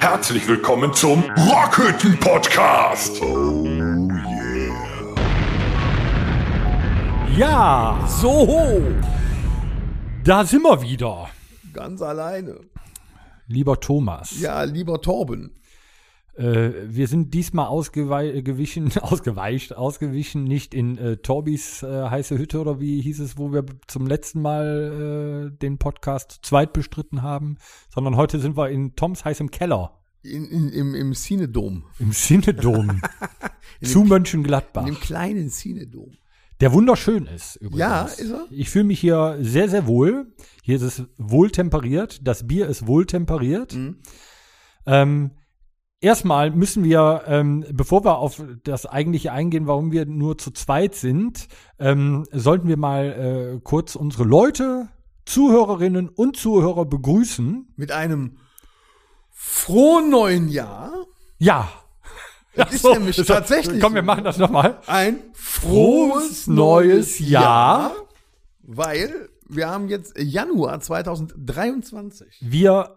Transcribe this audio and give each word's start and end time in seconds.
Herzlich 0.00 0.48
willkommen 0.48 0.92
zum 0.94 1.22
Rockhütten 1.22 2.18
Podcast. 2.18 3.20
Oh 3.22 3.64
yeah. 3.64 5.14
Ja, 7.36 8.08
so. 8.08 8.80
Da 10.24 10.44
sind 10.44 10.62
wir 10.62 10.80
wieder. 10.80 11.28
Ganz 11.74 12.00
alleine. 12.00 12.60
Lieber 13.46 13.78
Thomas. 13.78 14.40
Ja, 14.40 14.62
lieber 14.62 15.02
Torben. 15.02 15.54
Äh, 16.36 16.72
wir 16.88 17.08
sind 17.08 17.32
diesmal 17.32 17.66
ausgewichen, 17.66 18.92
ausgeweicht, 19.00 19.76
ausgewichen, 19.76 20.44
nicht 20.44 20.74
in 20.74 20.98
äh, 20.98 21.16
Torbis 21.16 21.82
äh, 21.82 22.08
heiße 22.10 22.36
Hütte 22.36 22.60
oder 22.60 22.78
wie 22.80 23.00
hieß 23.00 23.20
es, 23.20 23.38
wo 23.38 23.52
wir 23.52 23.64
zum 23.86 24.06
letzten 24.06 24.42
Mal 24.42 25.50
äh, 25.54 25.58
den 25.58 25.78
Podcast 25.78 26.32
zu 26.32 26.40
zweit 26.42 26.72
bestritten 26.72 27.22
haben, 27.22 27.56
sondern 27.92 28.16
heute 28.16 28.38
sind 28.38 28.56
wir 28.56 28.68
in 28.68 28.96
Toms 28.96 29.24
heißem 29.24 29.50
Keller. 29.50 29.98
In, 30.22 30.44
in, 30.44 30.68
im, 30.70 30.94
Im 30.94 31.12
Cinedom. 31.14 31.84
Im 32.00 32.10
Cinedom. 32.10 33.00
zu 33.82 34.00
dem- 34.00 34.08
Mönchengladbach. 34.08 34.82
In 34.86 34.94
dem 34.94 35.00
kleinen 35.00 35.50
Cinedom. 35.50 36.10
Der 36.60 36.72
wunderschön 36.72 37.26
ist 37.26 37.56
übrigens. 37.56 37.78
Ja, 37.78 38.02
ist 38.04 38.30
er? 38.30 38.46
Ich 38.50 38.70
fühle 38.70 38.84
mich 38.84 38.98
hier 38.98 39.38
sehr, 39.40 39.68
sehr 39.68 39.86
wohl. 39.86 40.32
Hier 40.62 40.76
ist 40.76 40.82
es 40.82 41.02
wohl 41.16 41.50
temperiert. 41.50 42.26
Das 42.26 42.46
Bier 42.46 42.66
ist 42.66 42.86
wohl 42.86 43.06
temperiert. 43.06 43.74
Mhm. 43.74 43.98
Ähm, 44.86 45.30
erstmal 46.06 46.50
müssen 46.52 46.84
wir, 46.84 47.24
ähm, 47.26 47.64
bevor 47.72 48.04
wir 48.04 48.18
auf 48.18 48.42
das 48.64 48.86
eigentliche 48.86 49.32
eingehen, 49.32 49.66
warum 49.66 49.90
wir 49.92 50.06
nur 50.06 50.38
zu 50.38 50.50
zweit 50.52 50.94
sind, 50.94 51.48
ähm, 51.78 52.24
sollten 52.32 52.68
wir 52.68 52.76
mal 52.76 53.56
äh, 53.56 53.60
kurz 53.62 53.96
unsere 53.96 54.24
Leute, 54.24 54.88
Zuhörerinnen 55.26 56.08
und 56.08 56.36
Zuhörer 56.36 56.84
begrüßen. 56.84 57.72
Mit 57.76 57.90
einem 57.92 58.36
frohen 59.32 60.10
neuen 60.10 60.48
Jahr. 60.48 60.92
Ja. 61.38 61.68
Es 62.54 62.72
ist 62.74 62.84
nämlich 62.84 63.16
das- 63.16 63.26
tatsächlich 63.26 63.82
Komm, 63.82 63.94
wir 63.94 64.02
so. 64.02 64.06
machen 64.06 64.24
das 64.24 64.38
nochmal. 64.38 64.78
Ein 64.86 65.18
Frohes 65.34 66.46
neues 66.46 67.18
Jahr. 67.18 67.92
Weil 68.62 69.28
wir 69.48 69.68
haben 69.68 69.88
jetzt 69.88 70.18
Januar 70.18 70.80
2023. 70.80 72.38
Wir 72.40 72.96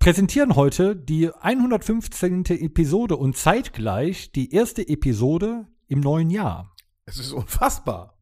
präsentieren 0.00 0.56
heute 0.56 0.96
die 0.96 1.30
115. 1.32 2.44
Episode 2.46 3.16
und 3.16 3.36
zeitgleich 3.36 4.32
die 4.32 4.52
erste 4.52 4.86
Episode 4.88 5.68
im 5.86 6.00
neuen 6.00 6.30
Jahr. 6.30 6.74
Es 7.04 7.18
ist 7.18 7.32
unfassbar. 7.32 8.18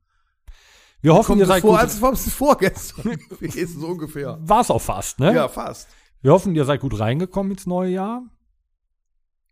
Wir 1.00 1.14
hoffen, 1.14 1.26
Kommt 1.28 1.38
ihr 1.38 1.42
es 1.44 1.48
seid 1.48 1.60
vor, 1.62 1.70
gut. 1.72 1.80
als 1.80 2.26
es 2.26 2.34
vorgestern 2.34 3.16
gewesen, 3.30 3.80
so 3.80 3.86
ungefähr. 3.86 4.38
War's 4.42 4.70
auch 4.70 4.82
fast, 4.82 5.20
ne? 5.20 5.32
Ja, 5.32 5.48
fast. 5.48 5.88
Wir 6.20 6.32
hoffen, 6.32 6.54
ihr 6.56 6.64
seid 6.64 6.80
gut 6.80 6.98
reingekommen 6.98 7.52
ins 7.52 7.66
neue 7.66 7.92
Jahr. 7.92 8.22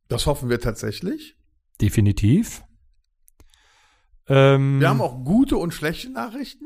Das 0.09 0.27
hoffen 0.27 0.49
wir 0.49 0.61
tatsächlich. 0.61 1.37
Definitiv. 1.81 2.65
Ähm, 4.27 4.81
Wir 4.81 4.89
haben 4.89 5.01
auch 5.01 5.25
gute 5.25 5.57
und 5.57 5.73
schlechte 5.73 6.11
Nachrichten. 6.11 6.65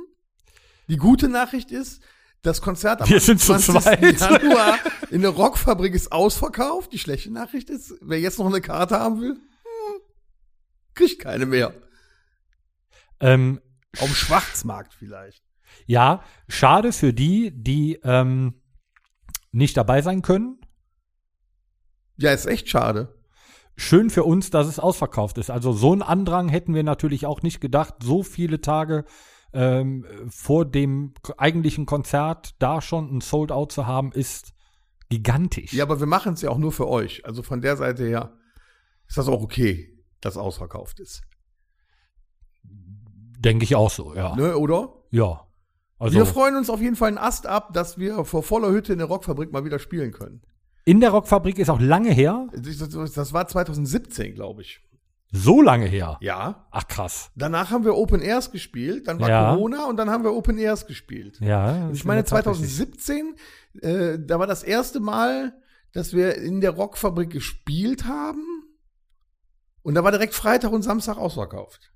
Die 0.89 0.97
gute 0.97 1.29
Nachricht 1.29 1.71
ist, 1.71 2.01
das 2.43 2.63
Konzert 2.63 3.03
am 3.03 3.09
Wir 3.09 3.21
sind 3.21 3.41
zu 3.41 3.57
20. 3.59 3.83
zweit. 3.83 4.21
Januar 4.21 4.79
in 5.11 5.23
der 5.23 5.31
Rockfabrik 5.31 5.95
ist 5.95 6.11
ausverkauft. 6.13 6.93
Die 6.93 6.99
schlechte 6.99 7.31
Nachricht 7.33 7.69
ist, 7.71 7.95
wer 8.01 8.19
jetzt 8.21 8.39
noch 8.39 8.47
eine 8.47 8.61
Karte 8.61 8.99
haben 8.99 9.21
will, 9.21 9.33
hm, 9.35 10.01
kriegt 10.95 11.21
keine 11.21 11.47
mehr. 11.47 11.75
ähm, 13.21 13.61
Auf 13.99 14.07
dem 14.07 14.15
Schwarzmarkt 14.15 14.95
vielleicht. 14.95 15.43
ja, 15.87 16.23
schade 16.49 16.93
für 16.93 17.13
die, 17.13 17.51
die 17.55 18.01
ähm, 18.05 18.55
nicht 19.53 19.77
dabei 19.77 20.01
sein 20.03 20.23
können. 20.23 20.59
Ja, 22.17 22.33
ist 22.33 22.47
echt 22.47 22.69
schade. 22.69 23.15
Schön 23.77 24.11
für 24.11 24.25
uns, 24.25 24.51
dass 24.51 24.67
es 24.67 24.79
ausverkauft 24.79 25.39
ist. 25.39 25.51
Also 25.51 25.73
so 25.73 25.93
einen 25.93 26.03
Andrang 26.03 26.49
hätten 26.51 26.75
wir 26.75 26.83
natürlich 26.83 27.25
auch 27.25 27.41
nicht 27.43 27.61
gedacht, 27.61 27.95
so 28.03 28.23
viele 28.23 28.61
Tage 28.61 29.05
ähm, 29.53 30.07
vor 30.29 30.65
dem 30.65 31.15
eigentlichen 31.37 31.87
Konzert 31.87 32.55
da 32.59 32.81
schon 32.81 33.17
ein 33.17 33.21
Sold-Out 33.21 33.73
zu 33.73 33.87
haben, 33.87 34.13
ist 34.13 34.53
gigantisch. 35.09 35.73
Ja, 35.73 35.85
aber 35.85 35.99
wir 36.01 36.07
machen 36.07 36.35
es 36.35 36.43
ja 36.43 36.51
auch 36.51 36.59
nur 36.59 36.73
für 36.73 36.89
euch. 36.89 37.25
Also 37.27 37.43
von 37.43 37.61
der 37.61 37.77
Seite 37.77 38.05
her 38.05 38.37
ist 39.09 39.19
das 39.19 39.29
auch 39.29 39.43
okay, 39.43 39.99
dass 40.21 40.37
ausverkauft 40.37 41.01
ist. 41.01 41.23
Denke 42.63 43.65
ich 43.65 43.75
auch 43.75 43.91
so, 43.91 44.15
ja. 44.15 44.37
Ne, 44.37 44.57
oder? 44.57 44.95
Ja. 45.11 45.47
Also 45.99 46.17
wir 46.17 46.27
freuen 46.27 46.57
uns 46.57 46.71
auf 46.71 46.81
jeden 46.81 46.97
Fall 46.97 47.09
einen 47.09 47.19
Ast 47.19 47.47
ab, 47.47 47.73
dass 47.75 47.99
wir 47.99 48.25
vor 48.25 48.43
voller 48.43 48.71
Hütte 48.71 48.93
in 48.93 48.99
der 48.99 49.09
Rockfabrik 49.09 49.53
mal 49.53 49.65
wieder 49.65 49.79
spielen 49.79 50.13
können. 50.13 50.43
in 50.85 51.01
der 51.01 51.11
Rockfabrik 51.11 51.59
ist 51.59 51.69
auch 51.69 51.81
lange 51.81 52.13
her. 52.13 52.49
Das 52.53 53.33
war 53.35 53.47
2017, 53.47 54.35
glaube 54.35 54.63
ich. 54.63 54.81
So 55.33 55.63
lange 55.63 55.87
her. 55.87 56.19
Ja. 56.21 56.67
Ach 56.71 56.87
krass. 56.89 57.31
Danach 57.37 57.71
haben 57.71 57.85
wir 57.85 57.95
Open 57.95 58.21
Airs 58.21 58.51
gespielt, 58.51 59.07
dann 59.07 59.21
war 59.21 59.29
Ja. 59.29 59.55
Corona 59.55 59.87
und 59.87 59.97
dann 59.97 60.11
haben 60.11 60.25
wir 60.25 60.33
Open 60.35 60.59
Airs 60.59 60.87
gespielt. 60.87 61.39
Ja. 61.41 61.87
Und 61.87 61.95
ich 61.95 62.05
meine, 62.05 62.25
2017, 62.25 63.37
äh, 63.81 64.19
da 64.19 64.39
war 64.39 64.47
das 64.47 64.63
erste 64.63 64.99
Mal, 64.99 65.55
dass 65.93 66.13
wir 66.13 66.37
in 66.37 66.61
der 66.61 66.71
Rockfabrik 66.71 67.31
gespielt 67.31 68.05
haben. 68.07 68.45
Und 69.83 69.95
da 69.95 70.05
war 70.05 70.11
direkt 70.11 70.35
Freitag 70.35 70.73
und 70.73 70.83
Samstag 70.83 71.17
ausverkauft. 71.17 71.93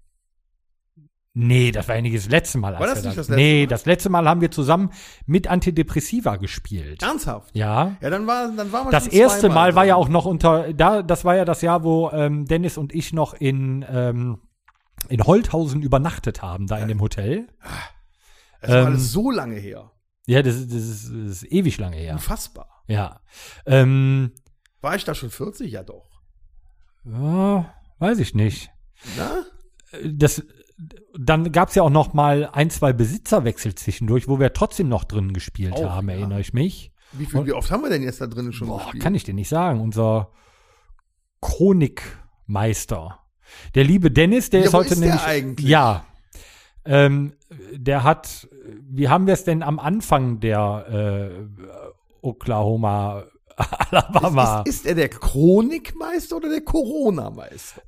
Nee, 1.36 1.72
das 1.72 1.88
war 1.88 1.96
ja 1.96 2.02
nicht 2.02 2.14
das 2.16 2.28
letzte 2.28 2.58
Mal. 2.58 2.74
War 2.78 2.86
das 2.86 3.02
nicht 3.02 3.06
da- 3.06 3.08
das 3.16 3.28
letzte 3.28 3.34
Nee, 3.34 3.62
Mal? 3.62 3.66
das 3.66 3.86
letzte 3.86 4.08
Mal 4.08 4.28
haben 4.28 4.40
wir 4.40 4.52
zusammen 4.52 4.90
mit 5.26 5.48
Antidepressiva 5.48 6.36
gespielt. 6.36 7.02
Ernsthaft? 7.02 7.50
Ja. 7.56 7.96
Ja, 8.00 8.10
dann 8.10 8.26
war, 8.28 8.52
dann 8.52 8.70
war 8.70 8.84
man 8.84 8.92
Das 8.92 9.08
erste 9.08 9.48
Mal 9.48 9.74
war 9.74 9.84
ja 9.84 9.96
auch 9.96 10.08
noch 10.08 10.26
unter, 10.26 10.72
da, 10.72 11.02
das 11.02 11.24
war 11.24 11.34
ja 11.34 11.44
das 11.44 11.60
Jahr, 11.60 11.82
wo 11.82 12.08
ähm, 12.10 12.44
Dennis 12.44 12.78
und 12.78 12.94
ich 12.94 13.12
noch 13.12 13.34
in, 13.34 13.84
ähm, 13.88 14.42
in 15.08 15.24
Holthausen 15.24 15.82
übernachtet 15.82 16.40
haben, 16.40 16.68
da 16.68 16.78
in 16.78 16.86
dem 16.86 17.00
Hotel. 17.00 17.48
Das 18.60 18.70
war 18.70 18.78
ähm, 18.82 18.86
alles 18.86 19.10
so 19.10 19.30
lange 19.32 19.56
her. 19.56 19.90
Ja, 20.26 20.40
das, 20.40 20.54
ist- 20.54 20.72
das, 20.72 20.82
ist, 20.82 21.10
das 21.10 21.42
ist 21.42 21.52
ewig 21.52 21.78
lange 21.78 21.96
her. 21.96 22.12
Unfassbar. 22.14 22.84
Ja. 22.86 23.20
Ähm, 23.66 24.30
War 24.82 24.94
ich 24.94 25.04
da 25.04 25.16
schon 25.16 25.30
40? 25.30 25.72
Ja, 25.72 25.82
doch. 25.82 26.08
ja, 27.04 27.74
weiß 27.98 28.20
ich 28.20 28.34
nicht. 28.34 28.70
Na? 29.18 29.44
Das, 30.04 30.42
dann 31.18 31.52
gab 31.52 31.68
es 31.68 31.74
ja 31.76 31.82
auch 31.82 31.90
noch 31.90 32.14
mal 32.14 32.48
ein, 32.52 32.68
zwei 32.70 32.92
Besitzerwechsel 32.92 33.74
zwischendurch, 33.74 34.28
wo 34.28 34.40
wir 34.40 34.52
trotzdem 34.52 34.88
noch 34.88 35.04
drin 35.04 35.32
gespielt 35.32 35.74
Auch, 35.74 35.90
haben, 35.90 36.08
ja. 36.08 36.16
erinnere 36.16 36.40
ich 36.40 36.52
mich. 36.52 36.92
Wie, 37.12 37.26
viel, 37.26 37.46
wie 37.46 37.52
oft 37.52 37.70
haben 37.70 37.82
wir 37.82 37.90
denn 37.90 38.02
jetzt 38.02 38.20
da 38.20 38.26
drinnen 38.26 38.52
schon 38.52 38.68
Boah, 38.68 38.78
gespielt? 38.82 39.02
kann 39.02 39.14
ich 39.14 39.22
dir 39.24 39.34
nicht 39.34 39.48
sagen. 39.48 39.80
Unser 39.80 40.30
Chronikmeister. 41.40 43.18
Der 43.74 43.84
liebe 43.84 44.10
Dennis, 44.10 44.50
der 44.50 44.60
Ja, 44.60 44.66
ist 44.66 44.74
heute 44.74 44.94
ist 44.94 45.00
der 45.00 45.08
nämlich. 45.10 45.24
eigentlich? 45.26 45.68
Ja. 45.68 46.04
Ähm, 46.84 47.34
der 47.72 48.02
hat, 48.02 48.48
wie 48.82 49.08
haben 49.08 49.26
wir 49.26 49.34
es 49.34 49.44
denn 49.44 49.62
am 49.62 49.78
Anfang 49.78 50.40
der 50.40 51.30
äh, 51.30 51.64
Oklahoma, 52.20 53.24
Alabama? 53.56 54.62
Ist, 54.62 54.78
ist 54.80 54.86
er 54.86 54.94
der 54.94 55.08
Chronikmeister 55.08 56.36
oder 56.36 56.48
der 56.48 56.62
Corona-Meister? 56.62 57.82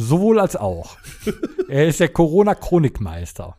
Sowohl 0.00 0.40
als 0.40 0.56
auch. 0.56 0.96
er 1.68 1.86
ist 1.86 2.00
der 2.00 2.08
Corona-Chronikmeister. 2.08 3.56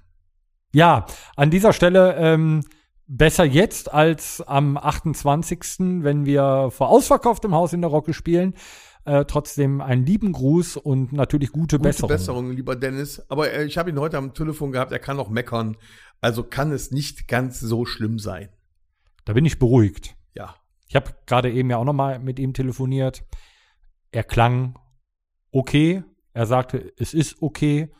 Ja, 0.74 1.06
an 1.36 1.52
dieser 1.52 1.72
Stelle 1.72 2.16
ähm, 2.16 2.64
besser 3.08 3.44
jetzt 3.44 3.94
als 3.94 4.42
am 4.42 4.76
28., 4.78 5.60
wenn 6.04 6.26
wir 6.26 6.70
vor 6.72 6.90
ausverkauftem 6.90 7.54
Haus 7.54 7.74
in 7.74 7.82
der 7.82 7.92
Rocke 7.92 8.14
spielen. 8.14 8.56
Äh, 9.06 9.26
trotzdem 9.26 9.82
einen 9.82 10.06
lieben 10.06 10.32
Gruß 10.32 10.78
und 10.78 11.12
natürlich 11.12 11.52
gute, 11.52 11.78
Gute 11.78 11.90
Besserung. 11.90 12.10
Besserung, 12.10 12.52
lieber 12.52 12.76
Dennis. 12.76 13.24
Aber 13.30 13.52
äh, 13.52 13.66
ich 13.66 13.78
habe 13.78 13.90
ihn 13.90 14.00
heute 14.00 14.18
am 14.18 14.34
Telefon 14.34 14.72
gehabt, 14.72 14.92
er 14.92 15.00
kann 15.00 15.18
noch 15.18 15.30
meckern. 15.30 15.78
Also 16.22 16.44
kann 16.44 16.72
es 16.72 16.92
nicht 16.92 17.28
ganz 17.28 17.60
so 17.60 17.86
schlimm 17.86 18.20
sein. 18.20 18.50
Da 19.26 19.34
bin 19.34 19.46
ich 19.46 19.60
beruhigt. 19.60 20.16
Ja. 20.34 20.56
Ich 20.88 20.96
habe 20.96 21.14
gerade 21.26 21.52
eben 21.52 21.70
ja 21.70 21.78
auch 21.78 21.86
noch 21.86 21.94
mal 21.94 22.20
mit 22.20 22.40
ihm 22.40 22.54
telefoniert. 22.54 23.24
Er 24.12 24.24
klang 24.24 24.76
okay. 25.52 26.04
Er 26.34 26.46
sagte, 26.46 26.94
es 26.98 27.14
ist 27.14 27.42
okay. 27.42 27.92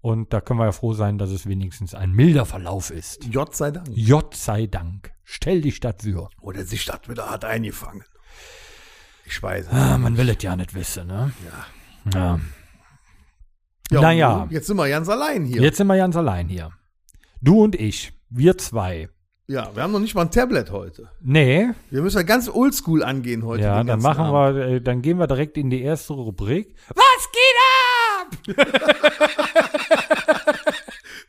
Und 0.00 0.32
da 0.32 0.40
können 0.40 0.60
wir 0.60 0.66
ja 0.66 0.72
froh 0.72 0.92
sein, 0.92 1.18
dass 1.18 1.30
es 1.30 1.46
wenigstens 1.48 1.94
ein 1.94 2.12
milder 2.12 2.44
Verlauf 2.46 2.90
ist. 2.90 3.32
Gott 3.32 3.56
sei 3.56 3.72
Dank. 3.72 3.88
J 3.90 4.34
sei 4.34 4.66
Dank. 4.66 5.10
Stell 5.24 5.62
dich 5.62 5.80
dafür. 5.80 6.28
Oder 6.40 6.64
sich 6.64 6.84
das 6.84 7.08
wieder 7.08 7.28
hat 7.30 7.44
eingefangen. 7.44 8.04
Ich 9.24 9.42
weiß. 9.42 9.68
Ah, 9.70 9.98
man 9.98 10.16
will 10.16 10.28
es 10.28 10.40
ja 10.42 10.54
nicht 10.54 10.74
wissen, 10.74 11.08
ne? 11.08 11.32
Ja. 11.44 12.10
Ja. 12.14 12.40
Ja, 13.90 14.00
naja. 14.00 14.46
Jetzt 14.50 14.68
sind 14.68 14.76
wir 14.76 14.88
ganz 14.88 15.08
allein 15.08 15.44
hier. 15.44 15.62
Jetzt 15.62 15.78
sind 15.78 15.88
wir 15.88 15.96
ganz 15.96 16.16
allein 16.16 16.48
hier. 16.48 16.70
Du 17.40 17.62
und 17.64 17.74
ich, 17.74 18.12
wir 18.30 18.56
zwei. 18.58 19.08
Ja, 19.48 19.70
wir 19.74 19.82
haben 19.84 19.92
noch 19.92 20.00
nicht 20.00 20.14
mal 20.16 20.22
ein 20.22 20.30
Tablet 20.32 20.72
heute. 20.72 21.08
Nee, 21.20 21.68
Wir 21.90 22.02
müssen 22.02 22.16
ja 22.16 22.22
ganz 22.24 22.48
oldschool 22.48 23.04
angehen 23.04 23.44
heute. 23.44 23.62
ja, 23.62 23.82
dann 23.84 24.00
machen 24.00 24.24
Abend. 24.24 24.56
wir, 24.58 24.66
äh, 24.66 24.80
dann 24.80 25.02
gehen 25.02 25.18
wir 25.18 25.28
direkt 25.28 25.56
in 25.56 25.70
die 25.70 25.82
erste 25.82 26.14
Rubrik. 26.14 26.74
Was 26.88 27.30
geht? 27.32 27.55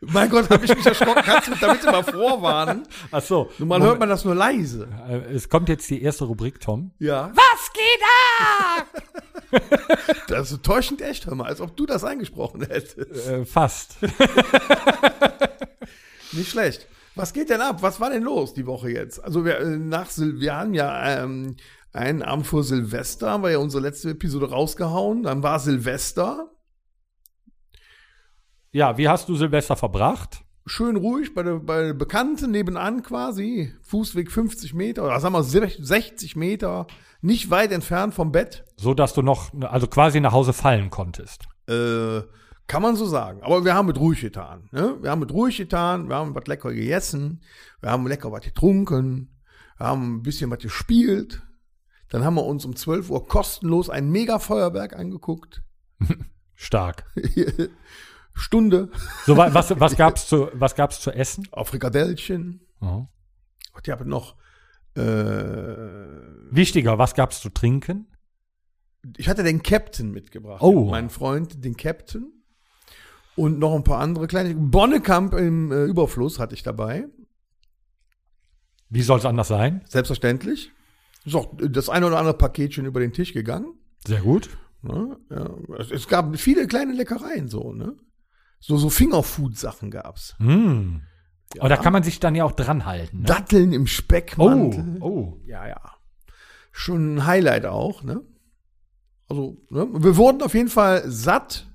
Mein 0.02 0.30
Gott, 0.30 0.50
habe 0.50 0.66
ich 0.66 0.76
mich 0.76 0.86
erschrocken. 0.86 1.22
Kannst 1.24 1.48
du 1.48 1.52
mich 1.52 1.60
damit 1.60 1.84
immer 1.84 2.04
vorwarnen? 2.04 2.84
Ach 3.12 3.22
so. 3.22 3.50
Normal 3.58 3.82
hört 3.82 4.00
man 4.00 4.10
das 4.10 4.24
nur 4.26 4.36
leise. 4.36 4.88
Äh, 5.10 5.34
Es 5.34 5.50
kommt 5.50 5.70
jetzt 5.70 5.90
die 5.90 6.02
erste 6.02 6.26
Rubrik, 6.26 6.60
Tom. 6.60 6.92
Ja. 7.00 7.32
Was 7.34 7.74
geht 7.74 8.02
ab? 8.40 8.88
Das 10.28 10.52
ist 10.52 10.62
täuschend 10.64 11.02
echt, 11.02 11.26
hör 11.26 11.36
mal, 11.36 11.48
als 11.48 11.62
ob 11.62 11.76
du 11.78 11.86
das 11.86 12.04
eingesprochen 12.04 12.62
hättest. 12.68 12.98
äh, 12.98 13.46
fast. 13.46 13.96
Nicht 16.34 16.50
schlecht. 16.52 16.86
Was 17.16 17.32
geht 17.34 17.50
denn 17.50 17.62
ab? 17.62 17.78
Was 17.82 18.00
war 18.02 18.10
denn 18.10 18.24
los 18.24 18.54
die 18.54 18.66
Woche 18.66 18.90
jetzt? 18.92 19.24
Also 19.24 19.46
wir, 19.46 19.60
äh, 19.60 19.78
nach 19.78 20.10
Sil 20.12 20.40
wir 20.42 20.54
haben 20.56 20.74
ja 20.74 21.24
ähm, 21.24 21.56
einen 21.94 22.22
Abend 22.24 22.46
vor 22.46 22.64
Silvester, 22.64 23.32
haben 23.32 23.44
wir 23.44 23.52
ja 23.52 23.58
unsere 23.60 23.82
letzte 23.82 24.10
Episode 24.10 24.50
rausgehauen. 24.50 25.24
Dann 25.24 25.44
war 25.44 25.60
Silvester. 25.60 26.52
Ja, 28.72 28.98
wie 28.98 29.08
hast 29.08 29.30
du 29.30 29.36
Silvester 29.36 29.76
verbracht? 29.76 30.44
Schön 30.66 30.98
ruhig 30.98 31.34
bei 31.34 31.44
der, 31.44 31.60
bei 31.60 31.82
der 31.84 31.94
Bekannten 31.94 32.52
nebenan 32.52 33.02
quasi. 33.02 33.74
Fußweg 33.84 34.30
50 34.32 34.74
Meter 34.74 35.06
oder 35.06 35.20
sagen 35.20 35.34
wir 35.34 35.44
60 35.44 36.36
Meter. 36.36 36.88
Nicht 37.22 37.50
weit 37.50 37.72
entfernt 37.72 38.14
vom 38.14 38.32
Bett. 38.32 38.66
So 38.76 38.94
dass 38.94 39.14
du 39.14 39.22
noch, 39.22 39.54
also 39.62 39.88
quasi 39.88 40.20
nach 40.20 40.34
Hause 40.34 40.52
fallen 40.54 40.90
konntest. 40.90 41.48
Äh, 41.70 42.22
kann 42.68 42.82
man 42.82 42.98
so 42.98 43.06
sagen. 43.06 43.42
Aber 43.44 43.64
wir 43.64 43.74
haben 43.74 43.88
mit 43.88 43.98
ruhig 43.98 44.20
getan. 44.20 44.68
Ne? 44.72 44.98
Wir 45.02 45.12
haben 45.12 45.22
mit 45.22 45.32
ruhig 45.32 45.56
getan, 45.56 46.10
wir 46.10 46.18
haben 46.18 46.36
was 46.36 46.46
lecker 46.48 46.74
gegessen, 46.74 47.42
wir 47.80 47.90
haben 47.90 48.06
lecker 48.06 48.32
was 48.32 48.44
getrunken, 48.44 49.40
wir 49.78 49.88
haben 49.88 50.18
ein 50.18 50.24
bisschen 50.24 50.52
was 50.52 50.60
gespielt. 50.60 51.42
Dann 52.10 52.26
haben 52.26 52.36
wir 52.36 52.46
uns 52.46 52.66
um 52.66 52.76
12 52.76 53.10
Uhr 53.10 53.28
kostenlos 53.28 53.90
ein 53.90 54.10
Mega-Feuerwerk 54.10 54.96
angeguckt. 54.98 55.64
Stark. 56.56 57.06
Stunde 58.38 58.90
So, 59.26 59.36
wa- 59.36 59.54
was, 59.54 59.78
was 59.80 59.96
gab's 59.96 60.28
zu, 60.28 60.50
was 60.54 60.76
gab's 60.76 61.02
zu 61.02 61.12
essen? 61.12 61.48
auf 61.52 61.70
Frikadellchen. 61.70 62.62
Ja. 62.82 63.08
Und 63.74 63.88
ich 63.88 63.90
habe 63.90 64.08
noch, 64.08 64.36
äh, 64.96 65.02
Wichtiger, 66.52 66.98
was 66.98 67.14
gab's 67.16 67.42
zu 67.42 67.50
trinken? 67.50 68.08
ich 69.16 69.30
hatte 69.30 69.44
den 69.44 69.64
Captain 69.64 70.12
mitgebracht. 70.12 70.62
Oh. 70.62 70.90
Meinen 70.90 71.10
Freund, 71.10 71.64
den 71.64 71.78
Captain. 71.78 72.34
Und 73.36 73.58
noch 73.60 73.74
ein 73.76 73.84
paar 73.84 74.00
andere 74.00 74.28
kleine. 74.28 74.54
Bonnekamp 74.56 75.34
im 75.36 75.72
äh, 75.72 75.86
Überfluss 75.86 76.40
hatte 76.40 76.56
ich 76.56 76.64
dabei. 76.64 77.06
Wie 78.90 79.02
soll's 79.04 79.26
anders 79.26 79.48
sein? 79.48 79.82
Selbstverständlich. 79.88 80.72
Ist 81.26 81.36
auch 81.36 81.54
das 81.58 81.88
eine 81.90 82.08
oder 82.08 82.18
andere 82.20 82.38
Paketchen 82.38 82.86
über 82.86 83.00
den 83.00 83.14
Tisch 83.14 83.34
gegangen. 83.34 83.76
Sehr 84.06 84.22
gut. 84.22 84.50
Ne? 84.82 85.18
Ja, 85.30 85.52
es, 85.78 85.92
es 85.92 86.08
gab 86.08 86.36
viele 86.38 86.68
kleine 86.68 86.94
Leckereien 86.94 87.48
so, 87.48 87.74
ne? 87.74 87.96
So, 88.60 88.78
so 88.78 88.90
Fingerfood-Sachen 88.90 89.92
gab's. 89.92 90.36
Mm. 90.40 90.98
Aber 91.60 91.70
da 91.70 91.78
kann 91.78 91.94
man 91.94 92.04
sich 92.04 92.20
dann 92.20 92.36
ja 92.36 92.44
auch 92.44 92.52
dran 92.52 92.86
halten. 92.86 93.20
Ne? 93.20 93.26
Datteln 93.26 93.72
im 93.72 93.84
Oh, 93.84 93.88
Speckmantel. 93.88 94.98
oh. 95.02 95.40
Ja, 95.46 95.68
ja. 95.68 95.80
Schon 96.72 97.16
ein 97.16 97.26
Highlight 97.26 97.66
auch, 97.66 98.04
ne? 98.04 98.22
Also, 99.30 99.58
ne? 99.70 99.88
wir 99.92 100.18
wurden 100.18 100.42
auf 100.42 100.54
jeden 100.54 100.70
Fall 100.70 101.04
satt, 101.10 101.68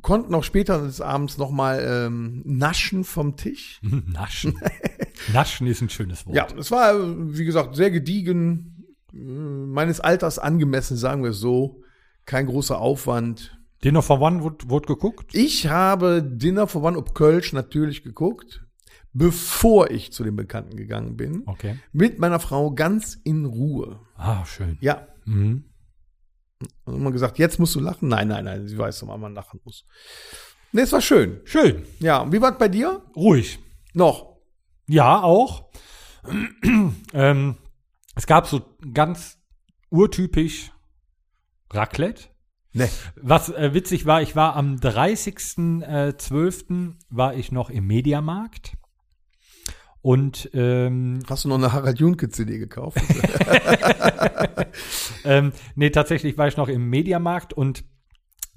konnten 0.00 0.34
auch 0.34 0.44
später 0.44 0.80
des 0.82 1.00
Abends 1.00 1.38
noch 1.38 1.50
mal 1.50 1.80
ähm, 2.06 2.42
naschen 2.44 3.04
vom 3.04 3.36
Tisch. 3.36 3.80
Naschen. 4.06 4.58
Naschen 5.32 5.66
ist 5.66 5.80
ein 5.82 5.90
schönes 5.90 6.26
Wort. 6.26 6.36
Ja, 6.36 6.46
es 6.56 6.70
war, 6.70 6.94
wie 7.36 7.44
gesagt, 7.44 7.74
sehr 7.76 7.90
gediegen, 7.90 8.86
äh, 9.12 9.16
meines 9.18 10.00
Alters 10.00 10.38
angemessen, 10.38 10.96
sagen 10.96 11.22
wir 11.24 11.30
es 11.30 11.38
so. 11.38 11.82
Kein 12.26 12.46
großer 12.46 12.78
Aufwand. 12.78 13.57
Dinner 13.84 14.02
for 14.02 14.20
One 14.20 14.42
wurde, 14.42 14.68
wurde 14.68 14.86
geguckt? 14.86 15.34
Ich 15.34 15.68
habe 15.68 16.22
Dinner 16.22 16.66
for 16.66 16.82
One 16.82 16.98
ob 16.98 17.14
Kölsch 17.14 17.52
natürlich 17.52 18.02
geguckt, 18.02 18.64
bevor 19.12 19.90
ich 19.90 20.12
zu 20.12 20.24
den 20.24 20.36
Bekannten 20.36 20.76
gegangen 20.76 21.16
bin. 21.16 21.42
Okay. 21.46 21.78
Mit 21.92 22.18
meiner 22.18 22.40
Frau 22.40 22.72
ganz 22.72 23.18
in 23.24 23.44
Ruhe. 23.44 24.00
Ah, 24.16 24.44
schön. 24.44 24.78
Ja. 24.80 25.06
Mhm. 25.24 25.64
Und 26.84 26.94
immer 26.94 27.12
gesagt, 27.12 27.38
jetzt 27.38 27.60
musst 27.60 27.76
du 27.76 27.80
lachen. 27.80 28.08
Nein, 28.08 28.28
nein, 28.28 28.44
nein, 28.44 28.66
sie 28.66 28.76
weiß 28.76 28.98
doch, 29.00 29.08
wann 29.08 29.20
man 29.20 29.34
lachen 29.34 29.60
muss. 29.64 29.86
Nee, 30.72 30.82
es 30.82 30.92
war 30.92 31.00
schön. 31.00 31.40
Schön. 31.44 31.84
Ja, 32.00 32.18
und 32.18 32.32
wie 32.32 32.40
war 32.40 32.52
es 32.52 32.58
bei 32.58 32.68
dir? 32.68 33.02
Ruhig. 33.14 33.58
Noch. 33.94 34.38
Ja, 34.86 35.22
auch. 35.22 35.70
ähm, 37.12 37.56
es 38.16 38.26
gab 38.26 38.48
so 38.48 38.62
ganz 38.92 39.38
urtypisch 39.90 40.72
Raclette. 41.70 42.24
Ne. 42.72 42.88
Was 43.16 43.50
äh, 43.50 43.74
witzig 43.74 44.06
war, 44.06 44.22
ich 44.22 44.34
war 44.36 44.54
am 44.56 44.76
30.12. 44.76 46.94
war 47.08 47.34
ich 47.34 47.52
noch 47.52 47.70
im 47.70 47.86
Mediamarkt. 47.86 48.72
Und 50.00 50.48
ähm, 50.54 51.24
Hast 51.28 51.44
du 51.44 51.48
noch 51.48 51.56
eine 51.56 51.72
Harald 51.72 51.98
Junke 51.98 52.28
CD 52.28 52.58
gekauft? 52.58 52.98
ähm, 55.24 55.52
nee, 55.74 55.90
tatsächlich 55.90 56.38
war 56.38 56.48
ich 56.48 56.56
noch 56.56 56.68
im 56.68 56.88
Mediamarkt 56.88 57.52
und 57.52 57.84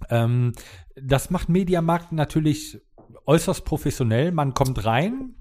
ähm, 0.09 0.53
das 0.95 1.29
macht 1.29 1.49
Mediamarkt 1.49 2.11
natürlich 2.11 2.81
äußerst 3.25 3.65
professionell. 3.65 4.31
Man 4.31 4.53
kommt 4.53 4.85
rein 4.85 5.35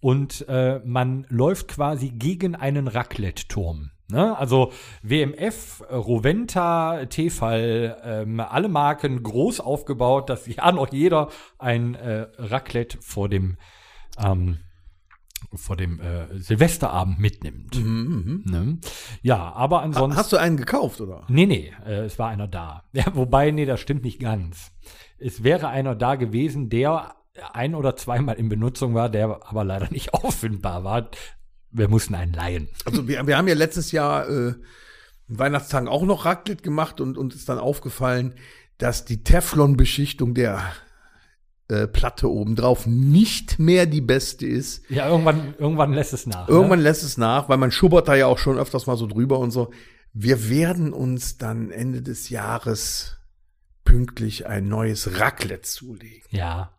und 0.00 0.46
äh, 0.48 0.80
man 0.84 1.26
läuft 1.28 1.68
quasi 1.68 2.10
gegen 2.10 2.54
einen 2.54 2.88
Raclette-Turm. 2.88 3.90
Ne? 4.10 4.36
Also 4.36 4.72
WMF, 5.02 5.82
Roventa, 5.90 7.06
Tefal, 7.06 8.00
ähm, 8.02 8.40
alle 8.40 8.68
Marken 8.68 9.22
groß 9.22 9.60
aufgebaut, 9.60 10.30
dass 10.30 10.46
ja 10.46 10.72
noch 10.72 10.92
jeder 10.92 11.28
ein 11.58 11.94
äh, 11.94 12.26
Raclette 12.38 12.98
vor 13.02 13.28
dem 13.28 13.58
ähm, 14.18 14.58
vor 15.54 15.76
dem 15.76 16.00
äh, 16.00 16.38
Silvesterabend 16.38 17.18
mitnimmt. 17.18 17.76
Ne? 17.82 18.78
Ja, 19.22 19.52
aber 19.52 19.82
ansonsten. 19.82 20.18
Hast 20.18 20.32
du 20.32 20.36
einen 20.36 20.56
gekauft, 20.56 21.00
oder? 21.00 21.24
Nee, 21.28 21.46
nee, 21.46 21.72
äh, 21.86 22.04
es 22.04 22.18
war 22.18 22.28
einer 22.28 22.48
da. 22.48 22.84
Ja, 22.92 23.04
wobei, 23.14 23.50
nee, 23.50 23.64
das 23.64 23.80
stimmt 23.80 24.04
nicht 24.04 24.20
ganz. 24.20 24.72
Es 25.18 25.44
wäre 25.44 25.68
einer 25.68 25.94
da 25.94 26.16
gewesen, 26.16 26.68
der 26.68 27.14
ein 27.52 27.74
oder 27.74 27.96
zweimal 27.96 28.36
in 28.36 28.48
Benutzung 28.48 28.94
war, 28.94 29.08
der 29.08 29.40
aber 29.48 29.64
leider 29.64 29.90
nicht 29.90 30.12
auffindbar 30.14 30.84
war. 30.84 31.10
Wir 31.70 31.88
mussten 31.88 32.14
einen 32.14 32.32
leihen. 32.32 32.68
Also 32.84 33.06
wir, 33.08 33.26
wir 33.26 33.36
haben 33.36 33.48
ja 33.48 33.54
letztes 33.54 33.92
Jahr 33.92 34.28
äh, 34.28 34.54
Weihnachtstagen 35.28 35.88
auch 35.88 36.02
noch 36.04 36.24
Raclette 36.24 36.62
gemacht 36.62 37.00
und 37.00 37.18
uns 37.18 37.34
ist 37.34 37.48
dann 37.48 37.58
aufgefallen, 37.58 38.34
dass 38.78 39.04
die 39.04 39.22
Teflon-Beschichtung 39.24 40.34
der 40.34 40.62
äh, 41.68 41.86
Platte 41.86 42.30
obendrauf 42.30 42.86
nicht 42.86 43.58
mehr 43.58 43.84
die 43.86 44.00
beste 44.00 44.46
ist. 44.46 44.88
Ja, 44.88 45.08
irgendwann, 45.08 45.54
irgendwann 45.58 45.92
lässt 45.92 46.14
es 46.14 46.26
nach. 46.26 46.48
Irgendwann 46.48 46.78
Ne? 46.78 46.84
lässt 46.84 47.02
es 47.02 47.18
nach, 47.18 47.48
weil 47.48 47.58
man 47.58 47.70
schubbert 47.70 48.08
da 48.08 48.14
ja 48.14 48.26
auch 48.26 48.38
schon 48.38 48.58
öfters 48.58 48.86
mal 48.86 48.96
so 48.96 49.06
drüber 49.06 49.38
und 49.38 49.50
so. 49.50 49.70
Wir 50.14 50.48
werden 50.48 50.92
uns 50.94 51.36
dann 51.36 51.70
Ende 51.70 52.00
des 52.00 52.30
Jahres 52.30 53.18
pünktlich 53.84 54.46
ein 54.46 54.68
neues 54.68 55.18
Raclette 55.20 55.62
zulegen. 55.62 56.22
Ja. 56.30 56.72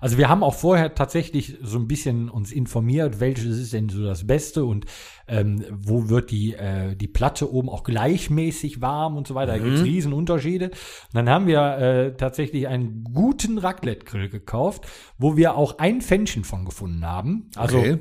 Also 0.00 0.18
wir 0.18 0.28
haben 0.28 0.42
auch 0.42 0.54
vorher 0.54 0.94
tatsächlich 0.94 1.56
so 1.62 1.78
ein 1.78 1.88
bisschen 1.88 2.28
uns 2.28 2.52
informiert, 2.52 3.20
welches 3.20 3.58
ist 3.58 3.72
denn 3.72 3.88
so 3.88 4.04
das 4.04 4.26
Beste 4.26 4.64
und 4.64 4.86
ähm, 5.28 5.64
wo 5.70 6.08
wird 6.08 6.30
die, 6.30 6.54
äh, 6.54 6.96
die 6.96 7.06
Platte 7.08 7.52
oben 7.52 7.68
auch 7.68 7.84
gleichmäßig 7.84 8.80
warm 8.80 9.16
und 9.16 9.26
so 9.26 9.34
weiter. 9.34 9.52
Da 9.52 9.58
Mhm. 9.58 9.64
gibt's 9.64 9.84
riesen 9.84 10.12
Unterschiede. 10.12 10.66
Und 10.70 11.14
dann 11.14 11.28
haben 11.28 11.46
wir 11.46 11.60
äh, 11.78 12.16
tatsächlich 12.16 12.66
einen 12.68 13.04
guten 13.04 13.58
Raclette-Grill 13.58 14.28
gekauft, 14.28 14.86
wo 15.18 15.36
wir 15.36 15.56
auch 15.56 15.78
ein 15.78 16.00
Fännchen 16.00 16.44
von 16.44 16.64
gefunden 16.64 17.04
haben. 17.06 17.50
Also 17.56 17.78
Okay. 17.78 17.98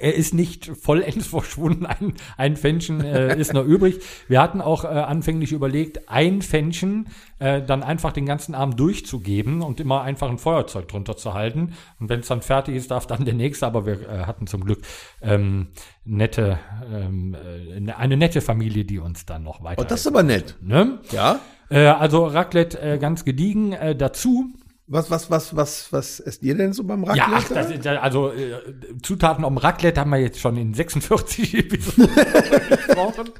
Er 0.00 0.14
ist 0.14 0.34
nicht 0.34 0.66
vollends 0.66 1.26
verschwunden, 1.28 1.86
ein, 1.86 2.14
ein 2.36 2.56
Fännchen 2.56 3.02
äh, 3.02 3.38
ist 3.38 3.52
noch 3.52 3.64
übrig. 3.64 4.00
Wir 4.28 4.40
hatten 4.40 4.60
auch 4.60 4.84
äh, 4.84 4.88
anfänglich 4.88 5.52
überlegt, 5.52 6.08
ein 6.08 6.42
Fännchen 6.42 7.08
äh, 7.38 7.62
dann 7.62 7.82
einfach 7.82 8.12
den 8.12 8.26
ganzen 8.26 8.54
Abend 8.54 8.80
durchzugeben 8.80 9.62
und 9.62 9.80
immer 9.80 10.02
einfach 10.02 10.30
ein 10.30 10.38
Feuerzeug 10.38 10.88
drunter 10.88 11.16
zu 11.16 11.34
halten. 11.34 11.74
Und 12.00 12.08
wenn 12.08 12.20
es 12.20 12.28
dann 12.28 12.42
fertig 12.42 12.76
ist, 12.76 12.90
darf 12.90 13.06
dann 13.06 13.24
der 13.24 13.34
nächste. 13.34 13.66
Aber 13.66 13.86
wir 13.86 14.08
äh, 14.08 14.24
hatten 14.24 14.46
zum 14.46 14.64
Glück 14.64 14.82
ähm, 15.20 15.68
nette, 16.04 16.58
ähm, 16.92 17.34
äh, 17.34 17.92
eine 17.92 18.16
nette 18.16 18.40
Familie, 18.40 18.84
die 18.84 18.98
uns 18.98 19.26
dann 19.26 19.42
noch 19.42 19.62
weiter. 19.62 19.82
Oh, 19.82 19.86
das 19.86 20.00
ist 20.00 20.06
aber 20.06 20.22
nett. 20.22 20.56
ne? 20.60 21.00
Ja? 21.10 21.40
äh, 21.68 21.86
also 21.86 22.26
Raclette 22.26 22.80
äh, 22.80 22.98
ganz 22.98 23.24
gediegen. 23.24 23.72
Äh, 23.72 23.96
dazu 23.96 24.52
Was, 24.86 25.10
was, 25.10 25.30
was, 25.30 25.54
was, 25.56 25.92
was 25.92 26.20
esst 26.20 26.42
ihr 26.42 26.56
denn 26.56 26.72
so 26.72 26.84
beim 26.84 27.04
Ja, 27.04 27.26
ach, 27.28 27.50
Raclette? 27.50 27.54
das, 27.54 27.70
ist 27.70 27.86
also 27.86 28.32
äh, 28.32 28.60
Zutaten 29.02 29.44
um 29.44 29.56
Raclette 29.56 30.00
haben 30.00 30.10
wir 30.10 30.18
jetzt 30.18 30.40
schon 30.40 30.56
in 30.56 30.74
46 30.74 31.54
Episoden 31.58 32.08
gesprochen. 32.14 33.30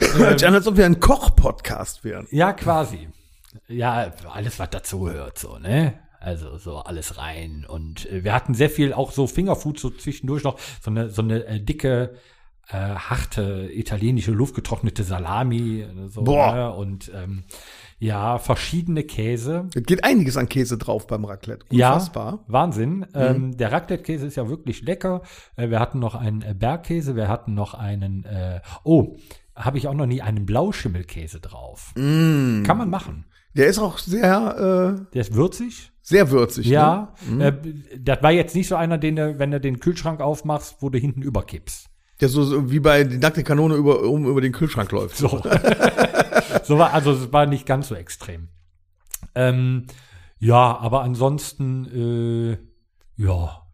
Hört 0.16 0.38
sich 0.38 0.46
an, 0.46 0.54
als 0.54 0.66
ob 0.66 0.76
wir 0.76 0.84
ein 0.84 1.00
Koch-Podcast 1.00 2.04
wären. 2.04 2.26
Ja, 2.30 2.52
quasi. 2.52 3.08
Ja, 3.68 4.12
alles, 4.32 4.58
was 4.58 4.70
dazugehört, 4.70 5.38
so, 5.38 5.58
ne? 5.58 5.98
Also 6.20 6.58
so 6.58 6.78
alles 6.78 7.16
rein. 7.18 7.64
Und 7.66 8.10
äh, 8.10 8.22
wir 8.24 8.34
hatten 8.34 8.52
sehr 8.54 8.70
viel 8.70 8.92
auch 8.92 9.12
so 9.12 9.26
Fingerfood 9.26 9.78
so 9.78 9.90
zwischendurch 9.90 10.44
noch, 10.44 10.58
so 10.82 10.90
eine, 10.90 11.08
so 11.08 11.22
eine 11.22 11.44
äh, 11.46 11.60
dicke 11.60 12.16
äh, 12.68 12.76
harte 12.76 13.70
italienische 13.72 14.32
luftgetrocknete 14.32 15.04
Salami 15.04 15.82
äh, 15.82 16.08
so, 16.08 16.22
Boah. 16.22 16.54
Ne? 16.54 16.72
und 16.72 17.10
ähm, 17.14 17.44
ja, 17.98 18.38
verschiedene 18.38 19.02
Käse. 19.04 19.68
Es 19.74 19.82
geht 19.84 20.04
einiges 20.04 20.36
an 20.36 20.48
Käse 20.48 20.76
drauf 20.78 21.06
beim 21.06 21.24
Raclette. 21.24 21.64
Ja, 21.70 21.94
Unfassbar. 21.94 22.44
Wahnsinn. 22.46 23.06
Ähm, 23.14 23.56
der 23.56 23.72
Raclette-Käse 23.72 24.26
ist 24.26 24.36
ja 24.36 24.48
wirklich 24.48 24.82
lecker. 24.82 25.22
Äh, 25.56 25.70
wir 25.70 25.80
hatten 25.80 25.98
noch 25.98 26.14
einen 26.14 26.42
äh, 26.42 26.54
Bergkäse, 26.54 27.16
wir 27.16 27.28
hatten 27.28 27.54
noch 27.54 27.74
einen, 27.74 28.24
äh, 28.24 28.60
oh, 28.84 29.16
habe 29.54 29.78
ich 29.78 29.88
auch 29.88 29.94
noch 29.94 30.06
nie 30.06 30.20
einen 30.20 30.44
Blauschimmelkäse 30.44 31.40
drauf. 31.40 31.92
Mm. 31.96 32.62
Kann 32.64 32.76
man 32.78 32.90
machen. 32.90 33.24
Der 33.54 33.68
ist 33.68 33.78
auch 33.78 33.96
sehr, 33.96 34.98
äh, 35.00 35.10
Der 35.14 35.20
ist 35.22 35.32
würzig. 35.34 35.90
sehr 36.02 36.30
würzig. 36.30 36.66
Ja, 36.66 37.14
Ne? 37.30 37.46
äh, 37.48 37.98
das 37.98 38.22
war 38.22 38.30
jetzt 38.32 38.54
nicht 38.54 38.68
so 38.68 38.76
einer, 38.76 38.98
den 38.98 39.16
du, 39.16 39.38
wenn 39.38 39.50
du 39.50 39.58
den 39.60 39.80
Kühlschrank 39.80 40.20
aufmachst, 40.20 40.76
wo 40.80 40.90
du 40.90 40.98
hinten 40.98 41.22
überkippst. 41.22 41.88
Der 42.20 42.28
so, 42.28 42.44
so 42.44 42.70
wie 42.70 42.80
bei 42.80 43.04
die 43.04 43.18
nackte 43.18 43.44
Kanone 43.44 43.74
über, 43.74 44.02
um 44.02 44.26
über 44.26 44.40
den 44.40 44.52
Kühlschrank 44.52 44.90
läuft. 44.92 45.16
So. 45.16 45.28
so 46.64 46.78
war, 46.78 46.92
also 46.94 47.12
es 47.12 47.32
war 47.32 47.46
nicht 47.46 47.66
ganz 47.66 47.88
so 47.88 47.94
extrem. 47.94 48.48
Ähm, 49.34 49.86
ja, 50.38 50.78
aber 50.78 51.02
ansonsten, 51.02 52.56
äh, 52.56 53.22
ja, 53.22 53.66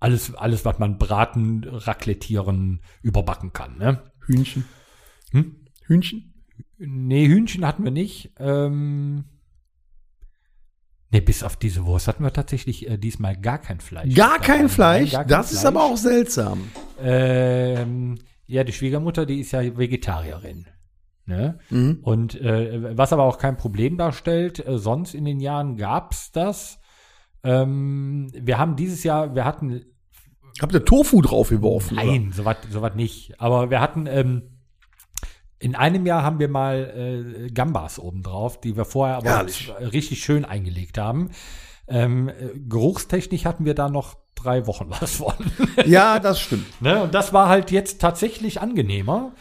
alles, 0.00 0.34
alles, 0.34 0.64
was 0.64 0.78
man 0.78 0.98
braten, 0.98 1.64
raclettieren, 1.64 2.80
überbacken 3.02 3.52
kann, 3.52 3.78
ne? 3.78 4.02
Hühnchen. 4.24 4.64
Hm? 5.30 5.56
Hühnchen? 5.86 6.34
Nee, 6.78 7.26
Hühnchen 7.26 7.66
hatten 7.66 7.84
wir 7.84 7.90
nicht. 7.90 8.32
Ähm, 8.38 9.24
nee, 11.10 11.20
bis 11.20 11.42
auf 11.42 11.56
diese 11.56 11.84
Wurst 11.86 12.08
hatten 12.08 12.22
wir 12.24 12.32
tatsächlich 12.32 12.88
äh, 12.88 12.96
diesmal 12.98 13.36
gar 13.36 13.58
kein 13.58 13.80
Fleisch. 13.80 14.14
Gar 14.14 14.34
dabei. 14.34 14.46
kein 14.46 14.58
Nein, 14.60 14.68
Fleisch? 14.68 15.12
gar 15.12 15.20
kein 15.22 15.28
das 15.28 15.52
ist 15.52 15.60
Fleisch. 15.60 15.74
aber 15.74 15.84
auch 15.84 15.96
seltsam. 15.96 16.70
Ähm, 17.00 18.18
ja, 18.46 18.64
die 18.64 18.72
Schwiegermutter, 18.72 19.26
die 19.26 19.40
ist 19.40 19.52
ja 19.52 19.60
Vegetarierin. 19.76 20.66
Ne? 21.28 21.58
Mhm. 21.70 21.98
Und 22.02 22.40
äh, 22.40 22.96
was 22.96 23.12
aber 23.12 23.24
auch 23.24 23.38
kein 23.38 23.56
Problem 23.56 23.96
darstellt, 23.96 24.64
äh, 24.66 24.78
sonst 24.78 25.14
in 25.14 25.24
den 25.24 25.40
Jahren 25.40 25.76
gab's 25.76 26.30
das. 26.30 26.78
Ähm, 27.42 28.28
wir 28.32 28.58
haben 28.58 28.76
dieses 28.76 29.02
Jahr, 29.02 29.34
wir 29.34 29.44
hatten, 29.44 29.84
Habt 30.60 30.72
ihr 30.72 30.84
Tofu 30.84 31.20
draufgeworfen? 31.20 31.96
nein, 31.96 32.32
sowas 32.32 32.56
sowas 32.70 32.94
nicht, 32.94 33.40
aber 33.40 33.70
wir 33.70 33.80
hatten, 33.80 34.06
ähm, 34.06 34.55
in 35.58 35.74
einem 35.74 36.04
Jahr 36.06 36.22
haben 36.22 36.38
wir 36.38 36.48
mal 36.48 37.44
äh, 37.46 37.50
Gambas 37.50 37.98
obendrauf, 37.98 38.60
die 38.60 38.76
wir 38.76 38.84
vorher 38.84 39.16
aber 39.16 39.28
Herrlich. 39.30 39.72
richtig 39.80 40.22
schön 40.22 40.44
eingelegt 40.44 40.98
haben. 40.98 41.30
Ähm, 41.88 42.28
äh, 42.28 42.32
geruchstechnisch 42.68 43.44
hatten 43.44 43.64
wir 43.64 43.74
da 43.74 43.88
noch 43.88 44.16
drei 44.34 44.66
Wochen 44.66 44.90
was 45.00 45.16
von. 45.16 45.34
Ja, 45.86 46.18
das 46.18 46.40
stimmt. 46.40 46.80
Ne? 46.82 47.02
Und 47.02 47.14
das 47.14 47.32
war 47.32 47.48
halt 47.48 47.70
jetzt 47.70 48.00
tatsächlich 48.00 48.60
angenehmer. 48.60 49.32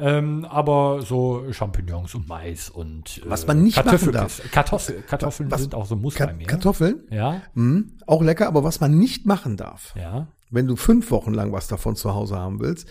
Ähm, 0.00 0.44
aber 0.44 1.02
so 1.02 1.50
Champignons 1.50 2.14
und 2.14 2.28
Mais 2.28 2.70
und 2.70 3.18
äh, 3.18 3.22
Was 3.30 3.48
man 3.48 3.64
nicht 3.64 3.74
Kartoffel, 3.74 4.12
machen 4.12 4.12
darf. 4.12 4.40
Kartoffel, 4.52 5.02
Kartoffeln 5.02 5.50
Was- 5.50 5.60
sind 5.62 5.74
auch 5.74 5.86
so 5.86 5.96
ein 5.96 6.00
Muss 6.00 6.14
Ka 6.14 6.26
bei 6.26 6.34
mir. 6.34 6.46
Kartoffeln? 6.46 7.02
ja, 7.10 7.42
Mhm. 7.54 7.98
Auch 8.06 8.22
lecker, 8.22 8.46
aber 8.46 8.62
was 8.62 8.78
man 8.80 8.96
nicht 8.96 9.26
machen 9.26 9.56
darf, 9.56 9.94
ja. 9.96 10.28
wenn 10.50 10.68
du 10.68 10.76
fünf 10.76 11.10
Wochen 11.10 11.34
lang 11.34 11.50
was 11.52 11.66
davon 11.66 11.96
zu 11.96 12.14
Hause 12.14 12.36
haben 12.38 12.60
willst, 12.60 12.88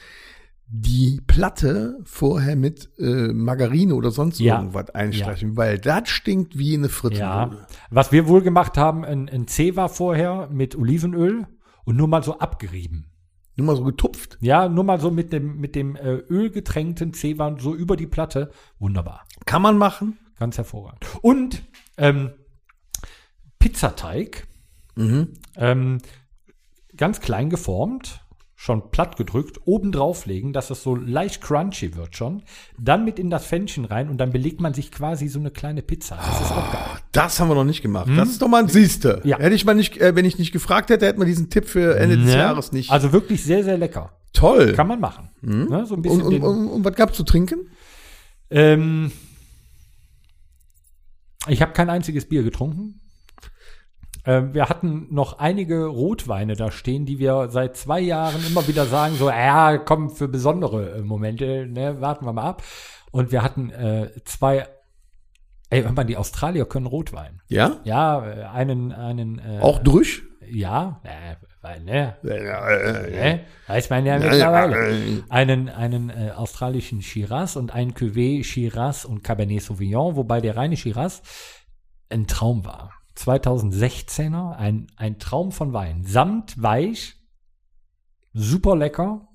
die 0.70 1.22
Platte 1.26 1.98
vorher 2.04 2.56
mit 2.58 2.90
äh, 3.00 3.32
Margarine 3.32 3.96
oder 3.96 4.12
sonst 4.12 4.40
Ja. 4.40 4.58
irgendwas 4.60 4.90
einstreichen, 4.90 5.56
weil 5.56 5.80
das 5.80 6.10
stinkt 6.10 6.58
wie 6.58 6.74
eine 6.74 6.88
Ja. 6.88 6.90
Frittenbude. 6.90 7.68
Was 7.90 8.12
wir 8.12 8.28
wohl 8.28 8.42
gemacht 8.42 8.78
haben, 8.78 9.06
ein, 9.06 9.30
ein 9.30 9.48
Zewa 9.48 9.88
vorher 9.88 10.50
mit 10.52 10.76
Olivenöl 10.76 11.48
und 11.86 11.96
nur 11.96 12.08
mal 12.10 12.22
so 12.24 12.40
abgerieben. 12.40 13.06
Nur 13.56 13.68
mal 13.68 13.76
so 13.78 13.84
getupft. 13.86 14.38
Ja, 14.42 14.68
nur 14.70 14.84
mal 14.84 15.00
so 15.00 15.10
mit 15.10 15.32
dem, 15.34 15.58
mit 15.58 15.74
dem 15.74 15.96
äh, 15.96 16.16
ölgetränkten 16.30 17.14
Zewa 17.14 17.56
so 17.60 17.74
über 17.74 17.96
die 17.96 18.06
Platte. 18.06 18.52
Wunderbar. 18.78 19.26
Kann 19.46 19.62
man 19.62 19.78
machen. 19.78 20.20
Ganz 20.38 20.58
hervorragend. 20.58 21.06
Und 21.22 21.64
ähm, 21.98 22.32
Pizzateig, 23.60 24.48
Mhm. 24.96 25.34
ähm, 25.56 25.98
ganz 26.96 27.20
klein 27.22 27.50
geformt, 27.50 28.26
schon 28.60 28.90
platt 28.90 29.18
gedrückt, 29.18 29.60
oben 29.66 29.92
drauflegen, 29.92 30.52
dass 30.52 30.72
es 30.72 30.82
so 30.82 30.96
leicht 30.96 31.42
crunchy 31.44 31.96
wird 31.96 32.16
schon. 32.18 32.42
Dann 32.80 33.06
mit 33.06 33.20
in 33.20 33.30
das 33.30 33.46
Pfännchen 33.46 33.86
rein 33.86 34.10
und 34.10 34.18
dann 34.18 34.32
belegt 34.32 34.60
man 34.60 34.74
sich 34.74 34.92
quasi 34.92 35.28
so 35.28 35.38
eine 35.40 35.52
kleine 35.52 35.84
Pizza. 35.84 36.16
Das 36.18 36.42
ist 36.42 36.52
auch 36.52 36.72
geil. 36.74 36.82
Das 37.12 37.40
haben 37.40 37.50
wir 37.50 37.56
noch 37.56 37.64
nicht 37.64 37.84
gemacht. 37.84 38.10
Das 38.16 38.30
ist 38.30 38.42
doch 38.42 38.48
mal 38.48 38.64
ein 38.64 38.68
Siehste. 38.68 39.22
Ja. 39.26 39.38
Hätte 39.38 39.54
ich 39.56 39.64
mal 39.64 39.76
nicht, 39.76 39.98
äh, 39.98 40.16
wenn 40.16 40.26
ich 40.26 40.40
nicht 40.40 40.52
gefragt 40.52 40.90
hätte, 40.90 41.06
hätten 41.06 41.20
wir 41.22 41.28
diesen 41.28 41.52
Tipp 41.52 41.68
für 41.68 41.98
Ende 42.00 42.18
des 42.18 42.26
Ne? 42.26 42.38
Jahres 42.38 42.72
nicht. 42.72 42.90
Also 42.90 43.14
wirklich 43.14 43.44
sehr, 43.44 43.64
sehr 43.64 43.78
lecker. 43.78 44.18
Toll. 44.34 44.74
Kann 44.74 44.88
man 44.88 45.00
machen. 45.00 45.30
Ne? 45.42 45.86
So 45.86 45.94
ein 45.94 46.02
bisschen 46.02 46.24
und, 46.24 46.34
und, 46.34 46.42
und, 46.44 46.68
und 46.68 46.84
was 46.84 46.96
gab's 46.96 47.16
zu 47.16 47.24
trinken? 47.24 47.70
ähm, 48.50 49.12
ich 51.48 51.62
habe 51.62 51.74
kein 51.74 51.90
einziges 51.92 52.28
Bier 52.28 52.42
getrunken. 52.44 53.00
Ähm, 54.28 54.54
wir 54.54 54.68
hatten 54.68 55.08
noch 55.10 55.40
einige 55.40 55.86
Rotweine 55.86 56.56
da 56.56 56.70
stehen, 56.70 57.06
die 57.06 57.18
wir 57.18 57.48
seit 57.50 57.78
zwei 57.78 58.02
Jahren 58.02 58.46
immer 58.46 58.68
wieder 58.68 58.86
sagen, 58.86 59.16
so, 59.16 59.30
ja, 59.30 59.78
komm, 59.78 60.10
für 60.10 60.28
besondere 60.28 60.98
äh, 60.98 61.02
Momente, 61.02 61.66
ne, 61.66 62.02
warten 62.02 62.26
wir 62.26 62.34
mal 62.34 62.44
ab. 62.44 62.62
Und 63.12 63.32
wir 63.32 63.42
hatten 63.42 63.70
äh, 63.70 64.12
zwei, 64.26 64.68
ey, 65.70 65.82
hör 65.82 65.94
mal, 65.94 66.04
die 66.04 66.18
Australier 66.18 66.66
können 66.66 66.88
Rotwein. 66.88 67.42
Ja? 67.48 67.78
Ja, 67.86 68.28
äh, 68.28 68.44
einen, 68.44 68.92
einen, 68.92 69.40
äh, 69.40 69.60
Auch 69.62 69.80
durch? 69.80 70.24
ja, 70.52 71.02
äh, 71.04 71.36
weil, 71.62 71.82
ne, 71.82 72.18
äh, 72.24 73.12
ne, 73.12 73.40
weiß 73.68 73.90
man 73.90 74.06
ja 74.06 74.20
mittlerweile. 74.20 75.24
einen, 75.30 75.70
einen 75.70 76.10
äh, 76.10 76.32
australischen 76.36 77.02
Shiraz 77.02 77.56
und 77.56 77.74
ein 77.74 77.94
Cuvée 77.94 78.44
Shiraz 78.44 79.06
und 79.06 79.24
Cabernet 79.24 79.62
Sauvignon, 79.62 80.18
wobei 80.18 80.42
der 80.42 80.58
reine 80.58 80.76
Shiraz 80.76 81.22
ein 82.10 82.28
Traum 82.28 82.66
war. 82.66 82.97
2016er, 83.18 84.54
ein, 84.56 84.88
ein 84.96 85.20
Traum 85.20 85.52
von 85.52 85.74
Wein. 85.74 86.04
Samt 86.06 86.62
weich, 86.62 87.16
super 88.34 88.76
lecker, 88.76 89.28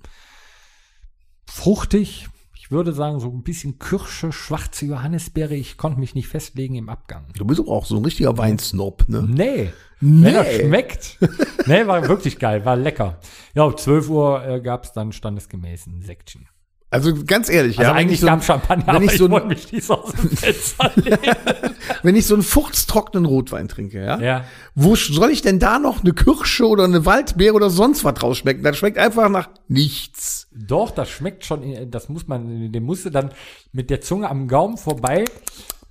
fruchtig, 1.47 2.29
ich 2.57 2.71
würde 2.71 2.93
sagen 2.93 3.21
so 3.21 3.29
ein 3.29 3.43
bisschen 3.43 3.79
Kirsche, 3.79 4.33
schwarze 4.33 4.87
Johannisbeere, 4.87 5.55
ich 5.55 5.77
konnte 5.77 6.01
mich 6.01 6.15
nicht 6.15 6.29
festlegen 6.29 6.77
im 6.77 6.89
Abgang. 6.89 7.27
Du 7.37 7.45
bist 7.45 7.61
aber 7.61 7.71
auch 7.71 7.85
so 7.85 7.97
ein 7.97 8.05
richtiger 8.05 8.39
Weinsnob, 8.39 9.05
ne? 9.09 9.23
Nee, 9.29 9.73
Nee. 10.01 10.25
wenn 10.25 10.35
er 10.35 10.45
schmeckt. 10.45 11.19
nee, 11.67 11.87
war 11.87 12.09
wirklich 12.09 12.39
geil, 12.39 12.65
war 12.65 12.77
lecker. 12.77 13.21
Ja, 13.55 13.65
um 13.65 13.77
12 13.77 14.09
Uhr 14.09 14.45
äh, 14.45 14.61
gab 14.61 14.85
es 14.85 14.93
dann 14.93 15.13
standesgemäß 15.13 15.87
ein 15.87 16.03
Sektchen. 16.03 16.49
Also 16.93 17.13
ganz 17.27 17.49
ehrlich, 17.49 17.79
Also 17.79 17.91
ja, 17.91 17.97
wenn 17.97 18.03
eigentlich 18.03 18.15
ich, 18.17 18.21
so, 18.21 18.27
gab 18.27 18.45
Champagner, 18.45 18.87
wenn 18.89 18.97
aber 18.97 19.05
ich 19.07 19.13
so 19.17 19.27
ein- 19.27 19.49
mich 19.49 19.73
nicht 19.73 19.85
so 19.87 19.95
aus 19.95 20.13
dem 20.13 20.29
Fenster 20.31 20.93
wenn 22.03 22.15
ich 22.17 22.27
so 22.27 22.35
einen 22.35 22.43
furztrockenen 22.43 23.25
Rotwein 23.25 23.67
trinke, 23.67 24.05
ja, 24.05 24.21
ja. 24.21 24.45
wo 24.75 24.95
soll 24.95 25.31
ich 25.31 25.41
denn 25.43 25.59
da 25.59 25.79
noch 25.79 26.03
eine 26.05 26.13
Kirsche 26.13 26.67
oder 26.69 26.85
eine 26.85 27.07
Waldbeere 27.07 27.55
oder 27.55 27.71
sonst 27.71 28.05
was 28.05 28.23
rausschmecken? 28.23 28.63
Das 28.63 28.77
schmeckt 28.77 28.99
einfach 28.99 29.29
nach 29.31 29.49
nichts. 29.69 30.49
Doch, 30.53 30.91
das 30.91 31.09
schmeckt 31.09 31.45
schon, 31.47 31.63
äh, 31.63 31.87
das 31.87 32.09
muss 32.11 32.29
man, 32.29 32.71
den 32.71 32.83
musst 32.85 33.07
du 33.07 33.11
dann 33.11 33.31
mit 33.73 33.89
der 33.89 34.01
Zunge 34.03 34.29
am 34.29 34.47
Gaumen 34.47 34.77
vorbei. 34.77 35.25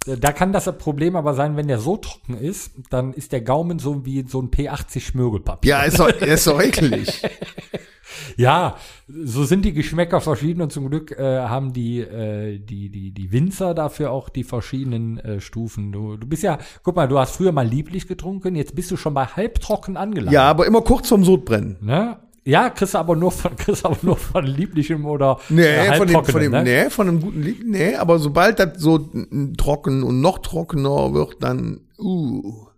Äh, 0.06 0.18
Da 0.18 0.32
kann 0.32 0.54
das 0.54 0.66
Problem 0.78 1.16
aber 1.16 1.34
sein, 1.34 1.58
wenn 1.58 1.68
der 1.68 1.80
so 1.80 1.98
trocken 1.98 2.38
ist, 2.38 2.72
dann 2.92 3.14
ist 3.14 3.32
der 3.32 3.42
Gaumen 3.42 3.80
so 3.80 4.06
wie 4.06 4.24
so 4.28 4.40
ein 4.42 4.50
P80 4.52 5.00
Schmirgelpapier. 5.00 5.70
Ja, 5.70 5.84
ist 5.84 6.00
doch, 6.00 6.10
ist 6.10 6.46
doch 6.48 6.62
eklig. 6.62 7.22
Ja, 8.38 8.76
so 9.08 9.44
sind 9.44 9.66
die 9.66 9.74
Geschmäcker 9.74 10.22
verschieden 10.22 10.62
und 10.62 10.72
zum 10.72 10.90
Glück 10.90 11.12
äh, 11.12 11.40
haben 11.42 11.74
die, 11.74 12.00
äh, 12.00 12.60
die, 12.60 12.90
die, 12.90 13.12
die 13.12 13.32
Winzer 13.32 13.74
dafür 13.74 14.12
auch 14.12 14.30
die 14.30 14.44
verschiedenen 14.44 15.18
äh, 15.20 15.42
Stufen. 15.42 15.92
Du, 15.92 16.18
du 16.18 16.28
bist 16.28 16.44
ja, 16.44 16.58
guck 16.84 16.96
mal, 16.96 17.08
du 17.08 17.20
hast 17.20 17.36
früher 17.36 17.52
mal 17.52 17.68
lieblich 17.68 18.08
getrunken, 18.08 18.56
jetzt 18.56 18.76
bist 18.76 18.92
du 18.92 18.98
schon 18.98 19.14
bei 19.14 19.26
halbtrocken 19.26 19.98
angelangt. 19.98 20.34
Ja, 20.34 20.44
aber 20.44 20.66
immer 20.66 20.82
kurz 20.82 21.10
vorm 21.10 21.24
Sodbrennen. 21.24 21.78
Ne? 21.82 22.18
Ja, 22.44 22.72
kriegst 22.72 22.96
du 22.96 22.98
aber 22.98 23.16
nur 23.16 23.32
von, 23.32 23.56
kriegst 23.58 23.86
aber 23.86 23.98
nur 24.02 24.18
von 24.18 24.46
lieblichem 24.46 25.06
oder 25.06 25.40
Nee, 25.50 25.64
äh, 25.64 25.96
von 25.96 26.08
dem, 26.08 26.26
von 26.26 26.42
dem, 26.42 26.52
ne? 26.52 26.64
nee, 26.64 26.90
von 26.90 27.08
einem 27.08 27.22
guten 27.22 27.42
Lied, 27.42 27.68
nee, 27.68 27.96
aber 27.96 28.20
sobald 28.20 28.60
das 28.60 28.80
so 28.80 29.10
trocken 29.58 30.04
und 30.04 30.22
noch 30.22 30.40
trockener 30.40 31.14
wird, 31.14 31.44
dann, 31.44 31.82
uh. 32.00 32.71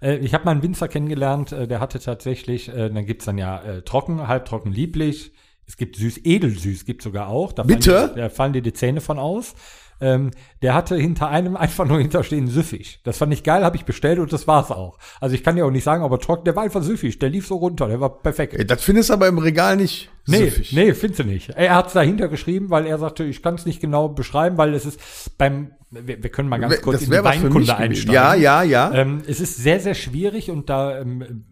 Äh, 0.00 0.16
ich 0.18 0.34
habe 0.34 0.44
mal 0.44 0.52
einen 0.52 0.62
Winzer 0.62 0.88
kennengelernt, 0.88 1.52
äh, 1.52 1.66
der 1.68 1.80
hatte 1.80 1.98
tatsächlich, 1.98 2.68
äh, 2.68 2.90
dann 2.90 3.06
gibt's 3.06 3.24
dann 3.24 3.38
ja 3.38 3.62
äh, 3.62 3.82
trocken, 3.82 4.26
halbtrocken, 4.28 4.72
lieblich. 4.72 5.32
Es 5.66 5.76
gibt 5.76 5.96
süß, 5.96 6.20
edelsüß, 6.24 6.86
gibt 6.86 7.02
sogar 7.02 7.28
auch. 7.28 7.52
Da 7.52 7.62
Bitte? 7.62 7.92
Fallen 7.92 8.14
die, 8.14 8.20
da 8.20 8.28
fallen 8.30 8.52
dir 8.54 8.62
die 8.62 8.72
Zähne 8.72 9.00
von 9.00 9.18
aus. 9.18 9.54
Ähm, 10.00 10.30
der 10.62 10.74
hatte 10.74 10.96
hinter 10.96 11.28
einem 11.28 11.56
einfach 11.56 11.84
nur 11.86 11.98
hinterstehen 11.98 12.46
süffig. 12.46 13.00
Das 13.04 13.18
fand 13.18 13.32
ich 13.32 13.42
geil, 13.42 13.64
habe 13.64 13.76
ich 13.76 13.84
bestellt 13.84 14.18
und 14.20 14.32
das 14.32 14.46
war's 14.46 14.70
auch. 14.70 14.98
Also 15.20 15.34
ich 15.34 15.42
kann 15.42 15.56
ja 15.56 15.64
auch 15.64 15.70
nicht 15.70 15.84
sagen, 15.84 16.04
aber 16.04 16.20
trocken, 16.20 16.44
der 16.44 16.54
war 16.54 16.62
einfach 16.62 16.82
süffig, 16.82 17.18
der 17.18 17.30
lief 17.30 17.46
so 17.46 17.56
runter, 17.56 17.88
der 17.88 18.00
war 18.00 18.18
perfekt. 18.22 18.70
Das 18.70 18.82
findest 18.82 19.10
du 19.10 19.14
aber 19.14 19.26
im 19.26 19.38
Regal 19.38 19.76
nicht 19.76 20.10
Nee, 20.26 20.44
süffig. 20.50 20.72
nee, 20.72 20.94
findest 20.94 21.20
du 21.20 21.24
nicht. 21.24 21.50
Er 21.50 21.74
hat's 21.74 21.94
dahinter 21.94 22.28
geschrieben, 22.28 22.70
weil 22.70 22.86
er 22.86 22.98
sagte, 22.98 23.24
ich 23.24 23.42
kann 23.42 23.54
es 23.54 23.66
nicht 23.66 23.80
genau 23.80 24.08
beschreiben, 24.08 24.56
weil 24.58 24.74
es 24.74 24.84
ist 24.86 25.38
beim, 25.38 25.72
wir, 25.90 26.22
wir 26.22 26.30
können 26.30 26.48
mal 26.48 26.58
ganz 26.58 26.80
kurz 26.82 27.02
in 27.02 27.10
die 27.10 27.24
Weinkunde 27.24 27.76
einsteigen. 27.76 28.14
Ja, 28.14 28.34
ja, 28.34 28.62
ja. 28.62 28.92
Ähm, 28.92 29.22
es 29.26 29.40
ist 29.40 29.56
sehr, 29.56 29.80
sehr 29.80 29.94
schwierig 29.94 30.50
und 30.50 30.68
da 30.68 31.00
ähm, 31.00 31.44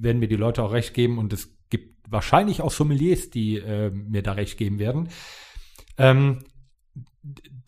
werden 0.00 0.18
mir 0.20 0.28
die 0.28 0.36
Leute 0.36 0.62
auch 0.62 0.72
recht 0.72 0.94
geben 0.94 1.18
und 1.18 1.32
es 1.32 1.48
gibt 1.70 1.96
wahrscheinlich 2.08 2.60
auch 2.60 2.70
Sommeliers, 2.70 3.30
die 3.30 3.56
äh, 3.56 3.90
mir 3.90 4.22
da 4.22 4.32
recht 4.32 4.58
geben 4.58 4.78
werden. 4.78 5.08
Ähm, 5.96 6.40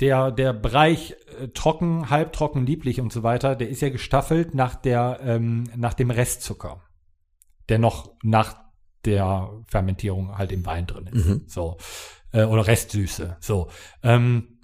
der, 0.00 0.30
der 0.30 0.52
Bereich 0.52 1.14
äh, 1.38 1.48
trocken, 1.48 2.10
halbtrocken, 2.10 2.66
lieblich 2.66 3.00
und 3.00 3.12
so 3.12 3.22
weiter, 3.22 3.54
der 3.54 3.68
ist 3.68 3.82
ja 3.82 3.90
gestaffelt 3.90 4.54
nach 4.54 4.74
der, 4.74 5.20
ähm, 5.22 5.64
nach 5.76 5.94
dem 5.94 6.10
Restzucker, 6.10 6.82
der 7.68 7.78
noch 7.78 8.12
nach 8.22 8.56
der 9.04 9.50
Fermentierung 9.66 10.36
halt 10.36 10.52
im 10.52 10.64
Wein 10.66 10.86
drin 10.86 11.06
ist. 11.06 11.26
Mhm. 11.26 11.42
So. 11.46 11.76
Äh, 12.32 12.44
oder 12.44 12.66
Restsüße. 12.66 13.36
So. 13.40 13.70
Ähm, 14.02 14.60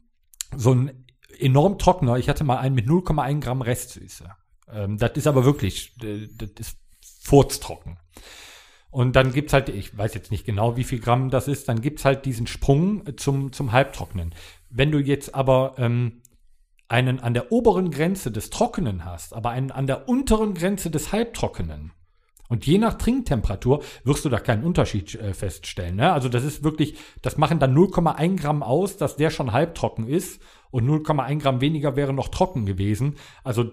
so 0.55 0.75
ein 0.75 1.07
enorm 1.39 1.79
trockener, 1.79 2.17
ich 2.17 2.29
hatte 2.29 2.45
mal 2.45 2.59
einen 2.59 2.75
mit 2.75 2.87
0,1 2.87 3.41
Gramm 3.41 3.63
Restsüße. 3.63 4.31
Ähm, 4.71 4.99
das 4.99 5.13
ist 5.17 5.27
aber 5.27 5.45
wirklich, 5.45 5.95
äh, 6.03 6.29
das 6.37 6.51
ist 6.59 6.79
furztrocken. 7.23 7.99
Und 8.91 9.15
dann 9.15 9.33
gibt's 9.33 9.53
halt, 9.53 9.69
ich 9.69 9.97
weiß 9.97 10.15
jetzt 10.15 10.31
nicht 10.31 10.47
genau, 10.47 10.77
wie 10.77 10.85
viel 10.85 11.01
Gramm 11.01 11.29
das 11.29 11.49
ist, 11.49 11.69
dann 11.69 11.83
gibt's 11.83 12.05
halt 12.05 12.25
diesen 12.25 12.47
Sprung 12.47 13.03
zum, 13.19 13.53
zum 13.53 13.73
Halbtrocknen. 13.73 14.35
Wenn 14.71 14.91
du 14.91 14.99
jetzt 14.99 15.35
aber 15.35 15.75
ähm, 15.79 16.23
einen 16.89 17.21
an 17.21 17.35
der 17.35 17.53
oberen 17.53 17.91
Grenze 17.91 18.31
des 18.31 18.51
Trockenen 18.51 19.05
hast, 19.05 19.35
aber 19.35 19.51
einen 19.51 19.71
an 19.71 19.87
der 19.87 20.09
unteren 20.09 20.55
Grenze 20.55 20.91
des 20.91 21.13
Halbtrockenen, 21.13 21.93
und 22.49 22.67
je 22.67 22.79
nach 22.79 22.95
Trinktemperatur 22.95 23.83
wirst 24.05 24.25
du 24.25 24.29
da 24.29 24.39
keinen 24.39 24.65
Unterschied 24.65 25.15
äh, 25.17 25.35
feststellen. 25.35 25.97
Ne? 25.97 26.13
Also 26.13 26.29
das 26.29 26.45
ist 26.45 26.63
wirklich, 26.63 26.97
das 27.23 27.37
machen 27.37 27.59
dann 27.59 27.77
0,1 27.77 28.37
Gramm 28.37 28.63
aus, 28.63 28.97
dass 28.97 29.17
der 29.17 29.31
schon 29.31 29.53
halbtrocken 29.53 30.07
ist 30.07 30.41
und 30.71 30.89
0,1 30.89 31.41
Gramm 31.41 31.61
weniger 31.61 31.97
wäre 31.97 32.13
noch 32.13 32.29
trocken 32.29 32.67
gewesen. 32.67 33.17
Also 33.43 33.73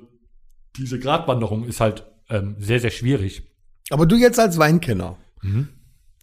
diese 0.78 1.00
Gratwanderung 1.00 1.66
ist 1.66 1.82
halt 1.82 2.12
ähm, 2.30 2.56
sehr, 2.58 2.80
sehr 2.80 2.90
schwierig. 2.90 3.44
Aber 3.92 4.06
du 4.06 4.16
jetzt 4.16 4.40
als 4.40 4.58
Weinkenner, 4.58 5.18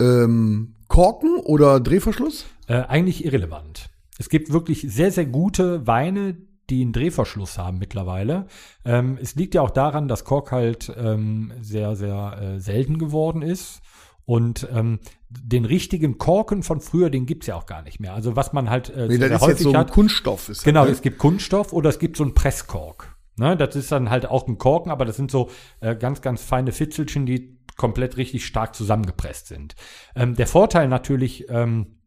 ähm, 0.00 0.75
Korken 0.89 1.37
oder 1.37 1.79
Drehverschluss? 1.79 2.47
Äh, 2.67 2.83
eigentlich 2.83 3.25
irrelevant. 3.25 3.91
Es 4.21 4.29
gibt 4.29 4.53
wirklich 4.53 4.83
sehr, 4.83 5.11
sehr 5.11 5.25
gute 5.25 5.87
Weine, 5.87 6.37
die 6.69 6.83
einen 6.83 6.93
Drehverschluss 6.93 7.57
haben 7.57 7.79
mittlerweile. 7.79 8.49
Ähm, 8.85 9.17
es 9.19 9.35
liegt 9.35 9.55
ja 9.55 9.62
auch 9.62 9.71
daran, 9.71 10.09
dass 10.09 10.27
Kork 10.27 10.53
halt 10.53 10.93
ähm, 10.95 11.55
sehr, 11.62 11.97
sehr 11.97 12.39
äh, 12.39 12.61
selten 12.61 12.99
geworden 12.99 13.41
ist. 13.41 13.81
Und 14.27 14.69
ähm, 14.75 14.99
den 15.31 15.65
richtigen 15.65 16.19
Korken 16.19 16.62
von 16.62 16.83
früher, 16.83 17.09
den 17.09 17.25
gibt's 17.25 17.47
ja 17.47 17.55
auch 17.55 17.65
gar 17.65 17.81
nicht 17.81 17.99
mehr. 17.99 18.12
Also 18.12 18.37
was 18.37 18.53
man 18.53 18.69
halt 18.69 18.91
äh, 18.91 19.09
Nee, 19.09 19.17
sehr, 19.17 19.29
sehr 19.29 19.37
ist 19.37 19.47
jetzt 19.47 19.62
so 19.62 19.75
hat. 19.75 19.91
Kunststoff. 19.91 20.50
Ist 20.50 20.65
Genau, 20.65 20.85
das, 20.85 20.97
es 20.97 21.03
gibt 21.03 21.17
Kunststoff 21.17 21.73
oder 21.73 21.89
es 21.89 21.99
gibt 21.99 22.19
so 22.19 22.23
einen 22.23 22.35
Presskork. 22.35 23.17
Ne, 23.39 23.57
das 23.57 23.75
ist 23.75 23.91
dann 23.91 24.11
halt 24.11 24.27
auch 24.27 24.47
ein 24.47 24.59
Korken, 24.59 24.93
aber 24.93 25.07
das 25.07 25.17
sind 25.17 25.31
so 25.31 25.49
äh, 25.81 25.97
ganz, 25.97 26.21
ganz 26.21 26.43
feine 26.43 26.73
Fitzelchen, 26.73 27.25
die 27.25 27.59
komplett 27.79 28.19
richtig 28.19 28.45
stark 28.45 28.75
zusammengepresst 28.75 29.47
sind. 29.47 29.77
Ähm, 30.15 30.37
der 30.37 30.47
Vorteil 30.47 30.89
natürlich, 30.89 31.49
ähm, 31.49 32.00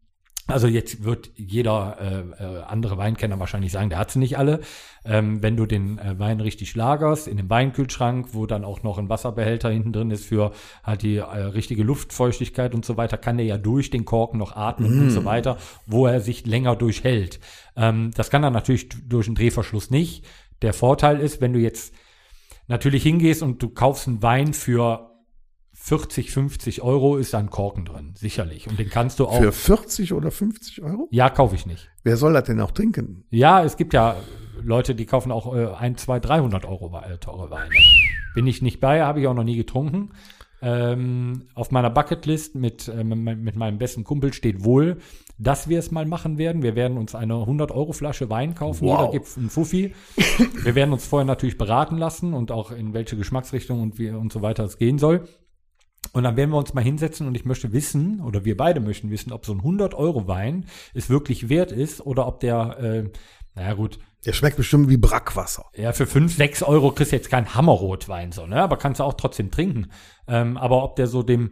also 0.46 0.66
jetzt 0.66 1.04
wird 1.04 1.30
jeder 1.36 1.96
äh, 2.38 2.44
äh, 2.44 2.62
andere 2.64 2.98
Weinkenner 2.98 3.40
wahrscheinlich 3.40 3.72
sagen, 3.72 3.88
der 3.88 3.98
hat 3.98 4.10
sie 4.10 4.18
nicht 4.18 4.36
alle. 4.36 4.60
Ähm, 5.06 5.42
wenn 5.42 5.56
du 5.56 5.64
den 5.64 5.98
äh, 5.98 6.18
Wein 6.18 6.40
richtig 6.40 6.74
lagerst 6.74 7.28
in 7.28 7.38
dem 7.38 7.48
Weinkühlschrank, 7.48 8.28
wo 8.32 8.44
dann 8.44 8.64
auch 8.64 8.82
noch 8.82 8.98
ein 8.98 9.08
Wasserbehälter 9.08 9.70
hinten 9.70 9.92
drin 9.92 10.10
ist 10.10 10.26
für 10.26 10.52
halt 10.82 11.02
die 11.02 11.16
äh, 11.16 11.22
richtige 11.22 11.82
Luftfeuchtigkeit 11.82 12.74
und 12.74 12.84
so 12.84 12.98
weiter, 12.98 13.16
kann 13.16 13.38
der 13.38 13.46
ja 13.46 13.56
durch 13.56 13.88
den 13.88 14.04
Korken 14.04 14.38
noch 14.38 14.54
atmen 14.54 15.00
und 15.00 15.10
so 15.10 15.24
weiter, 15.24 15.56
wo 15.86 16.06
er 16.06 16.20
sich 16.20 16.44
länger 16.46 16.76
durchhält. 16.76 17.40
Ähm, 17.74 18.10
das 18.14 18.28
kann 18.28 18.44
er 18.44 18.50
natürlich 18.50 18.88
durch 19.08 19.26
einen 19.26 19.36
Drehverschluss 19.36 19.90
nicht. 19.90 20.26
Der 20.60 20.74
Vorteil 20.74 21.20
ist, 21.20 21.40
wenn 21.40 21.54
du 21.54 21.58
jetzt 21.58 21.94
natürlich 22.68 23.02
hingehst 23.02 23.42
und 23.42 23.62
du 23.62 23.70
kaufst 23.70 24.08
einen 24.08 24.22
Wein 24.22 24.52
für 24.52 25.13
40, 25.84 26.30
50 26.30 26.80
Euro, 26.80 27.18
ist 27.18 27.34
da 27.34 27.38
ein 27.38 27.50
Korken 27.50 27.84
drin, 27.84 28.14
sicherlich. 28.16 28.66
Und 28.70 28.78
den 28.78 28.88
kannst 28.88 29.20
du 29.20 29.26
auch. 29.26 29.36
Für 29.36 29.52
40 29.52 30.14
oder 30.14 30.30
50 30.30 30.82
Euro? 30.82 31.08
ja, 31.10 31.28
kaufe 31.28 31.56
ich 31.56 31.66
nicht. 31.66 31.90
Wer 32.04 32.16
soll 32.16 32.32
das 32.32 32.44
denn 32.44 32.58
auch 32.62 32.70
trinken? 32.70 33.24
Ja, 33.28 33.62
es 33.62 33.76
gibt 33.76 33.92
ja 33.92 34.16
Leute, 34.62 34.94
die 34.94 35.04
kaufen 35.04 35.30
auch 35.30 35.54
äh, 35.54 35.66
ein, 35.74 35.98
zwei, 35.98 36.20
300 36.20 36.64
Euro 36.64 36.98
äh, 36.98 37.18
teure 37.18 37.50
Weine. 37.50 37.68
Bin 38.34 38.46
ich 38.46 38.62
nicht 38.62 38.80
bei, 38.80 39.02
habe 39.02 39.20
ich 39.20 39.26
auch 39.26 39.34
noch 39.34 39.44
nie 39.44 39.58
getrunken. 39.58 40.12
Ähm, 40.62 41.48
auf 41.52 41.70
meiner 41.70 41.90
Bucketlist 41.90 42.54
mit, 42.54 42.88
äh, 42.88 43.04
mit 43.04 43.54
meinem 43.54 43.76
besten 43.76 44.04
Kumpel 44.04 44.32
steht 44.32 44.64
wohl, 44.64 44.96
dass 45.36 45.68
wir 45.68 45.78
es 45.78 45.90
mal 45.90 46.06
machen 46.06 46.38
werden. 46.38 46.62
Wir 46.62 46.76
werden 46.76 46.96
uns 46.96 47.14
eine 47.14 47.34
100 47.34 47.70
Euro 47.72 47.92
Flasche 47.92 48.30
Wein 48.30 48.54
kaufen. 48.54 48.86
Wow. 48.86 49.00
Jeder 49.00 49.12
gibt 49.12 49.36
einen 49.36 49.50
Fuffi. 49.50 49.94
wir 50.62 50.74
werden 50.74 50.94
uns 50.94 51.06
vorher 51.06 51.26
natürlich 51.26 51.58
beraten 51.58 51.98
lassen 51.98 52.32
und 52.32 52.52
auch 52.52 52.70
in 52.70 52.94
welche 52.94 53.18
Geschmacksrichtung 53.18 53.82
und 53.82 53.98
wie 53.98 54.08
und 54.08 54.32
so 54.32 54.40
weiter 54.40 54.64
es 54.64 54.78
gehen 54.78 54.98
soll. 54.98 55.28
Und 56.12 56.22
dann 56.24 56.36
werden 56.36 56.50
wir 56.50 56.58
uns 56.58 56.74
mal 56.74 56.84
hinsetzen 56.84 57.26
und 57.26 57.34
ich 57.34 57.44
möchte 57.44 57.72
wissen, 57.72 58.20
oder 58.20 58.44
wir 58.44 58.56
beide 58.56 58.80
möchten 58.80 59.10
wissen, 59.10 59.32
ob 59.32 59.44
so 59.46 59.52
ein 59.52 59.60
100-Euro-Wein 59.62 60.66
es 60.94 61.10
wirklich 61.10 61.48
wert 61.48 61.72
ist 61.72 62.00
oder 62.04 62.26
ob 62.26 62.40
der, 62.40 62.78
äh, 62.78 63.04
naja 63.54 63.74
gut, 63.74 63.98
Der 64.26 64.32
schmeckt 64.32 64.56
bestimmt 64.56 64.88
wie 64.88 64.96
Brackwasser. 64.96 65.64
ja, 65.74 65.92
für 65.92 66.06
5, 66.06 66.34
6 66.36 66.62
Euro 66.62 66.92
kriegst 66.92 67.12
du 67.12 67.16
jetzt 67.16 67.30
keinen 67.30 67.54
Hammerrotwein, 67.54 68.32
so, 68.32 68.46
ne? 68.46 68.62
Aber 68.62 68.76
kannst 68.76 69.00
du 69.00 69.04
auch 69.04 69.14
trotzdem 69.14 69.50
trinken. 69.50 69.88
Ähm, 70.28 70.56
aber 70.56 70.82
ob 70.84 70.96
der 70.96 71.06
so 71.08 71.22
dem 71.22 71.50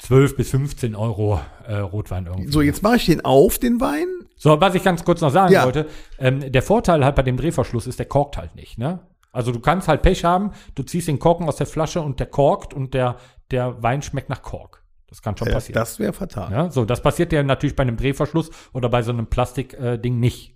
12 0.00 0.36
bis 0.36 0.50
15 0.50 0.94
Euro 0.94 1.40
äh, 1.66 1.74
Rotwein 1.76 2.26
irgendwie. 2.26 2.52
So, 2.52 2.60
jetzt 2.62 2.82
mache 2.82 2.96
ich 2.96 3.06
den 3.06 3.24
auf, 3.24 3.58
den 3.58 3.80
Wein. 3.80 4.06
So, 4.36 4.60
was 4.60 4.74
ich 4.76 4.84
ganz 4.84 5.04
kurz 5.04 5.20
noch 5.20 5.30
sagen 5.32 5.52
Ja. 5.52 5.64
wollte, 5.64 5.86
ähm, 6.18 6.52
der 6.52 6.62
Vorteil 6.62 7.04
halt 7.04 7.16
bei 7.16 7.22
dem 7.22 7.36
Drehverschluss 7.36 7.88
ist, 7.88 7.98
der 7.98 8.06
korkt 8.06 8.36
halt 8.36 8.54
nicht, 8.54 8.78
ne? 8.78 9.00
Also 9.32 9.52
du 9.52 9.60
kannst 9.60 9.88
halt 9.88 10.02
Pech 10.02 10.24
haben, 10.24 10.52
du 10.74 10.82
ziehst 10.82 11.08
den 11.08 11.18
Korken 11.18 11.46
aus 11.48 11.56
der 11.56 11.66
Flasche 11.66 12.00
und 12.00 12.18
der 12.20 12.26
korkt 12.26 12.72
und 12.74 12.94
der, 12.94 13.16
der 13.50 13.82
Wein 13.82 14.02
schmeckt 14.02 14.28
nach 14.30 14.42
Kork. 14.42 14.84
Das 15.08 15.22
kann 15.22 15.36
schon 15.36 15.48
Ja, 15.48 15.54
passieren. 15.54 15.74
das 15.80 15.98
wäre 15.98 16.12
fatal. 16.12 16.50
ja, 16.52 16.70
so, 16.70 16.84
das 16.84 17.02
passiert 17.02 17.32
ja 17.32 17.42
natürlich 17.42 17.76
bei 17.76 17.82
einem 17.82 17.96
Drehverschluss 17.96 18.50
oder 18.72 18.88
bei 18.88 19.02
so 19.02 19.10
einem 19.12 19.26
Plastikding 19.26 19.80
äh, 19.80 19.98
Ding 19.98 20.18
nicht. 20.20 20.54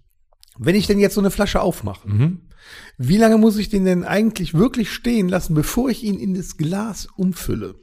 Wenn 0.58 0.74
ich 0.74 0.86
denn 0.86 0.98
jetzt 0.98 1.14
so 1.14 1.20
eine 1.20 1.30
Flasche 1.30 1.62
aufmache, 1.62 2.06
Mhm. 2.08 2.48
wie 2.98 3.16
lange 3.16 3.38
muss 3.38 3.56
ich 3.56 3.70
den 3.70 3.84
denn 3.86 4.04
eigentlich 4.04 4.52
wirklich 4.54 4.90
stehen 4.92 5.28
lassen, 5.28 5.54
bevor 5.54 5.88
ich 5.88 6.02
ihn 6.04 6.18
in 6.18 6.34
das 6.34 6.58
Glas 6.58 7.06
umfülle? 7.16 7.76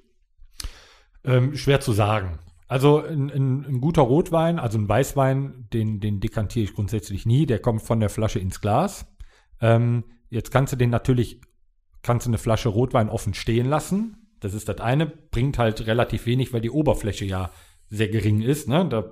Ähm, 1.24 1.56
schwer 1.56 1.80
zu 1.82 1.92
sagen. 1.94 2.40
Also 2.68 3.04
ein, 3.04 3.32
ein, 3.32 3.66
ein 3.66 3.82
guter 3.82 4.04
Rotwein, 4.04 4.60
also 4.60 4.78
ein 4.78 4.88
Weißwein, 4.88 5.68
den, 5.74 6.00
den 6.00 6.20
dekantiere 6.20 6.66
ich 6.66 6.76
grundsätzlich 6.76 7.26
nie. 7.26 7.46
Der 7.48 7.60
kommt 7.60 7.82
von 7.82 8.00
der 8.00 8.10
Flasche 8.10 8.38
ins 8.40 8.62
Glas. 8.62 9.08
Ähm, 9.60 10.04
jetzt 10.30 10.52
kannst 10.52 10.74
du 10.74 10.78
den 10.78 10.90
natürlich, 10.90 11.42
kannst 12.02 12.26
du 12.26 12.30
eine 12.30 12.38
Flasche 12.38 12.70
Rotwein 12.70 13.10
offen 13.10 13.34
stehen 13.34 13.68
lassen. 13.68 14.38
Das 14.40 14.54
ist 14.54 14.70
das 14.70 14.80
eine. 14.80 15.06
Bringt 15.06 15.58
halt 15.58 15.86
relativ 15.86 16.26
wenig, 16.26 16.54
weil 16.54 16.62
die 16.62 16.70
Oberfläche 16.70 17.26
ja 17.26 17.52
sehr 17.90 18.08
gering 18.08 18.42
ist. 18.42 18.68
Ne? 18.68 18.88
Da 18.88 19.12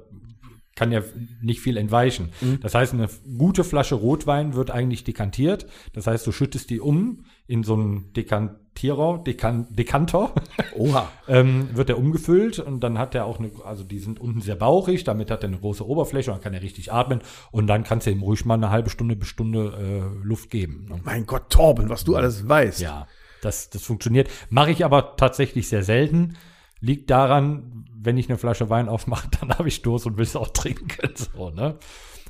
kann 0.78 0.92
ja 0.92 1.02
nicht 1.42 1.60
viel 1.60 1.76
entweichen. 1.76 2.30
Das 2.62 2.76
heißt, 2.76 2.94
eine 2.94 3.10
gute 3.38 3.64
Flasche 3.64 3.96
Rotwein 3.96 4.54
wird 4.54 4.70
eigentlich 4.70 5.04
dekantiert. 5.04 5.66
Das 5.92 6.06
heißt, 6.06 6.26
du 6.26 6.32
schüttest 6.32 6.70
die 6.70 6.80
um 6.80 7.26
in 7.48 7.64
so 7.64 7.74
einen 7.74 8.14
Dekantierer, 8.14 9.24
Dekan 9.26 9.68
Dekanter 9.72 10.34
Oha. 10.76 11.10
ähm, 11.28 11.70
wird 11.74 11.90
er 11.90 11.98
umgefüllt 11.98 12.60
und 12.60 12.82
dann 12.82 13.00
hat 13.00 13.16
er 13.16 13.26
auch 13.26 13.40
eine, 13.40 13.50
also 13.66 13.84
die 13.84 13.98
sind 13.98 14.20
unten 14.20 14.42
sehr 14.42 14.56
bauchig, 14.56 15.04
damit 15.04 15.32
hat 15.32 15.44
er 15.44 15.48
eine 15.48 15.58
große 15.58 15.86
Oberfläche 15.86 16.30
und 16.30 16.38
dann 16.38 16.44
kann 16.44 16.54
er 16.54 16.62
richtig 16.62 16.94
atmen 16.94 17.22
und 17.52 17.66
dann 17.66 17.84
kannst 17.84 18.06
du 18.06 18.12
ihm 18.12 18.22
ruhig 18.22 18.46
mal 18.46 18.54
eine 18.54 18.70
halbe 18.70 18.92
Stunde 18.92 19.16
bis 19.16 19.30
Stunde 19.30 20.14
äh, 20.22 20.26
Luft 20.26 20.52
geben. 20.52 20.86
ne? 20.90 21.02
Mein 21.04 21.26
Gott, 21.26 21.50
Torben, 21.50 21.90
was 21.90 22.04
du 22.04 22.16
alles 22.16 22.48
weißt. 22.48 22.82
Ja, 22.82 23.08
das, 23.42 23.72
das 23.72 23.82
funktioniert. 23.82 24.30
Mache 24.52 24.72
ich 24.72 24.86
aber 24.86 25.16
tatsächlich 25.16 25.70
sehr 25.70 25.84
selten. 25.84 26.38
Liegt 26.80 27.10
daran, 27.10 27.86
wenn 28.00 28.18
ich 28.18 28.30
eine 28.30 28.38
Flasche 28.38 28.70
Wein 28.70 28.90
aufmache, 28.90 29.28
dann 29.40 29.58
habe 29.58 29.68
ich 29.68 29.82
Durst 29.82 30.06
und 30.06 30.18
will 30.18 30.24
es 30.24 30.36
auch 30.36 30.50
trinken. 30.50 30.88
So, 31.16 31.50
ne? 31.50 31.78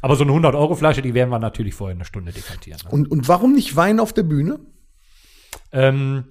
Aber 0.02 0.16
so 0.16 0.24
eine 0.24 0.32
100-Euro-Flasche, 0.34 1.02
die 1.02 1.14
werden 1.14 1.30
wir 1.30 1.40
natürlich 1.40 1.74
vorher 1.74 1.96
eine 1.96 2.06
Stunde 2.06 2.32
dekantieren. 2.32 2.80
Ne? 2.84 2.90
Und, 2.92 3.10
und 3.12 3.28
warum 3.28 3.54
nicht 3.54 3.76
Wein 3.76 4.00
auf 4.00 4.14
der 4.14 4.24
Bühne? 4.24 4.60
Ähm, 5.72 6.26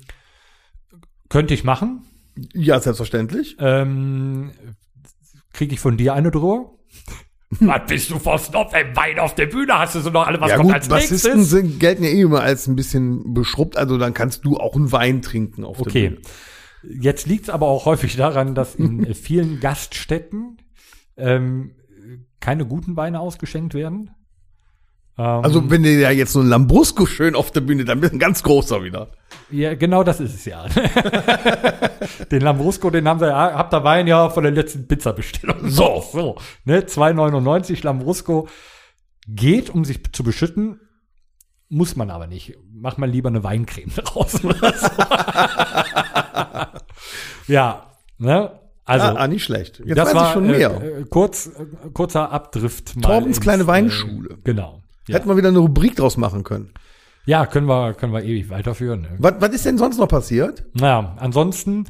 könnte 1.28 1.52
ich 1.52 1.64
machen. 1.64 2.04
Ja, 2.54 2.78
selbstverständlich. 2.78 3.56
Ähm, 3.58 4.52
Kriege 5.52 5.74
ich 5.74 5.80
von 5.80 5.96
dir 5.96 6.14
eine 6.14 6.30
drüber? 6.30 6.76
Was 7.50 7.86
bist 7.86 8.10
du 8.10 8.18
for 8.18 8.38
Snob? 8.38 8.72
Ey, 8.72 8.84
Wein 8.94 9.18
auf 9.18 9.34
der 9.34 9.46
Bühne 9.46 9.78
hast 9.78 9.94
du 9.94 10.00
so 10.00 10.10
noch 10.10 10.26
alle, 10.26 10.40
was 10.40 10.50
ja 10.50 10.56
kommt 10.56 10.68
gut, 10.68 10.74
als 10.74 10.88
Bassisten 10.88 11.38
nächstes? 11.38 11.50
sind, 11.50 11.80
gelten 11.80 12.02
ja 12.02 12.10
eh 12.10 12.22
immer 12.22 12.40
als 12.40 12.66
ein 12.66 12.76
bisschen 12.76 13.34
beschrubbt, 13.34 13.76
also 13.76 13.98
dann 13.98 14.14
kannst 14.14 14.44
du 14.44 14.58
auch 14.58 14.74
einen 14.74 14.90
Wein 14.92 15.22
trinken 15.22 15.64
auf 15.64 15.78
der 15.78 15.86
Okay. 15.86 16.18
Jetzt 17.00 17.26
liegt 17.26 17.44
es 17.44 17.50
aber 17.50 17.66
auch 17.66 17.84
häufig 17.84 18.16
daran, 18.16 18.54
dass 18.54 18.74
in 18.74 19.14
vielen 19.14 19.60
Gaststätten 19.60 20.58
ähm, 21.16 21.72
keine 22.40 22.66
guten 22.66 22.96
Weine 22.96 23.20
ausgeschenkt 23.20 23.74
werden. 23.74 24.10
Ähm, 25.18 25.24
Also 25.24 25.70
wenn 25.70 25.82
dir 25.82 25.98
ja 25.98 26.10
jetzt 26.10 26.32
so 26.32 26.40
ein 26.40 26.46
Lambrusco 26.48 27.06
schön 27.06 27.34
auf 27.34 27.50
der 27.50 27.62
Bühne, 27.62 27.84
dann 27.84 28.00
bist 28.00 28.12
du 28.12 28.16
ein 28.16 28.20
ganz 28.20 28.42
großer 28.42 28.84
wieder. 28.84 29.12
ja, 29.50 29.74
genau 29.74 30.04
das 30.04 30.20
ist 30.20 30.34
es 30.34 30.44
ja. 30.44 30.66
den 32.30 32.42
Lambrusco, 32.42 32.90
den 32.90 33.08
haben 33.08 33.18
sie 33.18 33.26
ja, 33.26 33.54
habt 33.54 33.72
ihr 33.74 33.82
Wein 33.84 34.06
ja 34.06 34.28
von 34.28 34.42
der 34.44 34.52
letzten 34.52 34.86
Pizza-Bestellung. 34.86 35.70
So, 35.70 36.04
so. 36.12 36.36
Ne, 36.64 36.80
2,99 36.82 37.82
Lambrusco 37.84 38.48
geht, 39.26 39.70
um 39.70 39.84
sich 39.84 40.00
zu 40.12 40.22
beschütten. 40.22 40.80
Muss 41.68 41.96
man 41.96 42.10
aber 42.10 42.28
nicht. 42.28 42.54
Mach 42.72 42.96
mal 42.96 43.10
lieber 43.10 43.28
eine 43.28 43.42
Weincreme 43.42 43.90
draus. 43.96 44.40
Ja, 47.46 47.86
ne? 48.18 48.50
Also, 48.84 49.06
ah, 49.06 49.14
ah, 49.16 49.26
nicht 49.26 49.42
schlecht. 49.42 49.82
Jetzt 49.84 49.98
das 49.98 50.08
weiß 50.08 50.14
war 50.14 50.26
ich 50.28 50.32
schon 50.34 50.44
äh, 50.48 50.58
mehr. 50.58 50.80
äh, 50.80 51.04
kurz, 51.10 51.48
äh, 51.48 51.90
kurzer 51.92 52.30
Abdrift. 52.30 52.94
mal 52.94 53.02
Torbens 53.02 53.36
ins, 53.36 53.40
kleine 53.40 53.66
Weinschule. 53.66 54.38
Genau. 54.44 54.80
Ja. 55.08 55.16
Hätten 55.16 55.28
wir 55.28 55.36
wieder 55.36 55.48
eine 55.48 55.58
Rubrik 55.58 55.96
draus 55.96 56.16
machen 56.16 56.44
können. 56.44 56.72
ja, 57.24 57.46
können 57.46 57.66
wir, 57.66 57.94
können 57.94 58.12
wir 58.12 58.22
ewig 58.22 58.48
weiterführen. 58.48 59.00
Ne? 59.02 59.08
Was, 59.18 59.34
was 59.40 59.50
ist 59.50 59.66
denn 59.66 59.76
sonst 59.78 59.98
noch 59.98 60.06
passiert? 60.06 60.64
Naja, 60.74 61.16
ansonsten, 61.18 61.86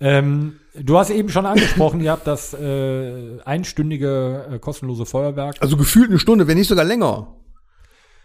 ähm, 0.00 0.58
du 0.74 0.98
hast 0.98 1.10
eben 1.10 1.28
schon 1.28 1.46
angesprochen, 1.46 2.00
ihr 2.00 2.10
habt 2.10 2.26
das 2.26 2.54
äh, 2.54 3.38
einstündige 3.44 4.46
äh, 4.54 4.58
kostenlose 4.58 5.06
Feuerwerk. 5.06 5.56
Also 5.60 5.76
gefühlt 5.76 6.10
eine 6.10 6.18
Stunde, 6.18 6.48
wenn 6.48 6.58
nicht 6.58 6.68
sogar 6.68 6.84
länger. 6.84 7.28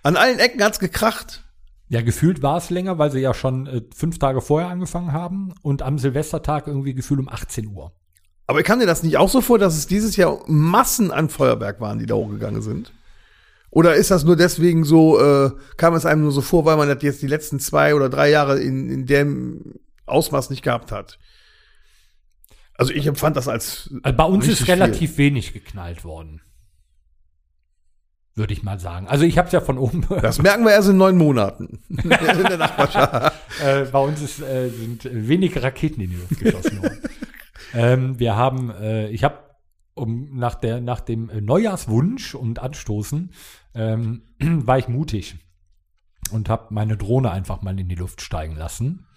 An 0.01 0.15
allen 0.15 0.39
Ecken 0.39 0.63
hat's 0.63 0.79
gekracht. 0.79 1.43
Ja, 1.89 2.02
gefühlt 2.02 2.41
war 2.41 2.58
es 2.58 2.69
länger, 2.69 2.97
weil 2.97 3.12
sie 3.12 3.19
ja 3.19 3.34
schon 3.34 3.65
äh, 3.67 3.82
fünf 3.95 4.19
Tage 4.19 4.41
vorher 4.41 4.69
angefangen 4.69 5.13
haben 5.13 5.54
und 5.62 5.82
am 5.82 5.97
Silvestertag 5.97 6.67
irgendwie 6.67 6.93
gefühlt 6.93 7.19
um 7.19 7.30
18 7.30 7.67
Uhr. 7.67 7.93
Aber 8.45 8.63
kam 8.63 8.80
dir 8.80 8.86
das 8.86 9.04
nicht 9.04 9.17
auch 9.17 9.30
so 9.30 9.41
vor, 9.41 9.60
dass 9.60 9.78
es 9.78 9.88
dieses 9.88 10.15
Jahr 10.15 10.39
Massen 10.47 11.12
an 11.12 11.30
Feuerwerk 11.30 11.80
waren, 11.80 12.00
die 12.00 12.06
da 12.06 12.15
hochgegangen 12.15 12.62
sind? 12.62 12.93
Oder 13.69 13.95
ist 13.95 14.12
das 14.12 14.23
nur 14.23 14.36
deswegen 14.36 14.86
so, 14.86 15.19
äh, 15.19 15.52
kam 15.76 15.93
es 15.93 16.06
einem 16.06 16.21
nur 16.21 16.32
so 16.32 16.41
vor, 16.41 16.65
weil 16.65 16.78
man 16.78 16.88
das 16.88 17.04
jetzt 17.04 17.21
die 17.21 17.28
letzten 17.28 17.60
zwei 17.60 17.93
oder 17.93 18.10
drei 18.10 18.30
Jahre 18.30 18.60
in, 18.60 18.89
in 18.89 19.06
dem 19.06 19.76
Ausmaß 20.06 20.50
nicht 20.50 20.63
gehabt 20.63 20.91
hat? 20.91 21.19
Also 22.76 22.93
ich 22.93 23.08
empfand 23.08 23.36
das 23.36 23.47
als 23.47 23.89
Also 24.04 24.17
bei 24.17 24.23
uns 24.23 24.47
ist 24.47 24.67
relativ 24.67 25.17
wenig 25.17 25.54
geknallt 25.54 26.06
worden. 26.06 26.41
Würde 28.38 28.54
ich 28.54 28.62
mal 28.62 28.80
sagen. 28.80 29.08
Also 29.08 29.26
ich 29.26 29.39
habe 29.39 29.47
es 29.47 29.52
ja 29.52 29.62
von 29.62 29.80
oben. 29.80 30.06
Das 30.21 30.39
merken 30.39 30.63
wir 30.63 30.71
erst 30.71 30.89
in 30.89 30.97
neun 30.97 31.17
Monaten. 31.17 31.80
in 31.89 32.08
der 32.08 32.58
Nachbarschaft. 32.58 33.34
äh, 33.65 33.86
bei 33.86 34.00
uns 34.00 34.21
ist, 34.21 34.41
äh, 34.41 34.69
sind 34.69 35.10
wenig 35.12 35.60
Raketen 35.60 36.02
in 36.02 36.12
die 36.12 36.17
Luft 36.17 36.39
geschossen 36.39 36.84
worden. 36.84 37.00
ähm, 37.73 38.19
wir 38.19 38.36
haben, 38.36 38.69
äh, 38.69 39.10
ich 39.10 39.23
habe 39.23 39.39
um 39.95 40.38
nach 40.38 40.54
der 40.54 40.82
nach 40.82 41.00
dem 41.00 41.32
Neujahrswunsch 41.41 42.36
und 42.36 42.60
Anstoßen 42.60 43.32
ähm, 43.73 44.21
war 44.39 44.78
ich 44.78 44.88
mutig 44.88 45.38
und 46.32 46.47
habe 46.47 46.67
meine 46.69 46.95
Drohne 46.95 47.32
einfach 47.32 47.63
mal 47.63 47.80
in 47.80 47.89
die 47.89 47.95
Luft 47.95 48.21
steigen 48.21 48.56
lassen. 48.56 49.08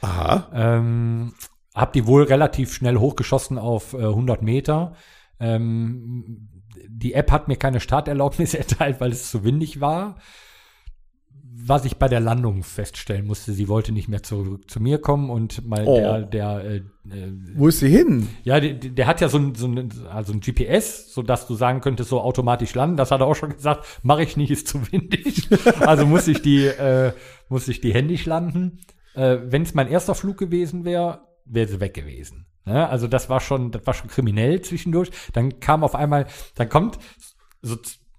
Aha. 0.00 0.48
Ähm, 0.52 1.34
hab 1.76 1.92
die 1.92 2.08
wohl 2.08 2.24
relativ 2.24 2.74
schnell 2.74 2.96
hochgeschossen 2.96 3.56
auf 3.56 3.94
äh, 3.94 3.98
100 3.98 4.42
Meter. 4.42 4.94
Ähm, 5.38 6.48
die 6.88 7.14
App 7.14 7.30
hat 7.30 7.48
mir 7.48 7.56
keine 7.56 7.80
Starterlaubnis 7.80 8.54
erteilt, 8.54 9.00
weil 9.00 9.12
es 9.12 9.30
zu 9.30 9.44
windig 9.44 9.80
war. 9.80 10.16
Was 11.56 11.84
ich 11.84 11.96
bei 11.98 12.08
der 12.08 12.18
Landung 12.20 12.64
feststellen 12.64 13.26
musste, 13.26 13.52
sie 13.52 13.68
wollte 13.68 13.92
nicht 13.92 14.08
mehr 14.08 14.24
zurück 14.24 14.68
zu 14.68 14.80
mir 14.80 14.98
kommen 14.98 15.30
und 15.30 15.64
mal 15.64 15.84
Oh. 15.86 15.94
der, 15.96 16.22
der, 16.22 16.64
äh, 16.64 16.76
äh, 16.76 17.32
Wo 17.54 17.68
ist 17.68 17.78
sie 17.78 17.88
hin? 17.88 18.28
ja, 18.42 18.58
der, 18.58 18.74
der 18.74 19.06
hat 19.06 19.20
ja 19.20 19.28
so 19.28 19.38
ein, 19.38 19.54
so 19.54 19.68
ein, 19.68 19.90
also 20.10 20.32
ein 20.32 20.40
GPS, 20.40 21.12
so 21.14 21.22
dass 21.22 21.46
du 21.46 21.54
sagen 21.54 21.80
könntest, 21.80 22.10
so 22.10 22.20
automatisch 22.20 22.74
landen. 22.74 22.96
Das 22.96 23.12
hat 23.12 23.20
er 23.20 23.28
auch 23.28 23.36
schon 23.36 23.50
gesagt, 23.54 23.86
mache 24.02 24.24
ich 24.24 24.36
nicht, 24.36 24.50
ist 24.50 24.66
zu 24.66 24.90
windig. 24.90 25.48
also 25.80 26.06
muss 26.06 26.26
ich 26.26 26.42
die, 26.42 26.66
äh, 26.66 27.12
muss 27.48 27.68
ich 27.68 27.80
die 27.80 27.94
händisch 27.94 28.26
landen. 28.26 28.80
Äh, 29.14 29.38
Wenn 29.44 29.62
es 29.62 29.74
mein 29.74 29.88
erster 29.88 30.16
Flug 30.16 30.38
gewesen 30.38 30.84
wäre, 30.84 31.20
wäre 31.44 31.68
sie 31.68 31.78
weg 31.78 31.94
gewesen. 31.94 32.46
Ne? 32.64 32.88
Also 32.88 33.06
das 33.08 33.28
war 33.28 33.40
schon, 33.40 33.70
das 33.70 33.86
war 33.86 33.94
schon 33.94 34.08
kriminell 34.08 34.62
zwischendurch. 34.62 35.10
Dann 35.32 35.60
kam 35.60 35.84
auf 35.84 35.94
einmal, 35.94 36.26
dann 36.54 36.68
kommt 36.68 36.98
so 37.62 37.76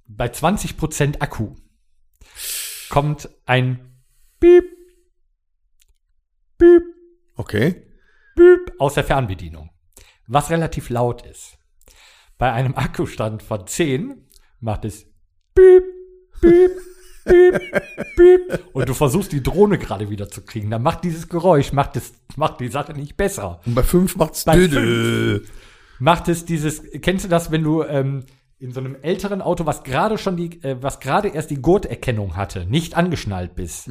bei 0.08 0.30
20 0.30 0.78
Prozent 0.78 1.22
Akku 1.22 1.56
kommt 2.90 3.30
ein 3.46 4.02
Piep, 4.40 4.66
Piep, 6.58 6.84
Okay. 7.38 7.84
Büb 8.36 8.74
aus 8.80 8.94
der 8.94 9.04
Fernbedienung, 9.04 9.70
was 10.28 10.50
relativ 10.50 10.90
laut 10.90 11.26
ist. 11.26 11.58
Bei 12.38 12.52
einem 12.52 12.76
Akkustand 12.76 13.44
von 13.44 13.66
10 13.66 14.28
macht 14.60 14.86
es 14.86 15.06
Büb, 15.54 15.84
Büb, 16.42 16.72
Büb, 17.26 17.60
Büb. 18.16 18.60
Und 18.74 18.88
du 18.88 18.94
versuchst 18.94 19.32
die 19.32 19.44
Drohne 19.44 19.78
gerade 19.78 20.10
wieder 20.10 20.30
zu 20.30 20.42
kriegen. 20.42 20.70
Dann 20.70 20.84
macht 20.84 21.04
dieses 21.04 21.28
Geräusch, 21.28 21.74
macht, 21.74 21.96
es, 21.96 22.14
macht 22.36 22.60
die 22.60 22.70
Sache 22.70 22.94
nicht 22.94 23.18
besser. 23.18 23.60
Und 23.66 23.76
bei 23.76 23.84
fünf 23.84 24.16
macht's 24.16 24.46
Bei 24.46 24.56
Dödel. 24.56 25.46
Macht 26.00 26.28
es 26.28 26.46
dieses, 26.46 26.84
kennst 27.02 27.26
du 27.26 27.30
das, 27.30 27.52
wenn 27.52 27.64
du 27.64 27.84
ähm, 27.84 28.26
in 28.60 28.72
so 28.72 28.80
einem 28.80 28.96
älteren 29.02 29.42
Auto, 29.42 29.66
was 29.66 29.84
gerade 29.84 30.18
schon 30.18 30.38
die, 30.38 30.62
äh, 30.64 30.78
was 30.82 31.00
gerade 31.00 31.30
erst 31.30 31.52
die 31.52 31.62
Gurterkennung 31.62 32.36
hatte, 32.36 32.66
nicht 32.66 32.96
angeschnallt 32.96 33.56
bist, 33.56 33.90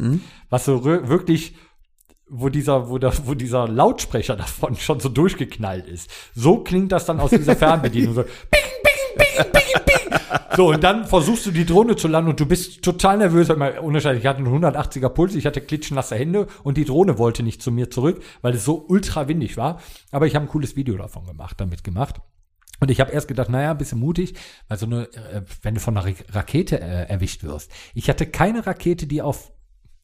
was 0.48 0.64
so 0.64 0.84
wirklich 0.84 1.54
wo 2.28 2.48
dieser, 2.48 2.88
wo, 2.88 2.98
der, 2.98 3.12
wo 3.26 3.34
dieser 3.34 3.68
Lautsprecher 3.68 4.36
davon 4.36 4.76
schon 4.76 5.00
so 5.00 5.08
durchgeknallt 5.08 5.86
ist. 5.86 6.10
So 6.34 6.58
klingt 6.58 6.92
das 6.92 7.06
dann 7.06 7.20
aus 7.20 7.30
dieser 7.30 7.56
Fernbedienung. 7.56 8.14
So, 8.14 8.22
bing, 8.22 8.30
bing, 8.82 8.93
so, 10.56 10.68
und 10.68 10.84
dann 10.84 11.04
versuchst 11.04 11.46
du 11.46 11.50
die 11.50 11.64
Drohne 11.66 11.96
zu 11.96 12.08
landen 12.08 12.30
und 12.30 12.40
du 12.40 12.46
bist 12.46 12.82
total 12.82 13.18
nervös. 13.18 13.48
Ich 13.48 13.56
hatte 13.56 14.38
einen 14.38 14.64
180er 14.64 15.08
Puls, 15.08 15.34
ich 15.34 15.46
hatte 15.46 15.60
klitschnasse 15.60 16.14
Hände 16.16 16.46
und 16.62 16.76
die 16.76 16.84
Drohne 16.84 17.18
wollte 17.18 17.42
nicht 17.42 17.62
zu 17.62 17.72
mir 17.72 17.90
zurück, 17.90 18.22
weil 18.42 18.54
es 18.54 18.64
so 18.64 18.84
ultra 18.88 19.26
windig 19.28 19.56
war. 19.56 19.80
Aber 20.12 20.26
ich 20.26 20.34
habe 20.34 20.46
ein 20.46 20.48
cooles 20.48 20.76
Video 20.76 20.96
davon 20.96 21.26
gemacht, 21.26 21.60
damit 21.60 21.82
gemacht. 21.84 22.16
Und 22.80 22.90
ich 22.90 23.00
habe 23.00 23.12
erst 23.12 23.28
gedacht, 23.28 23.48
naja, 23.48 23.70
ein 23.70 23.78
bisschen 23.78 24.00
mutig, 24.00 24.34
weil 24.68 24.78
so 24.78 24.86
eine, 24.86 25.04
äh, 25.12 25.42
wenn 25.62 25.74
du 25.74 25.80
von 25.80 25.96
einer 25.96 26.06
Ra- 26.06 26.24
Rakete 26.32 26.80
äh, 26.80 27.08
erwischt 27.08 27.42
wirst. 27.44 27.70
Ich 27.94 28.08
hatte 28.08 28.26
keine 28.26 28.66
Rakete, 28.66 29.06
die 29.06 29.22
auf, 29.22 29.52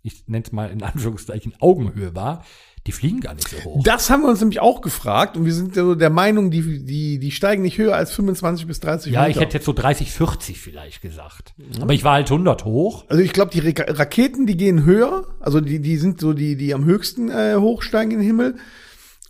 ich 0.02 0.26
nenne 0.28 0.44
es 0.46 0.52
mal 0.52 0.70
in 0.70 0.82
Anführungszeichen, 0.82 1.52
Augenhöhe 1.60 2.14
war. 2.14 2.44
Die 2.90 2.96
fliegen 2.96 3.20
gar 3.20 3.34
nicht 3.34 3.48
so 3.48 3.56
hoch. 3.64 3.82
Das 3.84 4.10
haben 4.10 4.22
wir 4.22 4.28
uns 4.28 4.40
nämlich 4.40 4.58
auch 4.60 4.80
gefragt 4.80 5.36
und 5.36 5.44
wir 5.44 5.54
sind 5.54 5.76
so 5.76 5.94
der 5.94 6.10
Meinung, 6.10 6.50
die, 6.50 6.84
die, 6.84 7.20
die 7.20 7.30
steigen 7.30 7.62
nicht 7.62 7.78
höher 7.78 7.94
als 7.94 8.10
25 8.12 8.66
bis 8.66 8.80
30 8.80 9.12
Ja, 9.12 9.20
Meter. 9.20 9.30
ich 9.30 9.40
hätte 9.40 9.54
jetzt 9.58 9.66
so 9.66 9.72
30, 9.72 10.10
40 10.10 10.58
vielleicht 10.60 11.02
gesagt. 11.02 11.54
Aber 11.80 11.92
ich 11.94 12.02
war 12.02 12.14
halt 12.14 12.28
100 12.30 12.64
hoch. 12.64 13.04
also 13.08 13.22
ich 13.22 13.32
glaube, 13.32 13.52
die 13.52 13.60
Ra 13.60 13.84
Raketen, 13.92 14.46
die 14.46 14.56
gehen 14.56 14.84
höher, 14.84 15.26
also 15.38 15.60
die, 15.60 15.80
die 15.80 15.96
sind 15.98 16.20
so 16.20 16.32
die, 16.32 16.56
die 16.56 16.74
am 16.74 16.84
höchsten 16.84 17.30
äh, 17.30 17.54
hochsteigen 17.56 18.10
in 18.10 18.18
den 18.18 18.26
Himmel. 18.26 18.56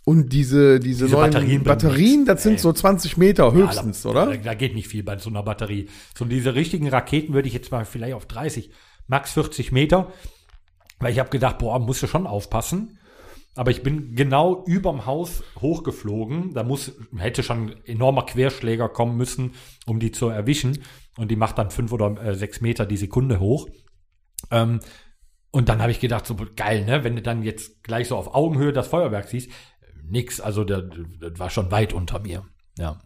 Und 0.03 0.33
diese, 0.33 0.79
diese, 0.79 1.05
Diese 1.05 1.15
neuen 1.15 1.31
Batterien 1.31 1.63
Batterien, 1.63 2.25
das 2.25 2.41
sind 2.41 2.53
Nee. 2.53 2.57
so 2.57 2.73
20 2.73 3.17
Meter 3.17 3.51
höchstens, 3.53 4.03
Ja, 4.03 4.11
da, 4.13 4.23
oder? 4.23 4.31
Da, 4.35 4.43
da 4.43 4.53
geht 4.55 4.73
nicht 4.73 4.87
viel 4.87 5.03
bei 5.03 5.15
so 5.19 5.29
einer 5.29 5.43
Batterie. 5.43 5.89
So 6.17 6.25
diese 6.25 6.55
richtigen 6.55 6.89
Raketen 6.89 7.35
würde 7.35 7.47
ich 7.47 7.53
jetzt 7.53 7.71
mal 7.71 7.85
vielleicht 7.85 8.15
auf 8.15 8.25
30, 8.25 8.71
max 9.07 9.33
40 9.33 9.71
Meter. 9.71 10.11
Weil 10.99 11.13
ich 11.13 11.19
habe 11.19 11.29
gedacht, 11.29 11.57
boah, 11.59 11.79
musst 11.79 12.01
du 12.03 12.07
schon 12.07 12.25
aufpassen. 12.27 12.97
Aber 13.55 13.71
ich 13.71 13.83
bin 13.83 14.15
genau 14.15 14.63
überm 14.65 15.05
Haus 15.05 15.43
hochgeflogen. 15.59 16.53
Da 16.53 16.63
muss, 16.63 16.93
hätte 17.17 17.43
schon 17.43 17.65
ein 17.65 17.85
enormer 17.85 18.25
Querschläger 18.25 18.87
kommen 18.87 19.17
müssen, 19.17 19.53
um 19.85 19.99
die 19.99 20.11
zu 20.11 20.29
erwischen. 20.29 20.83
Und 21.17 21.29
die 21.31 21.35
macht 21.35 21.57
dann 21.57 21.71
fünf 21.71 21.91
oder 21.91 22.15
äh, 22.23 22.35
sechs 22.35 22.61
Meter 22.61 22.85
die 22.85 22.97
Sekunde 22.97 23.39
hoch. 23.39 23.67
Ähm, 24.49 24.79
und 25.51 25.67
dann 25.67 25.81
habe 25.81 25.91
ich 25.91 25.99
gedacht, 25.99 26.25
so 26.25 26.37
geil, 26.55 26.85
ne? 26.85 27.03
Wenn 27.03 27.17
du 27.17 27.21
dann 27.21 27.43
jetzt 27.43 27.83
gleich 27.83 28.07
so 28.07 28.15
auf 28.15 28.33
Augenhöhe 28.33 28.71
das 28.71 28.87
Feuerwerk 28.87 29.27
siehst, 29.27 29.51
nix, 30.07 30.39
also 30.39 30.63
das, 30.63 30.83
das 31.19 31.37
war 31.37 31.49
schon 31.49 31.71
weit 31.71 31.91
unter 31.91 32.19
mir. 32.19 32.45
Ja. 32.77 33.01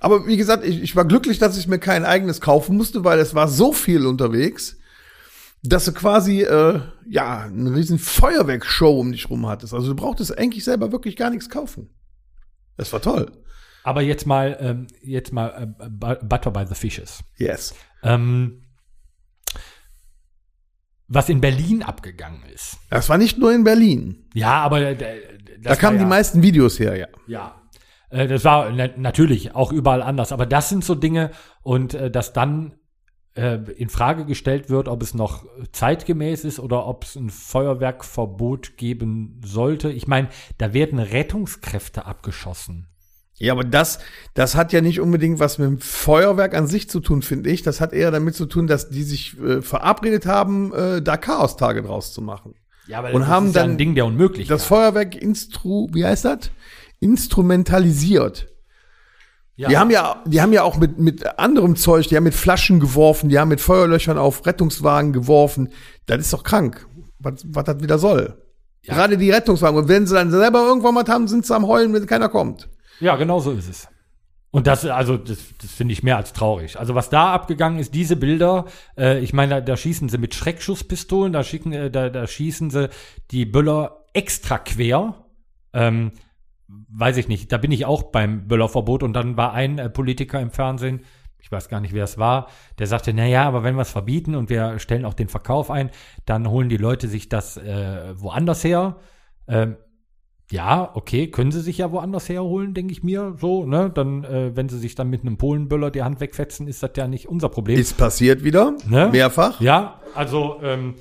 Aber 0.00 0.26
wie 0.26 0.36
gesagt, 0.36 0.64
ich, 0.64 0.80
ich 0.80 0.96
war 0.96 1.04
glücklich, 1.04 1.38
dass 1.38 1.58
ich 1.58 1.66
mir 1.66 1.78
kein 1.78 2.04
eigenes 2.04 2.40
kaufen 2.40 2.76
musste, 2.76 3.04
weil 3.04 3.18
es 3.18 3.34
war 3.34 3.48
so 3.48 3.72
viel 3.72 4.06
unterwegs, 4.06 4.78
dass 5.62 5.84
du 5.84 5.92
quasi, 5.92 6.42
äh, 6.42 6.80
ja, 7.08 7.42
eine 7.44 7.74
riesen 7.74 7.98
Feuerwerkshow 7.98 8.98
um 9.00 9.12
dich 9.12 9.30
rum 9.30 9.46
hattest. 9.46 9.72
Also 9.74 9.88
du 9.88 9.94
brauchtest 9.94 10.36
eigentlich 10.36 10.64
selber 10.64 10.90
wirklich 10.92 11.16
gar 11.16 11.30
nichts 11.30 11.48
kaufen. 11.48 11.88
Das 12.76 12.92
war 12.92 13.00
toll. 13.00 13.30
Aber 13.84 14.02
jetzt 14.02 14.26
mal, 14.26 14.56
ähm, 14.60 14.86
jetzt 15.02 15.32
mal 15.32 15.74
äh, 15.78 15.88
Bu- 15.88 16.24
Butter 16.26 16.50
by 16.50 16.64
the 16.68 16.74
Fishes. 16.74 17.20
Yes. 17.36 17.74
Ähm, 18.02 18.62
was 21.08 21.28
in 21.28 21.40
Berlin 21.40 21.82
abgegangen 21.82 22.42
ist. 22.54 22.78
Das 22.90 23.08
war 23.08 23.18
nicht 23.18 23.38
nur 23.38 23.52
in 23.52 23.64
Berlin. 23.64 24.28
Ja, 24.34 24.62
aber 24.62 24.80
äh, 24.80 24.96
Da 25.60 25.76
kamen 25.76 25.98
war 25.98 25.98
die 25.98 26.02
ja, 26.04 26.08
meisten 26.08 26.42
Videos 26.42 26.78
her, 26.80 26.96
ja. 26.96 27.08
Ja. 27.26 27.62
Äh, 28.10 28.26
Das 28.28 28.44
war 28.44 28.70
na 28.70 28.88
natürlich 28.96 29.54
auch 29.54 29.72
überall 29.72 30.02
anders, 30.02 30.32
aber 30.32 30.46
das 30.46 30.68
sind 30.70 30.84
so 30.84 30.94
Dinge 30.94 31.30
und 31.62 31.94
äh, 31.94 32.10
dass 32.10 32.32
dann 32.32 32.74
in 33.34 33.88
Frage 33.88 34.26
gestellt 34.26 34.68
wird, 34.68 34.88
ob 34.88 35.00
es 35.00 35.14
noch 35.14 35.46
zeitgemäß 35.72 36.44
ist 36.44 36.60
oder 36.60 36.86
ob 36.86 37.04
es 37.04 37.16
ein 37.16 37.30
Feuerwerkverbot 37.30 38.76
geben 38.76 39.40
sollte. 39.42 39.90
Ich 39.90 40.06
meine, 40.06 40.28
da 40.58 40.74
werden 40.74 40.98
Rettungskräfte 40.98 42.04
abgeschossen. 42.04 42.88
Ja, 43.38 43.54
aber 43.54 43.64
das, 43.64 43.98
das 44.34 44.54
hat 44.54 44.72
ja 44.72 44.80
nicht 44.80 45.00
unbedingt 45.00 45.40
was 45.40 45.58
mit 45.58 45.66
dem 45.66 45.80
Feuerwerk 45.80 46.54
an 46.54 46.66
sich 46.66 46.88
zu 46.88 47.00
tun, 47.00 47.22
finde 47.22 47.50
ich. 47.50 47.62
Das 47.62 47.80
hat 47.80 47.92
eher 47.92 48.10
damit 48.10 48.34
zu 48.36 48.46
tun, 48.46 48.66
dass 48.66 48.90
die 48.90 49.02
sich 49.02 49.36
äh, 49.40 49.62
verabredet 49.62 50.26
haben, 50.26 50.72
äh, 50.72 51.02
da 51.02 51.16
Chaostage 51.16 51.82
draus 51.82 52.12
zu 52.12 52.22
machen. 52.22 52.54
Ja, 52.86 52.98
aber 52.98 53.12
Und 53.14 53.26
haben 53.26 53.48
ist 53.48 53.56
ja 53.56 53.62
dann 53.62 53.72
ein 53.72 53.78
Ding 53.78 53.94
der 53.94 54.06
Unmöglichkeit. 54.06 54.54
Das 54.54 54.64
Feuerwerk 54.64 55.16
instru, 55.16 55.88
wie 55.92 56.04
heißt 56.04 56.24
das? 56.24 56.50
Instrumentalisiert. 57.00 58.51
Ja. 59.62 59.68
Die 59.68 59.78
haben 59.78 59.90
ja, 59.90 60.22
die 60.26 60.40
haben 60.40 60.52
ja 60.52 60.62
auch 60.62 60.76
mit, 60.76 60.98
mit 60.98 61.38
anderem 61.38 61.76
Zeug, 61.76 62.08
die 62.08 62.16
haben 62.16 62.24
mit 62.24 62.34
Flaschen 62.34 62.80
geworfen, 62.80 63.28
die 63.28 63.38
haben 63.38 63.48
mit 63.48 63.60
Feuerlöchern 63.60 64.18
auf 64.18 64.44
Rettungswagen 64.44 65.12
geworfen. 65.12 65.68
Das 66.06 66.18
ist 66.18 66.32
doch 66.32 66.42
krank, 66.42 66.86
was, 67.18 67.44
was 67.46 67.64
das 67.64 67.80
wieder 67.80 67.98
soll. 67.98 68.38
Ja. 68.82 68.94
Gerade 68.94 69.16
die 69.16 69.30
Rettungswagen. 69.30 69.78
Und 69.78 69.88
wenn 69.88 70.06
sie 70.06 70.14
dann 70.14 70.30
selber 70.30 70.60
irgendwann 70.66 70.96
was 70.96 71.08
haben, 71.08 71.28
sind 71.28 71.46
sie 71.46 71.54
am 71.54 71.66
Heulen, 71.66 71.92
wenn 71.92 72.06
keiner 72.06 72.28
kommt. 72.28 72.68
Ja, 73.00 73.16
genau 73.16 73.38
so 73.38 73.52
ist 73.52 73.68
es. 73.68 73.88
Und 74.50 74.66
das, 74.66 74.84
also, 74.84 75.16
das, 75.16 75.38
das 75.60 75.70
finde 75.70 75.92
ich 75.92 76.02
mehr 76.02 76.18
als 76.18 76.32
traurig. 76.32 76.78
Also, 76.78 76.94
was 76.94 77.08
da 77.08 77.32
abgegangen 77.32 77.78
ist, 77.78 77.94
diese 77.94 78.16
Bilder, 78.16 78.66
äh, 78.98 79.18
ich 79.20 79.32
meine, 79.32 79.54
da, 79.54 79.60
da 79.60 79.76
schießen 79.76 80.08
sie 80.08 80.18
mit 80.18 80.34
Schreckschusspistolen, 80.34 81.32
da, 81.32 81.42
schicken, 81.42 81.72
äh, 81.72 81.90
da, 81.90 82.10
da 82.10 82.26
schießen 82.26 82.70
sie 82.70 82.90
die 83.30 83.46
Böller 83.46 84.04
extra 84.12 84.58
quer. 84.58 85.24
Ähm, 85.72 86.12
weiß 86.88 87.16
ich 87.16 87.28
nicht, 87.28 87.52
da 87.52 87.58
bin 87.58 87.72
ich 87.72 87.86
auch 87.86 88.04
beim 88.04 88.48
Böllerverbot 88.48 89.02
und 89.02 89.12
dann 89.14 89.36
war 89.36 89.52
ein 89.52 89.78
äh, 89.78 89.88
Politiker 89.88 90.40
im 90.40 90.50
Fernsehen, 90.50 91.00
ich 91.38 91.50
weiß 91.50 91.68
gar 91.68 91.80
nicht, 91.80 91.92
wer 91.92 92.04
es 92.04 92.18
war, 92.18 92.48
der 92.78 92.86
sagte, 92.86 93.12
na 93.12 93.26
ja, 93.26 93.44
aber 93.44 93.64
wenn 93.64 93.74
wir 93.74 93.82
es 93.82 93.90
verbieten 93.90 94.36
und 94.36 94.48
wir 94.48 94.78
stellen 94.78 95.04
auch 95.04 95.14
den 95.14 95.28
Verkauf 95.28 95.70
ein, 95.70 95.90
dann 96.24 96.48
holen 96.48 96.68
die 96.68 96.76
Leute 96.76 97.08
sich 97.08 97.28
das 97.28 97.56
äh, 97.56 98.14
woanders 98.16 98.62
her. 98.62 98.96
Ähm, 99.48 99.76
ja, 100.52 100.90
okay, 100.94 101.28
können 101.30 101.50
sie 101.50 101.60
sich 101.60 101.78
ja 101.78 101.90
woanders 101.90 102.28
herholen, 102.28 102.74
denke 102.74 102.92
ich 102.92 103.02
mir, 103.02 103.34
so, 103.40 103.64
ne? 103.64 103.90
Dann, 103.92 104.22
äh, 104.22 104.54
wenn 104.54 104.68
sie 104.68 104.78
sich 104.78 104.94
dann 104.94 105.08
mit 105.08 105.22
einem 105.22 105.38
Polenböller 105.38 105.90
die 105.90 106.02
Hand 106.02 106.20
wegfetzen, 106.20 106.68
ist 106.68 106.82
das 106.82 106.90
ja 106.96 107.08
nicht 107.08 107.26
unser 107.28 107.48
Problem. 107.48 107.78
Ist 107.78 107.96
passiert 107.96 108.44
wieder, 108.44 108.74
Ne? 108.86 109.08
mehrfach. 109.10 109.60
Ja, 109.60 110.00
also 110.14 110.60
ähm, 110.62 110.94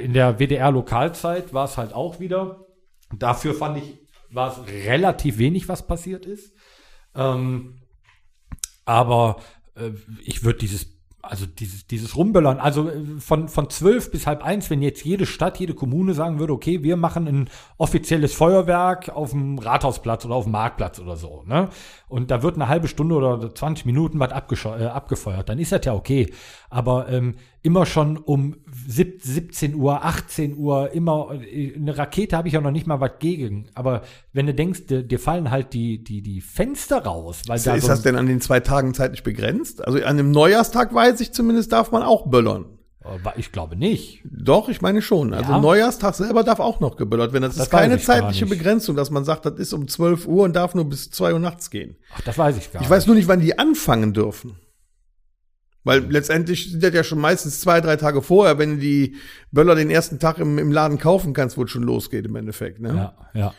in 0.00 0.14
der 0.14 0.38
WDR-Lokalzeit 0.38 1.52
war 1.52 1.66
es 1.66 1.76
halt 1.76 1.92
auch 1.92 2.20
wieder. 2.20 2.64
Dafür 3.12 3.54
fand 3.54 3.78
ich, 3.78 3.98
war 4.30 4.50
es 4.50 4.66
relativ 4.66 5.38
wenig, 5.38 5.68
was 5.68 5.86
passiert 5.86 6.26
ist. 6.26 6.52
Ähm, 7.14 7.80
aber 8.84 9.36
äh, 9.76 9.90
ich 10.24 10.44
würde 10.44 10.58
dieses, 10.58 10.94
also 11.22 11.46
dieses, 11.46 11.86
dieses 11.86 12.16
Rumböllern, 12.16 12.58
also 12.58 12.88
äh, 12.88 13.02
von, 13.18 13.48
von 13.48 13.70
zwölf 13.70 14.10
bis 14.10 14.26
halb 14.26 14.44
eins, 14.44 14.70
wenn 14.70 14.82
jetzt 14.82 15.04
jede 15.04 15.26
Stadt, 15.26 15.58
jede 15.58 15.74
Kommune 15.74 16.14
sagen 16.14 16.38
würde, 16.38 16.52
okay, 16.52 16.82
wir 16.82 16.96
machen 16.96 17.26
ein 17.26 17.50
offizielles 17.78 18.34
Feuerwerk 18.34 19.10
auf 19.10 19.30
dem 19.30 19.58
Rathausplatz 19.58 20.24
oder 20.24 20.34
auf 20.34 20.44
dem 20.44 20.52
Marktplatz 20.52 20.98
oder 20.98 21.16
so, 21.16 21.44
ne? 21.46 21.68
Und 22.08 22.30
da 22.30 22.42
wird 22.42 22.56
eine 22.56 22.68
halbe 22.68 22.88
Stunde 22.88 23.14
oder 23.14 23.54
20 23.54 23.86
Minuten 23.86 24.20
was 24.20 24.30
äh, 24.30 24.86
abgefeuert, 24.86 25.48
dann 25.48 25.58
ist 25.58 25.72
das 25.72 25.84
ja 25.84 25.94
okay. 25.94 26.32
Aber 26.74 27.08
ähm, 27.08 27.36
immer 27.62 27.86
schon 27.86 28.16
um 28.16 28.56
sieb- 28.88 29.22
17 29.22 29.76
Uhr, 29.76 30.04
18 30.04 30.56
Uhr, 30.58 30.90
immer, 30.92 31.30
äh, 31.40 31.72
eine 31.76 31.96
Rakete 31.96 32.36
habe 32.36 32.48
ich 32.48 32.54
ja 32.54 32.60
noch 32.60 32.72
nicht 32.72 32.88
mal 32.88 33.00
was 33.00 33.12
gegen. 33.20 33.68
Aber 33.74 34.02
wenn 34.32 34.46
du 34.46 34.54
denkst, 34.54 34.86
dir, 34.86 35.04
dir 35.04 35.20
fallen 35.20 35.52
halt 35.52 35.72
die, 35.72 36.02
die, 36.02 36.20
die 36.20 36.40
Fenster 36.40 37.04
raus, 37.04 37.42
weil 37.46 37.56
Ist, 37.58 37.66
da 37.68 37.74
ist 37.76 37.82
so 37.82 37.88
das 37.88 38.02
denn 38.02 38.16
an 38.16 38.26
den 38.26 38.40
zwei 38.40 38.58
Tagen 38.58 38.92
zeitlich 38.92 39.22
begrenzt? 39.22 39.86
Also 39.86 40.02
an 40.04 40.16
dem 40.16 40.32
Neujahrstag 40.32 40.92
weiß 40.92 41.20
ich 41.20 41.32
zumindest, 41.32 41.70
darf 41.70 41.92
man 41.92 42.02
auch 42.02 42.26
böllern. 42.26 42.64
Aber 43.06 43.38
ich 43.38 43.52
glaube 43.52 43.76
nicht. 43.76 44.22
Doch, 44.24 44.68
ich 44.68 44.80
meine 44.82 45.00
schon. 45.02 45.32
Also 45.34 45.52
Ja? 45.52 45.60
Neujahrsstag 45.60 46.14
selber 46.14 46.42
darf 46.42 46.58
auch 46.58 46.80
noch 46.80 46.96
geböllert 46.96 47.32
werden. 47.34 47.42
Das, 47.44 47.54
Das 47.54 47.66
ist 47.66 47.70
keine 47.70 47.96
ich 47.96 48.04
zeitliche. 48.04 48.46
Begrenzung, 48.46 48.96
dass 48.96 49.10
man 49.10 49.24
sagt, 49.24 49.46
das 49.46 49.54
ist 49.58 49.74
um 49.74 49.86
12 49.86 50.26
Uhr 50.26 50.42
und 50.44 50.56
darf 50.56 50.74
nur 50.74 50.86
bis 50.88 51.10
2 51.10 51.34
Uhr 51.34 51.38
nachts 51.38 51.70
gehen. 51.70 51.96
Ach, 52.16 52.22
das 52.22 52.36
weiß 52.36 52.56
ich 52.56 52.72
gar 52.72 52.80
Ich 52.82 52.88
nicht. 52.88 52.90
weiß 52.90 53.06
nur 53.06 53.14
nicht, 53.14 53.28
wann 53.28 53.40
die 53.40 53.58
anfangen 53.58 54.12
dürfen. 54.12 54.56
Weil 55.84 56.10
letztendlich 56.10 56.70
sind 56.70 56.82
das 56.82 56.94
ja 56.94 57.04
schon 57.04 57.20
meistens 57.20 57.60
zwei, 57.60 57.80
drei 57.80 57.96
Tage 57.96 58.22
vorher, 58.22 58.58
wenn 58.58 58.70
du 58.70 58.76
die 58.78 59.16
Böller 59.52 59.74
den 59.74 59.90
ersten 59.90 60.18
Tag 60.18 60.38
im, 60.38 60.58
im 60.58 60.72
Laden 60.72 60.98
kaufen 60.98 61.34
kannst, 61.34 61.58
wo 61.58 61.64
es 61.64 61.70
schon 61.70 61.82
losgeht 61.82 62.24
im 62.24 62.36
Endeffekt. 62.36 62.80
Ne? 62.80 62.88
Ja, 63.34 63.40
ja. 63.40 63.54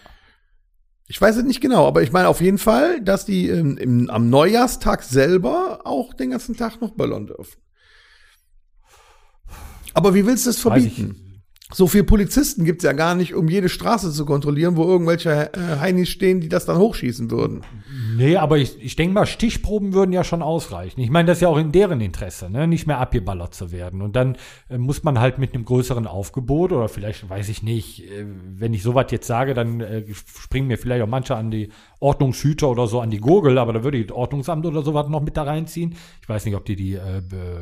Ich 1.08 1.22
weiß 1.22 1.38
es 1.38 1.44
nicht 1.44 1.62
genau, 1.62 1.88
aber 1.88 2.02
ich 2.02 2.12
meine 2.12 2.28
auf 2.28 2.42
jeden 2.42 2.58
Fall, 2.58 3.00
dass 3.00 3.26
die 3.26 3.48
ähm, 3.48 3.78
im, 3.78 4.10
am 4.10 4.30
Neujahrstag 4.32 5.04
selber 5.04 5.82
auch 5.84 6.14
den 6.16 6.32
ganzen 6.32 6.58
Tag 6.58 6.82
noch 6.82 6.96
böllern 6.96 7.28
dürfen. 7.28 7.60
Aber 9.94 10.16
wie 10.16 10.26
willst 10.26 10.48
du 10.48 10.50
ich. 10.50 10.58
verbieten? 10.58 11.25
So 11.74 11.88
viele 11.88 12.04
Polizisten 12.04 12.64
gibt's 12.64 12.84
ja 12.84 12.92
gar 12.92 13.16
nicht, 13.16 13.34
um 13.34 13.48
jede 13.48 13.70
Straße 13.70 14.12
zu 14.12 14.26
kontrollieren, 14.26 14.78
wo 14.78 14.84
irgendwelche 14.84 15.52
äh, 15.52 15.80
Heinis 15.80 16.10
stehen, 16.10 16.40
die 16.40 16.48
das 16.48 16.66
dann 16.66 16.78
hochschießen 16.78 17.32
würden. 17.32 17.62
Nee, 18.16 18.38
aber 18.38 18.60
ich, 18.60 18.80
ich 18.84 18.96
denke 18.96 19.16
mal, 19.16 19.26
Stichproben 19.26 19.94
würden 19.94 20.14
ja 20.14 20.24
schon 20.24 20.44
ausreichen. 20.44 21.02
Ich 21.02 21.10
meine, 21.10 21.26
das 21.26 21.40
ist 21.40 21.42
ja 21.42 21.48
auch 21.48 21.58
in 21.58 21.72
deren 21.72 22.02
Interesse, 22.02 22.52
ne? 22.52 22.68
nicht 22.68 22.86
mehr 22.86 23.00
abgeballert 23.00 23.56
zu 23.56 23.72
werden. 23.72 24.04
Und 24.04 24.16
dann 24.16 24.38
äh, 24.70 24.78
muss 24.78 25.04
man 25.04 25.20
halt 25.20 25.40
mit 25.40 25.56
einem 25.56 25.66
größeren 25.66 26.06
Aufgebot 26.06 26.72
oder 26.72 26.88
vielleicht, 26.88 27.28
weiß 27.28 27.50
ich 27.50 27.64
nicht, 27.64 28.04
äh, 28.12 28.26
wenn 28.28 28.76
ich 28.76 28.84
sowas 28.84 29.08
jetzt 29.10 29.26
sage, 29.26 29.56
dann 29.56 29.82
äh, 29.82 30.04
springen 30.14 30.68
mir 30.68 30.78
vielleicht 30.78 31.02
auch 31.02 31.08
manche 31.08 31.36
an 31.36 31.50
die 31.50 31.70
Ordnungshüter 32.06 32.70
oder 32.70 32.88
so 32.88 33.02
an 33.02 33.10
die 33.10 33.20
Gurgel, 33.20 33.58
aber 33.58 33.74
da 33.74 33.84
würde 33.84 33.98
ich 33.98 34.08
das 34.08 34.16
Ordnungsamt 34.16 34.66
oder 34.66 34.84
sowas 34.84 35.08
noch 35.10 35.22
mit 35.22 35.36
da 35.36 35.44
reinziehen. 35.44 35.96
Ich 36.22 36.30
weiß 36.30 36.46
nicht, 36.46 36.56
ob 36.56 36.64
die 36.66 36.76
die, 36.76 36.94
äh, 36.94 37.22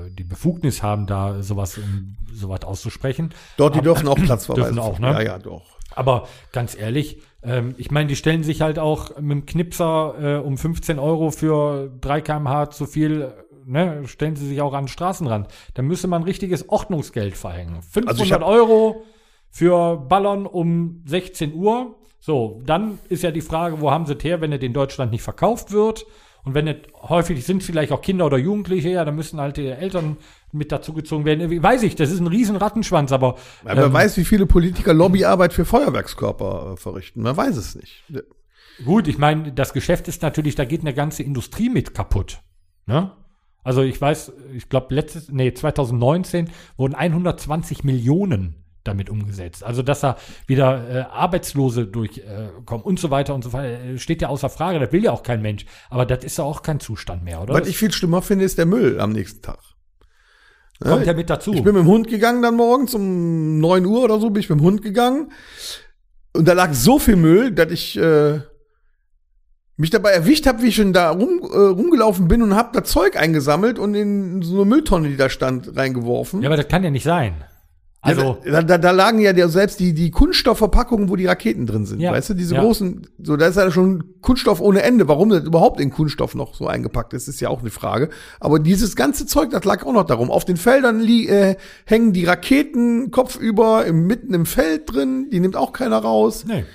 die 0.09 0.23
Befugnis 0.23 0.83
haben, 0.83 1.07
da 1.07 1.41
sowas, 1.41 1.77
um 1.77 2.17
sowas 2.33 2.63
auszusprechen. 2.63 3.33
Dort, 3.57 3.75
die 3.75 3.81
dürfen 3.81 4.07
auch 4.07 4.15
Platzverweise. 4.23 4.73
Dürfen 4.73 4.79
auch, 4.79 4.99
ne? 4.99 5.11
Ja, 5.11 5.21
ja, 5.21 5.39
doch. 5.39 5.63
Aber 5.95 6.27
ganz 6.51 6.77
ehrlich, 6.77 7.19
ähm, 7.41 7.75
ich 7.77 7.89
meine, 7.89 8.07
die 8.07 8.15
stellen 8.15 8.43
sich 8.43 8.61
halt 8.61 8.79
auch 8.79 9.17
mit 9.19 9.31
dem 9.31 9.45
Knipser 9.45 10.15
äh, 10.19 10.45
um 10.45 10.57
15 10.57 10.99
Euro 10.99 11.31
für 11.31 11.91
3 12.01 12.21
kmh 12.21 12.69
zu 12.71 12.85
viel, 12.85 13.31
ne, 13.65 14.01
stellen 14.07 14.35
sie 14.35 14.47
sich 14.47 14.61
auch 14.61 14.73
an 14.73 14.85
den 14.85 14.89
Straßenrand. 14.89 15.47
Da 15.73 15.81
müsste 15.83 16.07
man 16.07 16.23
richtiges 16.23 16.67
Ordnungsgeld 16.67 17.37
verhängen. 17.37 17.81
500 17.81 18.31
Also 18.31 18.45
Euro 18.45 19.03
für 19.49 19.97
Ballern 19.97 20.45
um 20.45 21.01
16 21.05 21.53
Uhr. 21.53 21.95
So, 22.25 22.61
dann 22.65 22.99
ist 23.09 23.21
ja 23.21 23.31
die 23.31 23.41
Frage, 23.41 23.81
wo 23.81 23.91
haben 23.91 24.05
sie 24.05 24.13
es 24.13 24.23
her, 24.23 24.39
wenn 24.39 24.53
es 24.53 24.61
in 24.61 24.71
Deutschland 24.71 25.11
nicht 25.11 25.23
verkauft 25.23 25.73
wird? 25.73 26.05
Und 26.45 26.53
wenn 26.53 26.69
es 26.69 26.77
häufig 27.01 27.45
sind 27.45 27.63
vielleicht 27.63 27.91
auch 27.91 28.01
Kinder 28.01 28.25
oder 28.25 28.37
Jugendliche, 28.37 28.87
ja, 28.91 29.03
dann 29.03 29.15
müssen 29.17 29.41
halt 29.41 29.57
die 29.57 29.67
Eltern 29.67 30.15
mit 30.53 30.71
dazugezogen 30.71 31.25
werden. 31.25 31.49
Wie- 31.49 31.61
Weiß 31.61 31.83
ich, 31.83 31.95
das 31.95 32.11
ist 32.11 32.21
ein 32.21 32.27
riesen 32.27 32.55
Rattenschwanz, 32.55 33.11
aber 33.11 33.35
Aber 33.65 33.75
wer 33.75 33.85
ähm, 33.87 33.91
weiß, 33.93 34.15
wie 34.15 34.23
viele 34.23 34.45
Politiker 34.45 34.93
Lobbyarbeit 34.93 35.51
für 35.51 35.65
Feuerwerkskörper 35.65 36.71
äh, 36.75 36.77
verrichten. 36.77 37.23
Man 37.23 37.35
weiß 37.35 37.57
es 37.57 37.75
nicht. 37.75 38.05
Gut, 38.85 39.09
ich 39.09 39.17
meine, 39.17 39.51
das 39.51 39.73
Geschäft 39.73 40.07
ist 40.07 40.21
natürlich, 40.21 40.55
da 40.55 40.63
geht 40.63 40.79
eine 40.79 40.93
ganze 40.93 41.23
Industrie 41.23 41.67
mit 41.67 41.93
kaputt. 41.93 42.39
Ne? 42.85 43.11
Also 43.65 43.81
ich 43.81 43.99
weiß, 43.99 44.31
ich 44.53 44.69
glaube 44.69 44.95
letztes, 44.95 45.29
nee, 45.29 45.53
2019 45.53 46.49
wurden 46.77 46.95
120 46.95 47.83
Millionen 47.83 48.62
damit 48.83 49.09
umgesetzt. 49.09 49.63
Also 49.63 49.81
dass 49.81 50.01
da 50.01 50.17
wieder 50.47 50.89
äh, 50.89 50.99
Arbeitslose 51.11 51.85
durchkommen 51.85 52.83
äh, 52.83 52.87
und 52.87 52.99
so 52.99 53.11
weiter 53.11 53.33
und 53.33 53.43
so 53.43 53.53
weiter, 53.53 53.83
äh, 53.83 53.97
steht 53.97 54.21
ja 54.21 54.29
außer 54.29 54.49
Frage. 54.49 54.79
Das 54.79 54.91
will 54.91 55.03
ja 55.03 55.11
auch 55.11 55.23
kein 55.23 55.41
Mensch. 55.41 55.65
Aber 55.89 56.05
das 56.05 56.23
ist 56.23 56.37
ja 56.37 56.43
auch 56.43 56.61
kein 56.61 56.79
Zustand 56.79 57.23
mehr, 57.23 57.41
oder? 57.41 57.53
Was 57.53 57.67
ich 57.67 57.77
viel 57.77 57.91
schlimmer 57.91 58.21
finde, 58.21 58.45
ist 58.45 58.57
der 58.57 58.65
Müll 58.65 58.99
am 58.99 59.11
nächsten 59.11 59.41
Tag. 59.41 59.59
kommt 60.79 61.05
ja 61.05 61.13
mit 61.13 61.29
dazu. 61.29 61.53
Ich 61.53 61.63
bin 61.63 61.73
mit 61.73 61.83
dem 61.83 61.87
Hund 61.87 62.07
gegangen 62.07 62.41
dann 62.41 62.55
morgens 62.55 62.93
um 62.93 63.59
9 63.59 63.85
Uhr 63.85 64.03
oder 64.03 64.19
so, 64.19 64.29
bin 64.29 64.41
ich 64.41 64.49
mit 64.49 64.59
dem 64.59 64.63
Hund 64.63 64.81
gegangen. 64.81 65.31
Und 66.33 66.47
da 66.47 66.53
lag 66.53 66.73
so 66.73 66.99
viel 66.99 67.15
Müll, 67.15 67.51
dass 67.51 67.71
ich 67.71 67.97
äh, 67.97 68.39
mich 69.77 69.91
dabei 69.91 70.11
erwischt 70.11 70.45
habe, 70.45 70.61
wie 70.61 70.67
ich 70.67 70.75
schon 70.75 70.93
da 70.93 71.11
rum, 71.11 71.41
äh, 71.41 71.57
rumgelaufen 71.57 72.27
bin 72.27 72.41
und 72.41 72.55
habe 72.55 72.69
da 72.73 72.83
Zeug 72.83 73.15
eingesammelt 73.15 73.79
und 73.79 73.95
in 73.95 74.41
so 74.41 74.61
eine 74.61 74.65
Mülltonne, 74.65 75.09
die 75.09 75.17
da 75.17 75.29
stand, 75.29 75.75
reingeworfen. 75.75 76.41
ja, 76.41 76.49
aber 76.49 76.57
das 76.57 76.67
kann 76.67 76.83
ja 76.83 76.89
nicht 76.89 77.03
sein. 77.03 77.43
Also, 78.05 78.37
Ja, 78.43 78.51
da, 78.51 78.61
da, 78.63 78.77
da 78.77 78.91
lagen 78.91 79.19
ja 79.19 79.31
der, 79.31 79.47
selbst 79.47 79.79
die, 79.79 79.93
die 79.93 80.11
Kunststoffverpackungen, 80.11 81.07
wo 81.09 81.15
die 81.15 81.25
Raketen 81.25 81.65
drin 81.65 81.85
sind. 81.85 82.01
Ja. 82.01 82.11
Weißt 82.11 82.29
du, 82.29 82.33
diese 82.33 82.55
Ja. 82.55 82.61
großen, 82.61 83.07
so, 83.23 83.37
da 83.37 83.47
ist 83.47 83.55
ja 83.55 83.71
schon 83.71 84.03
Kunststoff 84.21 84.59
ohne 84.59 84.83
Ende. 84.83 85.07
Warum 85.07 85.29
das 85.29 85.43
überhaupt 85.45 85.79
in 85.79 85.89
Kunststoff 85.89 86.35
noch 86.35 86.53
so 86.53 86.67
eingepackt 86.67 87.13
ist, 87.13 87.29
ist 87.29 87.39
ja 87.39 87.47
auch 87.47 87.61
eine 87.61 87.69
Frage. 87.69 88.09
Aber 88.41 88.59
dieses 88.59 88.97
ganze 88.97 89.25
Zeug, 89.25 89.51
das 89.51 89.63
lag 89.63 89.85
auch 89.85 89.93
noch 89.93 90.05
darum. 90.05 90.31
Auf 90.31 90.43
den 90.43 90.57
Feldern 90.57 90.99
li 90.99 91.27
äh, 91.27 91.55
hängen 91.85 92.11
die 92.11 92.25
Raketen 92.25 93.09
kopfüber, 93.09 93.85
im, 93.85 94.05
mitten 94.05 94.33
im 94.33 94.45
Feld 94.45 94.93
drin, 94.93 95.29
die 95.31 95.39
nimmt 95.39 95.55
auch 95.55 95.71
keiner 95.71 95.97
raus. 95.99 96.43
nee. 96.45 96.65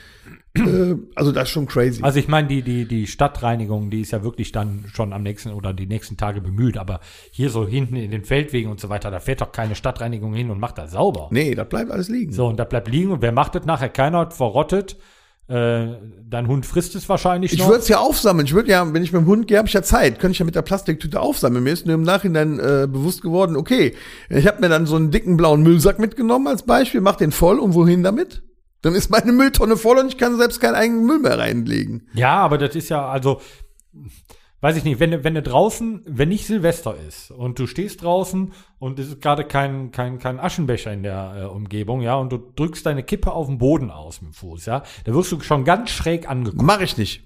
Äh, 0.58 0.96
also 1.14 1.32
das 1.32 1.44
ist 1.44 1.50
schon 1.50 1.66
crazy. 1.66 2.02
Also 2.02 2.18
ich 2.18 2.28
meine, 2.28 2.48
die, 2.48 2.62
die, 2.62 2.86
die 2.86 3.06
Stadtreinigung, 3.06 3.90
die 3.90 4.00
ist 4.00 4.10
ja 4.12 4.22
wirklich 4.22 4.52
dann 4.52 4.84
schon 4.92 5.12
am 5.12 5.22
nächsten 5.22 5.52
oder 5.52 5.72
die 5.72 5.86
nächsten 5.86 6.16
Tage 6.16 6.40
bemüht. 6.40 6.76
Aber 6.76 7.00
hier 7.30 7.50
so 7.50 7.66
hinten 7.66 7.96
in 7.96 8.10
den 8.10 8.24
Feldwegen 8.24 8.70
und 8.70 8.80
so 8.80 8.88
weiter, 8.88 9.10
da 9.10 9.20
fährt 9.20 9.40
doch 9.40 9.52
keine 9.52 9.74
Stadtreinigung 9.74 10.34
hin 10.34 10.50
und 10.50 10.58
macht 10.60 10.78
das 10.78 10.92
sauber. 10.92 11.28
nee, 11.30 11.54
das 11.54 11.68
bleibt 11.68 11.90
alles 11.90 12.08
liegen. 12.08 12.32
So, 12.32 12.46
und 12.46 12.58
da 12.58 12.64
bleibt 12.64 12.88
liegen 12.88 13.10
und 13.10 13.22
wer 13.22 13.32
macht 13.32 13.54
das 13.54 13.64
nachher? 13.66 13.88
Keiner 13.88 14.18
hat 14.18 14.34
verrottet. 14.34 14.96
Äh, 15.48 15.96
dein 16.28 16.46
Hund 16.46 16.66
frisst 16.66 16.94
es 16.94 17.08
wahrscheinlich 17.08 17.54
Ich 17.54 17.60
noch. 17.60 17.68
würde 17.68 17.78
es 17.78 17.88
ja 17.88 18.00
aufsammeln. 18.00 18.44
Ich 18.46 18.52
würde 18.52 18.70
ja, 18.70 18.92
wenn 18.92 19.02
ich 19.02 19.12
mit 19.14 19.22
dem 19.22 19.26
Hund 19.26 19.48
gehe, 19.48 19.56
habe 19.56 19.66
ich 19.66 19.72
ja 19.72 19.82
Zeit. 19.82 20.18
Könnte 20.18 20.32
ich 20.32 20.38
ja 20.40 20.44
mit 20.44 20.54
der 20.54 20.60
Plastiktüte 20.60 21.20
aufsammeln. 21.20 21.64
Mir 21.64 21.72
ist 21.72 21.86
nur 21.86 21.94
im 21.94 22.02
Nachhinein 22.02 22.58
äh, 22.58 22.86
bewusst 22.86 23.22
geworden, 23.22 23.56
okay, 23.56 23.94
ich 24.28 24.46
habe 24.46 24.60
mir 24.60 24.68
dann 24.68 24.84
so 24.84 24.96
einen 24.96 25.10
dicken 25.10 25.38
blauen 25.38 25.62
Müllsack 25.62 25.98
mitgenommen 26.00 26.48
als 26.48 26.64
Beispiel, 26.64 27.00
mach 27.00 27.16
den 27.16 27.32
voll 27.32 27.58
und 27.60 27.72
wohin 27.74 28.02
damit? 28.02 28.42
Dann 28.82 28.94
ist 28.94 29.10
meine 29.10 29.32
Mülltonne 29.32 29.76
voll 29.76 29.98
und 29.98 30.08
ich 30.08 30.18
kann 30.18 30.36
selbst 30.36 30.60
keinen 30.60 30.74
eigenen 30.76 31.04
Müll 31.04 31.18
mehr 31.18 31.38
reinlegen. 31.38 32.08
Ja, 32.14 32.36
aber 32.36 32.58
das 32.58 32.76
ist 32.76 32.88
ja, 32.90 33.08
also, 33.08 33.40
weiß 34.60 34.76
ich 34.76 34.84
nicht, 34.84 35.00
wenn, 35.00 35.10
du- 35.10 35.24
wenn 35.24 35.34
du 35.34 35.42
draußen, 35.42 36.02
wenn 36.06 36.28
nicht 36.28 36.46
Silvester 36.46 36.94
ist 37.08 37.30
und 37.32 37.58
du 37.58 37.66
stehst 37.66 38.02
draußen 38.02 38.52
und 38.78 38.98
es 39.00 39.08
ist 39.08 39.20
gerade 39.20 39.44
kein, 39.44 39.90
kein, 39.90 40.18
kein 40.20 40.38
Aschenbecher 40.38 40.92
in 40.92 41.02
der 41.02 41.34
äh, 41.42 41.44
Umgebung, 41.46 42.02
ja, 42.02 42.14
und 42.16 42.30
du 42.32 42.38
drückst 42.38 42.86
deine 42.86 43.02
Kippe 43.02 43.32
auf 43.32 43.46
den 43.48 43.58
Boden 43.58 43.90
aus 43.90 44.20
mit 44.22 44.30
dem 44.30 44.34
Fuß, 44.34 44.66
ja, 44.66 44.84
da 45.04 45.12
wirst 45.14 45.32
du 45.32 45.40
schon 45.40 45.64
ganz 45.64 45.90
schräg 45.90 46.28
angeguckt. 46.30 46.62
Mache 46.62 46.84
ich 46.84 46.96
nicht. 46.96 47.24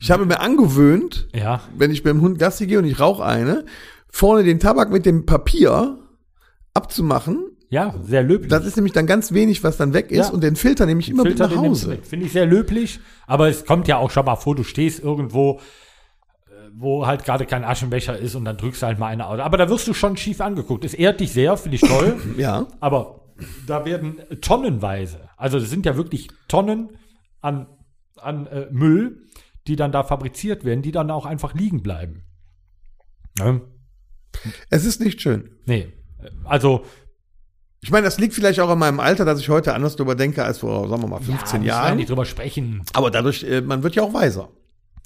Ich 0.00 0.10
habe 0.10 0.26
mir 0.26 0.40
angewöhnt, 0.40 1.28
Ja, 1.34 1.60
wenn 1.76 1.90
ich 1.90 2.02
beim 2.04 2.20
Hund 2.20 2.38
Gassi 2.38 2.66
gehe 2.66 2.78
und 2.78 2.84
ich 2.84 3.00
rauche 3.00 3.24
eine, 3.24 3.64
vorne 4.08 4.44
den 4.44 4.60
Tabak 4.60 4.90
mit 4.90 5.04
dem 5.06 5.26
Papier 5.26 5.98
abzumachen, 6.72 7.44
Ja, 7.70 7.94
sehr 8.02 8.22
löblich. 8.22 8.50
Das 8.50 8.64
ist 8.64 8.76
nämlich 8.76 8.94
dann 8.94 9.06
ganz 9.06 9.32
wenig, 9.32 9.62
was 9.62 9.76
dann 9.76 9.92
weg 9.92 10.10
ist 10.10 10.28
Ja. 10.28 10.32
und 10.32 10.42
den 10.42 10.56
Filter 10.56 10.86
nehme 10.86 11.00
ich 11.00 11.10
immer 11.10 11.24
Filter, 11.24 11.48
mit 11.48 11.56
nach 11.56 11.62
Hause. 11.62 11.98
Finde 12.02 12.26
ich 12.26 12.32
sehr 12.32 12.46
löblich. 12.46 12.98
Aber 13.26 13.48
es 13.48 13.66
kommt 13.66 13.88
ja 13.88 13.98
auch 13.98 14.10
schon 14.10 14.24
mal 14.24 14.36
vor, 14.36 14.54
du 14.54 14.64
stehst 14.64 15.00
irgendwo, 15.00 15.60
äh, 16.46 16.50
wo 16.72 17.06
halt 17.06 17.24
gerade 17.24 17.44
kein 17.44 17.64
Aschenbecher 17.64 18.16
ist 18.18 18.34
und 18.34 18.46
dann 18.46 18.56
drückst 18.56 18.80
du 18.82 18.86
halt 18.86 18.98
mal 18.98 19.08
eine 19.08 19.26
aus. 19.26 19.38
Aber 19.40 19.58
da 19.58 19.68
wirst 19.68 19.86
du 19.86 19.92
schon 19.92 20.16
schief 20.16 20.40
angeguckt. 20.40 20.84
Es 20.84 20.94
ehrt 20.94 21.20
dich 21.20 21.32
sehr, 21.32 21.56
finde 21.58 21.76
ich 21.76 21.82
toll. 21.82 22.16
Ja. 22.38 22.66
Aber 22.80 23.26
da 23.66 23.84
werden 23.84 24.16
tonnenweise, 24.40 25.28
also 25.36 25.58
es 25.58 25.68
sind 25.70 25.84
ja 25.86 25.96
wirklich 25.96 26.28
Tonnen 26.48 26.88
an, 27.40 27.66
an 28.16 28.46
äh, 28.46 28.66
Müll, 28.72 29.26
die 29.66 29.76
dann 29.76 29.92
da 29.92 30.02
fabriziert 30.02 30.64
werden, 30.64 30.80
die 30.82 30.90
dann 30.92 31.10
auch 31.10 31.26
einfach 31.26 31.52
liegen 31.54 31.82
bleiben. 31.82 32.24
Ne? 33.38 33.60
Es 34.70 34.84
ist 34.86 35.00
nicht 35.00 35.20
schön. 35.20 35.50
Nee. 35.66 35.92
Also 36.44 36.84
Ich 37.80 37.90
meine, 37.90 38.04
das 38.04 38.18
liegt 38.18 38.34
vielleicht 38.34 38.58
auch 38.60 38.68
an 38.68 38.78
meinem 38.78 38.98
Alter, 38.98 39.24
dass 39.24 39.38
ich 39.38 39.48
heute 39.48 39.74
anders 39.74 39.96
drüber 39.96 40.14
denke 40.14 40.44
als 40.44 40.58
vor, 40.58 40.88
sagen 40.88 41.02
wir 41.02 41.08
mal, 41.08 41.20
15 41.20 41.62
ja, 41.62 41.84
Jahren. 41.84 41.96
nicht 41.96 42.10
drüber 42.10 42.24
sprechen. 42.24 42.82
Aber 42.92 43.10
dadurch, 43.10 43.44
äh, 43.44 43.60
man 43.60 43.82
wird 43.82 43.94
ja 43.94 44.02
auch 44.02 44.14
weiser. 44.14 44.48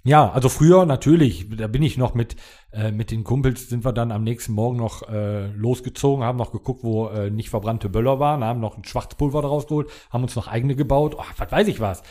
Ja, 0.04 0.30
also 0.32 0.48
früher 0.48 0.84
natürlich, 0.84 1.46
da 1.56 1.68
bin 1.68 1.82
ich 1.82 1.96
noch 1.96 2.14
mit, 2.14 2.34
äh, 2.72 2.90
mit 2.90 3.12
den 3.12 3.22
Kumpels, 3.22 3.68
sind 3.68 3.84
wir 3.84 3.92
dann 3.92 4.10
am 4.10 4.24
nächsten 4.24 4.52
Morgen 4.52 4.76
noch 4.76 5.08
äh, 5.08 5.46
losgezogen, 5.52 6.24
haben 6.24 6.38
noch 6.38 6.50
geguckt, 6.50 6.82
wo 6.82 7.06
äh, 7.08 7.30
nicht 7.30 7.50
verbrannte 7.50 7.88
Böller 7.88 8.18
waren, 8.18 8.42
haben 8.42 8.58
noch 8.58 8.76
ein 8.76 8.84
Schwarzpulver 8.84 9.42
daraus 9.42 9.68
geholt, 9.68 9.90
haben 10.10 10.24
uns 10.24 10.34
noch 10.34 10.48
eigene 10.48 10.74
gebaut, 10.74 11.14
oh, 11.16 11.24
was 11.36 11.52
weiß 11.52 11.68
ich 11.68 11.78
was. 11.78 12.02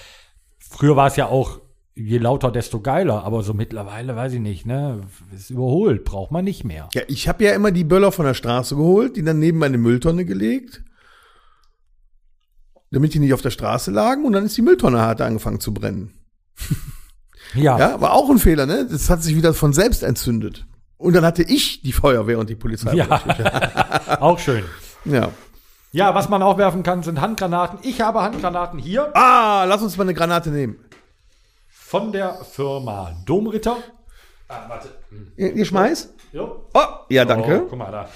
Früher 0.58 0.96
war 0.96 1.08
es 1.08 1.18
ja 1.18 1.26
auch, 1.26 1.60
je 1.96 2.18
lauter, 2.18 2.52
desto 2.52 2.80
geiler, 2.82 3.24
aber 3.24 3.44
so 3.44 3.54
mittlerweile, 3.54 4.16
weiß 4.16 4.34
ich 4.34 4.40
nicht, 4.40 4.66
ne, 4.66 5.02
ist 5.36 5.50
überholt, 5.50 6.04
braucht 6.06 6.32
man 6.32 6.46
nicht 6.46 6.64
mehr. 6.64 6.90
Ja, 6.94 7.02
ich 7.08 7.28
habe 7.28 7.44
ja 7.44 7.54
immer 7.54 7.72
die 7.72 7.84
Böller 7.84 8.12
von 8.12 8.26
der 8.26 8.34
Straße 8.34 8.76
geholt, 8.76 9.18
die 9.18 9.24
dann 9.24 9.40
neben 9.40 9.58
meine 9.60 9.78
Mülltonne 9.78 10.26
gelegt, 10.26 10.84
damit 12.92 13.14
die 13.14 13.20
nicht 13.20 13.34
auf 13.34 13.42
der 13.42 13.52
Straße 13.52 13.92
lagen 13.92 14.26
und 14.26 14.34
dann 14.34 14.46
ist 14.46 14.58
die 14.58 14.62
Mülltonne 14.62 15.00
hart 15.02 15.22
angefangen 15.22 15.60
zu 15.60 15.74
brennen. 15.74 16.14
Ja, 17.54 17.78
Ja, 17.78 18.00
war 18.00 18.14
auch 18.14 18.30
ein 18.30 18.38
Fehler, 18.38 18.66
ne? 18.66 18.88
Das 18.90 19.10
hat 19.10 19.24
sich 19.24 19.36
wieder 19.36 19.54
von 19.54 19.74
selbst 19.74 20.04
entzündet. 20.04 20.66
Und 20.96 21.14
dann 21.16 21.26
hatte 21.26 21.44
ich 21.44 21.82
die 21.82 21.92
Feuerwehr 21.92 22.40
und 22.40 22.50
die 22.50 22.56
Polizei. 22.56 22.94
ja. 22.94 23.08
auch 24.22 24.40
schön. 24.40 24.64
ja. 25.04 25.32
Ja, 25.92 26.16
was 26.16 26.30
man 26.30 26.42
auch 26.42 26.58
werfen 26.58 26.84
kann, 26.84 27.04
sind 27.04 27.20
Handgranaten. 27.20 27.80
Ich 27.82 28.00
habe 28.00 28.22
Handgranaten 28.22 28.80
hier 28.80 29.14
Ah, 29.18 29.66
lass 29.68 29.82
uns 29.82 29.98
mal 29.98 30.04
eine 30.04 30.14
Granate 30.14 30.50
nehmen. 30.50 30.78
Von 31.92 32.14
der 32.14 32.36
Firma 32.46 33.12
Domritter. 33.26 33.76
Ah, 34.48 34.70
warte. 34.70 34.88
Ihr, 35.36 35.54
ihr 35.54 35.66
schmeißt? 35.66 36.14
Jo. 36.32 36.64
Oh, 36.74 36.80
ja, 37.10 37.24
Oh, 37.24 37.28
danke. 37.28 37.66
guck 37.70 37.78
mal 37.78 37.92
da. 37.92 38.08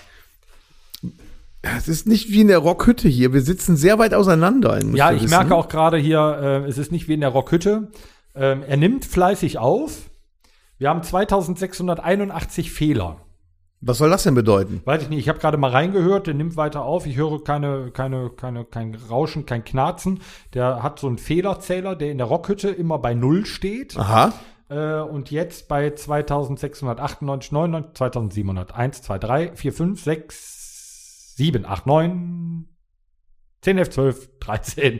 Es 1.61 1.89
ist 1.89 2.07
nicht 2.07 2.29
wie 2.31 2.39
in 2.39 2.47
der 2.47 2.59
Rockhütte 2.59 3.09
hier. 3.09 3.33
Wir 3.33 3.41
sitzen 3.41 3.75
sehr 3.75 3.99
weit 3.99 4.13
auseinander. 4.13 4.79
Ja, 4.93 5.11
ich 5.11 5.23
wissen. 5.23 5.31
merke 5.31 5.53
auch 5.55 5.67
gerade 5.67 5.97
hier, 5.97 6.63
äh, 6.65 6.69
es 6.69 6.77
ist 6.77 6.93
nicht 6.93 7.09
wie 7.09 7.15
in 7.15 7.19
der 7.19 7.31
Rockhütte. 7.31 7.91
Ähm, 8.33 8.63
er 8.65 8.77
nimmt 8.77 9.03
fleißig 9.03 9.57
auf. 9.57 10.09
Wir 10.77 10.87
haben 10.89 11.03
2681 11.03 12.71
Fehler. 12.71 13.24
Was 13.87 13.99
soll 13.99 14.09
das 14.09 14.23
denn 14.23 14.33
bedeuten? 14.33 14.81
Weiß 14.83 15.03
ich 15.03 15.09
nicht, 15.09 15.19
ich 15.19 15.29
habe 15.29 15.37
gerade 15.37 15.57
mal 15.57 15.69
reingehört, 15.69 16.25
der 16.25 16.33
nimmt 16.33 16.57
weiter 16.57 16.83
auf. 16.83 17.05
Ich 17.05 17.17
höre 17.17 17.43
keine, 17.43 17.91
keine, 17.91 18.31
keine, 18.31 18.65
kein 18.65 18.95
Rauschen, 18.95 19.45
kein 19.45 19.63
Knarzen. 19.63 20.21
Der 20.55 20.81
hat 20.81 20.97
so 20.97 21.05
einen 21.05 21.19
Fehlerzähler, 21.19 21.95
der 21.95 22.11
in 22.11 22.17
der 22.17 22.25
Rockhütte 22.25 22.69
immer 22.69 22.97
bei 22.97 23.13
Null 23.13 23.45
steht. 23.45 23.95
Aha. 23.95 24.33
Äh, 24.69 25.01
und 25.01 25.29
jetzt 25.29 25.67
bei 25.67 25.91
2698, 25.91 27.51
99, 27.51 27.93
2701, 27.93 29.01
2, 29.03 29.19
3, 29.19 29.55
4, 29.55 29.73
5, 29.73 30.03
6, 30.03 31.35
7, 31.35 31.65
8, 31.67 31.85
9, 31.85 32.67
10, 33.61 33.77
11, 33.77 33.89
12, 33.91 34.29
13. 34.39 34.99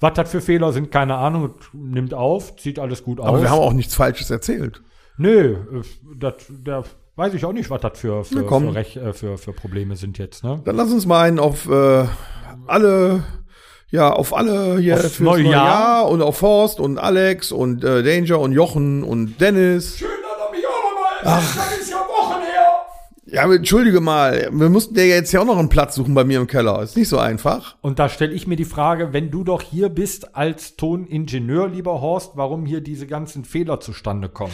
Was 0.00 0.14
das 0.14 0.30
für 0.32 0.40
Fehler 0.40 0.72
sind, 0.72 0.90
keine 0.90 1.14
Ahnung. 1.14 1.54
Nimmt 1.72 2.12
auf, 2.12 2.56
zieht 2.56 2.80
alles 2.80 3.04
gut 3.04 3.20
aus. 3.20 3.28
Aber 3.28 3.40
wir 3.40 3.50
haben 3.50 3.60
auch 3.60 3.72
nichts 3.72 3.94
Falsches 3.94 4.30
erzählt. 4.30 4.82
Nö, 5.16 5.80
äh, 5.80 5.82
das, 6.16 6.34
der 6.48 6.82
weiß 7.16 7.34
ich 7.34 7.44
auch 7.44 7.52
nicht, 7.52 7.70
was 7.70 7.80
das 7.80 7.98
für, 7.98 8.24
für, 8.24 8.46
für, 8.46 8.74
Rech, 8.74 8.96
äh, 8.96 9.12
für, 9.12 9.38
für 9.38 9.52
Probleme 9.52 9.96
sind 9.96 10.18
jetzt. 10.18 10.44
Ne? 10.44 10.60
Dann 10.64 10.76
lass 10.76 10.92
uns 10.92 11.06
mal 11.06 11.22
einen 11.22 11.38
auf 11.38 11.68
äh, 11.68 12.04
alle, 12.66 13.24
ja, 13.90 14.12
auf 14.12 14.36
alle 14.36 14.78
hier 14.78 14.94
Aufs 14.94 15.02
fürs 15.02 15.20
neue 15.20 15.44
Jahr. 15.44 15.52
Jahr 15.52 16.08
und 16.08 16.22
auf 16.22 16.38
Forst 16.38 16.78
und 16.78 16.98
Alex 16.98 17.52
und 17.52 17.82
äh, 17.82 18.02
Danger 18.02 18.38
und 18.38 18.52
Jochen 18.52 19.02
und 19.02 19.40
Dennis. 19.40 19.98
Schön, 19.98 20.08
dass 20.22 20.46
er 20.46 20.52
mich 20.52 20.66
auch 20.66 20.92
nochmal. 20.92 21.40
Das 21.40 21.80
ist 21.80 21.90
ja 21.90 21.96
Wochen 21.96 22.42
her. 22.42 22.66
Ja, 23.24 23.44
aber 23.44 23.56
entschuldige 23.56 24.00
mal, 24.00 24.50
wir 24.52 24.68
mussten 24.68 24.94
dir 24.94 25.06
jetzt 25.06 25.32
ja 25.32 25.40
auch 25.40 25.46
noch 25.46 25.58
einen 25.58 25.70
Platz 25.70 25.94
suchen 25.94 26.14
bei 26.14 26.24
mir 26.24 26.38
im 26.38 26.46
Keller. 26.46 26.82
Ist 26.82 26.96
nicht 26.98 27.08
so 27.08 27.18
einfach. 27.18 27.76
Und 27.80 27.98
da 27.98 28.10
stelle 28.10 28.34
ich 28.34 28.46
mir 28.46 28.56
die 28.56 28.66
Frage, 28.66 29.14
wenn 29.14 29.30
du 29.30 29.42
doch 29.42 29.62
hier 29.62 29.88
bist 29.88 30.36
als 30.36 30.76
Toningenieur, 30.76 31.68
lieber 31.68 32.02
Horst, 32.02 32.32
warum 32.34 32.66
hier 32.66 32.82
diese 32.82 33.06
ganzen 33.06 33.46
Fehler 33.46 33.80
zustande 33.80 34.28
kommen? 34.28 34.52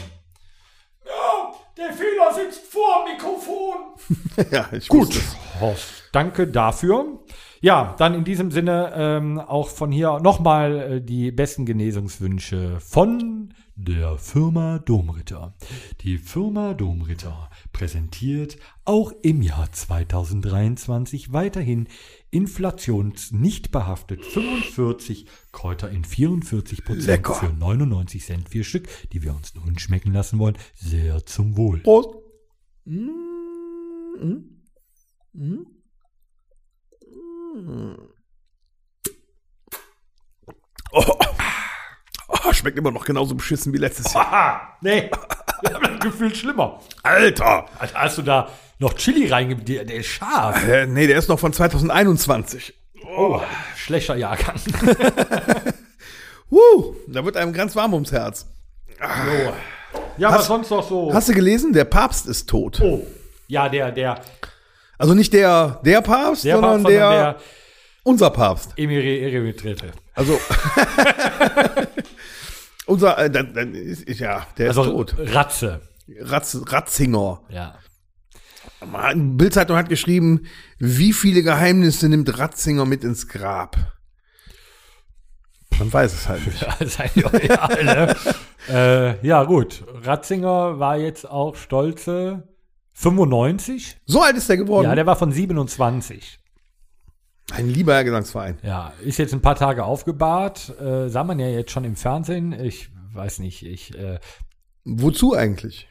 Ja, 1.77 1.87
der 1.87 1.93
Fehler 1.95 2.35
sitzt 2.35 2.67
vor 2.67 3.05
dem 3.05 3.15
Mikrofon. 3.15 4.47
ja, 4.51 4.69
ich 4.73 4.89
Gut. 4.89 5.21
Horst, 5.61 6.05
danke 6.13 6.47
dafür. 6.47 7.21
Ja, 7.61 7.95
dann 7.99 8.15
in 8.15 8.25
diesem 8.25 8.51
Sinne 8.51 8.93
ähm, 8.95 9.39
auch 9.39 9.69
von 9.69 9.93
hier 9.93 10.19
nochmal 10.21 10.81
äh, 10.81 11.01
die 11.01 11.31
besten 11.31 11.65
Genesungswünsche 11.65 12.81
von 12.81 13.55
der 13.77 14.19
Firma 14.19 14.81
Domritter. 14.81 15.55
Die 16.01 16.19
Firma 16.19 16.75
Domritter 16.75 17.49
präsentiert 17.73 18.57
auch 18.85 19.13
im 19.23 19.43
Jahr 19.43 19.71
2023 19.71 21.33
weiterhin 21.33 21.87
inflationsnicht 22.33 23.71
behaftet 23.71 24.25
45 24.25 25.27
Kräuter 25.53 25.91
in 25.91 26.05
44 26.05 26.85
Prozent 26.85 27.27
für 27.27 27.53
99 27.53 28.25
Cent 28.25 28.49
vier 28.49 28.65
Stück, 28.65 28.89
die 29.13 29.23
wir 29.23 29.35
uns 29.35 29.55
nun 29.55 29.79
schmecken 29.79 30.13
lassen 30.13 30.39
wollen. 30.39 30.57
Sehr 30.75 31.25
zum 31.27 31.57
Wohl. 31.57 31.81
Prost. 31.81 32.09
Mm, 32.85 33.11
mm, 34.19 34.63
mm. 35.35 35.67
Mm. 37.55 37.97
Oh. 40.93 41.19
Oh, 42.29 42.53
schmeckt 42.53 42.79
immer 42.79 42.91
noch 42.91 43.05
genauso 43.05 43.35
beschissen 43.35 43.73
wie 43.75 43.79
letztes 43.79 44.15
Jahr. 44.15 44.27
Aha, 44.27 44.79
nee, 44.81 45.11
ich 46.03 46.07
habe 46.07 46.11
das 46.11 46.19
Gefühl 46.19 46.35
schlimmer. 46.35 46.81
Alter! 47.03 47.67
Alter, 47.79 47.95
hast 47.95 48.19
du 48.19 48.23
da 48.23 48.49
noch 48.79 48.95
Chili 48.95 49.29
reingegeben? 49.29 49.65
Der, 49.65 49.85
der 49.85 49.97
ist 49.97 50.07
scharf. 50.07 50.67
Äh, 50.69 50.87
nee, 50.87 51.07
der 51.07 51.19
ist 51.19 51.29
noch 51.29 51.39
von 51.39 51.53
2021. 51.53 52.75
Oh, 53.17 53.41
schlechter 53.77 54.17
Jahrgang. 54.17 54.57
Uh, 56.51 56.95
da 57.09 57.25
wird 57.25 57.39
einem 57.39 57.55
ganz 57.55 57.75
warm 57.75 57.95
ums 57.95 58.13
Herz. 58.13 58.47
Ja, 60.19 60.35
was 60.35 60.47
sonst 60.47 60.69
noch 60.69 60.87
so? 60.87 61.13
Hast 61.15 61.31
du 61.31 61.33
gelesen? 61.33 61.73
Der 61.73 61.87
Papst 61.87 62.27
ist 62.27 62.47
tot. 62.47 62.79
oh, 62.83 63.07
ja, 63.49 63.71
der, 63.71 63.91
der, 63.91 64.21
Also 64.99 65.15
nicht 65.15 65.33
der, 65.33 65.81
der 65.83 66.03
Papst, 66.03 66.45
der 66.45 66.57
sondern, 66.57 66.83
Papst, 66.83 66.93
der, 66.93 67.01
sondern 67.01 67.35
der 67.35 67.37
unser 68.03 68.31
Papst. 68.31 68.73
Emiri 68.77 69.25
Eremitrete. 69.25 69.93
Also 70.15 70.39
unser, 72.87 73.19
äh, 73.19 73.31
dann, 73.31 73.55
dann 73.55 73.75
ist, 73.75 74.03
ist 74.03 74.21
ja, 74.21 74.47
der 74.59 74.69
Also 74.69 74.83
ist 74.83 74.91
tot. 74.91 75.15
Ratze. 75.19 75.81
Ratz, 76.21 76.59
Ratzinger. 76.67 77.43
Ja. 77.49 77.79
Bildzeitung 79.15 79.77
hat 79.77 79.89
geschrieben, 79.89 80.47
wie 80.79 81.13
viele 81.13 81.43
Geheimnisse 81.43 82.09
nimmt 82.09 82.39
Ratzinger 82.39 82.85
mit 82.85 83.05
ins 83.05 83.29
Grab? 83.29 83.77
Man 85.79 85.93
weiß 85.93 86.13
es 86.13 86.29
halt 86.29 86.47
nicht. 86.47 86.63
Ja, 86.81 86.87
sei 86.87 87.11
doch 87.17 87.33
egal, 87.35 87.85
ne? 87.85 88.17
äh, 88.69 89.27
ja, 89.27 89.45
gut. 89.45 89.85
Ratzinger 90.03 90.79
war 90.79 90.97
jetzt 90.97 91.29
auch 91.29 91.57
stolze 91.57 92.49
95. 92.95 93.99
So 94.07 94.23
alt 94.23 94.37
ist 94.37 94.51
er 94.51 94.57
geworden. 94.57 94.87
Ja, 94.87 94.95
der 94.95 95.07
war 95.07 95.17
von 95.17 95.33
27. 95.33 96.39
Ein 97.53 97.69
lieber 97.69 98.03
Gesangsverein. 98.05 98.59
Ja, 98.63 98.93
ist 99.03 99.19
jetzt 99.19 99.35
ein 99.35 99.43
paar 99.43 99.57
Tage 99.57 99.85
aufgebahrt. 99.85 100.73
Äh, 100.81 101.09
sah 101.09 101.25
man 101.25 101.39
ja 101.39 101.49
jetzt 101.49 101.71
schon 101.71 101.85
im 101.85 101.97
Fernsehen. 101.97 102.53
Ich 102.53 102.91
weiß 103.15 103.41
nicht, 103.41 103.65
ich, 103.65 103.97
äh, 103.99 104.19
Wozu 104.85 105.35
eigentlich? 105.35 105.89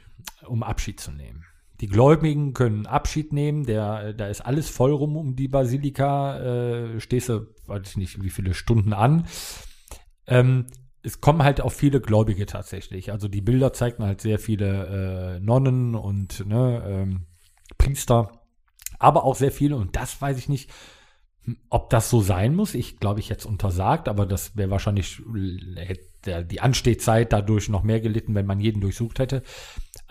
Um 0.47 0.63
Abschied 0.63 0.99
zu 0.99 1.11
nehmen. 1.11 1.45
Die 1.81 1.87
Gläubigen 1.87 2.53
können 2.53 2.85
Abschied 2.85 3.33
nehmen. 3.33 3.65
Der, 3.65 4.13
da 4.13 4.27
ist 4.27 4.41
alles 4.41 4.69
voll 4.69 4.93
rum 4.93 5.17
um 5.17 5.35
die 5.35 5.47
Basilika. 5.47 6.39
Äh, 6.39 6.99
stehst 6.99 7.29
du, 7.29 7.47
weiß 7.65 7.81
ich 7.89 7.97
nicht, 7.97 8.21
wie 8.21 8.29
viele 8.29 8.53
Stunden 8.53 8.93
an. 8.93 9.25
Ähm, 10.27 10.67
es 11.03 11.21
kommen 11.21 11.43
halt 11.43 11.61
auch 11.61 11.71
viele 11.71 11.99
Gläubige 11.99 12.45
tatsächlich. 12.45 13.11
Also 13.11 13.27
die 13.27 13.41
Bilder 13.41 13.73
zeigten 13.73 14.03
halt 14.03 14.21
sehr 14.21 14.39
viele 14.39 15.37
äh, 15.37 15.39
Nonnen 15.39 15.95
und 15.95 16.45
ne, 16.45 16.83
ähm, 16.85 17.25
Priester, 17.77 18.43
aber 18.99 19.23
auch 19.23 19.35
sehr 19.35 19.51
viele, 19.51 19.75
und 19.77 19.95
das 19.95 20.21
weiß 20.21 20.37
ich 20.37 20.49
nicht, 20.49 20.69
hm, 21.43 21.57
ob 21.69 21.89
das 21.89 22.09
so 22.11 22.21
sein 22.21 22.53
muss. 22.53 22.75
Ich 22.75 22.99
glaube, 22.99 23.19
ich 23.19 23.31
es 23.31 23.45
untersagt, 23.45 24.07
aber 24.07 24.27
das 24.27 24.55
wäre 24.55 24.69
wahrscheinlich, 24.69 25.19
äh, 25.35 25.85
hätte 25.85 26.45
die 26.45 26.61
Anstehzeit 26.61 27.33
dadurch 27.33 27.67
noch 27.67 27.81
mehr 27.81 27.99
gelitten, 27.99 28.35
wenn 28.35 28.45
man 28.45 28.59
jeden 28.59 28.81
durchsucht 28.81 29.17
hätte. 29.17 29.41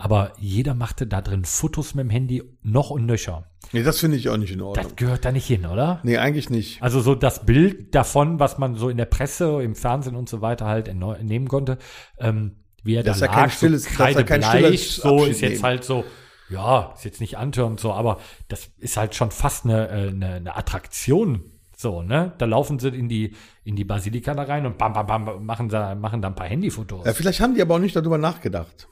Aber 0.03 0.31
jeder 0.39 0.73
machte 0.73 1.05
da 1.05 1.21
drin 1.21 1.45
Fotos 1.45 1.93
mit 1.93 2.03
dem 2.05 2.09
Handy 2.09 2.41
noch 2.63 2.89
und 2.89 3.05
nöcher. 3.05 3.45
Nee, 3.71 3.83
das 3.83 3.99
finde 3.99 4.17
ich 4.17 4.29
auch 4.29 4.37
nicht 4.37 4.51
in 4.51 4.59
Ordnung. 4.61 4.83
Das 4.83 4.95
gehört 4.95 5.23
da 5.25 5.31
nicht 5.31 5.45
hin, 5.45 5.67
oder? 5.67 5.99
nee, 6.01 6.17
eigentlich 6.17 6.49
nicht. 6.49 6.81
Also 6.81 7.01
so 7.01 7.13
das 7.13 7.45
Bild 7.45 7.93
davon, 7.93 8.39
was 8.39 8.57
man 8.57 8.73
so 8.75 8.89
in 8.89 8.97
der 8.97 9.05
Presse, 9.05 9.61
im 9.61 9.75
Fernsehen 9.75 10.15
und 10.15 10.27
so 10.27 10.41
weiter 10.41 10.65
halt 10.65 10.87
entnehmen 10.87 11.47
konnte, 11.47 11.77
ähm, 12.17 12.55
wie 12.83 12.95
er 12.95 13.03
Das 13.03 13.19
da 13.19 13.25
ist 13.27 13.29
ja 13.31 13.35
kein 13.35 13.49
lag, 13.49 13.55
stilles- 13.55 13.83
so 13.83 13.97
das 13.99 14.09
ist 14.09 14.15
ja 14.17 14.23
kein 14.23 14.41
stilles 14.43 14.95
so 14.95 15.09
Abschied 15.17 15.31
ist 15.31 15.41
jetzt 15.41 15.51
nehmen. 15.51 15.63
halt 15.63 15.83
so, 15.83 16.03
ja, 16.49 16.93
ist 16.95 17.05
jetzt 17.05 17.21
nicht 17.21 17.37
antörend 17.37 17.79
so, 17.79 17.93
aber 17.93 18.19
das 18.47 18.71
ist 18.79 18.97
halt 18.97 19.13
schon 19.13 19.29
fast 19.29 19.65
eine, 19.65 19.87
äh, 19.89 20.07
eine, 20.09 20.25
eine 20.33 20.55
Attraktion. 20.57 21.43
So, 21.77 22.01
ne? 22.01 22.33
Da 22.39 22.45
laufen 22.45 22.79
sie 22.79 22.89
in 22.89 23.07
die, 23.07 23.35
in 23.63 23.75
die 23.75 23.85
Basilika 23.85 24.33
da 24.33 24.43
rein 24.43 24.65
und 24.65 24.79
bam, 24.79 24.93
bam, 24.93 25.05
bam, 25.05 25.45
machen 25.45 25.69
da, 25.69 25.93
machen 25.93 26.21
da 26.23 26.29
ein 26.29 26.35
paar 26.35 26.47
Handyfotos. 26.47 27.05
Ja, 27.05 27.13
vielleicht 27.13 27.39
haben 27.39 27.53
die 27.55 27.61
aber 27.61 27.75
auch 27.75 27.79
nicht 27.79 27.95
darüber 27.95 28.17
nachgedacht. 28.17 28.87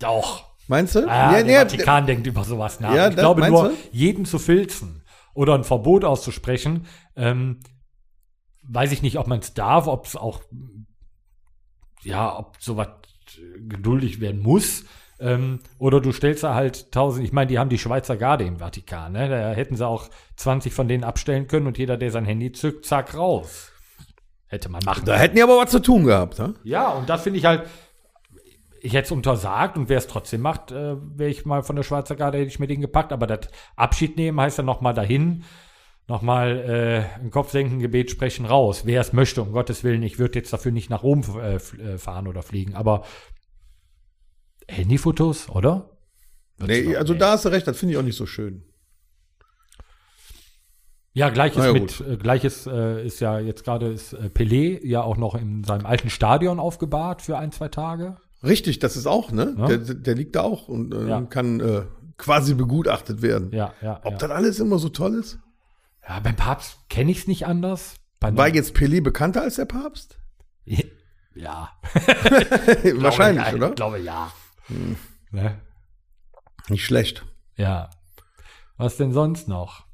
Doch. 0.00 0.44
Meinst 0.66 0.94
du? 0.94 1.00
Ah, 1.08 1.32
Ja, 1.32 1.42
der 1.42 1.44
nee, 1.44 1.56
Vatikan 1.56 2.06
denkt 2.06 2.26
über 2.26 2.44
sowas 2.44 2.80
nach. 2.80 2.94
Ja, 2.94 3.08
ich 3.08 3.14
das 3.14 3.22
glaube 3.22 3.48
nur, 3.48 3.68
du? 3.70 3.74
jeden 3.92 4.24
zu 4.24 4.38
filzen 4.38 5.02
oder 5.34 5.54
ein 5.54 5.64
Verbot 5.64 6.04
auszusprechen, 6.04 6.86
ähm, 7.16 7.60
weiß 8.62 8.92
ich 8.92 9.02
nicht, 9.02 9.18
ob 9.18 9.26
man 9.26 9.40
es 9.40 9.54
darf, 9.54 9.86
ob 9.86 10.06
es 10.06 10.16
auch, 10.16 10.42
ja, 12.02 12.38
ob 12.38 12.56
sowas 12.60 12.88
äh, 13.36 13.60
geduldig 13.68 14.20
werden 14.20 14.42
muss. 14.42 14.84
Ähm, 15.18 15.60
oder 15.78 16.00
du 16.00 16.12
stellst 16.12 16.44
da 16.44 16.54
halt 16.54 16.92
tausend, 16.92 17.24
ich 17.24 17.32
meine, 17.32 17.48
die 17.48 17.58
haben 17.58 17.68
die 17.68 17.78
Schweizer 17.78 18.16
Garde 18.16 18.44
im 18.44 18.58
Vatikan, 18.58 19.12
ne? 19.12 19.28
Da 19.28 19.50
hätten 19.52 19.76
sie 19.76 19.86
auch 19.86 20.08
20 20.36 20.72
von 20.72 20.88
denen 20.88 21.04
abstellen 21.04 21.46
können 21.46 21.66
und 21.66 21.76
jeder, 21.76 21.98
der 21.98 22.10
sein 22.10 22.24
Handy 22.24 22.52
zückt, 22.52 22.86
zack, 22.86 23.14
raus. 23.14 23.70
Hätte 24.46 24.68
man 24.68 24.80
machen 24.84 25.04
Da 25.04 25.16
hätten 25.16 25.36
die 25.36 25.42
aber 25.42 25.58
was 25.58 25.70
zu 25.70 25.80
tun 25.80 26.04
gehabt. 26.04 26.38
Ne? 26.38 26.54
ja, 26.64 26.88
und 26.88 27.08
das 27.08 27.22
finde 27.22 27.38
ich 27.38 27.44
halt, 27.44 27.64
ich 28.80 28.92
hätte 28.94 29.06
es 29.06 29.12
untersagt 29.12 29.76
und 29.76 29.88
wer 29.88 29.98
es 29.98 30.06
trotzdem 30.06 30.40
macht, 30.40 30.70
äh, 30.72 30.96
wäre 31.16 31.30
ich 31.30 31.44
mal 31.46 31.62
von 31.62 31.76
der 31.76 31.82
Schweizer 31.82 32.16
Garde, 32.16 32.38
hätte 32.38 32.48
ich 32.48 32.58
mir 32.58 32.66
den 32.66 32.80
gepackt. 32.80 33.12
Aber 33.12 33.26
das 33.26 33.48
Abschied 33.76 34.16
nehmen 34.16 34.40
heißt 34.40 34.58
dann 34.58 34.66
nochmal 34.66 34.94
dahin, 34.94 35.44
nochmal 36.08 36.58
äh, 37.18 37.20
ein 37.20 37.30
Kopfsenken-Gebet 37.30 38.10
sprechen 38.10 38.46
raus. 38.46 38.82
Wer 38.86 39.00
es 39.00 39.12
möchte, 39.12 39.42
um 39.42 39.52
Gottes 39.52 39.84
Willen, 39.84 40.02
ich 40.02 40.18
würde 40.18 40.38
jetzt 40.38 40.52
dafür 40.52 40.72
nicht 40.72 40.90
nach 40.90 41.02
Rom 41.02 41.22
äh, 41.40 41.54
äh, 41.56 41.98
fahren 41.98 42.26
oder 42.26 42.42
fliegen. 42.42 42.74
Aber 42.74 43.04
Handyfotos, 44.68 45.48
oder? 45.50 45.90
Würdest 46.58 46.84
Nee, 46.84 46.92
du- 46.92 46.98
also 46.98 47.14
da 47.14 47.32
hast 47.32 47.44
du 47.44 47.48
recht, 47.50 47.66
das 47.66 47.78
finde 47.78 47.92
ich 47.94 47.98
auch 47.98 48.04
nicht 48.04 48.16
so 48.16 48.26
schön. 48.26 48.64
Ja, 51.12 51.28
gleiches 51.30 51.64
ja, 51.64 51.72
mit, 51.72 52.00
äh, 52.00 52.16
gleiches 52.16 52.66
äh, 52.68 53.04
ist 53.04 53.18
ja 53.20 53.40
jetzt 53.40 53.64
gerade 53.64 53.86
ist 53.88 54.12
äh, 54.12 54.30
Pelé 54.32 54.84
ja 54.86 55.02
auch 55.02 55.16
noch 55.16 55.34
in 55.34 55.64
seinem 55.64 55.84
alten 55.84 56.08
Stadion 56.08 56.60
aufgebahrt 56.60 57.20
für 57.22 57.36
ein, 57.36 57.50
zwei 57.50 57.68
Tage. 57.68 58.16
Richtig, 58.42 58.78
das 58.78 58.96
ist 58.96 59.06
auch, 59.06 59.32
ne? 59.32 59.54
Ja. 59.58 59.66
Der, 59.66 59.78
der 59.78 60.14
liegt 60.14 60.34
da 60.36 60.42
auch 60.42 60.68
und 60.68 60.94
äh, 60.94 61.08
Ja. 61.08 61.20
kann 61.22 61.60
äh, 61.60 61.82
quasi 62.16 62.54
begutachtet 62.54 63.22
werden. 63.22 63.50
Ja, 63.52 63.74
ja. 63.82 64.00
Ob 64.04 64.12
ja. 64.12 64.18
das 64.18 64.30
alles 64.30 64.60
immer 64.60 64.78
so 64.78 64.88
toll 64.88 65.14
ist? 65.14 65.38
Ja, 66.08 66.20
beim 66.20 66.36
Papst 66.36 66.78
kenne 66.88 67.10
ich 67.10 67.18
es 67.20 67.26
nicht 67.26 67.46
anders. 67.46 67.96
Bei 68.18 68.34
War 68.36 68.48
jetzt 68.48 68.74
Pelé 68.76 69.02
bekannter 69.02 69.42
als 69.42 69.56
der 69.56 69.66
Papst? 69.66 70.18
ja. 71.34 71.70
Wahrscheinlich, 72.96 73.44
glaube, 73.44 73.56
oder? 73.56 73.68
Ich 73.70 73.74
glaube 73.76 73.98
ja. 73.98 74.32
Ne? 75.30 75.60
Nicht 76.68 76.84
schlecht. 76.84 77.24
Ja. 77.56 77.90
Was 78.76 78.96
denn 78.96 79.12
sonst 79.12 79.48
noch? 79.48 79.84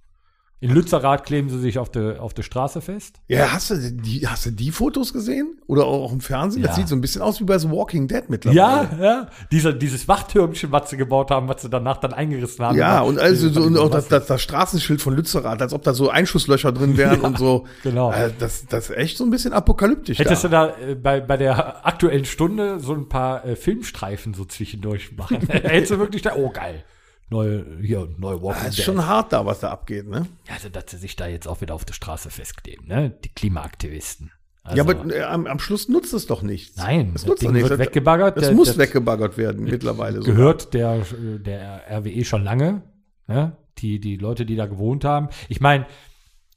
In 0.58 0.70
Lützerath 0.72 1.24
kleben 1.26 1.50
sie 1.50 1.58
sich 1.58 1.78
auf 1.78 1.90
der 1.90 2.22
auf 2.22 2.32
der 2.32 2.42
Straße 2.42 2.80
fest. 2.80 3.20
Ja, 3.28 3.52
hast 3.52 3.68
du 3.68 3.74
die, 3.92 4.26
hast 4.26 4.46
du 4.46 4.50
die 4.52 4.70
Fotos 4.70 5.12
gesehen? 5.12 5.58
Oder 5.66 5.84
auch 5.84 6.12
im 6.12 6.20
Fernsehen? 6.22 6.62
Das 6.62 6.70
Ja. 6.72 6.76
sieht 6.76 6.88
so 6.88 6.94
ein 6.96 7.02
bisschen 7.02 7.20
aus 7.20 7.40
wie 7.40 7.44
bei 7.44 7.58
The 7.58 7.70
Walking 7.70 8.08
Dead 8.08 8.22
mittlerweile. 8.28 8.58
Ja, 8.58 8.90
ja. 8.98 9.26
Dieser, 9.52 9.74
dieses 9.74 10.08
Wachtürmchen, 10.08 10.72
was 10.72 10.88
sie 10.88 10.96
gebaut 10.96 11.30
haben, 11.30 11.46
was 11.48 11.60
sie 11.60 11.68
danach 11.68 11.98
dann 11.98 12.14
eingerissen 12.14 12.64
haben. 12.64 12.78
Ja, 12.78 13.02
und 13.02 13.18
also 13.18 13.50
so, 13.50 13.60
und 13.60 13.76
auch 13.76 13.90
das, 13.90 14.08
das, 14.08 14.26
das 14.26 14.40
Straßenschild 14.40 15.02
von 15.02 15.14
Lützerath, 15.14 15.60
als 15.60 15.74
ob 15.74 15.82
da 15.82 15.92
so 15.92 16.08
Einschusslöcher 16.08 16.72
drin 16.72 16.96
wären 16.96 17.20
und 17.22 17.36
so. 17.36 17.66
genau. 17.82 18.10
Äh, 18.12 18.32
das, 18.38 18.64
das 18.66 18.88
ist 18.88 18.96
echt 18.96 19.18
so 19.18 19.24
ein 19.24 19.30
bisschen 19.30 19.52
apokalyptisch. 19.52 20.18
Hättest 20.18 20.44
da. 20.44 20.48
du 20.48 20.52
da 20.80 20.88
äh, 20.88 20.94
bei, 20.94 21.20
bei 21.20 21.36
der 21.36 21.86
aktuellen 21.86 22.24
Stunde 22.24 22.80
so 22.80 22.94
ein 22.94 23.10
paar 23.10 23.44
äh, 23.44 23.56
Filmstreifen 23.56 24.32
so 24.32 24.46
zwischendurch 24.46 25.14
machen? 25.18 25.46
Hättest 25.50 25.90
du 25.92 25.98
wirklich 25.98 26.22
da, 26.22 26.32
oh 26.34 26.48
geil. 26.48 26.82
Neue, 27.28 27.66
hier, 27.82 28.08
neue 28.18 28.40
Walking 28.40 28.68
ist 28.68 28.78
Dead. 28.78 28.84
schon 28.84 29.04
hart 29.04 29.32
da, 29.32 29.44
was 29.44 29.60
da 29.60 29.70
abgeht, 29.70 30.06
ne? 30.06 30.26
Ja, 30.46 30.54
also, 30.54 30.68
dass 30.68 30.84
sie 30.88 30.96
sich 30.96 31.16
da 31.16 31.26
jetzt 31.26 31.48
auch 31.48 31.60
wieder 31.60 31.74
auf 31.74 31.84
der 31.84 31.94
Straße 31.94 32.30
festkleben, 32.30 32.86
ne? 32.86 33.10
Die 33.24 33.30
Klimaaktivisten. 33.30 34.30
Also, 34.62 34.76
ja, 34.76 34.82
aber 34.84 35.14
äh, 35.14 35.22
am, 35.22 35.46
am 35.46 35.58
Schluss 35.58 35.88
nutzt 35.88 36.12
es 36.12 36.26
doch 36.26 36.42
nichts. 36.42 36.76
Nein, 36.76 37.08
es 37.08 37.22
das 37.22 37.26
nutzt 37.26 37.44
doch 37.44 37.50
nichts. 37.52 37.68
wird 37.68 37.80
weggebaggert. 37.80 38.36
Es 38.36 38.52
muss 38.52 38.68
das 38.68 38.78
weggebaggert 38.78 39.36
werden 39.36 39.64
mittlerweile. 39.64 40.18
sogar. 40.18 40.34
Gehört 40.34 40.74
der, 40.74 41.04
der 41.38 41.82
RWE 41.90 42.24
schon 42.24 42.44
lange, 42.44 42.82
ne? 43.26 43.56
Die, 43.78 44.00
die 44.00 44.16
Leute, 44.16 44.46
die 44.46 44.56
da 44.56 44.66
gewohnt 44.66 45.04
haben. 45.04 45.28
Ich 45.48 45.60
meine, 45.60 45.86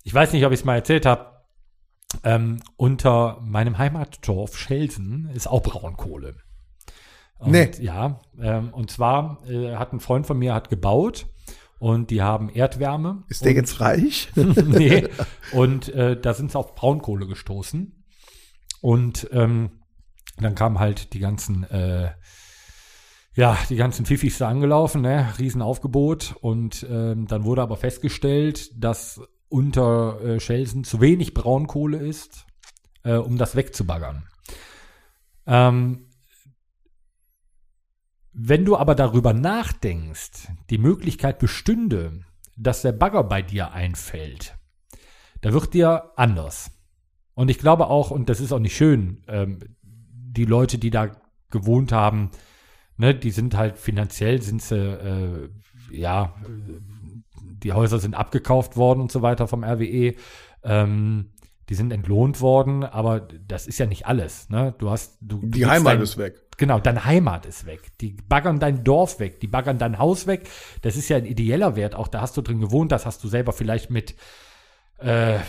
ich 0.04 0.14
weiß 0.14 0.34
nicht, 0.34 0.46
ob 0.46 0.52
ich 0.54 0.60
es 0.60 0.66
mal 0.66 0.76
erzählt 0.76 1.06
habe, 1.06 1.26
ähm, 2.24 2.62
unter 2.78 3.40
meinem 3.42 3.78
Heimatdorf 3.78 4.58
Schelsen 4.58 5.30
ist 5.34 5.48
auch 5.48 5.62
Braunkohle. 5.62 6.36
Und, 7.40 7.52
Nee. 7.52 7.72
Ja, 7.80 8.20
ähm, 8.40 8.70
und 8.74 8.92
zwar 8.92 9.40
äh, 9.50 9.76
hat 9.76 9.94
ein 9.94 10.00
Freund 10.00 10.28
von 10.28 10.38
mir 10.38 10.54
hat 10.54 10.70
gebaut 10.70 11.26
und 11.80 12.12
die 12.12 12.22
haben 12.22 12.50
Erdwärme. 12.50 13.24
Ist 13.30 13.44
der 13.44 13.52
und, 13.52 13.58
jetzt 13.58 13.80
reich? 13.80 14.30
nee. 14.36 15.08
Und 15.54 15.90
äh, 15.90 16.20
da 16.20 16.34
sind 16.34 16.52
sie 16.52 16.60
auf 16.60 16.76
Braunkohle 16.76 17.26
gestoßen. 17.26 18.04
Und 18.82 19.30
ähm, 19.32 19.72
dann 20.38 20.56
kamen 20.56 20.80
halt 20.80 21.14
die 21.14 21.20
ganzen, 21.20 21.64
äh, 21.70 22.12
ja, 23.34 23.58
die 23.70 23.76
ganzen 23.78 24.06
Fifis 24.06 24.38
da 24.38 24.50
angelaufen, 24.50 25.02
ne? 25.02 25.34
Riesenaufgebot. 25.40 26.36
Und 26.42 26.86
ähm, 26.90 27.28
dann 27.28 27.46
wurde 27.46 27.62
aber 27.62 27.78
festgestellt, 27.78 28.72
dass 28.76 29.22
unter 29.48 30.22
äh, 30.22 30.40
Schelsen 30.40 30.84
zu 30.84 31.02
wenig 31.02 31.34
Braunkohle 31.34 31.98
ist, 31.98 32.46
äh, 33.04 33.16
um 33.16 33.38
das 33.38 33.56
wegzubaggern. 33.56 34.28
Ähm, 35.48 36.09
wenn 38.34 38.66
du 38.66 38.78
aber 38.78 38.96
darüber 38.96 39.34
nachdenkst, 39.34 40.48
die 40.70 40.78
Möglichkeit 40.78 41.40
bestünde, 41.40 42.22
dass 42.56 42.82
der 42.82 42.92
Bagger 42.92 43.24
bei 43.24 43.42
dir 43.42 43.72
einfällt, 43.72 44.56
da 45.42 45.54
wird 45.54 45.74
dir 45.74 46.12
anders. 46.18 46.72
Und 47.34 47.50
ich 47.50 47.58
glaube 47.58 47.88
auch, 47.88 48.12
und 48.12 48.30
das 48.30 48.40
ist 48.42 48.52
auch 48.52 48.60
nicht 48.60 48.76
schön, 48.76 49.24
ähm, 49.28 49.60
die 49.82 50.46
Leute, 50.46 50.78
die 50.78 50.90
da 50.90 51.12
gewohnt 51.50 51.92
haben, 51.92 52.32
ne, 52.98 53.16
die 53.16 53.32
sind 53.32 53.56
halt 53.56 53.78
finanziell, 53.78 54.42
sind 54.42 54.62
sie, 54.62 54.76
äh, 54.78 55.50
ja, 55.92 56.36
die 57.64 57.74
Häuser 57.74 58.00
sind 58.00 58.16
abgekauft 58.16 58.78
worden 58.78 59.02
und 59.02 59.12
so 59.12 59.22
weiter 59.22 59.48
vom 59.48 59.64
RWE. 59.64 60.16
Ähm, 60.64 61.32
die 61.70 61.76
sind 61.76 61.92
entlohnt 61.94 62.42
worden, 62.42 62.84
aber 62.84 63.20
das 63.22 63.68
ist 63.68 63.78
ja 63.80 63.86
nicht 63.86 64.06
alles. 64.08 64.50
Ne? 64.50 64.74
Du 64.78 64.90
hast, 64.90 65.18
du, 65.22 65.40
du 65.40 65.48
Die 65.48 65.66
Heimat 65.66 65.96
dein- 65.96 66.02
ist 66.02 66.18
weg. 66.18 66.42
Genau, 66.60 66.78
deine 66.78 67.06
Heimat 67.06 67.46
ist 67.46 67.66
weg. 67.66 67.98
Die 68.02 68.12
baggern 68.28 68.60
dein 68.60 68.84
Dorf 68.84 69.20
weg, 69.22 69.40
die 69.40 69.48
baggern 69.48 69.78
dein 69.80 69.98
Haus 69.98 70.28
weg. 70.28 70.50
Das 70.82 70.98
ist 70.98 71.08
ja 71.08 71.16
ein 71.16 71.26
ideeller 71.26 71.78
Wert. 71.78 71.96
Auch 71.96 72.10
da 72.10 72.20
hast 72.20 72.36
du 72.36 72.42
drin 72.42 72.60
gewohnt, 72.60 72.92
das 72.92 73.06
hast 73.06 73.24
du 73.24 73.30
selber 73.30 73.54
vielleicht 73.54 73.90
mit, 73.90 74.14
äh, 74.98 75.40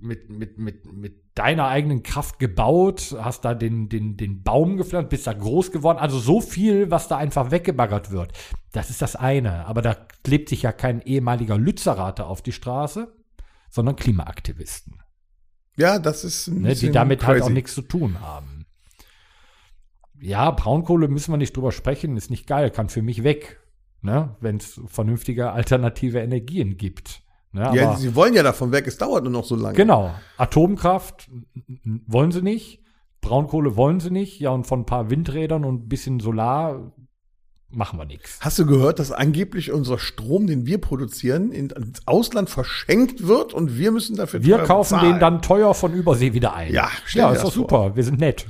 mit, 0.00 0.30
mit, 0.30 0.56
mit, 0.56 0.90
mit 0.90 1.22
deiner 1.34 1.68
eigenen 1.68 2.02
Kraft 2.02 2.38
gebaut, 2.38 3.14
hast 3.20 3.44
da 3.44 3.52
den, 3.52 3.90
den, 3.90 4.16
den 4.16 4.42
Baum 4.42 4.78
gepflanzt, 4.78 5.10
bist 5.10 5.26
da 5.26 5.34
groß 5.34 5.70
geworden. 5.70 5.98
Also 5.98 6.18
so 6.18 6.40
viel, 6.40 6.90
was 6.90 7.08
da 7.08 7.18
einfach 7.18 7.50
weggebaggert 7.50 8.10
wird. 8.10 8.32
Das 8.72 8.88
ist 8.88 9.02
das 9.02 9.16
eine. 9.16 9.66
Aber 9.66 9.82
da 9.82 9.94
klebt 10.24 10.48
sich 10.48 10.62
ja 10.62 10.72
kein 10.72 11.02
ehemaliger 11.02 11.58
Lützerater 11.58 12.26
auf 12.26 12.40
die 12.40 12.52
Straße, 12.52 13.14
sondern 13.68 13.96
Klimaaktivisten, 13.96 15.02
Ja, 15.76 15.98
das 15.98 16.24
ist 16.24 16.46
ein 16.46 16.62
ne, 16.62 16.74
die 16.74 16.90
damit 16.90 17.26
halt 17.26 17.42
auch 17.42 17.46
crazy. 17.48 17.52
nichts 17.52 17.74
zu 17.74 17.82
tun 17.82 18.20
haben. 18.22 18.57
Ja, 20.20 20.50
Braunkohle 20.50 21.08
müssen 21.08 21.32
wir 21.32 21.36
nicht 21.38 21.56
drüber 21.56 21.72
sprechen, 21.72 22.16
ist 22.16 22.30
nicht 22.30 22.46
geil, 22.46 22.70
kann 22.70 22.88
für 22.88 23.02
mich 23.02 23.22
weg, 23.24 23.60
ne, 24.02 24.36
wenn 24.40 24.56
es 24.56 24.80
vernünftige 24.86 25.52
alternative 25.52 26.18
Energien 26.20 26.76
gibt. 26.76 27.22
Ne, 27.52 27.70
Ja, 27.74 27.96
sie 27.96 28.14
wollen 28.14 28.34
ja 28.34 28.42
davon 28.42 28.72
weg, 28.72 28.86
es 28.86 28.98
dauert 28.98 29.24
nur 29.24 29.32
noch 29.32 29.44
so 29.44 29.56
lange. 29.56 29.76
Genau. 29.76 30.10
Atomkraft 30.36 31.28
wollen 32.06 32.32
sie 32.32 32.42
nicht. 32.42 32.80
Braunkohle 33.20 33.76
wollen 33.76 34.00
sie 34.00 34.10
nicht. 34.10 34.38
Ja, 34.40 34.50
und 34.50 34.66
von 34.66 34.80
ein 34.80 34.86
paar 34.86 35.10
Windrädern 35.10 35.64
und 35.64 35.84
ein 35.84 35.88
bisschen 35.88 36.20
Solar 36.20 36.92
machen 37.70 37.98
wir 37.98 38.04
nichts. 38.06 38.38
Hast 38.40 38.58
du 38.58 38.64
gehört, 38.66 38.98
dass 38.98 39.12
angeblich 39.12 39.72
unser 39.72 39.98
Strom, 39.98 40.46
den 40.46 40.66
wir 40.66 40.78
produzieren, 40.78 41.50
in- 41.52 41.68
ins 41.70 42.06
Ausland 42.06 42.48
verschenkt 42.48 43.26
wird 43.26 43.52
und 43.52 43.76
wir 43.76 43.92
müssen 43.92 44.16
dafür 44.16 44.42
Wir 44.42 44.58
kaufen 44.58 45.00
den 45.00 45.18
dann 45.18 45.42
teuer 45.42 45.74
von 45.74 45.92
Übersee 45.92 46.32
wieder 46.32 46.54
ein. 46.54 46.72
Ja, 46.72 46.88
ja 47.12 47.30
ist 47.32 47.44
doch 47.44 47.52
super. 47.52 47.94
Wir 47.96 48.04
sind 48.04 48.20
nett. 48.20 48.46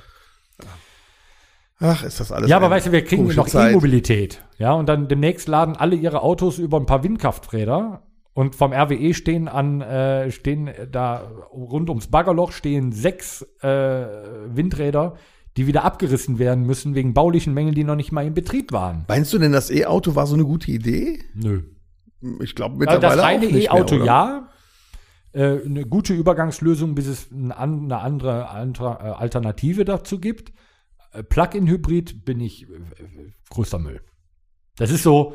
Ach, 1.81 2.03
ist 2.03 2.19
das 2.19 2.33
alles 2.33 2.51
Ja, 2.51 2.57
aber 2.57 2.71
weißt 2.71 2.89
du, 2.89 2.93
wir 2.93 3.05
kriegen 3.05 3.27
noch. 3.27 3.53
E-Mobilität. 3.55 4.43
Ja, 4.59 4.73
und 4.73 4.89
dann 4.89 5.09
demnächst 5.09 5.47
laden 5.49 5.77
alle 5.77 5.95
ihre 5.95 6.23
Autos 6.23 6.59
über 6.59 6.79
ein 6.79 6.87
paar 6.87 7.05
Windkrafträder. 7.05 8.03
Und 8.35 8.55
vom 8.55 8.73
RWE 8.73 9.15
stehen 9.15 9.49
an, 9.49 9.81
äh, 9.81 10.31
stehen 10.31 10.71
da 10.93 11.29
rund 11.53 11.89
ums 11.89 12.07
Baggerloch 12.07 12.53
stehen 12.53 12.93
sechs 12.93 13.43
äh, 13.63 14.07
Windräder, 14.47 15.17
die 15.57 15.67
wieder 15.67 15.85
abgerissen 15.85 16.39
werden 16.39 16.65
müssen 16.65 16.95
wegen 16.95 17.15
baulichen 17.15 17.53
Mängeln, 17.53 17.75
die 17.75 17.83
noch 17.83 17.97
nicht 17.97 18.13
mal 18.13 18.25
in 18.25 18.35
Betrieb 18.35 18.71
waren. 18.71 19.05
Meinst 19.09 19.33
du 19.33 19.39
denn, 19.39 19.51
das 19.51 19.71
E-Auto 19.71 20.15
war 20.15 20.29
so 20.29 20.35
eine 20.35 20.45
gute 20.45 20.71
Idee? 20.71 21.19
Nö. 21.35 21.63
Ich 22.41 22.55
glaube 22.55 22.77
Also 22.87 23.01
mittlerweile 23.01 23.17
das 23.17 23.25
reine 23.25 23.47
auch 23.47 23.53
nicht 23.53 23.67
E-Auto 23.67 24.05
ja. 24.05 24.49
Äh, 25.33 25.65
eine 25.65 25.85
gute 25.85 26.15
Übergangslösung, 26.15 26.95
bis 26.95 27.07
es 27.07 27.29
eine 27.33 27.57
andere, 27.57 28.49
andere 28.49 28.89
äh, 29.01 29.21
Alternative 29.21 29.85
dazu 29.85 30.21
gibt. 30.21 30.53
Äh, 31.19 31.23
Plug-in-Hybrid 31.23 32.25
bin 32.25 32.41
ich 32.41 32.65
äh, 32.65 32.67
größter 33.51 33.79
Müll. 33.79 34.01
Das 34.77 34.91
ist 34.91 35.03
so, 35.03 35.35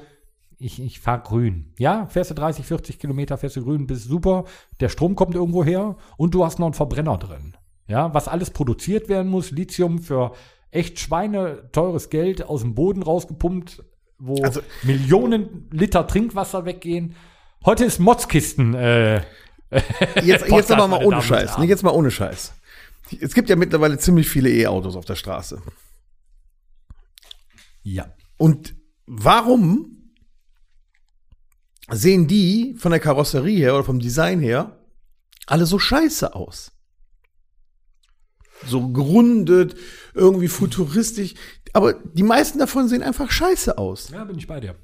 ich, 0.59 0.81
ich 0.81 0.99
fahre 0.99 1.21
grün. 1.21 1.73
Ja, 1.77 2.05
fährst 2.07 2.31
du 2.31 2.35
30, 2.35 2.65
40 2.65 2.99
Kilometer, 2.99 3.37
fährst 3.37 3.55
du 3.57 3.63
grün, 3.63 3.87
bist 3.87 4.05
super. 4.05 4.45
Der 4.79 4.89
Strom 4.89 5.15
kommt 5.15 5.35
irgendwo 5.35 5.63
her 5.63 5.97
und 6.17 6.33
du 6.33 6.45
hast 6.45 6.59
noch 6.59 6.67
einen 6.67 6.73
Verbrenner 6.73 7.17
drin. 7.17 7.55
Ja, 7.87 8.13
was 8.13 8.27
alles 8.29 8.49
produziert 8.51 9.09
werden 9.09 9.29
muss, 9.29 9.51
Lithium 9.51 9.99
für 9.99 10.31
echt 10.71 10.99
Schweine 10.99 11.69
teures 11.71 12.09
Geld 12.09 12.41
aus 12.43 12.61
dem 12.61 12.75
Boden 12.75 13.03
rausgepumpt, 13.03 13.83
wo 14.19 14.41
Also- 14.43 14.61
Millionen 14.83 15.67
Liter 15.71 16.07
Trinkwasser 16.07 16.65
weggehen. 16.65 17.15
Heute 17.65 17.83
ist 17.85 17.99
Motzkisten. 17.99 18.73
Äh, 18.73 19.21
Jetzt, 20.23 20.47
jetzt 20.49 20.71
aber 20.71 20.87
mal 20.87 21.03
ohne 21.03 21.21
Scheiß. 21.21 21.57
Nee, 21.57 21.65
jetzt 21.65 21.81
mal 21.83 21.89
ohne 21.91 22.11
Scheiß. 22.11 22.53
Es 23.21 23.33
gibt 23.33 23.49
ja 23.49 23.55
mittlerweile 23.55 23.97
ziemlich 23.97 24.29
viele 24.29 24.49
E-Autos 24.49 24.95
auf 24.95 25.05
der 25.05 25.15
Straße. 25.15 25.61
ja. 27.83 28.13
Und 28.37 28.75
warum 29.05 30.11
sehen 31.89 32.27
die 32.27 32.75
von 32.77 32.91
der 32.91 32.99
Karosserie 32.99 33.57
her 33.57 33.75
oder 33.75 33.83
vom 33.83 33.99
Design 33.99 34.39
her 34.39 34.79
alle 35.45 35.65
so 35.65 35.79
scheiße 35.79 36.35
aus? 36.35 36.71
So 38.65 38.89
gerundet, 38.89 39.75
irgendwie 40.13 40.47
futuristisch. 40.47 41.35
Aber 41.73 41.93
die 41.93 42.23
meisten 42.23 42.59
davon 42.59 42.87
sehen 42.87 43.03
einfach 43.03 43.29
scheiße 43.29 43.77
aus. 43.77 44.09
Ja, 44.09 44.23
bin 44.23 44.37
ich 44.37 44.47
bei 44.47 44.59
dir. 44.59 44.75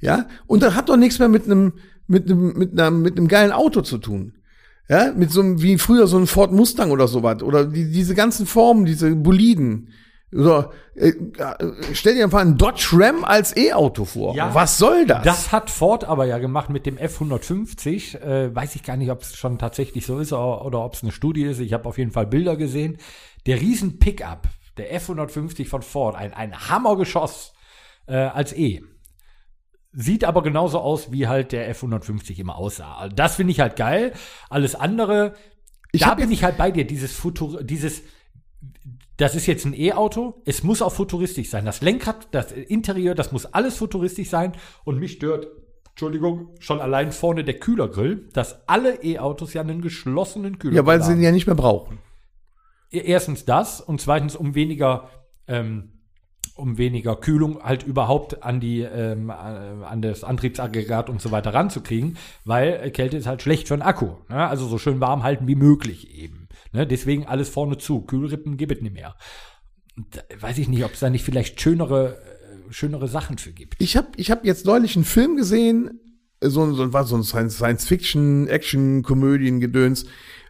Ja, 0.00 0.28
und 0.46 0.62
das 0.62 0.74
hat 0.74 0.88
doch 0.88 0.96
nichts 0.96 1.18
mehr 1.18 1.28
mit 1.28 1.44
einem 1.44 1.74
mit 2.06 2.30
einem 2.30 2.52
mit 2.56 2.78
einem 2.78 3.02
mit 3.02 3.16
einem 3.16 3.28
geilen 3.28 3.52
Auto 3.52 3.82
zu 3.82 3.98
tun. 3.98 4.37
Ja, 4.88 5.12
mit 5.12 5.30
so 5.30 5.40
einem 5.40 5.60
wie 5.60 5.76
früher 5.76 6.06
so 6.06 6.18
ein 6.18 6.26
Ford 6.26 6.50
Mustang 6.50 6.90
oder 6.90 7.08
sowas 7.08 7.42
oder 7.42 7.66
die, 7.66 7.90
diese 7.90 8.14
ganzen 8.14 8.46
Formen, 8.46 8.86
diese 8.86 9.14
Boliden. 9.14 9.92
Oder 10.32 10.72
äh, 10.94 11.08
äh, 11.08 11.72
stell 11.94 12.14
dir 12.14 12.24
einfach 12.24 12.40
einen 12.40 12.58
Dodge 12.58 12.90
Ram 12.92 13.24
als 13.24 13.56
E-Auto 13.56 14.04
vor. 14.04 14.34
Ja. 14.34 14.54
Was 14.54 14.76
soll 14.78 15.06
das? 15.06 15.24
Das 15.24 15.52
hat 15.52 15.70
Ford 15.70 16.04
aber 16.04 16.26
ja 16.26 16.38
gemacht 16.38 16.68
mit 16.68 16.84
dem 16.86 16.98
F150. 16.98 18.18
Äh, 18.20 18.54
weiß 18.54 18.74
ich 18.76 18.82
gar 18.82 18.96
nicht, 18.96 19.10
ob 19.10 19.22
es 19.22 19.36
schon 19.36 19.58
tatsächlich 19.58 20.04
so 20.04 20.18
ist 20.18 20.32
oder, 20.32 20.64
oder 20.64 20.84
ob 20.84 20.94
es 20.94 21.02
eine 21.02 21.12
Studie 21.12 21.44
ist. 21.44 21.60
Ich 21.60 21.72
habe 21.72 21.88
auf 21.88 21.96
jeden 21.96 22.10
Fall 22.10 22.26
Bilder 22.26 22.56
gesehen. 22.56 22.98
Der 23.46 23.60
riesen 23.60 23.98
Pickup, 23.98 24.48
der 24.76 24.98
F150 25.00 25.66
von 25.66 25.80
Ford, 25.80 26.14
ein, 26.14 26.34
ein 26.34 26.68
Hammergeschoss 26.68 27.52
äh, 28.06 28.16
als 28.16 28.52
E. 28.52 28.82
Sieht 29.92 30.24
aber 30.24 30.42
genauso 30.42 30.78
aus, 30.80 31.12
wie 31.12 31.26
halt 31.28 31.52
der 31.52 31.74
F150 31.74 32.38
immer 32.38 32.56
aussah. 32.56 32.96
Also 32.96 33.16
das 33.16 33.36
finde 33.36 33.52
ich 33.52 33.60
halt 33.60 33.76
geil. 33.76 34.12
Alles 34.50 34.74
andere, 34.74 35.34
Ich 35.92 36.02
da 36.02 36.14
bin 36.14 36.30
ich 36.30 36.44
halt 36.44 36.58
bei 36.58 36.70
dir. 36.70 36.86
Dieses 36.86 37.12
Futur, 37.14 37.62
dieses, 37.64 38.02
das 39.16 39.34
ist 39.34 39.46
jetzt 39.46 39.64
ein 39.64 39.74
E-Auto. 39.74 40.42
Es 40.44 40.62
muss 40.62 40.82
auch 40.82 40.92
futuristisch 40.92 41.48
sein. 41.48 41.64
Das 41.64 41.80
Lenkrad, 41.80 42.28
das 42.32 42.52
Interieur, 42.52 43.14
das 43.14 43.32
muss 43.32 43.46
alles 43.46 43.76
futuristisch 43.76 44.28
sein. 44.28 44.52
Und 44.84 44.98
mich 44.98 45.12
stört, 45.12 45.46
Entschuldigung, 45.90 46.54
schon 46.60 46.80
allein 46.80 47.10
vorne 47.10 47.42
der 47.42 47.58
Kühlergrill, 47.58 48.28
dass 48.32 48.68
alle 48.68 49.02
E-Autos 49.02 49.54
ja 49.54 49.62
einen 49.62 49.80
geschlossenen 49.80 50.58
Kühlergrill 50.58 50.76
ja, 50.76 50.86
weil 50.86 51.02
sie 51.02 51.10
haben. 51.12 51.18
ihn 51.18 51.24
ja 51.24 51.32
nicht 51.32 51.46
mehr 51.46 51.56
brauchen. 51.56 51.98
Erstens 52.90 53.44
das 53.44 53.80
und 53.80 54.00
zweitens 54.00 54.36
um 54.36 54.54
weniger, 54.54 55.10
ähm, 55.46 55.97
um 56.58 56.76
weniger 56.78 57.16
Kühlung 57.16 57.62
halt 57.62 57.84
überhaupt 57.84 58.42
an 58.42 58.60
die, 58.60 58.80
ähm, 58.80 59.30
an 59.30 59.82
an 59.84 60.02
das 60.02 60.24
Antriebsaggregat 60.24 61.08
und 61.08 61.22
so 61.22 61.30
weiter 61.30 61.54
ranzukriegen, 61.54 62.16
weil 62.44 62.80
äh, 62.82 62.90
Kälte 62.90 63.16
ist 63.16 63.26
halt 63.26 63.40
schlecht 63.42 63.68
für 63.68 63.76
den 63.76 63.82
Akku. 63.82 64.08
Ne? 64.28 64.46
Also 64.48 64.66
so 64.66 64.76
schön 64.78 65.00
warm 65.00 65.22
halten 65.22 65.46
wie 65.46 65.54
möglich 65.54 66.14
eben. 66.16 66.48
Ne? 66.72 66.86
Deswegen 66.86 67.26
alles 67.26 67.48
vorne 67.48 67.78
zu. 67.78 68.02
Kühlrippen 68.02 68.56
gibt 68.56 68.72
es 68.72 68.80
nicht 68.82 68.94
mehr. 68.94 69.14
Und 69.96 70.06
weiß 70.40 70.58
ich 70.58 70.68
nicht, 70.68 70.84
ob 70.84 70.92
es 70.94 71.00
da 71.00 71.10
nicht 71.10 71.24
vielleicht 71.24 71.60
schönere, 71.60 72.16
äh, 72.16 72.72
schönere 72.72 73.08
Sachen 73.08 73.38
für 73.38 73.52
gibt. 73.52 73.76
Ich 73.78 73.96
habe 73.96 74.08
ich 74.16 74.30
hab 74.30 74.44
jetzt 74.44 74.66
neulich 74.66 74.94
einen 74.96 75.04
Film 75.04 75.36
gesehen, 75.36 76.00
so, 76.40 76.62
ein- 76.64 76.74
so, 76.74 76.92
war 76.92 77.04
so 77.04 77.16
ein 77.16 77.22
Science- 77.24 77.56
Science-Fiction, 77.56 78.46
Action-Komödien-Gedöns. 78.48 80.06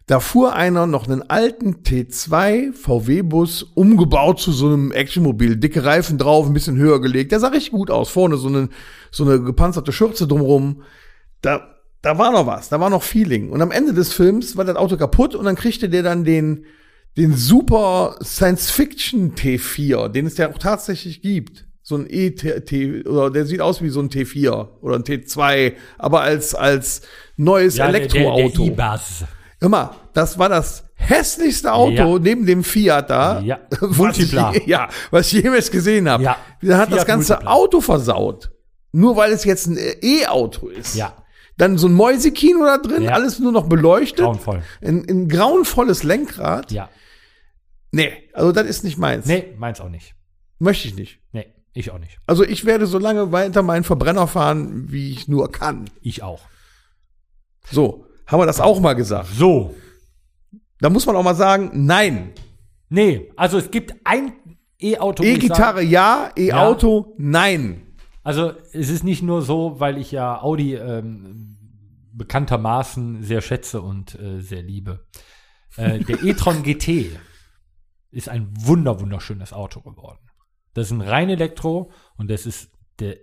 Da 0.08 0.20
fuhr 0.20 0.54
einer 0.54 0.86
noch 0.86 1.06
einen 1.06 1.22
alten 1.28 1.82
T2 1.82 2.72
VW-Bus 2.72 3.62
umgebaut 3.74 4.40
zu 4.40 4.52
so 4.52 4.66
einem 4.66 4.90
Actionmobil. 4.90 5.56
Dicke 5.56 5.84
Reifen 5.84 6.16
drauf, 6.16 6.46
ein 6.46 6.54
bisschen 6.54 6.78
höher 6.78 7.02
gelegt. 7.02 7.30
Der 7.30 7.40
sah 7.40 7.48
richtig 7.48 7.72
gut 7.72 7.90
aus. 7.90 8.08
Vorne 8.08 8.38
so 8.38 8.48
eine, 8.48 8.70
so 9.10 9.24
eine 9.24 9.42
gepanzerte 9.42 9.92
Schürze 9.92 10.26
drumrum. 10.26 10.82
Da, 11.42 11.74
da 12.00 12.16
war 12.16 12.32
noch 12.32 12.46
was, 12.46 12.70
da 12.70 12.80
war 12.80 12.88
noch 12.88 13.02
Feeling. 13.02 13.50
Und 13.50 13.60
am 13.60 13.70
Ende 13.70 13.92
des 13.92 14.14
Films 14.14 14.56
war 14.56 14.64
das 14.64 14.76
Auto 14.76 14.96
kaputt 14.96 15.34
und 15.34 15.44
dann 15.44 15.56
kriegte 15.56 15.90
der 15.90 16.02
dann 16.02 16.24
den, 16.24 16.64
den 17.18 17.34
super 17.34 18.16
Science-Fiction 18.22 19.34
T4, 19.34 20.08
den 20.08 20.24
es 20.24 20.38
ja 20.38 20.50
auch 20.50 20.56
tatsächlich 20.56 21.20
gibt. 21.20 21.66
So 21.82 21.96
ein 21.96 22.06
E-T, 22.08 23.02
oder 23.02 23.30
der 23.30 23.44
sieht 23.44 23.60
aus 23.60 23.82
wie 23.82 23.90
so 23.90 24.00
ein 24.00 24.08
T4 24.08 24.68
oder 24.80 24.96
ein 24.96 25.04
T2, 25.04 25.74
aber 25.98 26.22
als, 26.22 26.54
als 26.54 27.02
neues 27.36 27.78
Elektroauto. 27.78 28.64
Der, 28.64 28.74
der 28.74 28.94
E-Bus. 28.94 29.24
Mal, 29.60 29.90
das 30.12 30.38
war 30.38 30.48
das 30.48 30.84
hässlichste 30.94 31.72
Auto 31.72 31.90
Ja. 31.92 32.18
neben 32.18 32.46
dem 32.46 32.62
Fiat 32.62 33.10
da. 33.10 33.40
Ja. 33.40 33.58
was 33.80 33.96
Multipla. 33.96 34.52
ich, 34.54 34.66
ja, 34.66 34.88
was 35.10 35.32
ich 35.32 35.42
jemals 35.42 35.70
gesehen 35.70 36.08
habe. 36.08 36.22
Ja. 36.22 36.36
Der 36.62 36.78
hat 36.78 36.90
das 36.90 36.98
Fiat 36.98 37.06
ganze 37.08 37.32
Multipla. 37.34 37.52
Auto 37.52 37.80
versaut. 37.80 38.50
Nur 38.92 39.16
weil 39.16 39.32
es 39.32 39.44
jetzt 39.44 39.66
ein 39.66 39.78
E-Auto 40.02 40.68
ist. 40.68 40.94
Ja. 40.94 41.14
Dann 41.56 41.76
so 41.76 41.88
ein 41.88 41.92
Mäusekino 41.92 42.64
da 42.64 42.78
drin, 42.78 43.02
Ja. 43.02 43.12
alles 43.12 43.40
nur 43.40 43.50
noch 43.52 43.68
beleuchtet. 43.68 44.24
Grauenvoll. 44.24 44.62
Ein, 44.80 45.04
ein 45.10 45.28
grauenvolles 45.28 46.04
Lenkrad. 46.04 46.70
Ja. 46.70 46.88
Nee, 47.90 48.12
also 48.32 48.52
das 48.52 48.66
ist 48.66 48.84
nicht 48.84 48.96
meins. 48.98 49.26
Nee, 49.26 49.54
meins 49.58 49.80
auch 49.80 49.88
nicht. 49.88 50.14
Möchte 50.60 50.86
ich 50.88 50.94
nicht. 50.94 51.20
Nee, 51.32 51.46
ich 51.72 51.90
auch 51.90 51.98
nicht. 51.98 52.18
Also 52.26 52.44
ich 52.44 52.64
werde 52.64 52.86
so 52.86 52.98
lange 52.98 53.32
weiter 53.32 53.62
meinen 53.62 53.82
Verbrenner 53.84 54.26
fahren, 54.28 54.84
wie 54.92 55.10
ich 55.10 55.26
nur 55.26 55.50
kann. 55.50 55.88
Ich 56.00 56.22
auch. 56.22 56.42
So, 57.70 58.06
haben 58.28 58.40
wir 58.40 58.46
das 58.46 58.60
auch 58.60 58.78
mal 58.78 58.94
gesagt. 58.94 59.28
So. 59.34 59.74
Da 60.80 60.90
muss 60.90 61.06
man 61.06 61.16
auch 61.16 61.24
mal 61.24 61.34
sagen, 61.34 61.70
nein. 61.74 62.32
Nee, 62.88 63.32
also 63.36 63.58
es 63.58 63.70
gibt 63.70 63.94
ein 64.04 64.34
E-Auto. 64.80 65.24
E-Gitarre 65.24 65.82
ja, 65.82 66.30
E-Auto 66.36 67.14
nein. 67.18 67.82
Also 68.22 68.52
es 68.72 68.90
ist 68.90 69.02
nicht 69.02 69.22
nur 69.22 69.42
so, 69.42 69.80
weil 69.80 69.98
ich 69.98 70.12
ja 70.12 70.40
Audi 70.40 70.74
ähm, 70.74 71.56
bekanntermaßen 72.12 73.22
sehr 73.22 73.40
schätze 73.40 73.80
und 73.80 74.18
äh, 74.20 74.40
sehr 74.40 74.62
liebe. 74.62 75.06
Äh, 75.76 76.00
der 76.00 76.22
e-tron 76.24 76.62
GT 76.62 77.18
ist 78.10 78.28
ein 78.28 78.52
wunder 78.58 79.00
wunderschönes 79.00 79.52
Auto 79.52 79.80
geworden. 79.80 80.18
Das 80.74 80.86
ist 80.86 80.92
ein 80.92 81.00
rein 81.00 81.30
Elektro 81.30 81.90
und 82.16 82.30
das 82.30 82.46
ist 82.46 82.70
der 83.00 83.16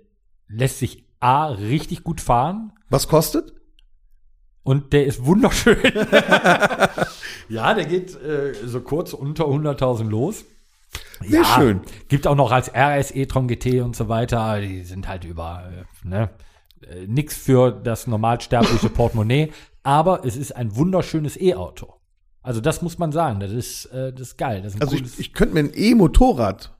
lässt 0.47 0.79
sich 0.79 1.05
a 1.19 1.47
richtig 1.47 2.03
gut 2.03 2.21
fahren 2.21 2.73
Was 2.89 3.07
kostet? 3.07 3.54
Und 4.65 4.93
der 4.93 5.05
ist 5.05 5.23
wunderschön. 5.23 5.77
ja, 7.49 7.73
der 7.75 7.85
geht 7.85 8.19
äh, 8.19 8.53
so 8.65 8.81
kurz 8.81 9.13
unter 9.13 9.45
100.000 9.45 10.09
los. 10.09 10.43
Sehr 11.21 11.45
schön. 11.45 11.81
Gibt 12.07 12.25
auch 12.25 12.35
noch 12.35 12.51
als 12.51 12.71
RS 12.73 13.11
e-tron 13.11 13.47
GT 13.47 13.81
und 13.81 13.95
so 13.95 14.09
weiter. 14.09 14.59
Die 14.61 14.81
sind 14.81 15.07
halt 15.07 15.23
über, 15.23 15.71
äh, 15.71 16.07
ne? 16.07 16.31
Äh, 16.81 17.05
Nix 17.05 17.37
für 17.37 17.71
das 17.71 18.07
normalsterbliche 18.07 18.89
Portemonnaie. 18.93 19.51
Aber 19.83 20.25
es 20.25 20.35
ist 20.35 20.55
ein 20.55 20.75
wunderschönes 20.75 21.39
E-Auto. 21.39 21.93
Also 22.41 22.59
das 22.59 22.81
muss 22.81 22.97
man 22.97 23.11
sagen. 23.11 23.39
Das 23.39 23.51
ist, 23.51 23.85
äh, 23.85 24.13
das 24.13 24.29
ist 24.29 24.37
geil. 24.37 24.63
Das 24.63 24.73
ist 24.73 24.81
Also 24.81 24.95
ich, 24.95 25.19
ich 25.19 25.33
könnte 25.33 25.53
mir 25.53 25.59
ein 25.59 25.71
E-Motorrad 25.75 26.74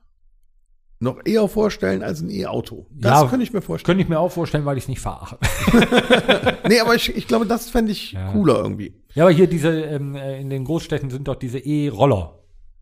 noch 0.98 1.18
eher 1.26 1.46
vorstellen 1.48 2.02
als 2.02 2.20
ein 2.22 2.30
E-Auto. 2.30 2.86
Das 2.90 3.22
Ja. 3.22 3.28
könnte 3.28 3.42
ich 3.44 3.52
mir 3.52 3.60
vorstellen. 3.62 3.86
könnte 3.86 4.02
ich 4.02 4.08
mir 4.08 4.18
auch 4.18 4.32
vorstellen, 4.32 4.64
weil 4.64 4.78
ich 4.78 4.84
es 4.84 4.88
nicht 4.88 5.00
fahre. 5.00 5.38
Nee, 6.68 6.80
aber 6.80 6.94
ich, 6.94 7.14
ich 7.14 7.28
glaube, 7.28 7.46
das 7.46 7.70
fände 7.70 7.92
ich 7.92 8.12
Ja. 8.12 8.32
cooler 8.32 8.56
irgendwie. 8.58 8.94
Ja, 9.14 9.24
aber 9.24 9.32
hier 9.32 9.46
diese, 9.46 9.68
ähm, 9.82 10.14
äh, 10.16 10.40
in 10.40 10.50
den 10.50 10.64
Großstädten 10.64 11.10
sind 11.10 11.28
doch 11.28 11.36
diese 11.36 11.58
E-Roller. 11.58 12.40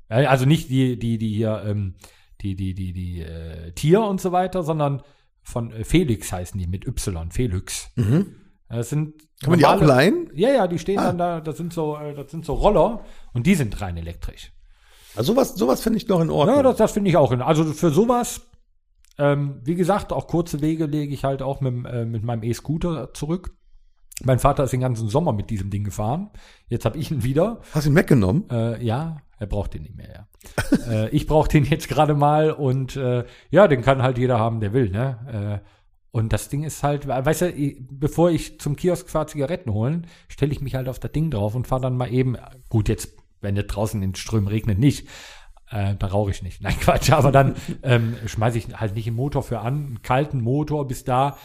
Also 0.08 0.46
nicht 0.46 0.70
die, 0.70 0.98
die, 0.98 1.18
die 1.18 1.34
hier, 1.34 1.62
ähm, 1.66 1.94
die, 2.40 2.54
die, 2.56 2.74
die, 2.74 2.92
die 2.92 3.20
äh, 3.22 3.72
Tier 3.72 4.02
und 4.02 4.20
so 4.20 4.32
weiter, 4.32 4.62
sondern 4.62 5.02
von 5.42 5.72
äh, 5.72 5.84
Felix 5.84 6.32
heißen 6.32 6.58
die 6.58 6.66
mit 6.66 6.86
Y, 6.86 7.30
Felix. 7.30 7.90
Das 8.68 8.90
sind 8.90 9.08
Mhm. 9.08 9.14
Kann 9.40 9.50
man 9.50 9.58
die 9.58 9.66
auch 9.66 9.72
normale- 9.80 9.86
leihen? 9.92 10.30
Ja, 10.34 10.50
ja, 10.50 10.66
die 10.68 10.78
stehen 10.78 10.98
Ah. 10.98 11.06
dann 11.08 11.18
da, 11.18 11.40
das 11.40 11.56
sind 11.56 11.72
so, 11.72 11.96
äh, 11.96 12.14
das 12.14 12.30
sind 12.30 12.44
so 12.46 12.54
Roller 12.54 13.04
und 13.34 13.46
die 13.46 13.54
sind 13.54 13.78
rein 13.80 13.96
elektrisch. 13.96 14.52
Also 15.16 15.32
sowas, 15.32 15.54
sowas 15.54 15.80
fände 15.82 15.96
ich 15.96 16.08
noch 16.08 16.20
in 16.20 16.30
Ordnung. 16.30 16.56
Ja, 16.56 16.62
das, 16.62 16.76
das 16.76 16.92
finde 16.92 17.10
ich 17.10 17.16
auch. 17.16 17.32
In, 17.32 17.40
also 17.42 17.64
für 17.64 17.90
sowas, 17.90 18.42
ähm, 19.18 19.60
wie 19.64 19.74
gesagt, 19.74 20.12
auch 20.12 20.26
kurze 20.26 20.60
Wege 20.60 20.86
lege 20.86 21.14
ich 21.14 21.24
halt 21.24 21.42
auch 21.42 21.60
mit, 21.60 21.86
äh, 21.86 22.04
mit 22.04 22.24
meinem 22.24 22.42
E-Scooter 22.42 23.12
zurück. 23.14 23.56
Mein 24.24 24.38
Vater 24.38 24.64
ist 24.64 24.72
den 24.72 24.80
ganzen 24.80 25.08
Sommer 25.08 25.32
mit 25.32 25.50
diesem 25.50 25.70
Ding 25.70 25.84
gefahren. 25.84 26.30
Jetzt 26.68 26.84
habe 26.84 26.98
ich 26.98 27.10
ihn 27.10 27.24
wieder. 27.24 27.60
Hast 27.72 27.86
du 27.86 27.90
ihn 27.90 27.96
weggenommen? 27.96 28.48
Äh, 28.50 28.84
ja, 28.84 29.18
er 29.38 29.46
braucht 29.46 29.74
den 29.74 29.82
nicht 29.82 29.96
mehr, 29.96 30.08
ja. 30.12 30.78
äh, 31.04 31.08
ich 31.10 31.26
brauche 31.26 31.48
den 31.48 31.64
jetzt 31.64 31.88
gerade 31.88 32.14
mal 32.14 32.52
und 32.52 32.96
äh, 32.96 33.24
ja, 33.50 33.66
den 33.68 33.82
kann 33.82 34.02
halt 34.02 34.18
jeder 34.18 34.38
haben, 34.38 34.60
der 34.60 34.72
will, 34.72 34.90
ne? 34.90 35.60
Äh, 35.62 35.68
Und 36.12 36.32
das 36.32 36.48
Ding 36.48 36.62
ist 36.62 36.84
halt, 36.84 37.08
weißt 37.08 37.42
du, 37.42 37.50
ich- 37.50 37.78
bevor 37.90 38.30
ich 38.30 38.60
zum 38.60 38.76
Kiosk 38.76 39.08
fahre, 39.10 39.26
Zigaretten 39.26 39.72
holen, 39.72 40.06
stelle 40.28 40.52
ich 40.52 40.60
mich 40.60 40.76
halt 40.76 40.88
auf 40.88 41.00
das 41.00 41.10
Ding 41.10 41.30
drauf 41.32 41.56
und 41.56 41.66
fahre 41.66 41.82
dann 41.82 41.96
mal 41.96 42.12
eben, 42.12 42.36
gut, 42.68 42.88
jetzt, 42.88 43.16
wenn 43.44 43.56
es 43.56 43.66
draußen 43.68 44.02
in 44.02 44.14
Strömen 44.16 44.48
regnet, 44.48 44.78
nicht. 44.80 45.06
Äh, 45.70 45.94
da 45.96 46.08
rauche 46.08 46.32
ich 46.32 46.42
nicht. 46.42 46.60
Nein, 46.62 46.78
Quatsch, 46.80 47.10
aber 47.12 47.30
dann 47.30 47.54
ähm, 47.82 48.16
schmeiße 48.26 48.58
ich 48.58 48.80
halt 48.80 48.94
nicht 48.96 49.06
einen 49.06 49.16
Motor 49.16 49.42
für 49.44 49.60
an, 49.60 49.74
einen 49.86 50.02
kalten 50.02 50.40
Motor 50.40 50.88
bis 50.88 51.04
da. 51.04 51.38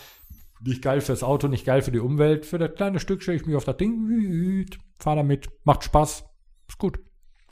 Nicht 0.61 0.81
geil 0.81 0.99
fürs 0.99 1.23
Auto, 1.23 1.47
nicht 1.47 1.65
geil 1.65 1.81
für 1.81 1.91
die 1.91 1.99
Umwelt. 1.99 2.45
Für 2.45 2.57
das 2.57 2.73
kleine 2.75 2.99
Stück 2.99 3.21
stelle 3.21 3.37
ich 3.37 3.45
mich 3.45 3.55
auf 3.55 3.63
das 3.63 3.77
Ding, 3.77 4.65
fahre 4.97 5.17
damit, 5.17 5.47
macht 5.63 5.83
Spaß, 5.85 6.25
ist 6.67 6.77
gut. 6.77 6.99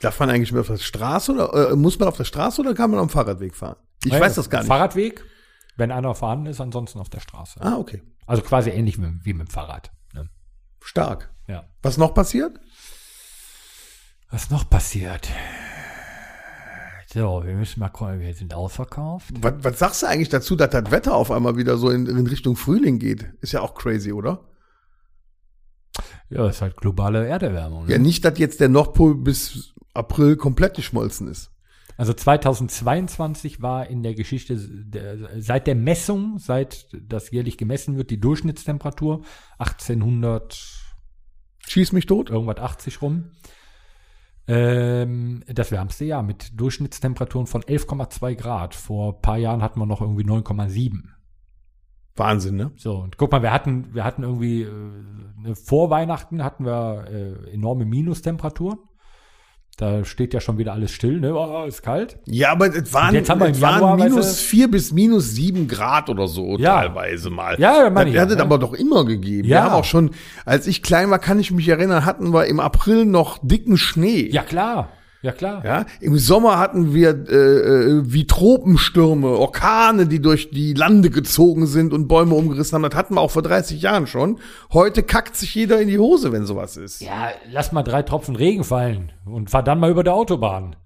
Darf 0.00 0.20
man 0.20 0.28
eigentlich 0.30 0.52
mehr 0.52 0.60
auf 0.60 0.66
der 0.66 0.76
Straße 0.76 1.32
oder 1.32 1.70
äh, 1.70 1.76
muss 1.76 1.98
man 1.98 2.08
auf 2.08 2.16
der 2.16 2.24
Straße 2.24 2.60
oder 2.60 2.74
kann 2.74 2.90
man 2.90 3.00
am 3.00 3.08
Fahrradweg 3.08 3.54
fahren? 3.54 3.76
Ich 4.04 4.12
Ja, 4.12 4.20
weiß 4.20 4.34
das 4.34 4.50
gar 4.50 4.60
nicht. 4.60 4.68
Fahrradweg, 4.68 5.24
wenn 5.76 5.90
einer 5.90 6.14
vorhanden 6.14 6.46
ist, 6.46 6.60
ansonsten 6.60 6.98
auf 7.00 7.08
der 7.08 7.20
Straße. 7.20 7.60
Ah, 7.62 7.76
okay. 7.78 8.02
Also 8.26 8.42
quasi 8.42 8.70
ähnlich 8.70 9.00
wie, 9.00 9.24
wie 9.24 9.32
mit 9.32 9.48
dem 9.48 9.50
Fahrrad. 9.50 9.90
Ne? 10.12 10.28
Stark. 10.82 11.34
Ja. 11.48 11.64
Was 11.82 11.96
noch 11.96 12.12
passiert? 12.14 12.60
Was 14.30 14.50
noch 14.50 14.68
passiert? 14.68 15.28
So, 17.06 17.42
wir 17.44 17.54
müssen 17.54 17.80
mal 17.80 17.88
gucken, 17.88 18.20
wir 18.20 18.34
sind 18.34 18.52
ausverkauft. 18.52 19.32
Was, 19.40 19.54
was 19.62 19.78
sagst 19.78 20.02
du 20.02 20.06
eigentlich 20.06 20.28
dazu, 20.28 20.56
dass 20.56 20.70
das 20.70 20.90
Wetter 20.90 21.14
auf 21.14 21.30
einmal 21.30 21.56
wieder 21.56 21.78
so 21.78 21.88
in, 21.88 22.06
in 22.06 22.26
Richtung 22.26 22.54
Frühling 22.54 22.98
geht? 22.98 23.32
Ist 23.40 23.52
ja 23.52 23.62
auch 23.62 23.74
crazy, 23.74 24.12
oder? 24.12 24.44
Ja, 26.28 26.46
ist 26.46 26.60
halt 26.60 26.76
globale 26.76 27.26
Erderwärmung. 27.26 27.86
Ne? 27.86 27.92
Ja, 27.92 27.98
nicht, 27.98 28.26
dass 28.26 28.38
jetzt 28.38 28.60
der 28.60 28.68
Nordpol 28.68 29.14
bis 29.14 29.72
April 29.94 30.36
komplett 30.36 30.74
geschmolzen 30.74 31.28
ist. 31.28 31.50
Also 31.96 32.12
2022 32.12 33.62
war 33.62 33.88
in 33.88 34.02
der 34.02 34.14
Geschichte 34.14 34.56
der, 34.56 35.40
seit 35.40 35.66
der 35.66 35.74
Messung, 35.74 36.38
seit 36.38 36.86
das 36.92 37.30
jährlich 37.30 37.56
gemessen 37.56 37.96
wird, 37.96 38.10
die 38.10 38.20
Durchschnittstemperatur 38.20 39.24
1800 39.58 40.84
Schieß 41.66 41.92
mich 41.92 42.06
tot. 42.06 42.30
irgendwas 42.30 42.58
80 42.58 43.02
rum. 43.02 43.32
Ähm, 44.48 45.44
das 45.46 45.70
wärmste 45.70 46.06
Jahr 46.06 46.22
mit 46.22 46.58
Durchschnittstemperaturen 46.58 47.46
von 47.46 47.62
11,2 47.62 48.34
Grad. 48.34 48.74
Vor 48.74 49.14
ein 49.14 49.20
paar 49.20 49.36
Jahren 49.36 49.62
hatten 49.62 49.78
wir 49.78 49.86
noch 49.86 50.00
irgendwie 50.00 50.24
9,7. 50.24 51.02
Wahnsinn, 52.16 52.56
ne? 52.56 52.72
So, 52.76 52.96
und 52.96 53.18
guck 53.18 53.30
mal, 53.30 53.42
wir 53.42 53.52
hatten, 53.52 53.94
wir 53.94 54.04
hatten 54.04 54.22
irgendwie, 54.22 54.62
äh, 54.62 55.54
vor 55.54 55.90
Weihnachten 55.90 56.42
hatten 56.42 56.64
wir 56.64 57.04
äh, 57.08 57.52
enorme 57.52 57.84
Minustemperaturen. 57.84 58.78
Da 59.78 60.04
steht 60.04 60.34
ja 60.34 60.40
schon 60.40 60.58
wieder 60.58 60.72
alles 60.72 60.90
still, 60.90 61.20
ne? 61.20 61.32
Oh, 61.32 61.64
ist 61.64 61.84
kalt. 61.84 62.18
Ja, 62.26 62.50
aber 62.50 62.66
es 62.66 62.92
waren, 62.92 63.14
jetzt 63.14 63.30
haben 63.30 63.40
wir 63.40 63.46
es 63.46 63.60
waren 63.60 64.00
minus 64.00 64.40
vier 64.40 64.68
bis 64.68 64.92
minus 64.92 65.30
sieben 65.30 65.68
Grad 65.68 66.10
oder 66.10 66.26
so 66.26 66.58
Ja. 66.58 66.80
teilweise 66.80 67.30
mal. 67.30 67.54
Ja, 67.60 67.76
ja, 67.76 67.84
das 67.84 67.92
meine 67.92 68.10
ich 68.10 68.16
ja, 68.16 68.22
hat 68.22 68.30
es 68.30 68.36
ne? 68.36 68.42
aber 68.42 68.58
doch 68.58 68.74
immer 68.74 69.04
gegeben. 69.04 69.46
Ja. 69.46 69.56
Wir 69.58 69.62
haben 69.62 69.74
auch 69.74 69.84
schon, 69.84 70.10
als 70.44 70.66
ich 70.66 70.82
klein 70.82 71.10
war, 71.10 71.20
kann 71.20 71.38
ich 71.38 71.52
mich 71.52 71.68
erinnern, 71.68 72.04
hatten 72.04 72.32
wir 72.34 72.46
im 72.46 72.58
April 72.58 73.04
noch 73.04 73.38
dicken 73.40 73.76
Schnee. 73.76 74.28
Ja, 74.32 74.42
klar. 74.42 74.88
Ja, 75.20 75.32
klar. 75.32 75.64
Ja, 75.64 75.84
im 76.00 76.16
Sommer 76.16 76.58
hatten 76.58 76.94
wir 76.94 77.10
äh, 77.10 77.34
äh, 77.34 78.02
wie 78.04 78.26
Tropenstürme, 78.26 79.28
Orkane, 79.28 80.06
die 80.06 80.22
durch 80.22 80.50
die 80.50 80.74
Lande 80.74 81.10
gezogen 81.10 81.66
sind 81.66 81.92
und 81.92 82.06
Bäume 82.06 82.34
umgerissen 82.34 82.76
haben. 82.76 82.88
Das 82.88 82.94
hatten 82.94 83.14
wir 83.14 83.20
auch 83.20 83.32
vor 83.32 83.42
30 83.42 83.82
Jahren 83.82 84.06
schon. 84.06 84.38
Heute 84.72 85.02
kackt 85.02 85.34
sich 85.34 85.54
jeder 85.54 85.80
in 85.80 85.88
die 85.88 85.98
Hose, 85.98 86.30
wenn 86.30 86.46
sowas 86.46 86.76
ist. 86.76 87.00
Ja, 87.00 87.30
lass 87.50 87.72
mal 87.72 87.82
drei 87.82 88.02
Tropfen 88.02 88.36
Regen 88.36 88.62
fallen 88.62 89.10
und 89.24 89.50
fahr 89.50 89.64
dann 89.64 89.80
mal 89.80 89.90
über 89.90 90.04
der 90.04 90.14
Autobahn. 90.14 90.76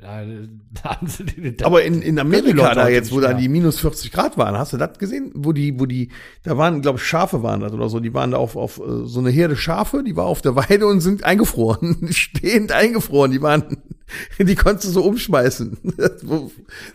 Da, 0.00 0.24
da 0.82 0.96
haben 0.96 1.06
sie 1.06 1.24
die, 1.24 1.56
da, 1.56 1.66
Aber 1.66 1.82
in, 1.84 2.02
in 2.02 2.18
Amerika 2.18 2.74
da 2.74 2.88
jetzt, 2.88 3.12
wo 3.12 3.20
da 3.20 3.32
die 3.32 3.48
minus 3.48 3.80
40 3.80 4.12
Grad 4.12 4.36
waren, 4.36 4.56
hast 4.58 4.72
du 4.72 4.76
das 4.76 4.98
gesehen? 4.98 5.32
Wo 5.34 5.52
die, 5.52 5.78
wo 5.78 5.86
die, 5.86 6.10
da 6.42 6.58
waren, 6.58 6.82
glaube 6.82 6.98
ich, 6.98 7.04
Schafe 7.04 7.42
waren 7.42 7.60
das 7.60 7.72
oder 7.72 7.88
so, 7.88 8.00
die 8.00 8.12
waren 8.14 8.32
da 8.32 8.38
auf, 8.38 8.56
auf 8.56 8.78
äh, 8.78 9.04
so 9.04 9.20
eine 9.20 9.30
Herde 9.30 9.56
Schafe, 9.56 10.02
die 10.02 10.16
war 10.16 10.26
auf 10.26 10.42
der 10.42 10.56
Weide 10.56 10.86
und 10.86 11.00
sind 11.00 11.24
eingefroren, 11.24 12.08
stehend 12.10 12.72
eingefroren, 12.72 13.30
die 13.30 13.42
waren, 13.42 13.82
die 14.38 14.54
konntest 14.54 14.88
du 14.88 14.90
so 14.90 15.04
umschmeißen. 15.04 15.78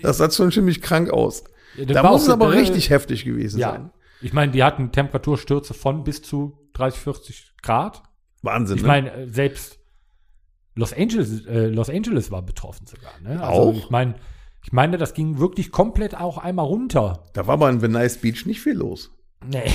Das, 0.01 0.17
sah 0.17 0.29
schon 0.29 0.51
ziemlich 0.51 0.81
krank 0.81 1.09
aus. 1.09 1.43
Ja, 1.77 1.85
Da 1.85 2.03
muss 2.03 2.23
es 2.23 2.29
aber 2.29 2.51
richtig 2.51 2.89
heftig 2.89 3.25
gewesen 3.25 3.59
ja. 3.59 3.71
sein. 3.71 3.91
Ich 4.21 4.33
meine, 4.33 4.51
die 4.51 4.63
hatten 4.63 4.91
Temperaturstürze 4.91 5.73
von 5.73 6.03
bis 6.03 6.21
zu 6.21 6.69
30, 6.73 6.99
40 6.99 7.53
Grad. 7.61 8.03
Wahnsinn. 8.41 8.77
Ich 8.77 8.83
ne? 8.83 8.87
meine, 8.87 9.29
selbst 9.29 9.78
Los 10.79 10.93
Angeles, 10.93 11.45
äh, 11.45 11.67
Los 11.67 11.89
Angeles 11.89 12.31
war 12.31 12.41
betroffen 12.41 12.87
sogar. 12.87 13.11
Ne? 13.21 13.45
Auch? 13.45 13.73
Ich 13.75 13.89
meine, 13.89 14.15
ich 14.63 14.71
meine, 14.71 14.97
das 14.97 15.13
ging 15.13 15.37
wirklich 15.37 15.71
komplett 15.71 16.15
auch 16.15 16.37
einmal 16.37 16.65
runter. 16.65 17.25
da 17.33 17.47
war 17.47 17.55
aber 17.55 17.69
in 17.69 17.81
Venice 17.81 18.17
Beach 18.17 18.45
nicht 18.45 18.61
viel 18.61 18.75
los. 18.75 19.11
Nee. 19.45 19.71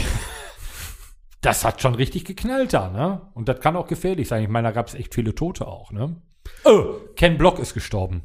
Das 1.43 1.63
hat 1.63 1.83
schon 1.83 1.95
richtig 1.95 2.25
geknallt 2.25 2.73
da, 2.73 2.89
ne? 2.89 3.21
Und 3.35 3.51
das 3.51 3.61
kann 3.61 3.77
auch 3.77 3.87
gefährlich 3.87 4.29
sein. 4.29 4.43
Ich 4.43 4.49
meine, 4.49 4.69
da 4.69 4.73
gab 4.73 4.89
es 4.89 4.95
echt 4.95 5.15
viele 5.15 5.35
Tote 5.35 5.67
auch, 5.67 5.93
ne? 5.93 6.17
Oh, 6.65 6.95
Ken 7.17 7.37
Block 7.37 7.59
ist 7.59 7.75
gestorben. 7.75 8.23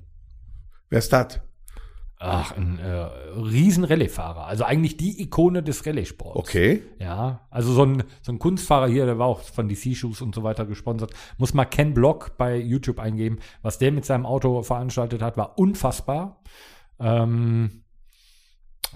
Wer 0.89 0.99
ist 0.99 1.11
das? 1.11 1.41
Ach, 2.21 2.51
ein 2.51 2.79
äh, 2.79 2.89
riesen 3.39 3.85
Rallye-Fahrer. 3.85 4.45
Also 4.45 4.65
eigentlich 4.65 4.97
die 4.97 5.21
Ikone 5.21 5.63
des 5.63 5.85
Rallye-Sports. 5.85 6.37
Okay. 6.37 6.83
Ja, 6.99 7.47
also 7.49 7.71
so 7.71 7.85
ein, 7.85 8.03
so 8.21 8.33
ein 8.33 8.39
Kunstfahrer 8.39 8.87
hier, 8.87 9.05
der 9.05 9.17
war 9.17 9.27
auch 9.27 9.39
von 9.39 9.69
DC 9.69 9.95
Shoes 9.95 10.21
und 10.21 10.35
so 10.35 10.43
weiter 10.43 10.65
gesponsert. 10.65 11.13
Muss 11.37 11.53
mal 11.53 11.63
Ken 11.63 11.93
Block 11.93 12.37
bei 12.37 12.57
YouTube 12.57 12.99
eingeben. 12.99 13.39
Was 13.61 13.77
der 13.77 13.93
mit 13.93 14.03
seinem 14.03 14.25
Auto 14.25 14.61
veranstaltet 14.63 15.21
hat, 15.21 15.37
war 15.37 15.57
unfassbar. 15.57 16.41
Ähm, 16.99 17.83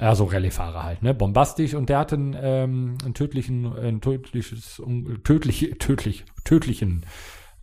ja, 0.01 0.15
so 0.15 0.25
Rallye-Fahrer 0.25 0.83
halt, 0.83 1.01
ne? 1.01 1.13
Bombastisch. 1.13 1.75
Und 1.75 1.87
der 1.87 1.99
hatte 1.99 2.15
einen, 2.15 2.35
ähm, 2.37 2.97
einen 3.05 3.13
tödlichen, 3.13 3.71
ein 3.77 4.01
tödliches, 4.01 4.81
tödlich, 5.23 5.75
tödlich, 5.79 6.25
tödlichen, 6.43 7.05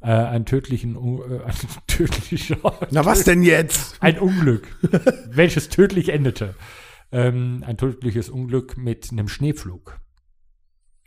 äh, 0.03 0.07
einen 0.07 0.45
tödlichen, 0.47 0.97
äh, 0.97 1.41
ein 1.47 1.55
tödlicher, 1.87 2.57
Na 2.91 3.05
was 3.05 3.25
denn 3.25 3.43
jetzt? 3.43 3.97
ein 4.01 4.19
Unglück, 4.19 4.69
welches 5.31 5.69
tödlich 5.69 6.09
endete. 6.11 6.55
Ähm, 7.13 7.65
ein 7.67 7.77
tödliches 7.77 8.29
Unglück 8.31 8.77
mit 8.77 9.09
einem 9.11 9.29
Schneepflug. 9.29 9.99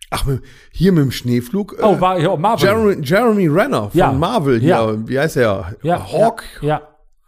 Ach, 0.10 0.28
hier 0.72 0.91
mit 0.91 1.04
dem 1.06 1.12
Schneeflug. 1.12 1.76
äh, 1.80 1.82
Oh, 1.82 2.00
war 2.00 2.20
ja 2.20 2.36
Marvel. 2.36 2.68
Jeremy, 2.68 3.04
Jeremy 3.06 3.48
Renner 3.48 3.89
von 3.89 3.98
Ja. 4.00 4.12
Marvel 4.12 4.60
hier. 4.60 4.70
Ja. 4.70 5.08
Wie 5.10 5.18
heißt 5.20 5.38
er? 5.38 5.76
ja, 5.82 6.12
Hawk. 6.12 6.44
Ja, 6.62 6.82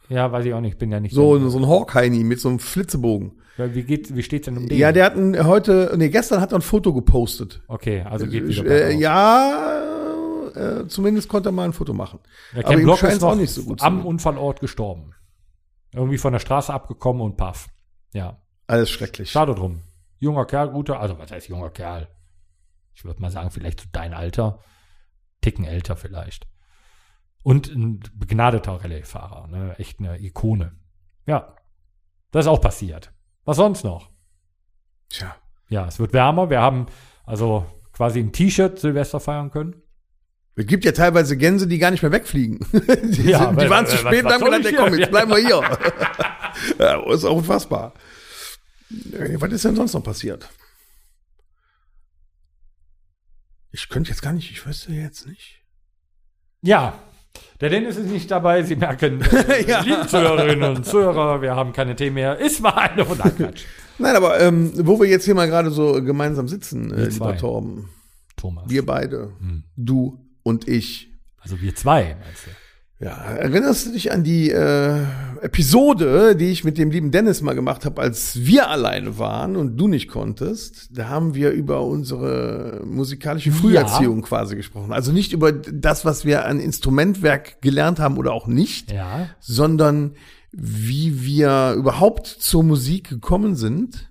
ja, 0.09 0.31
weiß 0.31 0.45
ich 0.45 0.53
auch 0.53 0.61
nicht, 0.61 0.77
bin 0.77 0.91
ja 0.91 0.99
nicht 0.99 1.15
So, 1.15 1.39
so 1.49 1.57
ein 1.57 1.67
Hawk-Heini 1.67 2.23
mit 2.23 2.39
so 2.39 2.49
einem 2.49 2.59
Flitzebogen. 2.59 3.41
Wie 3.57 3.83
geht, 3.83 4.13
wie 4.15 4.21
steht's 4.21 4.45
denn 4.45 4.57
um 4.57 4.67
den? 4.67 4.77
Ja, 4.77 4.91
der 4.91 5.05
hat 5.05 5.15
ein, 5.15 5.47
heute, 5.47 5.93
nee, 5.97 6.09
gestern 6.09 6.41
hat 6.41 6.51
er 6.51 6.59
ein 6.59 6.61
Foto 6.61 6.93
gepostet. 6.93 7.63
Okay, 7.69 8.01
also 8.07 8.27
geht 8.27 8.45
wieder. 8.47 8.65
Äh, 8.65 8.95
ja, 8.97 9.94
äh, 10.55 10.87
zumindest 10.87 11.29
konnte 11.29 11.49
er 11.49 11.51
mal 11.51 11.65
ein 11.65 11.73
Foto 11.73 11.93
machen. 11.93 12.19
Ja, 12.53 12.59
aber 12.59 12.69
Ken 12.69 12.79
ihm 12.79 12.85
Block 12.85 13.03
ist 13.03 13.13
es 13.13 13.23
auch 13.23 13.31
noch 13.31 13.35
nicht 13.37 13.51
so 13.53 13.63
gut 13.63 13.81
am. 13.81 14.05
Unfallort 14.05 14.59
gestorben. 14.59 15.13
Irgendwie 15.93 16.17
von 16.17 16.33
der 16.33 16.39
Straße 16.39 16.73
abgekommen 16.73 17.21
und 17.21 17.37
paff. 17.37 17.69
Ja, 18.13 18.41
Alles 18.67 18.89
schrecklich. 18.89 19.31
schade 19.31 19.55
drum. 19.55 19.81
Junger 20.19 20.45
Kerl, 20.45 20.69
guter, 20.69 20.99
also 20.99 21.17
was 21.19 21.31
heißt 21.31 21.47
junger 21.49 21.69
Kerl? 21.69 22.07
Ich 22.93 23.03
würde 23.05 23.21
mal 23.21 23.31
sagen, 23.31 23.51
vielleicht 23.51 23.81
zu 23.81 23.87
dein 23.91 24.13
Alter. 24.13 24.59
Ticken 25.41 25.65
älter 25.65 25.95
vielleicht. 25.95 26.47
Und 27.43 27.67
ein 27.67 27.99
begnadeter 28.15 28.81
Rallye-Fahrer, 28.83 29.47
ne? 29.47 29.75
echt 29.77 29.99
eine 29.99 30.19
Ikone. 30.19 30.75
Ja, 31.27 31.55
das 32.31 32.45
ist 32.45 32.49
auch 32.49 32.61
passiert. 32.61 33.13
Was 33.43 33.57
sonst 33.57 33.83
noch? 33.83 34.09
Tja. 35.09 35.35
Ja, 35.69 35.87
es 35.87 35.99
wird 35.99 36.13
wärmer. 36.13 36.49
Wir 36.49 36.61
haben 36.61 36.87
also 37.25 37.65
quasi 37.91 38.19
im 38.19 38.31
T-Shirt 38.31 38.79
Silvester 38.79 39.19
feiern 39.19 39.51
können. 39.51 39.81
Es 40.57 40.65
gibt 40.67 40.85
ja 40.85 40.93
teilweise 40.93 41.35
Gänse, 41.35 41.67
die 41.67 41.77
gar 41.79 41.91
nicht 41.91 42.01
mehr 42.01 42.11
wegfliegen. 42.13 42.59
die, 42.73 43.29
Ja, 43.29 43.47
sind, 43.49 43.61
die 43.61 43.69
waren 43.69 43.85
zu 43.85 43.97
spät 43.97 44.23
und 44.23 44.31
haben 44.31 44.45
gedacht, 44.63 44.75
komm, 44.77 44.93
jetzt 44.97 45.11
bleiben 45.11 45.31
wir 45.31 45.37
hier. 45.37 45.61
ja, 46.79 47.11
ist 47.13 47.25
auch 47.25 47.35
unfassbar. 47.37 47.93
Äh, 49.11 49.35
Was 49.39 49.51
ist 49.51 49.65
denn 49.65 49.75
sonst 49.75 49.93
noch 49.93 50.03
passiert? 50.03 50.47
Ich 53.71 53.89
könnte 53.89 54.09
jetzt 54.11 54.21
gar 54.21 54.31
nicht, 54.33 54.51
ich 54.51 54.65
wüsste 54.65 54.93
jetzt 54.93 55.27
nicht. 55.27 55.61
Ja, 56.61 56.97
der 57.59 57.69
Dennis 57.69 57.97
ist 57.97 58.07
nicht 58.09 58.31
dabei. 58.31 58.63
Sie 58.63 58.77
merken, 58.77 59.21
äh, 59.49 59.65
Ja. 59.67 59.81
liebe 59.81 60.07
Zuhörerinnen 60.07 60.75
und 60.77 60.85
Zuhörer, 60.85 61.41
wir 61.41 61.55
haben 61.55 61.73
keine 61.73 61.95
Themen 61.95 62.15
mehr. 62.15 62.37
Ist 62.37 62.61
mal 62.61 62.71
eine 62.73 63.05
von 63.05 63.17
Nein, 63.97 64.15
aber 64.15 64.39
ähm, 64.39 64.71
wo 64.87 64.99
wir 64.99 65.07
jetzt 65.07 65.25
hier 65.25 65.35
mal 65.35 65.47
gerade 65.47 65.71
so 65.71 66.01
gemeinsam 66.03 66.47
sitzen, 66.47 66.93
äh, 66.93 67.07
lieber. 67.07 67.35
Torben, 67.37 67.89
Thomas. 68.37 68.69
wir 68.69 68.85
beide, 68.85 69.33
Hm. 69.39 69.63
du 69.75 70.24
und 70.45 70.67
ich. 70.67 71.09
Also 71.39 71.59
wir 71.61 71.75
zwei, 71.75 72.15
meinst 72.23 72.45
du? 72.45 72.51
Ja, 73.05 73.11
erinnerst 73.11 73.87
du 73.87 73.91
dich 73.91 74.13
an 74.13 74.23
die 74.23 74.49
äh, 74.51 75.01
Episode, 75.41 76.35
die 76.37 76.45
ich 76.45 76.63
mit 76.63 76.77
dem 76.77 76.91
lieben 76.91 77.11
Dennis 77.11 77.41
mal 77.41 77.53
gemacht 77.53 77.83
habe, 77.83 78.01
als 78.01 78.45
wir 78.45 78.69
alleine 78.69 79.19
waren 79.19 79.57
und 79.57 79.75
du 79.75 79.89
nicht 79.89 80.07
konntest? 80.07 80.87
Da 80.97 81.09
haben 81.09 81.35
wir 81.35 81.51
über 81.51 81.81
unsere 81.81 82.81
musikalische 82.85 83.51
Früherziehung 83.51 84.21
quasi 84.21 84.55
gesprochen. 84.55 84.93
Also 84.93 85.11
nicht 85.11 85.33
über 85.33 85.51
das, 85.51 86.05
was 86.05 86.23
wir 86.23 86.45
an 86.45 86.61
Instrumentwerk 86.61 87.61
gelernt 87.61 87.99
haben 87.99 88.17
oder 88.17 88.31
auch 88.31 88.47
nicht, 88.47 88.93
Ja. 88.93 89.29
sondern 89.41 90.13
wie 90.53 91.21
wir 91.25 91.73
überhaupt 91.77 92.27
zur 92.27 92.63
Musik 92.63 93.09
gekommen 93.09 93.55
sind 93.55 94.09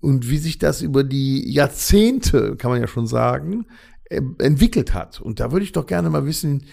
und 0.00 0.28
wie 0.28 0.38
sich 0.38 0.58
das 0.58 0.82
über 0.82 1.02
die 1.02 1.50
Jahrzehnte, 1.50 2.56
kann 2.56 2.70
man 2.70 2.80
ja 2.80 2.86
schon 2.88 3.06
sagen, 3.06 3.64
entwickelt 4.38 4.94
hat. 4.94 5.20
Und 5.20 5.40
da 5.40 5.52
würde 5.52 5.64
ich 5.64 5.72
doch 5.72 5.86
gerne 5.86 6.10
mal 6.10 6.26
wissen, 6.26 6.64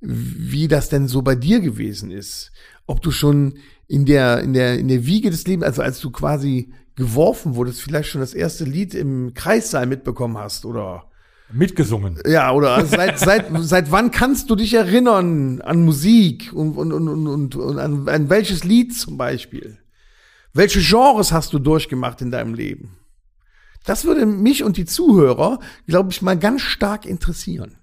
wie 0.00 0.68
das 0.68 0.88
denn 0.88 1.08
so 1.08 1.22
bei 1.22 1.34
dir 1.34 1.60
gewesen 1.60 2.10
ist. 2.10 2.52
Ob 2.86 3.02
du 3.02 3.10
schon 3.10 3.54
in 3.86 4.04
der, 4.04 4.40
in 4.40 4.52
der, 4.52 4.78
in 4.78 4.88
der 4.88 5.06
Wiege 5.06 5.30
des 5.30 5.46
Lebens, 5.46 5.66
also 5.66 5.82
als 5.82 6.00
du 6.00 6.10
quasi 6.10 6.72
geworfen 6.94 7.54
wurdest, 7.54 7.80
vielleicht 7.80 8.10
schon 8.10 8.20
das 8.20 8.34
erste 8.34 8.64
Lied 8.64 8.94
im 8.94 9.32
Kreissaal 9.34 9.86
mitbekommen 9.86 10.36
hast 10.36 10.64
oder 10.64 11.04
Mitgesungen. 11.50 12.18
ja, 12.26 12.52
oder 12.52 12.84
seit, 12.84 13.18
seit, 13.18 13.46
seit 13.60 13.90
wann 13.90 14.10
kannst 14.10 14.50
du 14.50 14.56
dich 14.56 14.74
erinnern 14.74 15.60
an 15.62 15.84
Musik 15.84 16.52
und, 16.52 16.76
und, 16.76 16.92
und, 16.92 17.08
und, 17.08 17.26
und, 17.26 17.56
und 17.56 17.78
an, 17.78 18.08
an 18.08 18.30
welches 18.30 18.64
Lied 18.64 18.94
zum 18.94 19.16
Beispiel? 19.16 19.78
Welche 20.52 20.80
Genres 20.80 21.32
hast 21.32 21.52
du 21.52 21.58
durchgemacht 21.58 22.20
in 22.20 22.30
deinem 22.30 22.54
Leben? 22.54 22.96
Das 23.88 24.04
würde 24.04 24.26
mich 24.26 24.64
und 24.64 24.76
die 24.76 24.84
Zuhörer, 24.84 25.60
glaube 25.86 26.10
ich, 26.10 26.20
mal 26.20 26.38
ganz 26.38 26.60
stark 26.60 27.06
interessieren. 27.06 27.78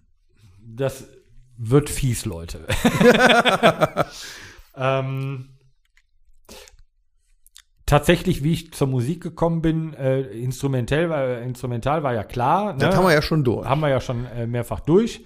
Das 0.64 1.08
wird 1.58 1.89
fies, 1.89 2.26
Leute. 2.26 2.68
ähm, 4.78 5.49
tatsächlich, 7.88 8.43
wie 8.43 8.53
ich 8.53 8.72
zur 8.74 8.86
Musik 8.86 9.24
gekommen 9.24 9.64
bin, 9.64 9.95
äh, 9.95 10.22
instrumentell, 10.22 11.10
war, 11.10 11.39
instrumental 11.39 12.03
war 12.03 12.14
ja 12.14 12.24
klar. 12.24 12.74
Ne? 12.74 12.80
Das 12.80 12.95
haben 12.95 13.06
wir 13.06 13.14
ja 13.14 13.24
schon 13.24 13.43
durch. 13.43 13.68
haben 13.68 13.82
wir 13.82 13.89
ja 13.89 13.99
schon 13.99 14.26
äh, 14.26 14.45
mehrfach 14.45 14.82
durch. 14.82 15.26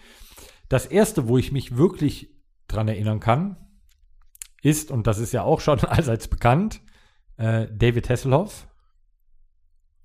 Das 0.70 0.86
erste, 0.86 1.28
wo 1.28 1.38
ich 1.38 1.52
mich 1.52 1.76
wirklich 1.76 2.30
dran 2.70 2.88
erinnern 2.88 3.20
kann, 3.20 3.58
ist, 4.62 4.92
und 4.92 5.08
das 5.08 5.20
ist 5.20 5.34
ja 5.34 5.44
auch 5.44 5.60
schon 5.60 5.80
allseits 5.84 6.30
bekannt, 6.30 6.80
äh, 7.36 7.68
David 7.70 8.10
Hasselhoff. 8.10 8.66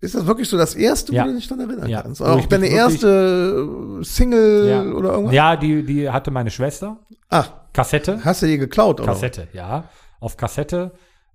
Ist 0.05 0.15
das 0.15 0.27
wirklich 0.27 0.49
so 0.49 0.57
das 0.57 0.75
erste, 0.75 1.13
Ja. 1.15 1.25
wo 1.25 1.29
du 1.29 1.35
dich 1.37 1.49
daran 1.49 1.69
erinnern 1.71 1.89
Ja. 1.89 2.03
kannst? 2.03 2.21
Wo 2.21 2.25
Auch 2.25 2.39
ich 2.39 2.47
deine 2.47 2.67
erste 2.67 3.99
äh, 4.01 4.05
Single 4.05 4.93
oder 4.95 5.13
irgendwas? 5.13 5.35
ja, 5.35 5.57
die, 5.57 5.83
die 5.85 6.11
hatte 6.11 6.31
meine 6.31 6.51
Schwester. 6.51 6.99
Ah, 7.31 7.45
Kassette. 7.73 8.21
hast 8.25 8.43
du 8.43 8.47
die 8.47 8.59
geklaut, 8.59 9.01
oder? 9.01 9.13
Kassette, 9.13 9.49
ja. 9.53 9.85
Auf 10.21 10.37
Kassette. 10.37 10.93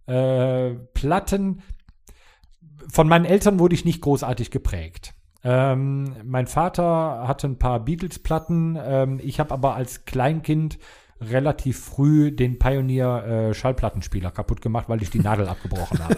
Äh, 0.07 0.71
Platten. 0.93 1.61
Von 2.91 3.07
meinen 3.07 3.25
Eltern 3.25 3.59
wurde 3.59 3.75
ich 3.75 3.85
nicht 3.85 4.01
großartig 4.01 4.49
geprägt. 4.51 5.13
Ähm, 5.43 6.15
mein 6.25 6.47
Vater 6.47 7.27
hatte 7.27 7.47
ein 7.47 7.59
paar 7.59 7.79
Beatles-Platten. 7.79 8.77
Ähm, 8.81 9.19
ich 9.23 9.39
habe 9.39 9.53
aber 9.53 9.75
als 9.75 10.05
Kleinkind 10.05 10.79
relativ 11.21 11.79
früh 11.79 12.31
den 12.31 12.59
Pioneer 12.59 13.25
äh, 13.25 13.53
Schallplattenspieler 13.53 14.31
kaputt 14.31 14.61
gemacht, 14.61 14.87
weil 14.87 15.01
ich 15.01 15.09
die 15.09 15.19
Nadel 15.19 15.47
abgebrochen 15.49 15.99
habe. 15.99 16.15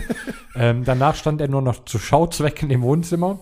ähm, 0.56 0.84
danach 0.84 1.16
stand 1.16 1.42
er 1.42 1.48
nur 1.48 1.62
noch 1.62 1.86
zu 1.86 2.00
Schauzwecken 2.00 2.70
im 2.70 2.82
Wohnzimmer. 2.82 3.40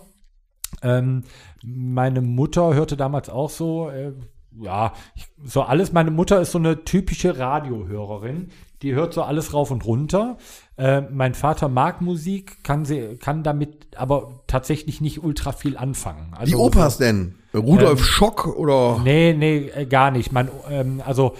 Ähm, 0.81 1.23
meine 1.63 2.21
Mutter 2.21 2.73
hörte 2.73 2.95
damals 2.95 3.29
auch 3.29 3.49
so, 3.49 3.89
äh, 3.89 4.13
ja, 4.61 4.93
ich, 5.15 5.27
so 5.43 5.63
alles. 5.63 5.91
Meine 5.91 6.11
Mutter 6.11 6.39
ist 6.41 6.51
so 6.51 6.57
eine 6.57 6.83
typische 6.85 7.37
Radiohörerin. 7.37 8.49
Die 8.81 8.93
hört 8.93 9.13
so 9.13 9.23
alles 9.23 9.53
rauf 9.53 9.71
und 9.71 9.85
runter. 9.85 10.37
Äh, 10.77 11.01
mein 11.01 11.33
Vater 11.33 11.67
mag 11.67 12.01
Musik, 12.01 12.63
kann 12.63 12.85
sie, 12.85 13.17
kann 13.17 13.43
damit 13.43 13.97
aber 13.97 14.41
tatsächlich 14.47 15.01
nicht 15.01 15.21
ultra 15.21 15.51
viel 15.51 15.77
anfangen. 15.77 16.33
Also 16.33 16.51
Die 16.51 16.55
Opas 16.55 16.97
denn? 16.97 17.35
Rudolf 17.53 18.05
Schock 18.05 18.47
oder? 18.47 18.99
Nee, 19.03 19.33
nee, 19.33 19.69
äh, 19.75 19.85
gar 19.85 20.11
nicht. 20.11 20.31
Mein, 20.31 20.49
ähm, 20.69 21.01
also 21.05 21.35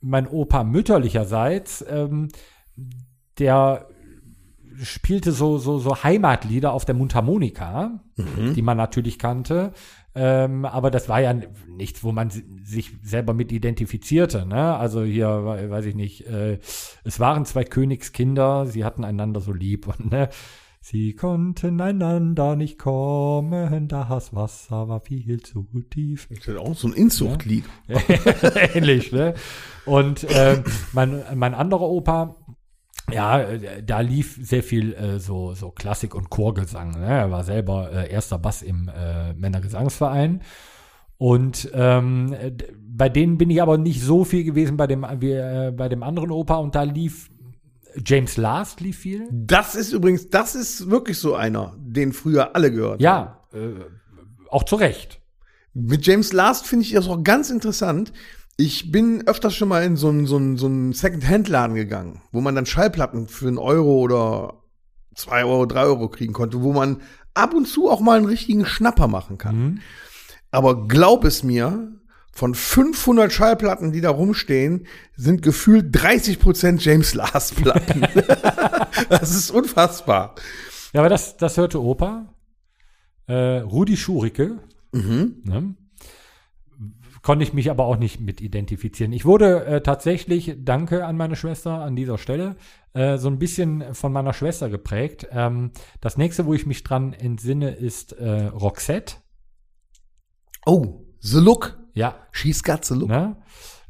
mein 0.00 0.26
Opa 0.26 0.64
mütterlicherseits, 0.64 1.84
ähm, 1.88 2.28
der 3.38 3.86
spielte 4.82 5.32
so, 5.32 5.58
so, 5.58 5.78
so 5.78 6.02
Heimatlieder 6.02 6.72
auf 6.72 6.84
der 6.84 6.94
Mundharmonika, 6.94 8.00
die 8.16 8.62
man 8.62 8.76
natürlich 8.76 9.18
kannte. 9.18 9.72
Ähm, 10.14 10.64
aber 10.66 10.90
das 10.90 11.08
war 11.08 11.20
ja 11.20 11.34
nichts, 11.68 12.04
wo 12.04 12.12
man 12.12 12.28
si- 12.30 12.44
sich 12.62 12.90
selber 13.02 13.32
mit 13.32 13.50
identifizierte. 13.50 14.44
Ne? 14.46 14.76
Also 14.76 15.02
hier, 15.04 15.28
we- 15.44 15.70
weiß 15.70 15.86
ich 15.86 15.94
nicht, 15.94 16.26
äh, 16.26 16.58
es 17.04 17.18
waren 17.18 17.44
zwei 17.46 17.64
Königskinder, 17.64 18.66
sie 18.66 18.84
hatten 18.84 19.04
einander 19.04 19.40
so 19.40 19.52
lieb 19.54 19.86
und 19.88 20.10
ne, 20.12 20.28
sie 20.82 21.14
konnten 21.14 21.80
einander 21.80 22.56
nicht 22.56 22.78
kommen, 22.78 23.88
das 23.88 24.34
Wasser 24.34 24.88
war 24.88 25.00
viel 25.00 25.40
zu 25.42 25.66
tief. 25.88 26.28
Das 26.28 26.46
ist 26.46 26.56
auch 26.58 26.74
so 26.74 26.88
ein 26.88 26.92
Inzuchtlied. 26.94 27.64
Ähnlich, 28.74 29.12
ne? 29.12 29.34
Und 29.86 30.26
ähm, 30.30 30.62
mein, 30.92 31.22
mein 31.34 31.54
anderer 31.54 31.88
Opa, 31.88 32.36
ja, 33.10 33.40
äh, 33.40 33.82
da 33.82 34.00
lief 34.00 34.38
sehr 34.42 34.62
viel 34.62 34.94
äh, 34.94 35.18
so, 35.18 35.54
so 35.54 35.70
Klassik- 35.70 36.14
und 36.14 36.30
Chorgesang. 36.30 36.92
Ne? 36.92 37.06
Er 37.06 37.30
war 37.30 37.44
selber 37.44 37.90
äh, 37.92 38.10
erster 38.10 38.38
Bass 38.38 38.62
im 38.62 38.88
äh, 38.88 39.32
Männergesangsverein. 39.34 40.42
Und 41.18 41.70
ähm, 41.72 42.32
äh, 42.32 42.52
bei 42.78 43.08
denen 43.08 43.38
bin 43.38 43.50
ich 43.50 43.62
aber 43.62 43.78
nicht 43.78 44.02
so 44.02 44.24
viel 44.24 44.44
gewesen 44.44 44.76
bei 44.76 44.86
dem, 44.86 45.06
wie, 45.20 45.32
äh, 45.32 45.72
bei 45.74 45.88
dem 45.88 46.02
anderen 46.02 46.30
Opa. 46.30 46.56
Und 46.56 46.74
da 46.74 46.82
lief 46.82 47.30
James 48.04 48.36
Last 48.36 48.80
lief 48.80 48.98
viel. 48.98 49.28
Das 49.30 49.74
ist 49.74 49.92
übrigens, 49.92 50.30
das 50.30 50.54
ist 50.54 50.90
wirklich 50.90 51.18
so 51.18 51.34
einer, 51.34 51.76
den 51.78 52.12
früher 52.12 52.56
alle 52.56 52.70
gehört 52.70 52.94
haben. 52.94 53.02
Ja, 53.02 53.40
äh, 53.52 53.84
auch 54.48 54.64
zu 54.64 54.76
Recht. 54.76 55.21
Mit 55.74 56.06
James 56.06 56.32
Last 56.32 56.66
finde 56.66 56.84
ich 56.84 56.92
das 56.92 57.08
auch 57.08 57.22
ganz 57.22 57.50
interessant. 57.50 58.12
Ich 58.56 58.92
bin 58.92 59.26
öfters 59.26 59.54
schon 59.54 59.68
mal 59.68 59.82
in 59.82 59.96
so 59.96 60.08
einen 60.08 60.26
so 60.26 60.36
einen, 60.36 60.56
so 60.56 60.66
einen 60.66 60.92
Second-Hand-Laden 60.92 61.74
gegangen, 61.74 62.20
wo 62.32 62.40
man 62.40 62.54
dann 62.54 62.66
Schallplatten 62.66 63.26
für 63.26 63.48
einen 63.48 63.58
Euro 63.58 64.00
oder 64.00 64.62
zwei 65.14 65.44
Euro, 65.44 65.66
drei 65.66 65.84
Euro 65.84 66.08
kriegen 66.08 66.32
konnte, 66.32 66.62
wo 66.62 66.72
man 66.72 67.00
ab 67.34 67.54
und 67.54 67.66
zu 67.66 67.90
auch 67.90 68.00
mal 68.00 68.18
einen 68.18 68.26
richtigen 68.26 68.66
Schnapper 68.66 69.08
machen 69.08 69.38
kann. 69.38 69.56
Mhm. 69.56 69.80
Aber 70.50 70.86
glaub 70.86 71.24
es 71.24 71.42
mir, 71.42 71.92
von 72.32 72.54
500 72.54 73.30
Schallplatten, 73.30 73.92
die 73.92 74.00
da 74.00 74.10
rumstehen, 74.10 74.86
sind 75.16 75.42
gefühlt 75.42 75.88
30 75.92 76.38
Prozent 76.38 76.84
James 76.84 77.14
Last 77.14 77.56
Platten. 77.56 78.00
das 79.08 79.34
ist 79.34 79.50
unfassbar. 79.50 80.34
Ja, 80.92 81.00
aber 81.00 81.10
das, 81.10 81.36
das 81.36 81.58
hörte 81.58 81.82
Opa. 81.82 82.34
Äh, 83.26 83.58
Rudi 83.58 83.96
Schurike. 84.92 85.32
Ne? 85.44 85.74
Konnte 87.22 87.44
ich 87.44 87.52
mich 87.52 87.70
aber 87.70 87.84
auch 87.84 87.96
nicht 87.96 88.20
mit 88.20 88.40
identifizieren. 88.40 89.12
Ich 89.12 89.24
wurde 89.24 89.64
äh, 89.64 89.80
tatsächlich, 89.80 90.56
danke 90.58 91.06
an 91.06 91.16
meine 91.16 91.36
Schwester 91.36 91.80
an 91.80 91.94
dieser 91.94 92.18
Stelle, 92.18 92.56
äh, 92.94 93.16
so 93.16 93.28
ein 93.28 93.38
bisschen 93.38 93.94
von 93.94 94.12
meiner 94.12 94.32
Schwester 94.32 94.68
geprägt. 94.68 95.28
Ähm, 95.30 95.70
das 96.00 96.16
nächste, 96.16 96.46
wo 96.46 96.54
ich 96.54 96.66
mich 96.66 96.82
dran 96.82 97.12
entsinne, 97.12 97.70
ist 97.70 98.12
äh, 98.12 98.46
Roxette. 98.46 99.16
Oh, 100.66 101.06
The 101.20 101.38
Look. 101.38 101.78
Ja, 101.94 102.16
She's 102.32 102.62
got 102.62 102.84
the 102.84 102.94
look. 102.94 103.08
Ne? 103.08 103.36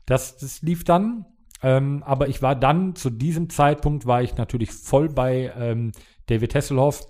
Das, 0.07 0.37
das 0.37 0.61
lief 0.63 0.85
dann. 0.85 1.25
Ähm, 1.63 2.03
aber 2.05 2.29
ich 2.29 2.43
war 2.43 2.57
dann, 2.57 2.97
zu 2.97 3.09
diesem 3.09 3.49
Zeitpunkt 3.49 4.05
war 4.05 4.23
ich 4.23 4.37
natürlich 4.37 4.73
voll 4.73 5.09
bei 5.09 5.53
ähm, 5.57 5.93
David 6.27 6.55
Hasselhoff. 6.55 7.07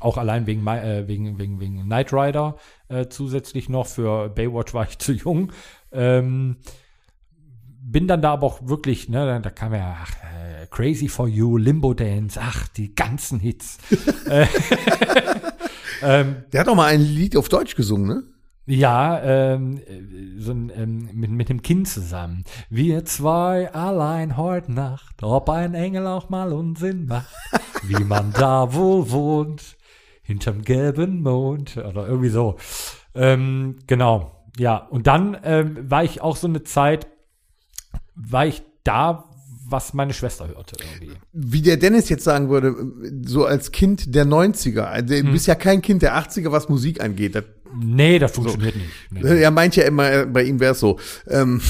Auch 0.00 0.16
allein 0.16 0.46
wegen, 0.46 0.66
äh, 0.66 1.06
wegen, 1.06 1.38
wegen, 1.38 1.60
wegen 1.60 1.82
Knight 1.84 2.12
Rider 2.12 2.56
äh, 2.88 3.06
zusätzlich 3.06 3.68
noch. 3.68 3.86
Für 3.86 4.28
Baywatch 4.28 4.74
war 4.74 4.88
ich 4.88 4.98
zu 4.98 5.12
jung. 5.12 5.52
Ähm, 5.92 6.56
bin 7.86 8.08
dann 8.08 8.22
da 8.22 8.32
aber 8.32 8.46
auch 8.46 8.66
wirklich, 8.66 9.08
ne, 9.08 9.40
da, 9.42 9.50
kam 9.50 9.74
ja 9.74 9.98
ach, 10.02 10.10
äh, 10.22 10.66
Crazy 10.70 11.08
for 11.08 11.28
You, 11.28 11.58
Limbo 11.58 11.94
Dance, 11.94 12.40
ach, 12.42 12.66
die 12.68 12.94
ganzen 12.94 13.38
Hits. 13.38 13.78
äh, 14.28 14.46
ähm, 16.02 16.36
Der 16.52 16.60
hat 16.60 16.68
auch 16.68 16.74
mal 16.74 16.86
ein 16.86 17.02
Lied 17.02 17.36
auf 17.36 17.48
Deutsch 17.48 17.76
gesungen, 17.76 18.06
ne? 18.06 18.22
ja, 18.66 19.20
ähm, 19.22 19.78
äh, 19.78 20.40
so 20.40 20.52
ein, 20.52 20.72
ähm, 20.74 21.10
mit, 21.12 21.30
mit 21.30 21.48
dem 21.48 21.62
Kind 21.62 21.88
zusammen. 21.88 22.44
Wir 22.70 23.04
zwei 23.04 23.72
allein 23.72 24.36
heute 24.36 24.72
Nacht, 24.72 25.22
ob 25.22 25.50
ein 25.50 25.74
Engel 25.74 26.06
auch 26.06 26.30
mal 26.30 26.52
Unsinn 26.52 27.06
macht, 27.06 27.34
wie 27.82 28.02
man 28.04 28.32
da 28.32 28.72
wohl 28.72 29.10
wohnt, 29.10 29.76
hinterm 30.24 30.62
gelben 30.62 31.22
Mond 31.22 31.76
oder 31.76 32.08
irgendwie 32.08 32.30
so. 32.30 32.56
Ähm, 33.14 33.76
genau, 33.86 34.44
ja. 34.58 34.76
Und 34.76 35.06
dann 35.06 35.36
ähm, 35.44 35.88
war 35.88 36.02
ich 36.02 36.20
auch 36.20 36.36
so 36.36 36.48
eine 36.48 36.64
Zeit, 36.64 37.06
war 38.16 38.46
ich 38.46 38.62
da, 38.82 39.30
was 39.68 39.94
meine 39.94 40.12
Schwester 40.12 40.48
hörte 40.48 40.76
irgendwie. 40.82 41.16
Wie 41.32 41.62
der 41.62 41.76
Dennis 41.76 42.08
jetzt 42.08 42.24
sagen 42.24 42.48
würde, 42.48 42.74
so 43.24 43.44
als 43.44 43.70
Kind 43.70 44.14
der 44.14 44.24
90er. 44.24 44.82
Also, 44.82 45.14
Du 45.14 45.32
bist 45.32 45.46
ja 45.46 45.54
kein 45.54 45.82
Kind 45.82 46.02
der 46.02 46.16
80er, 46.16 46.50
was 46.50 46.68
Musik 46.68 47.02
angeht. 47.02 47.34
Das, 47.34 47.44
Nee, 47.76 48.18
das 48.18 48.32
funktioniert 48.32 48.76
nicht. 48.76 48.90
Nee. 49.10 49.42
er 49.42 49.50
meint 49.50 49.76
ja 49.76 49.84
immer, 49.84 50.10
äh, 50.10 50.26
bei 50.26 50.44
ihm 50.44 50.60
wäre 50.60 50.72
es 50.72 50.80
so. 50.80 50.98
Ähm, 51.28 51.60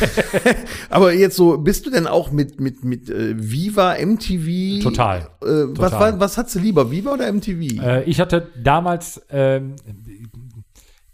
aber 0.90 1.12
jetzt 1.12 1.36
so, 1.36 1.58
bist 1.58 1.86
du 1.86 1.90
denn 1.90 2.06
auch 2.06 2.30
mit, 2.30 2.60
mit, 2.60 2.84
mit 2.84 3.10
äh, 3.10 3.34
Viva, 3.36 3.96
MTV? 4.00 4.82
Total. 4.82 5.28
Äh, 5.42 5.46
Was, 5.46 5.90
Total. 5.92 6.12
war, 6.12 6.20
was 6.20 6.38
hast 6.38 6.54
du 6.54 6.58
lieber, 6.60 6.90
Viva 6.90 7.12
oder 7.12 7.30
MTV? 7.32 7.82
Äh, 7.82 8.02
ich 8.04 8.20
hatte 8.20 8.48
damals 8.62 9.20
ähm, 9.30 9.76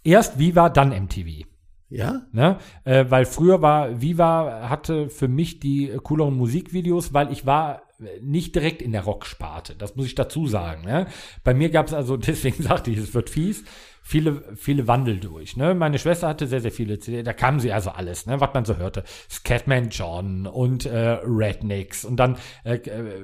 erst 0.03 0.39
Viva, 0.39 0.69
dann 0.69 0.91
MTV. 0.91 1.45
ja? 1.89 2.23
Ne? 2.33 2.59
Äh, 2.85 3.07
weil 3.09 3.27
früher 3.27 3.63
war 3.63 4.01
Viva 4.01 4.69
hatte 4.69 5.09
für 5.11 5.29
mich 5.29 5.61
die 5.61 5.93
cooleren 6.03 6.37
Musikvideos, 6.37 7.13
weil 7.15 7.33
ich 7.33 7.47
war 7.47 7.83
nicht 8.21 8.55
direkt 8.55 8.83
in 8.83 8.93
der 8.93 9.03
Rocksparte. 9.05 9.75
Das 9.77 9.97
muss 9.97 10.07
ich 10.07 10.15
dazu 10.15 10.47
sagen. 10.47 10.85
Ne? 10.85 11.07
Bei 11.43 11.55
mir 11.55 11.71
gab 11.71 11.87
es 11.87 11.95
also, 11.95 12.17
deswegen 12.19 12.63
sagte 12.63 12.91
ich, 12.91 12.99
es 12.99 13.15
wird 13.15 13.31
fies, 13.31 13.65
viele, 14.07 14.43
viele 14.55 14.87
Wandel 14.87 15.19
durch. 15.19 15.57
Ne? 15.57 15.75
Meine 15.75 15.99
Schwester 15.99 16.29
hatte 16.29 16.47
sehr, 16.47 16.61
sehr 16.61 16.71
viele 16.71 16.99
CD, 16.99 17.23
da 17.23 17.33
kamen 17.33 17.59
sie 17.59 17.73
also 17.73 17.91
alles, 17.91 18.27
ne? 18.27 18.39
was 18.39 18.51
man 18.53 18.67
so 18.67 18.77
hörte. 18.77 19.03
Scatman 19.31 19.89
John 19.89 20.47
und 20.47 20.85
äh, 20.85 21.19
Rednecks. 21.25 22.05
Und 22.05 22.17
dann 22.17 22.37
äh, 22.65 22.79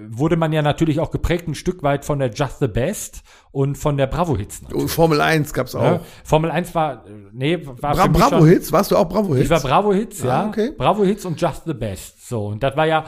wurde 0.09 0.37
man 0.37 0.53
ja 0.53 0.63
natürlich 0.63 0.99
auch 0.99 1.11
geprägt 1.11 1.47
ein 1.47 1.55
Stück 1.55 1.83
weit 1.83 2.07
von 2.07 2.19
der 2.19 2.31
Just 2.31 2.61
the 2.61 2.67
Best 2.67 3.23
und 3.53 3.77
von 3.77 3.99
der 3.99 4.07
Bravo-Hits. 4.07 4.63
Und 4.73 4.89
Formel 4.89 5.21
1 5.21 5.53
gab's 5.53 5.75
auch. 5.75 5.83
Ne? 5.83 6.01
Formel 6.25 6.51
1 6.51 6.75
war, 6.75 7.05
nee, 7.33 7.59
war 7.65 7.95
Bra 7.95 8.07
Bravo-Hits? 8.07 8.73
Warst 8.73 8.91
du 8.91 8.97
auch 8.97 9.09
Bravo-Hits? 9.09 9.45
ich 9.45 9.51
war 9.51 9.61
Bravo-Hits, 9.61 10.23
ja. 10.23 10.45
Ah, 10.45 10.49
okay. 10.49 10.73
Bravo-Hits 10.77 11.27
und 11.27 11.39
Just 11.39 11.65
the 11.67 11.75
Best. 11.75 12.27
So, 12.27 12.47
und 12.47 12.63
das 12.63 12.75
war 12.75 12.87
ja, 12.87 13.05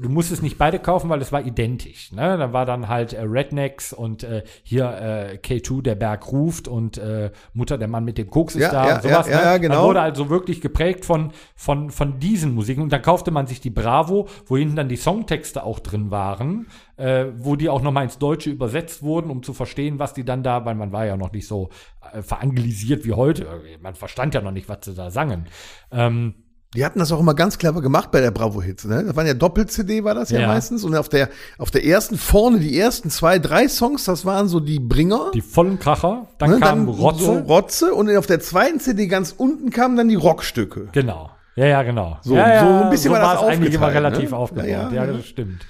du 0.00 0.08
musstest 0.08 0.42
nicht 0.42 0.58
beide 0.58 0.78
kaufen, 0.78 1.10
weil 1.10 1.20
es 1.20 1.32
war 1.32 1.44
identisch. 1.44 2.12
Ne? 2.12 2.36
Da 2.38 2.52
war 2.52 2.64
dann 2.66 2.88
halt 2.88 3.12
äh, 3.12 3.20
Rednecks 3.22 3.92
und 3.92 4.22
äh, 4.24 4.42
hier 4.62 4.84
äh, 4.84 5.38
K2, 5.38 5.82
der 5.82 5.94
Berg 5.94 6.30
ruft 6.32 6.68
und 6.68 6.98
äh, 6.98 7.30
Mutter, 7.52 7.78
der 7.78 7.88
Mann 7.88 8.04
mit 8.04 8.18
dem 8.18 8.30
Koks 8.30 8.54
ist 8.54 8.62
Ja, 8.62 8.70
da 8.72 8.88
ja, 8.88 8.94
und 8.96 9.02
sowas. 9.02 9.28
ja, 9.28 9.36
ne? 9.36 9.42
ja, 9.42 9.52
Da 9.52 9.58
genau. 9.58 9.86
wurde 9.86 10.00
also 10.00 10.30
wirklich 10.30 10.60
geprägt 10.60 11.04
von, 11.04 11.32
von, 11.54 11.90
von 11.90 12.18
diesen 12.20 12.54
Musiken. 12.54 12.82
Und 12.82 12.92
dann 12.92 13.02
kaufte 13.02 13.30
man 13.30 13.46
sich 13.46 13.60
die 13.60 13.70
Bravo, 13.70 14.28
wo 14.46 14.56
hinten 14.56 14.76
dann 14.76 14.88
die 14.88 14.96
Songtexte 14.96 15.62
auch 15.64 15.80
drin 15.80 16.10
waren, 16.10 16.66
äh, 16.96 17.26
wo 17.36 17.56
die 17.56 17.68
auch 17.68 17.82
nochmal 17.82 18.04
ins 18.04 18.18
Deutsche 18.18 18.50
übersetzt 18.50 19.02
wurden, 19.02 19.30
um 19.30 19.42
zu 19.42 19.52
verstehen, 19.52 19.98
was 19.98 20.14
die 20.14 20.24
dann 20.24 20.42
da, 20.42 20.64
weil 20.64 20.74
man 20.74 20.92
war 20.92 21.06
ja 21.06 21.16
noch 21.16 21.32
nicht 21.32 21.46
so 21.46 21.70
äh, 22.12 22.22
veranglisiert 22.22 23.04
wie 23.04 23.12
heute. 23.12 23.46
Man 23.80 23.94
verstand 23.94 24.34
ja 24.34 24.40
noch 24.40 24.52
nicht, 24.52 24.68
was 24.68 24.78
sie 24.82 24.94
da 24.94 25.10
sangen. 25.10 25.46
Ähm, 25.90 26.34
Die 26.74 26.84
hatten 26.84 26.98
das 26.98 27.10
auch 27.12 27.20
immer 27.20 27.32
ganz 27.34 27.56
clever 27.56 27.80
gemacht 27.80 28.10
bei 28.10 28.20
der 28.20 28.30
Bravo-Hits. 28.30 28.84
Ne? 28.84 29.04
Das 29.06 29.16
waren 29.16 29.26
ja 29.26 29.32
Doppel-CD, 29.32 30.04
war 30.04 30.14
das 30.14 30.28
ja, 30.30 30.40
Ja. 30.40 30.48
meistens. 30.48 30.84
Und 30.84 30.94
auf 30.94 31.08
der, 31.08 31.30
auf 31.56 31.70
der 31.70 31.84
ersten, 31.86 32.18
vorne 32.18 32.58
die 32.58 32.78
ersten 32.78 33.08
zwei, 33.08 33.38
drei 33.38 33.68
Songs, 33.68 34.04
das 34.04 34.26
waren 34.26 34.48
so 34.48 34.60
die 34.60 34.78
Bringer. 34.78 35.30
Die 35.32 35.40
vollen 35.40 35.78
Kracher, 35.78 36.28
dann 36.38 36.50
ne? 36.50 36.60
kam 36.60 36.86
Rotze. 36.88 37.24
So 37.24 37.32
Rotze. 37.38 37.94
Und 37.94 38.14
auf 38.14 38.26
der 38.26 38.40
zweiten 38.40 38.80
CD 38.80 39.06
ganz 39.06 39.34
unten 39.36 39.70
kamen 39.70 39.96
dann 39.96 40.08
die 40.08 40.14
Rockstücke. 40.16 40.88
Genau. 40.92 41.30
Ja, 41.56 41.66
ja, 41.66 41.82
genau. 41.82 42.18
So- 42.22 42.36
ja, 42.36 42.48
ja, 42.54 42.60
so 42.60 42.84
ein 42.84 42.90
bisschen 42.90 43.12
war 43.12 43.18
das 43.20 43.28
war 43.28 43.48
es 43.48 43.56
eigentlich 43.56 43.74
immer 43.74 43.86
aufgeteilt, 43.86 44.04
relativ 44.14 44.30
ne? 44.30 44.36
aufgebaut. 44.36 44.68
Ja, 44.68 44.90
Ja, 44.92 45.04
ja. 45.06 45.12
das 45.12 45.24
stimmt. 45.26 45.66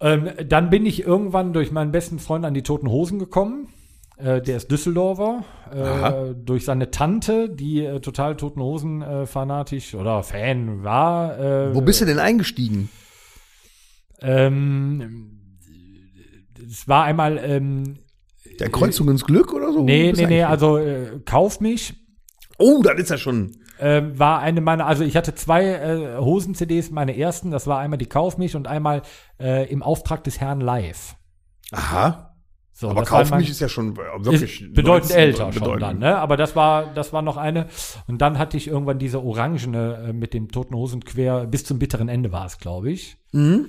Ähm, 0.00 0.30
dann 0.48 0.70
bin 0.70 0.84
ich 0.86 1.04
irgendwann 1.04 1.52
durch 1.52 1.70
meinen 1.70 1.92
besten 1.92 2.18
Freund 2.18 2.44
an 2.44 2.54
die 2.54 2.62
Toten 2.62 2.88
Hosen 2.88 3.18
gekommen. 3.18 3.68
Äh, 4.22 4.40
der 4.40 4.56
ist 4.58 4.70
Düsseldorfer. 4.70 5.44
Äh, 5.72 6.34
durch 6.34 6.64
seine 6.64 6.90
Tante, 6.90 7.48
die 7.48 7.84
äh, 7.84 8.00
total 8.00 8.36
Toten 8.36 8.60
Hosen 8.60 9.02
äh, 9.02 9.26
fanatisch 9.26 9.94
oder 9.94 10.22
Fan 10.22 10.84
war. 10.84 11.38
Äh, 11.38 11.74
Wo 11.74 11.80
bist 11.80 12.00
du 12.00 12.04
denn 12.04 12.18
eingestiegen? 12.18 12.88
Ähm, 14.20 15.40
es 16.64 16.86
war 16.86 17.04
einmal 17.04 17.38
ähm, 17.38 17.98
Der 18.60 18.70
Kreuzung 18.70 19.08
ins 19.08 19.24
Glück 19.24 19.52
oder 19.52 19.72
so? 19.72 19.82
Nee, 19.82 20.12
nee, 20.14 20.26
nee, 20.26 20.42
also 20.44 20.78
Kauf 21.24 21.60
mich 21.60 21.94
Oh, 22.58 22.80
das 22.82 22.98
ist 23.00 23.10
ja 23.10 23.18
schon. 23.18 23.56
äh, 23.78 24.02
war 24.14 24.38
eine 24.40 24.60
meiner, 24.60 24.86
also 24.86 25.02
ich 25.02 25.16
hatte 25.16 25.34
zwei 25.34 25.64
äh, 25.64 26.16
Hosen-CDs, 26.18 26.90
meine 26.90 27.16
ersten, 27.16 27.50
das 27.50 27.66
war 27.66 27.80
einmal 27.80 27.98
die 27.98 28.06
Kauf 28.06 28.38
mich 28.38 28.54
und 28.54 28.68
einmal 28.68 29.02
äh, 29.40 29.68
im 29.68 29.82
Auftrag 29.82 30.22
des 30.22 30.40
Herrn 30.40 30.60
live. 30.60 31.16
Aha. 31.72 32.31
So, 32.74 32.88
Aber 32.88 33.00
das 33.02 33.10
war 33.12 33.20
Kauf 33.20 33.30
mein- 33.30 33.40
mich 33.40 33.50
ist 33.50 33.60
ja 33.60 33.68
schon 33.68 33.92
äh, 33.92 34.24
wirklich. 34.24 34.72
bedeutend 34.72 35.10
19, 35.10 35.16
älter 35.18 35.52
schon 35.52 35.62
bedeutend. 35.62 35.82
dann, 35.82 35.98
ne? 35.98 36.18
Aber 36.18 36.36
das 36.36 36.56
war, 36.56 36.86
das 36.94 37.12
war 37.12 37.22
noch 37.22 37.36
eine. 37.36 37.66
Und 38.08 38.22
dann 38.22 38.38
hatte 38.38 38.56
ich 38.56 38.66
irgendwann 38.68 38.98
diese 38.98 39.22
orangene 39.22 40.06
äh, 40.08 40.12
mit 40.12 40.32
dem 40.34 40.48
toten 40.50 40.74
Hosen 40.74 41.04
quer 41.04 41.46
bis 41.46 41.64
zum 41.64 41.78
bitteren 41.78 42.08
Ende 42.08 42.32
war 42.32 42.46
es, 42.46 42.58
glaube 42.58 42.90
ich. 42.90 43.18
Mhm. 43.32 43.66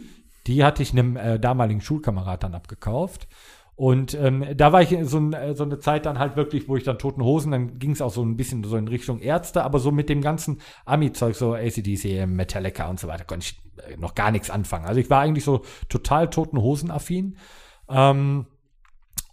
Die 0.47 0.63
hatte 0.63 0.81
ich 0.83 0.91
einem 0.93 1.17
äh, 1.17 1.39
damaligen 1.39 1.81
Schulkamerad 1.81 2.43
dann 2.43 2.53
abgekauft. 2.55 3.27
Und 3.75 4.13
ähm, 4.13 4.45
da 4.55 4.71
war 4.71 4.81
ich 4.83 4.95
so, 5.01 5.17
ein, 5.17 5.33
äh, 5.33 5.53
so 5.55 5.63
eine 5.63 5.79
Zeit 5.79 6.05
dann 6.05 6.19
halt 6.19 6.35
wirklich, 6.35 6.69
wo 6.69 6.77
ich 6.77 6.83
dann 6.83 6.99
Toten 6.99 7.23
Hosen, 7.23 7.51
dann 7.51 7.79
ging 7.79 7.91
es 7.91 8.01
auch 8.01 8.11
so 8.11 8.23
ein 8.23 8.37
bisschen 8.37 8.63
so 8.63 8.77
in 8.77 8.87
Richtung 8.87 9.19
Ärzte, 9.19 9.63
aber 9.63 9.79
so 9.79 9.91
mit 9.91 10.09
dem 10.09 10.21
ganzen 10.21 10.61
Ami-Zeug, 10.85 11.35
so 11.35 11.55
ACDC, 11.55 12.27
Metallica 12.27 12.87
und 12.87 12.99
so 12.99 13.07
weiter, 13.07 13.25
konnte 13.25 13.47
ich 13.47 13.97
noch 13.97 14.13
gar 14.15 14.29
nichts 14.31 14.49
anfangen. 14.51 14.85
Also 14.85 14.99
ich 14.99 15.09
war 15.09 15.21
eigentlich 15.21 15.43
so 15.43 15.63
total 15.89 16.29
Toten 16.29 16.61
Hosen-affin. 16.61 17.35
Ähm, 17.89 18.45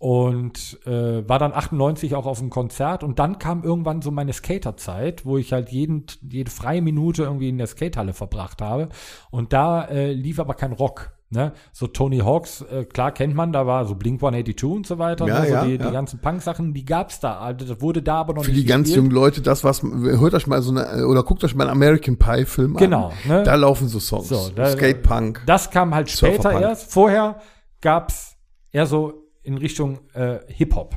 und 0.00 0.78
äh, 0.86 1.28
war 1.28 1.38
dann 1.38 1.52
98 1.52 2.14
auch 2.14 2.24
auf 2.24 2.40
einem 2.40 2.48
Konzert 2.48 3.04
und 3.04 3.18
dann 3.18 3.38
kam 3.38 3.62
irgendwann 3.62 4.00
so 4.00 4.10
meine 4.10 4.32
Skaterzeit, 4.32 5.26
wo 5.26 5.36
ich 5.36 5.52
halt 5.52 5.68
jeden, 5.68 6.06
jede 6.22 6.50
freie 6.50 6.80
Minute 6.80 7.24
irgendwie 7.24 7.50
in 7.50 7.58
der 7.58 7.66
Skatehalle 7.66 8.14
verbracht 8.14 8.62
habe 8.62 8.88
und 9.30 9.52
da 9.52 9.84
äh, 9.84 10.12
lief 10.14 10.40
aber 10.40 10.54
kein 10.54 10.72
Rock. 10.72 11.12
Ne? 11.32 11.52
So 11.70 11.86
Tony 11.86 12.18
Hawks, 12.20 12.62
äh, 12.62 12.86
klar 12.86 13.12
kennt 13.12 13.34
man, 13.36 13.52
da 13.52 13.64
war 13.66 13.84
so 13.84 13.94
Blink 13.94 14.20
182 14.22 14.64
und 14.64 14.86
so 14.86 14.98
weiter, 14.98 15.28
Ja, 15.28 15.40
ne? 15.40 15.46
so 15.46 15.52
ja, 15.52 15.64
die, 15.66 15.72
ja. 15.76 15.86
die 15.86 15.92
ganzen 15.92 16.18
Punk-Sachen, 16.20 16.72
die 16.72 16.84
gab's 16.86 17.20
da, 17.20 17.38
also 17.38 17.66
das 17.66 17.80
wurde 17.82 18.00
da 18.02 18.16
aber 18.16 18.32
noch 18.32 18.44
Für 18.44 18.50
nicht 18.52 18.62
die 18.62 18.66
ganz 18.66 18.86
gespielt. 18.88 19.04
jungen 19.04 19.10
Leute, 19.14 19.42
das 19.42 19.62
was, 19.62 19.82
hört 19.82 20.32
euch 20.34 20.46
mal 20.46 20.62
so 20.62 20.70
eine, 20.74 21.06
oder 21.06 21.22
guckt 21.22 21.44
euch 21.44 21.54
mal 21.54 21.64
einen 21.68 21.72
American 21.76 22.16
Pie 22.16 22.46
Film 22.46 22.74
Genau, 22.74 23.08
an. 23.08 23.12
ne? 23.28 23.42
Da 23.44 23.54
laufen 23.54 23.86
so 23.86 24.00
Songs. 24.00 24.28
So, 24.30 24.48
da- 24.56 24.70
Skatepunk. 24.70 25.42
Das 25.46 25.70
kam 25.70 25.94
halt 25.94 26.10
später 26.10 26.58
erst. 26.58 26.90
Vorher 26.90 27.36
gab's 27.82 28.34
eher 28.72 28.86
so 28.86 29.19
in 29.50 29.58
Richtung 29.58 29.98
äh, 30.14 30.38
Hip-Hop. 30.46 30.96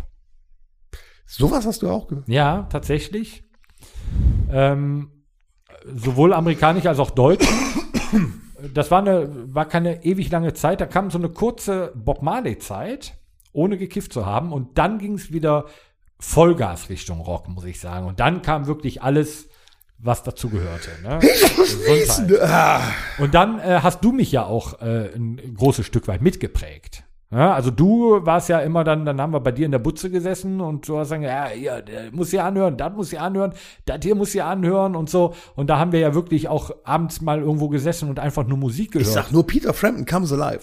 Sowas 1.26 1.66
hast 1.66 1.82
du 1.82 1.90
auch 1.90 2.08
gehört. 2.08 2.28
Ja, 2.28 2.68
tatsächlich. 2.72 3.44
Ähm, 4.52 5.12
sowohl 5.96 6.34
amerikanisch 6.34 6.86
als 6.86 7.00
auch 7.00 7.10
deutsch. 7.10 7.48
Das 8.74 8.92
war 8.92 9.00
eine, 9.00 9.54
war 9.54 9.66
keine 9.66 10.06
ewig 10.06 10.30
lange 10.30 10.54
Zeit. 10.54 10.80
Da 10.80 10.86
kam 10.86 11.10
so 11.10 11.18
eine 11.18 11.30
kurze 11.30 11.92
Bob 11.96 12.22
Marley-Zeit, 12.22 13.16
ohne 13.52 13.78
gekifft 13.78 14.14
zu 14.14 14.26
haben. 14.26 14.54
Und 14.54 14.78
dann 14.78 15.00
ging 15.00 15.16
es 15.16 15.34
wieder 15.34 15.66
Vollgas 16.20 16.90
Richtung 16.90 17.20
Rock, 17.20 17.50
muss 17.50 17.66
ich 17.66 17.80
sagen. 17.80 18.06
Und 18.06 18.20
dann 18.20 18.42
kam 18.44 18.68
wirklich 18.68 19.02
alles, 19.02 19.50
was 19.98 20.24
dazu 20.24 20.50
gehörte. 20.50 20.92
Ne? 21.02 21.20
Gesundheit. 21.88 22.42
Ah, 22.42 22.82
Und 23.18 23.34
dann 23.34 23.60
äh, 23.60 23.80
hast 23.82 24.04
du 24.04 24.12
mich 24.12 24.32
ja 24.32 24.46
auch 24.46 24.80
äh, 24.82 25.14
ein 25.16 25.56
großes 25.56 25.86
Stück 25.86 26.08
weit 26.08 26.22
mitgeprägt. 26.22 27.04
Ja, 27.34 27.54
also 27.56 27.72
du 27.72 28.20
warst 28.26 28.50
ja 28.50 28.60
immer 28.60 28.84
dann, 28.84 29.06
dann 29.06 29.20
haben 29.20 29.34
wir 29.34 29.40
bei 29.40 29.52
dir 29.52 29.66
in 29.66 29.72
der 29.72 29.80
Butze 29.80 30.12
gesessen 30.12 30.62
und 30.62 30.88
du 30.88 30.98
hast 31.00 31.08
gesagt, 31.10 31.24
ja, 31.24 31.48
hier, 31.48 31.82
der 31.82 32.12
muss 32.12 32.30
hier 32.30 32.44
anhören, 32.46 32.78
das 32.78 32.94
muss 32.94 33.10
hier 33.10 33.22
anhören, 33.24 33.54
das 33.86 33.98
hier 34.04 34.14
muss 34.14 34.32
hier 34.34 34.46
anhören 34.46 34.96
und 34.96 35.10
so. 35.10 35.34
Und 35.56 35.70
da 35.70 35.80
haben 35.80 35.92
wir 35.92 36.00
ja 36.00 36.14
wirklich 36.14 36.48
auch 36.48 36.72
abends 36.84 37.22
mal 37.22 37.40
irgendwo 37.40 37.70
gesessen 37.70 38.10
und 38.10 38.20
einfach 38.20 38.46
nur 38.46 38.58
Musik 38.60 38.92
gehört. 38.92 39.08
ich 39.08 39.14
sag 39.14 39.32
nur 39.32 39.48
Peter 39.48 39.74
Frampton 39.74 40.06
Comes 40.06 40.32
Alive. 40.32 40.62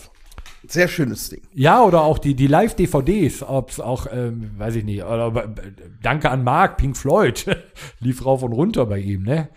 Sehr 0.68 0.88
schönes 0.88 1.30
Ding. 1.30 1.40
Ja, 1.54 1.82
oder 1.82 2.02
auch 2.02 2.18
die, 2.18 2.34
die 2.34 2.46
Live-DVDs, 2.46 3.42
ob 3.42 3.70
es 3.70 3.80
auch, 3.80 4.06
ähm, 4.12 4.50
weiß 4.58 4.76
ich 4.76 4.84
nicht, 4.84 5.02
oder 5.02 5.32
äh, 5.34 5.48
Danke 6.02 6.30
an 6.30 6.44
Mark, 6.44 6.76
Pink 6.76 6.96
Floyd, 6.96 7.46
lief 7.98 8.24
rauf 8.24 8.42
und 8.42 8.52
runter 8.52 8.84
bei 8.86 8.98
ihm, 8.98 9.22
ne? 9.22 9.48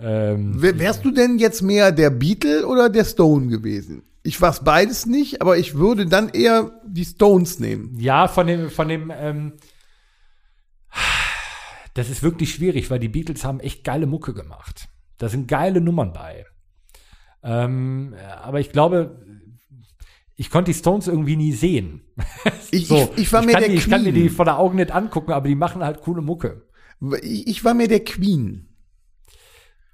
Ähm, 0.00 0.60
Wär- 0.62 0.78
Wärst 0.78 1.04
du 1.04 1.10
denn 1.10 1.38
jetzt 1.38 1.60
mehr 1.62 1.92
der 1.92 2.10
Beatle 2.10 2.66
oder 2.66 2.88
der 2.88 3.04
Stone 3.04 3.48
gewesen? 3.48 4.02
Ich 4.28 4.42
war's 4.42 4.62
beides 4.62 5.06
nicht, 5.06 5.40
aber 5.40 5.56
ich 5.56 5.74
würde 5.76 6.04
dann 6.04 6.28
eher 6.28 6.82
die 6.86 7.06
Stones 7.06 7.60
nehmen. 7.60 7.98
Ja, 7.98 8.28
von 8.28 8.46
dem, 8.46 8.68
von 8.68 8.86
dem, 8.86 9.10
ähm, 9.10 9.54
das 11.94 12.10
ist 12.10 12.22
wirklich 12.22 12.52
schwierig, 12.52 12.90
weil 12.90 12.98
die 12.98 13.08
Beatles 13.08 13.42
haben 13.46 13.58
echt 13.58 13.84
geile 13.84 14.06
Mucke 14.06 14.34
gemacht. 14.34 14.88
Da 15.16 15.30
sind 15.30 15.48
geile 15.48 15.80
Nummern 15.80 16.12
bei. 16.12 16.44
Ähm, 17.42 18.14
aber 18.42 18.60
ich 18.60 18.70
glaube, 18.70 19.24
ich 20.36 20.50
konnte 20.50 20.72
die 20.72 20.78
Stones 20.78 21.08
irgendwie 21.08 21.36
nie 21.36 21.52
sehen. 21.52 22.02
Ich, 22.70 22.90
ich, 22.90 23.08
ich 23.16 23.32
war 23.32 23.46
kann 23.46 23.60
der 23.60 23.68
die, 23.70 23.76
Ich 23.76 23.88
kann 23.88 24.04
mir 24.04 24.12
die 24.12 24.26
Queen. 24.26 24.30
vor 24.30 24.44
der 24.44 24.58
Augen 24.58 24.76
nicht 24.76 24.92
angucken, 24.92 25.32
aber 25.32 25.48
die 25.48 25.54
machen 25.54 25.82
halt 25.82 26.02
coole 26.02 26.20
Mucke. 26.20 26.66
Ich, 27.22 27.46
ich 27.46 27.64
war 27.64 27.72
mehr 27.72 27.88
der 27.88 28.04
Queen. 28.04 28.67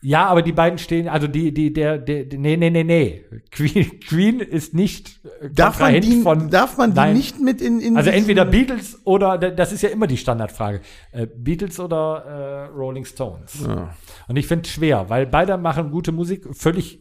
Ja, 0.04 0.26
aber 0.26 0.42
die 0.42 0.52
beiden 0.52 0.78
stehen, 0.78 1.08
also 1.08 1.26
die, 1.26 1.54
die, 1.54 1.72
der, 1.72 1.96
der, 1.96 2.26
nee, 2.38 2.58
nee, 2.58 2.68
nee, 2.68 2.84
nee. 2.84 3.24
Queen, 3.50 4.00
Queen 4.00 4.38
ist 4.38 4.74
nicht 4.74 5.24
äh, 5.40 5.48
Darf 5.48 5.80
man 5.80 5.98
die, 5.98 6.20
von, 6.20 6.50
darf 6.50 6.76
man 6.76 6.90
die 6.90 6.96
Nein. 6.96 7.16
nicht 7.16 7.40
mit 7.40 7.62
in, 7.62 7.80
in 7.80 7.96
Also 7.96 8.10
entweder 8.10 8.44
Beatles 8.44 9.00
oder, 9.06 9.38
das 9.38 9.72
ist 9.72 9.80
ja 9.80 9.88
immer 9.88 10.06
die 10.06 10.18
Standardfrage, 10.18 10.82
äh, 11.12 11.26
Beatles 11.26 11.80
oder 11.80 12.68
äh, 12.70 12.76
Rolling 12.76 13.06
Stones. 13.06 13.64
Ja. 13.66 13.94
Und 14.28 14.36
ich 14.36 14.46
finde 14.46 14.66
es 14.66 14.72
schwer, 14.72 15.08
weil 15.08 15.24
beide 15.24 15.56
machen 15.56 15.90
gute 15.90 16.12
Musik, 16.12 16.54
völlig, 16.54 17.00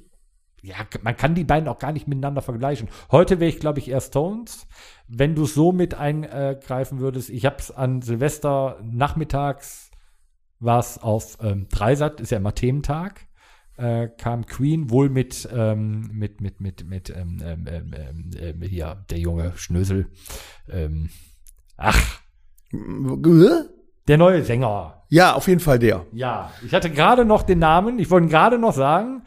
ja, 0.61 0.75
man 1.01 1.17
kann 1.17 1.35
die 1.35 1.43
beiden 1.43 1.67
auch 1.67 1.79
gar 1.79 1.91
nicht 1.91 2.07
miteinander 2.07 2.41
vergleichen. 2.41 2.87
Heute 3.11 3.41
wäre 3.41 3.49
ich, 3.49 3.59
glaube 3.59 3.79
ich, 3.79 3.89
eher 3.89 3.99
Stones. 3.99 4.65
Wenn 5.09 5.35
du 5.35 5.43
es 5.43 5.53
so 5.53 5.73
mit 5.73 5.93
eingreifen 5.93 6.99
würdest, 6.99 7.29
ich 7.29 7.45
habe 7.45 7.57
es 7.59 7.69
an 7.69 8.01
Silvester 8.01 8.79
nachmittags, 8.81 9.82
war 10.63 10.79
es 10.79 10.97
auf 10.97 11.37
ähm, 11.41 11.67
Dreisat, 11.69 12.21
ist 12.21 12.31
ja 12.31 12.37
immer 12.37 12.55
Thementag, 12.55 13.27
äh, 13.77 14.07
kam 14.17 14.45
Queen 14.45 14.89
wohl 14.89 15.09
mit, 15.09 15.47
ähm, 15.51 16.09
mit, 16.13 16.41
mit, 16.41 16.61
mit, 16.61 16.85
mit, 16.87 17.09
ähm, 17.09 17.41
ähm, 17.43 17.65
ähm, 17.67 17.93
ähm, 17.95 18.29
ähm, 18.39 18.61
hier, 18.61 19.03
der 19.09 19.19
junge 19.19 19.53
Schnösel, 19.55 20.07
ähm, 20.69 21.09
ach, 21.77 22.19
der 24.07 24.17
neue 24.17 24.43
Sänger, 24.43 25.03
Ja, 25.09 25.33
auf 25.33 25.47
jeden 25.47 25.59
Fall 25.59 25.79
der. 25.79 26.05
ja, 26.11 26.51
ich 26.65 26.73
hatte 26.73 26.89
gerade 26.89 27.25
noch 27.25 27.43
den 27.43 27.59
Namen, 27.59 27.99
ich 27.99 28.09
wollte 28.09 28.27
ihn 28.27 28.29
gerade 28.29 28.57
noch 28.57 28.73
sagen, 28.73 29.23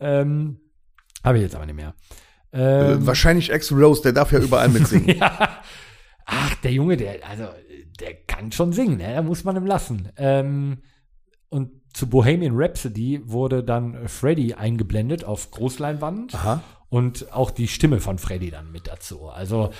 ähm, 0.00 0.60
habe 1.24 1.38
ich 1.38 1.42
jetzt 1.42 1.54
aber 1.56 1.66
nicht 1.66 1.76
mehr. 1.76 1.94
Ähm, 2.52 3.02
Äh, 3.02 3.06
Wahrscheinlich 3.06 3.52
Axl 3.52 3.82
Rose, 3.82 4.02
der 4.02 4.12
darf 4.12 4.30
ja 4.32 4.38
überall 4.38 4.68
mitsingen. 4.68 5.16
ja. 5.18 5.48
Ach, 6.26 6.54
der 6.56 6.72
Junge, 6.72 6.96
der, 6.96 7.16
also, 7.28 7.44
der 8.00 8.14
kann 8.14 8.52
schon 8.52 8.72
singen, 8.72 8.98
ne? 8.98 9.22
muss 9.22 9.44
man 9.44 9.56
ihm 9.56 9.66
lassen. 9.66 10.10
Ähm, 10.16 10.82
und 11.48 11.70
zu 11.92 12.08
Bohemian 12.08 12.54
Rhapsody 12.56 13.22
wurde 13.24 13.62
dann 13.62 14.08
Freddy 14.08 14.54
eingeblendet 14.54 15.24
auf 15.24 15.50
Großleinwand 15.52 16.34
Aha. 16.34 16.62
und 16.88 17.32
auch 17.32 17.50
die 17.50 17.68
Stimme 17.68 18.00
von 18.00 18.18
Freddy 18.18 18.50
dann 18.50 18.72
mit 18.72 18.88
dazu. 18.88 19.28
Also 19.28 19.70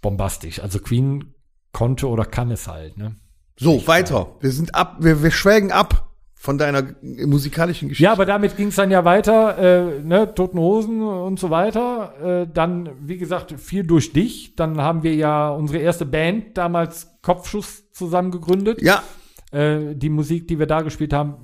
bombastisch. 0.00 0.60
Also 0.60 0.78
Queen 0.78 1.34
konnte 1.72 2.08
oder 2.08 2.24
kann 2.24 2.50
es 2.50 2.68
halt, 2.68 2.96
ne? 2.96 3.16
So, 3.58 3.86
weiter. 3.86 4.36
Wir 4.40 4.50
sind 4.50 4.74
ab, 4.74 4.96
wir, 5.00 5.22
wir 5.22 5.30
schwelgen 5.30 5.72
ab 5.72 6.11
von 6.42 6.58
deiner 6.58 6.82
musikalischen 7.02 7.88
Geschichte. 7.88 8.02
Ja, 8.02 8.10
aber 8.10 8.26
damit 8.26 8.56
ging 8.56 8.66
es 8.66 8.74
dann 8.74 8.90
ja 8.90 9.04
weiter, 9.04 9.58
äh, 9.58 10.00
ne, 10.00 10.34
Toten 10.34 10.58
Hosen 10.58 11.00
und 11.00 11.38
so 11.38 11.50
weiter. 11.50 12.42
Äh, 12.42 12.46
dann, 12.52 12.90
wie 13.00 13.16
gesagt, 13.16 13.54
viel 13.60 13.84
durch 13.84 14.12
dich. 14.12 14.56
Dann 14.56 14.80
haben 14.80 15.04
wir 15.04 15.14
ja 15.14 15.50
unsere 15.50 15.78
erste 15.78 16.04
Band 16.04 16.58
damals 16.58 17.16
Kopfschuss 17.22 17.92
zusammen 17.92 18.32
gegründet. 18.32 18.82
ja, 18.82 19.04
Äh, 19.52 19.94
die 19.94 20.08
Musik, 20.08 20.48
die 20.48 20.58
wir 20.58 20.66
da 20.66 20.80
gespielt 20.80 21.12
haben, 21.12 21.36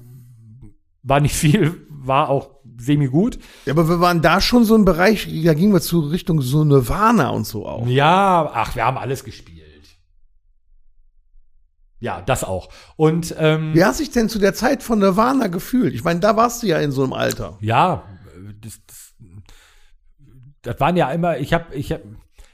war 1.05 1.21
nicht 1.21 1.37
viel, 1.37 1.77
war 1.91 2.29
auch 2.29 2.51
semi 2.77 3.07
gut. 3.07 3.39
Ja, 3.67 3.75
aber 3.75 3.89
wir 3.89 4.01
waren 4.01 4.21
da 4.21 4.41
schon 4.41 4.65
so 4.65 4.75
im 4.75 4.85
Bereich, 4.85 5.29
da 5.45 5.55
gingen 5.55 5.73
wir 5.73 5.81
zu 5.81 6.01
Richtung 6.01 6.41
so 6.41 6.65
Nirvana 6.65 7.29
und 7.31 7.47
so 7.47 7.67
auch. 7.67 7.87
Ja, 7.87 8.51
ach, 8.53 8.75
wir 8.75 8.85
haben 8.85 8.99
alles 8.99 9.23
gespielt. 9.23 9.58
Ja, 12.01 12.23
das 12.23 12.45
auch. 12.45 12.69
Und 12.97 13.35
ähm, 13.39 13.75
Wie 13.75 13.85
hast 13.85 13.99
du 13.99 14.05
dich 14.05 14.13
denn 14.13 14.29
zu 14.29 14.39
der 14.39 14.55
Zeit 14.55 14.83
von 14.83 15.01
Nirvana 15.01 15.49
gefühlt? 15.49 15.95
Ich 15.95 16.05
meine, 16.05 16.21
da 16.21 16.37
warst 16.37 16.63
du 16.63 16.67
ja 16.67 16.79
in 16.79 16.93
so 16.93 17.03
einem 17.03 17.13
Alter. 17.13 17.59
Ja, 17.61 18.05
das, 18.63 18.81
das, 18.87 19.15
das 20.63 20.81
waren 20.81 20.97
ja 20.97 21.11
immer, 21.11 21.39
ich 21.39 21.53
habe 21.53 21.75
ich 21.75 21.93
hab, 21.93 22.03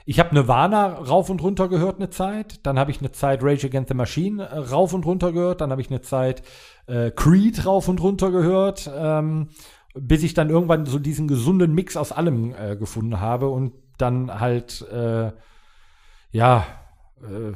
ich 0.06 0.20
hab 0.20 0.32
Nirvana 0.32 0.86
rauf 0.86 1.28
und 1.30 1.42
runter 1.42 1.68
gehört 1.68 1.96
eine 1.96 2.10
Zeit, 2.10 2.66
dann 2.66 2.78
habe 2.78 2.90
ich 2.90 3.00
eine 3.00 3.12
Zeit 3.12 3.42
Rage 3.42 3.66
Against 3.66 3.88
the 3.88 3.94
Machine 3.94 4.42
äh, 4.42 4.58
rauf 4.58 4.94
und 4.94 5.04
runter 5.04 5.32
gehört, 5.32 5.60
dann 5.60 5.70
habe 5.70 5.80
ich 5.80 5.90
eine 5.90 6.00
Zeit 6.00 6.42
äh, 6.86 7.10
Creed 7.10 7.66
rauf 7.66 7.88
und 7.88 8.00
runter 8.02 8.30
gehört, 8.30 8.90
ähm, 8.94 9.48
bis 9.94 10.22
ich 10.22 10.34
dann 10.34 10.50
irgendwann 10.50 10.86
so 10.86 10.98
diesen 10.98 11.28
gesunden 11.28 11.74
Mix 11.74 11.96
aus 11.96 12.12
allem 12.12 12.54
äh, 12.54 12.76
gefunden 12.76 13.20
habe 13.20 13.48
und 13.48 13.72
dann 13.98 14.40
halt, 14.40 14.82
äh, 14.90 15.32
ja, 16.32 16.66
äh, 17.22 17.52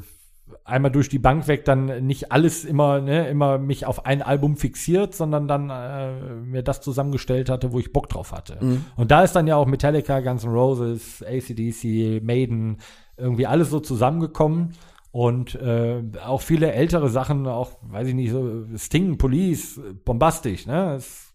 einmal 0.63 0.91
durch 0.91 1.09
die 1.09 1.19
Bank 1.19 1.47
weg 1.47 1.65
dann 1.65 2.05
nicht 2.05 2.31
alles 2.31 2.65
immer, 2.65 3.01
ne, 3.01 3.27
immer 3.29 3.57
mich 3.57 3.85
auf 3.85 4.05
ein 4.05 4.21
Album 4.21 4.57
fixiert, 4.57 5.15
sondern 5.15 5.47
dann 5.47 5.69
äh, 5.69 6.35
mir 6.35 6.63
das 6.63 6.81
zusammengestellt 6.81 7.49
hatte, 7.49 7.71
wo 7.71 7.79
ich 7.79 7.93
Bock 7.93 8.09
drauf 8.09 8.31
hatte. 8.31 8.57
Und 8.95 9.11
da 9.11 9.23
ist 9.23 9.35
dann 9.35 9.47
ja 9.47 9.55
auch 9.55 9.65
Metallica, 9.65 10.19
Guns 10.19 10.43
N' 10.43 10.51
Roses, 10.51 11.23
ACDC, 11.23 12.23
Maiden, 12.23 12.77
irgendwie 13.17 13.47
alles 13.47 13.69
so 13.69 13.79
zusammengekommen. 13.79 14.73
Und 15.11 15.55
äh, 15.55 16.03
auch 16.23 16.41
viele 16.41 16.71
ältere 16.71 17.09
Sachen, 17.09 17.47
auch, 17.47 17.79
weiß 17.81 18.09
ich 18.09 18.13
nicht, 18.13 18.31
so 18.31 18.65
Sting, 18.77 19.17
Police, 19.17 19.81
bombastisch, 20.05 20.67
ne? 20.67 20.93
Das 20.95 21.33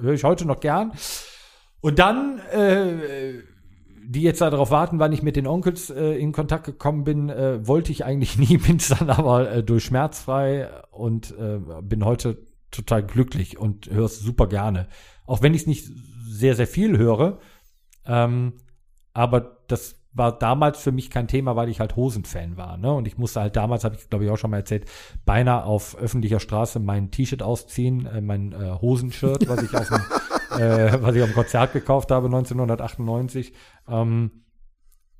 höre 0.00 0.14
ich 0.14 0.24
heute 0.24 0.44
noch 0.44 0.58
gern. 0.58 0.92
Und 1.80 1.98
dann 1.98 2.40
äh, 2.52 3.42
die 4.04 4.22
jetzt 4.22 4.40
darauf 4.40 4.70
warten, 4.70 4.98
wann 4.98 5.12
ich 5.12 5.22
mit 5.22 5.36
den 5.36 5.46
Onkels 5.46 5.90
äh, 5.90 6.14
in 6.14 6.32
Kontakt 6.32 6.64
gekommen 6.64 7.04
bin, 7.04 7.28
äh, 7.28 7.66
wollte 7.66 7.92
ich 7.92 8.04
eigentlich 8.04 8.38
nie, 8.50 8.58
bin 8.58 8.76
es 8.76 8.88
dann 8.88 9.10
aber 9.10 9.50
äh, 9.50 9.62
durch 9.62 9.84
schmerzfrei 9.84 10.68
und 10.90 11.34
äh, 11.38 11.58
bin 11.82 12.04
heute 12.04 12.38
total 12.70 13.04
glücklich 13.04 13.58
und 13.58 13.90
höre 13.90 14.06
es 14.06 14.18
super 14.18 14.46
gerne. 14.46 14.88
Auch 15.26 15.42
wenn 15.42 15.54
ich 15.54 15.62
es 15.62 15.66
nicht 15.66 15.90
sehr, 16.26 16.56
sehr 16.56 16.66
viel 16.66 16.98
höre. 16.98 17.38
Ähm, 18.06 18.54
aber 19.12 19.58
das 19.68 19.96
war 20.14 20.38
damals 20.38 20.78
für 20.78 20.92
mich 20.92 21.10
kein 21.10 21.28
Thema, 21.28 21.56
weil 21.56 21.68
ich 21.68 21.80
halt 21.80 21.96
Hosenfan 21.96 22.56
war. 22.56 22.76
Ne? 22.76 22.92
Und 22.92 23.06
ich 23.06 23.16
musste 23.16 23.40
halt 23.40 23.56
damals, 23.56 23.84
habe 23.84 23.96
ich 23.96 24.10
glaube 24.10 24.24
ich 24.24 24.30
auch 24.30 24.36
schon 24.36 24.50
mal 24.50 24.58
erzählt, 24.58 24.86
beinahe 25.24 25.64
auf 25.64 25.96
öffentlicher 25.96 26.40
Straße 26.40 26.80
mein 26.80 27.10
T-Shirt 27.10 27.42
ausziehen, 27.42 28.06
äh, 28.06 28.20
mein 28.20 28.52
äh, 28.52 28.72
Hosenshirt, 28.80 29.48
was 29.48 29.62
ich 29.62 29.74
auf 29.74 29.88
dem, 29.88 30.58
äh, 30.60 31.02
was 31.02 31.14
ich 31.14 31.22
auf 31.22 31.30
dem 31.30 31.34
Konzert 31.34 31.72
gekauft 31.72 32.10
habe 32.10 32.26
1998. 32.26 33.52
Ähm, 33.88 34.30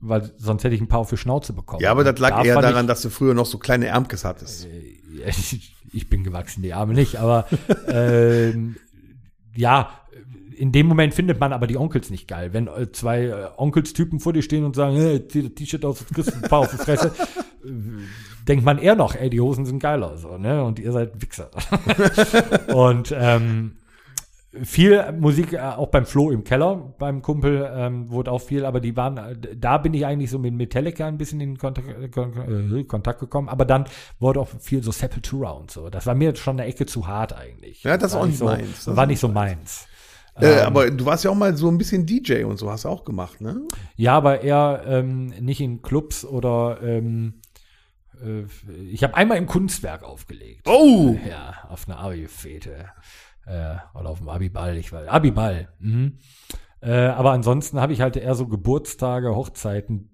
weil 0.00 0.32
sonst 0.36 0.64
hätte 0.64 0.74
ich 0.74 0.80
ein 0.80 0.88
paar 0.88 0.98
auf 0.98 1.10
die 1.10 1.16
Schnauze 1.16 1.52
bekommen. 1.52 1.80
Ja, 1.80 1.92
aber 1.92 2.02
das 2.02 2.18
lag 2.18 2.30
Da 2.30 2.44
eher 2.44 2.60
daran, 2.60 2.88
dass 2.88 3.02
du 3.02 3.10
früher 3.10 3.34
noch 3.34 3.46
so 3.46 3.58
kleine 3.58 3.86
Ärmkes 3.86 4.24
hattest. 4.24 4.66
ich, 5.26 5.74
ich 5.92 6.10
bin 6.10 6.24
gewachsen, 6.24 6.62
die 6.62 6.74
Arme 6.74 6.94
nicht, 6.94 7.16
aber 7.16 7.46
ähm, 7.88 8.76
ja, 9.54 9.90
in 10.56 10.72
dem 10.72 10.86
Moment 10.86 11.14
findet 11.14 11.38
man 11.38 11.52
aber 11.52 11.66
die 11.66 11.76
Onkels 11.76 12.10
nicht 12.10 12.26
geil. 12.26 12.52
Wenn 12.52 12.66
äh, 12.66 12.90
zwei 12.90 13.26
äh, 13.26 13.48
Onkelstypen 13.56 14.18
vor 14.18 14.32
dir 14.32 14.42
stehen 14.42 14.64
und 14.64 14.74
sagen, 14.74 14.96
hey, 14.96 15.26
zieh 15.26 15.42
das 15.42 15.54
T-Shirt 15.54 15.84
aus, 15.84 16.04
kriegst 16.12 16.34
ein 16.34 16.42
paar 16.42 16.60
auf 16.60 16.70
die 16.70 16.78
Fresse, 16.78 17.12
äh, 17.64 17.68
denkt 18.48 18.64
man 18.64 18.78
eher 18.78 18.96
noch, 18.96 19.14
ey, 19.14 19.30
die 19.30 19.40
Hosen 19.40 19.66
sind 19.66 19.78
geiler, 19.78 20.18
so, 20.18 20.36
ne? 20.36 20.64
Und 20.64 20.80
ihr 20.80 20.90
seid 20.90 21.22
Wichser. 21.22 21.50
und 22.74 23.14
ähm, 23.16 23.76
viel 24.62 25.12
Musik, 25.12 25.54
äh, 25.54 25.60
auch 25.60 25.88
beim 25.88 26.04
Flo 26.04 26.30
im 26.30 26.44
Keller, 26.44 26.94
beim 26.98 27.22
Kumpel, 27.22 27.70
ähm, 27.74 28.10
wurde 28.10 28.30
auch 28.30 28.40
viel, 28.40 28.64
aber 28.64 28.80
die 28.80 28.96
waren, 28.96 29.16
äh, 29.16 29.36
da 29.56 29.78
bin 29.78 29.94
ich 29.94 30.04
eigentlich 30.04 30.30
so 30.30 30.38
mit 30.38 30.54
Metallica 30.54 31.06
ein 31.06 31.16
bisschen 31.16 31.40
in 31.40 31.56
Kontakt, 31.56 31.88
äh, 31.88 32.04
äh, 32.20 32.84
Kontakt 32.84 33.20
gekommen, 33.20 33.48
aber 33.48 33.64
dann 33.64 33.86
wurde 34.18 34.40
auch 34.40 34.48
viel 34.60 34.82
so 34.82 34.92
Sepultura 34.92 35.50
und 35.52 35.70
so. 35.70 35.88
Das 35.88 36.06
war 36.06 36.14
mir 36.14 36.36
schon 36.36 36.60
eine 36.60 36.68
Ecke 36.68 36.84
zu 36.86 37.06
hart 37.06 37.32
eigentlich. 37.34 37.82
Ja, 37.82 37.96
das 37.96 38.12
War 38.12 38.20
auch 38.22 38.26
nicht 38.26 38.38
so, 38.38 38.44
meins. 38.44 38.84
Das 38.84 38.96
war 38.96 39.06
nicht 39.06 39.20
so 39.20 39.28
meins. 39.28 39.86
Äh, 40.38 40.46
Ähm. 40.60 40.66
aber 40.66 40.90
du 40.90 41.04
warst 41.04 41.24
ja 41.24 41.30
auch 41.30 41.34
mal 41.34 41.56
so 41.56 41.68
ein 41.68 41.78
bisschen 41.78 42.06
DJ 42.06 42.44
und 42.44 42.58
so, 42.58 42.70
hast 42.70 42.84
du 42.84 42.88
auch 42.88 43.04
gemacht, 43.04 43.40
ne? 43.40 43.60
Ja, 43.96 44.14
aber 44.14 44.42
eher 44.42 44.82
ähm, 44.86 45.26
nicht 45.40 45.60
in 45.60 45.82
Clubs 45.82 46.24
oder 46.24 46.78
ähm, 46.82 47.40
äh, 48.22 48.44
ich 48.90 49.02
habe 49.02 49.14
einmal 49.14 49.38
im 49.38 49.46
Kunstwerk 49.46 50.02
aufgelegt. 50.02 50.66
Oh! 50.68 51.16
Ja, 51.28 51.54
auf 51.68 51.88
einer 51.88 51.98
Abi-Fete. 51.98 52.86
Äh, 53.46 53.76
oder 53.94 54.10
auf 54.10 54.18
dem 54.18 54.28
Abiball, 54.28 54.76
ich 54.76 54.92
weiß. 54.92 55.08
Abiball. 55.08 55.68
Mhm. 55.78 56.18
Äh, 56.80 57.06
aber 57.08 57.32
ansonsten 57.32 57.80
habe 57.80 57.92
ich 57.92 58.00
halt 58.00 58.16
eher 58.16 58.34
so 58.34 58.46
Geburtstage, 58.46 59.34
Hochzeiten. 59.34 60.08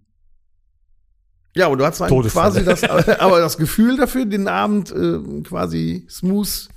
Ja, 1.54 1.66
und 1.66 1.78
du 1.78 1.86
hast 1.86 1.98
Todesfälle. 1.98 2.64
quasi 2.64 2.64
das, 2.64 2.84
aber 3.20 3.40
das 3.40 3.56
Gefühl 3.56 3.96
dafür, 3.96 4.26
den 4.26 4.48
Abend 4.48 4.90
äh, 4.92 5.42
quasi 5.42 6.06
smooth 6.08 6.68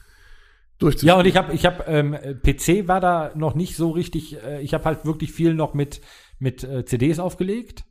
durchzuführen. 0.80 1.08
Ja, 1.08 1.20
und 1.20 1.26
ich 1.26 1.38
habe, 1.38 1.54
ich 1.54 1.66
habe, 1.66 1.84
ähm, 1.88 2.14
PC 2.14 2.88
war 2.88 3.00
da 3.00 3.32
noch 3.36 3.54
nicht 3.54 3.76
so 3.76 3.92
richtig. 3.92 4.42
Äh, 4.44 4.62
ich 4.62 4.74
habe 4.74 4.86
halt 4.86 5.06
wirklich 5.06 5.32
viel 5.34 5.54
noch 5.54 5.74
mit 5.74 6.02
mit 6.42 6.64
äh, 6.64 6.84
CDs 6.86 7.20
aufgelegt. 7.20 7.86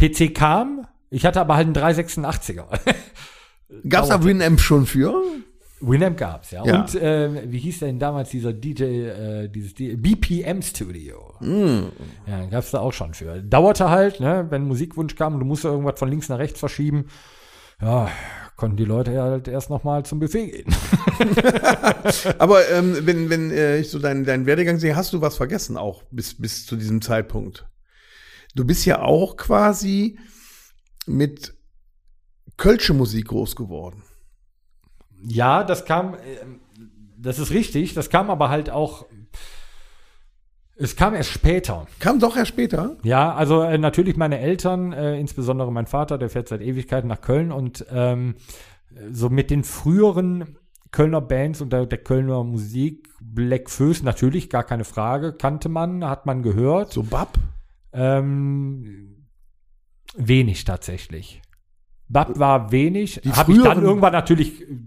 PC 0.00 0.34
kam. 0.34 0.86
Ich 1.10 1.26
hatte 1.26 1.40
aber 1.40 1.56
halt 1.56 1.66
einen 1.66 1.76
386er. 1.76 2.66
Gab's 3.88 4.08
da 4.08 4.24
Winamp 4.24 4.60
schon 4.60 4.86
für? 4.86 5.22
Winamp 5.82 6.16
gab's, 6.16 6.52
ja. 6.52 6.64
Ja. 6.64 6.80
Und 6.80 6.94
äh, 6.94 7.50
wie 7.50 7.58
hieß 7.58 7.80
denn 7.80 7.98
damals 7.98 8.30
dieser 8.30 8.52
DJ, 8.52 8.84
äh, 8.84 9.48
dieses 9.48 9.74
D 9.74 9.96
BPM 9.96 10.62
Studio? 10.62 11.34
Mm. 11.40 11.88
Ja, 12.26 12.46
gab's 12.46 12.70
da 12.70 12.78
auch 12.78 12.92
schon 12.92 13.14
für. 13.14 13.42
Dauerte 13.42 13.90
halt, 13.90 14.20
ne, 14.20 14.46
wenn 14.50 14.62
Musikwunsch 14.62 15.16
kam 15.16 15.34
und 15.34 15.40
du 15.40 15.46
musst 15.46 15.64
irgendwas 15.64 15.98
von 15.98 16.08
links 16.08 16.28
nach 16.28 16.38
rechts 16.38 16.60
verschieben. 16.60 17.06
Ja, 17.80 18.08
konnten 18.56 18.76
die 18.76 18.84
Leute 18.84 19.12
ja 19.12 19.24
halt 19.24 19.48
erst 19.48 19.70
noch 19.70 19.82
mal 19.82 20.04
zum 20.04 20.20
Buffet 20.20 20.46
gehen. 20.46 20.74
Aber 22.38 22.68
ähm, 22.70 22.96
wenn, 23.00 23.28
wenn 23.28 23.50
äh, 23.50 23.78
ich 23.78 23.90
so 23.90 23.98
deinen, 23.98 24.24
deinen 24.24 24.46
Werdegang 24.46 24.78
sehe, 24.78 24.94
hast 24.94 25.12
du 25.12 25.20
was 25.20 25.36
vergessen 25.36 25.76
auch 25.76 26.04
bis, 26.12 26.40
bis 26.40 26.64
zu 26.64 26.76
diesem 26.76 27.02
Zeitpunkt. 27.02 27.66
Du 28.54 28.64
bist 28.64 28.86
ja 28.86 29.02
auch 29.02 29.36
quasi 29.36 30.16
mit 31.06 31.54
Kölsche 32.56 32.94
Musik 32.94 33.28
groß 33.28 33.56
geworden. 33.56 34.04
Ja, 35.22 35.64
das 35.64 35.84
kam, 35.84 36.14
ähm, 36.14 36.60
das 37.16 37.38
ist 37.38 37.50
richtig, 37.50 37.94
das 37.94 38.10
kam 38.10 38.30
aber 38.30 38.48
halt 38.48 38.70
auch, 38.70 39.06
es 40.76 40.96
kam 40.96 41.14
erst 41.14 41.30
später. 41.30 41.86
Kam 42.00 42.18
doch 42.18 42.36
erst 42.36 42.50
später. 42.50 42.96
Ja, 43.04 43.34
also 43.34 43.62
äh, 43.62 43.78
natürlich 43.78 44.16
meine 44.16 44.38
Eltern, 44.38 44.92
äh, 44.92 45.18
insbesondere 45.18 45.70
mein 45.70 45.86
Vater, 45.86 46.18
der 46.18 46.30
fährt 46.30 46.48
seit 46.48 46.60
Ewigkeiten 46.60 47.08
nach 47.08 47.20
Köln 47.20 47.52
und 47.52 47.86
ähm, 47.90 48.34
so 49.10 49.28
mit 49.30 49.50
den 49.50 49.64
früheren 49.64 50.58
Kölner 50.90 51.20
Bands 51.20 51.60
und 51.60 51.72
der, 51.72 51.86
der 51.86 51.98
Kölner 51.98 52.44
Musik, 52.44 53.08
Black 53.20 53.70
Föß, 53.70 54.02
natürlich, 54.02 54.50
gar 54.50 54.64
keine 54.64 54.84
Frage, 54.84 55.32
kannte 55.32 55.68
man, 55.68 56.04
hat 56.04 56.26
man 56.26 56.42
gehört. 56.42 56.92
So 56.92 57.02
Bab. 57.02 57.38
Ähm, 57.92 59.26
wenig 60.16 60.64
tatsächlich. 60.64 61.40
Bab 62.08 62.38
war 62.38 62.72
wenig. 62.72 63.22
Habe 63.32 63.52
ich 63.52 63.62
dann 63.62 63.82
irgendwann 63.82 64.12
natürlich 64.12 64.60
äh, 64.62 64.78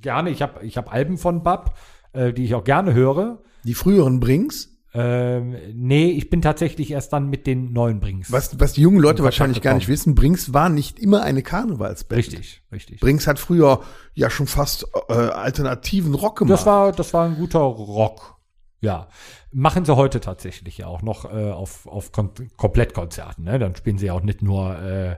gerne. 0.00 0.30
Ich 0.30 0.42
habe 0.42 0.64
ich 0.64 0.76
hab 0.76 0.92
Alben 0.92 1.18
von 1.18 1.42
Bab, 1.42 1.76
äh, 2.12 2.32
die 2.32 2.44
ich 2.44 2.54
auch 2.54 2.64
gerne 2.64 2.94
höre. 2.94 3.42
Die 3.64 3.74
früheren 3.74 4.20
Brings. 4.20 4.70
Ähm, 4.92 5.54
nee, 5.72 6.10
ich 6.10 6.30
bin 6.30 6.42
tatsächlich 6.42 6.90
erst 6.90 7.12
dann 7.12 7.30
mit 7.30 7.46
den 7.46 7.72
neuen 7.72 8.00
Brings. 8.00 8.32
Was, 8.32 8.58
was 8.58 8.72
die 8.72 8.80
jungen 8.80 8.98
Leute 8.98 9.22
wahrscheinlich 9.22 9.62
gar 9.62 9.74
nicht 9.74 9.86
wissen, 9.86 10.16
Brings 10.16 10.52
war 10.52 10.68
nicht 10.68 10.98
immer 10.98 11.22
eine 11.22 11.42
Karnevalsband. 11.42 12.18
Richtig, 12.18 12.62
richtig. 12.72 13.00
Brings 13.00 13.28
hat 13.28 13.38
früher 13.38 13.80
ja 14.14 14.30
schon 14.30 14.48
fast 14.48 14.86
äh, 15.08 15.12
alternativen 15.12 16.14
Rock 16.14 16.38
gemacht. 16.38 16.58
Das 16.58 16.66
war, 16.66 16.90
das 16.90 17.14
war 17.14 17.26
ein 17.26 17.36
guter 17.36 17.60
Rock. 17.60 18.40
Ja, 18.80 19.08
machen 19.52 19.84
sie 19.84 19.94
heute 19.94 20.20
tatsächlich 20.20 20.78
ja 20.78 20.86
auch 20.86 21.02
noch 21.02 21.30
äh, 21.32 21.50
auf, 21.50 21.86
auf 21.86 22.12
Kon 22.12 22.30
Komplettkonzerten. 22.56 23.44
Ne? 23.44 23.58
Dann 23.58 23.76
spielen 23.76 23.98
sie 23.98 24.10
auch 24.10 24.22
nicht 24.22 24.42
nur, 24.42 24.76
äh, 24.82 25.16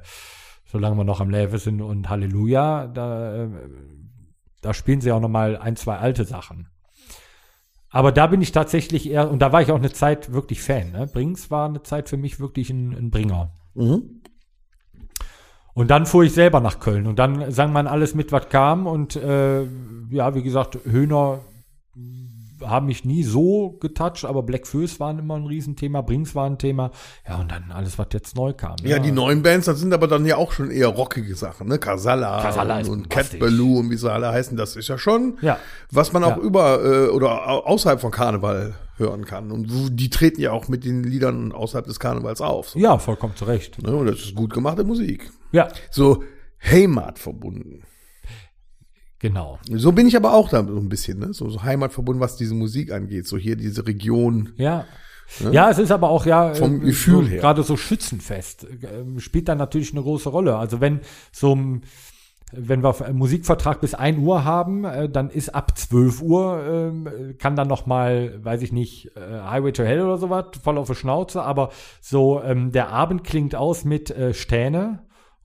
solange 0.66 0.96
wir 0.96 1.04
noch 1.04 1.20
am 1.20 1.30
Leben 1.30 1.56
sind 1.58 1.80
und 1.80 2.10
Halleluja, 2.10 2.88
da, 2.88 3.44
äh, 3.44 3.48
da 4.62 4.72
spielen 4.72 5.00
sie 5.00 5.12
auch 5.12 5.20
noch 5.20 5.28
mal 5.28 5.58
ein, 5.58 5.76
zwei 5.76 5.98
alte 5.98 6.24
Sachen. 6.24 6.68
Aber 7.90 8.10
da 8.10 8.26
bin 8.26 8.40
ich 8.40 8.52
tatsächlich 8.52 9.10
eher, 9.10 9.30
und 9.30 9.40
da 9.40 9.52
war 9.52 9.60
ich 9.60 9.70
auch 9.70 9.76
eine 9.76 9.92
Zeit 9.92 10.32
wirklich 10.32 10.62
Fan. 10.62 10.92
Ne? 10.92 11.06
Brings 11.06 11.50
war 11.50 11.68
eine 11.68 11.82
Zeit 11.82 12.08
für 12.08 12.16
mich 12.16 12.40
wirklich 12.40 12.70
ein, 12.70 12.94
ein 12.94 13.10
Bringer. 13.10 13.52
Mhm. 13.74 14.22
Und 15.74 15.90
dann 15.90 16.06
fuhr 16.06 16.24
ich 16.24 16.32
selber 16.32 16.60
nach 16.60 16.80
Köln 16.80 17.06
und 17.06 17.18
dann 17.18 17.50
sang 17.50 17.72
man 17.72 17.86
alles 17.86 18.14
mit, 18.14 18.32
was 18.32 18.48
kam. 18.48 18.86
Und 18.86 19.16
äh, 19.16 19.64
ja, 20.10 20.34
wie 20.34 20.42
gesagt, 20.42 20.78
Höhner 20.84 21.40
haben 22.66 22.86
mich 22.86 23.04
nie 23.04 23.22
so 23.22 23.76
getoucht, 23.80 24.24
aber 24.24 24.42
Black 24.42 24.66
Föß 24.66 25.00
waren 25.00 25.18
immer 25.18 25.36
ein 25.36 25.46
Riesenthema, 25.46 26.00
Brings 26.00 26.34
war 26.34 26.46
ein 26.46 26.58
Thema. 26.58 26.90
Ja, 27.28 27.40
und 27.40 27.50
dann 27.50 27.70
alles, 27.72 27.98
was 27.98 28.06
jetzt 28.12 28.36
neu 28.36 28.52
kam. 28.52 28.76
Ja, 28.82 28.98
die 28.98 29.12
neuen 29.12 29.42
Bands, 29.42 29.66
das 29.66 29.78
sind 29.80 29.92
aber 29.92 30.06
dann 30.06 30.24
ja 30.26 30.36
auch 30.36 30.52
schon 30.52 30.70
eher 30.70 30.88
rockige 30.88 31.34
Sachen, 31.34 31.68
ne? 31.68 31.78
Casala, 31.78 32.42
Casala 32.42 32.78
und, 32.80 32.88
und 32.88 33.10
Cat. 33.10 33.38
Ballou 33.38 33.78
und 33.78 33.90
wie 33.90 33.96
sie 33.96 34.10
alle 34.10 34.28
heißen, 34.30 34.56
das 34.56 34.76
ist 34.76 34.88
ja 34.88 34.98
schon, 34.98 35.38
Ja. 35.42 35.58
was 35.90 36.12
man 36.12 36.24
auch 36.24 36.36
Ja. 36.38 36.42
über 36.42 36.84
äh, 36.84 37.08
oder 37.08 37.48
au- 37.48 37.64
außerhalb 37.64 38.00
von 38.00 38.10
Karneval 38.10 38.74
hören 38.98 39.24
kann. 39.24 39.50
Und 39.50 39.68
die 39.98 40.10
treten 40.10 40.40
ja 40.40 40.52
auch 40.52 40.68
mit 40.68 40.84
den 40.84 41.02
Liedern 41.02 41.52
außerhalb 41.52 41.86
des 41.86 41.98
Karnevals 41.98 42.40
auf. 42.40 42.70
So, 42.70 42.78
Ja, 42.78 42.98
vollkommen 42.98 43.34
zu 43.36 43.46
Recht. 43.46 43.82
ne? 43.82 43.94
Und 43.96 44.06
das 44.06 44.16
ist 44.20 44.34
gut 44.34 44.52
gemachte 44.52 44.84
Musik. 44.84 45.30
Ja, 45.50 45.68
So 45.90 46.22
Heimat 46.64 47.18
verbunden. 47.18 47.82
Genau. 49.22 49.58
So 49.70 49.92
bin 49.92 50.06
ich 50.06 50.16
aber 50.16 50.34
auch 50.34 50.50
da 50.50 50.62
so 50.62 50.76
ein 50.76 50.90
bisschen, 50.90 51.18
ne? 51.18 51.32
So, 51.32 51.48
so 51.48 51.62
Heimat 51.62 51.94
verbunden, 51.94 52.20
was 52.20 52.36
diese 52.36 52.54
Musik 52.54 52.92
angeht. 52.92 53.26
So 53.26 53.38
hier 53.38 53.56
diese 53.56 53.86
Region. 53.86 54.50
Ja. 54.56 54.84
Ja, 55.50 55.70
es 55.70 55.78
ist 55.78 55.90
aber 55.90 56.10
auch 56.10 56.26
ja 56.26 56.52
Vom 56.52 56.82
äh, 56.82 56.86
Gefühl 56.86 57.24
so, 57.24 57.30
her. 57.30 57.40
gerade 57.40 57.62
so 57.62 57.78
Schützenfest 57.78 58.64
äh, 58.64 59.18
spielt 59.18 59.48
dann 59.48 59.56
natürlich 59.56 59.92
eine 59.92 60.02
große 60.02 60.28
Rolle. 60.28 60.56
Also 60.56 60.82
wenn 60.82 61.00
so 61.30 61.54
ein 61.54 61.82
wenn 62.54 62.82
wir 62.84 62.94
Musikvertrag 63.12 63.80
bis 63.80 63.94
1 63.94 64.18
Uhr 64.18 64.44
haben, 64.44 64.84
äh, 64.84 65.08
dann 65.08 65.30
ist 65.30 65.54
ab 65.54 65.76
12 65.76 66.20
Uhr, 66.20 66.62
ähm, 66.66 67.34
kann 67.38 67.56
dann 67.56 67.66
noch 67.68 67.86
mal, 67.86 68.44
weiß 68.44 68.62
ich 68.62 68.72
nicht, 68.72 69.16
äh, 69.16 69.40
Highway 69.40 69.72
to 69.72 69.82
Hell 69.82 70.02
oder 70.02 70.18
sowas, 70.18 70.46
voll 70.62 70.76
auf 70.76 70.88
die 70.88 70.94
Schnauze, 70.94 71.42
aber 71.42 71.70
so 72.00 72.42
ähm, 72.42 72.70
der 72.70 72.90
Abend 72.90 73.24
klingt 73.24 73.54
aus 73.54 73.84
mit 73.84 74.10
äh, 74.10 74.34
Stähne 74.34 75.00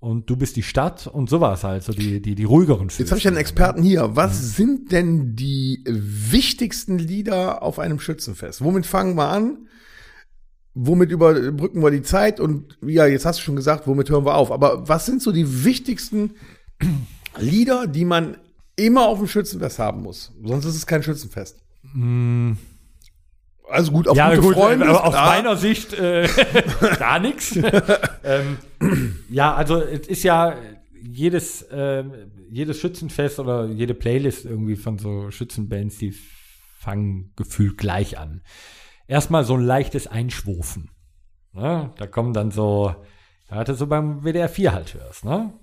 und 0.08 0.30
du 0.30 0.38
bist 0.38 0.56
die 0.56 0.64
Stadt 0.64 1.06
und 1.06 1.30
sowas 1.30 1.66
halt, 1.66 1.84
so 1.84 1.92
die, 1.92 2.22
die, 2.22 2.34
die 2.34 2.44
ruhigeren 2.46 2.88
Jetzt 2.88 3.12
habe 3.12 3.20
ich 3.20 3.28
einen 3.28 3.36
Experten 3.36 3.84
hier. 3.84 4.16
Was 4.16 4.56
sind 4.56 4.94
denn 4.94 5.36
die 5.36 5.84
wichtigsten 5.86 6.98
Lieder 6.98 7.62
auf 7.62 7.78
einem 7.78 8.00
Schützenfest? 8.00 8.64
Womit 8.64 8.86
fangen 8.86 9.16
wir 9.16 9.28
an? 9.28 9.68
Womit 10.74 11.12
überbrücken 11.12 11.84
wir 11.84 11.92
die 11.92 12.04
Zeit? 12.04 12.40
Und 12.40 12.78
ja, 12.82 13.06
jetzt 13.06 13.26
hast 13.26 13.40
du 13.40 13.44
schon 13.44 13.58
gesagt, 13.58 13.86
womit 13.86 14.10
hören 14.10 14.26
wir 14.26 14.36
auf? 14.36 14.50
Aber 14.50 14.88
was 14.88 15.06
sind 15.06 15.22
so 15.22 15.34
die 15.34 15.66
wichtigsten 15.66 16.36
Lieder, 17.38 17.86
die 17.86 18.06
man 18.06 18.38
immer 18.78 19.08
auf 19.08 19.18
dem 19.18 19.28
Schützenfest 19.28 19.78
haben 19.78 20.04
muss? 20.04 20.32
Sonst 20.42 20.64
ist 20.64 20.78
es 20.78 20.88
kein 20.88 21.04
Schützenfest. 21.04 21.60
Also 23.70 23.92
gut, 23.92 24.08
auf 24.08 24.16
Ja, 24.18 24.30
gute 24.30 24.42
gut, 24.42 24.54
Freunde. 24.56 24.86
äh, 24.86 24.92
ist 24.92 24.98
aus 24.98 25.10
klar. 25.14 25.26
meiner 25.28 25.58
Sicht 25.58 25.94
äh, 25.94 26.28
gar 27.00 27.20
nichts. 27.20 27.56
ähm, 28.24 28.58
ja, 29.30 29.54
also 29.56 29.82
es 29.82 30.08
ist 30.08 30.24
ja 30.24 30.56
jedes, 31.02 31.68
ähm, 31.72 32.14
jedes 32.50 32.80
Schützenfest 32.80 33.40
oder 33.40 33.66
jede 33.66 33.94
Playlist 33.94 34.46
irgendwie 34.46 34.76
von 34.76 34.98
so 34.98 35.32
Schützenbands, 35.32 35.98
die 35.98 36.14
fangen 36.80 37.34
gefühlt 37.36 37.78
gleich 37.78 38.18
an. 38.18 38.42
Erstmal 39.08 39.44
so 39.44 39.56
ein 39.56 39.62
leichtes 39.66 40.08
Einschwufen. 40.08 40.90
Ne? 41.54 41.92
Da 41.98 42.08
kommen 42.08 42.34
dann 42.34 42.52
so, 42.52 42.96
ja, 43.50 43.64
das 43.64 43.80
so 43.80 43.88
beim 43.88 44.24
WDR 44.24 44.50
4 44.50 44.74
halt 44.74 44.94
hörst, 44.94 45.26
ne? 45.26 45.54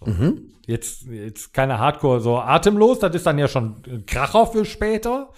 So. 0.00 0.10
Mhm. 0.10 0.52
Jetzt, 0.66 1.06
jetzt 1.06 1.52
keine 1.54 1.78
Hardcore, 1.78 2.20
so 2.20 2.38
atemlos, 2.38 2.98
das 2.98 3.14
ist 3.14 3.26
dann 3.26 3.38
ja 3.38 3.48
schon 3.48 3.82
ein 3.86 4.06
Kracher 4.06 4.46
für 4.46 4.64
später, 4.64 5.30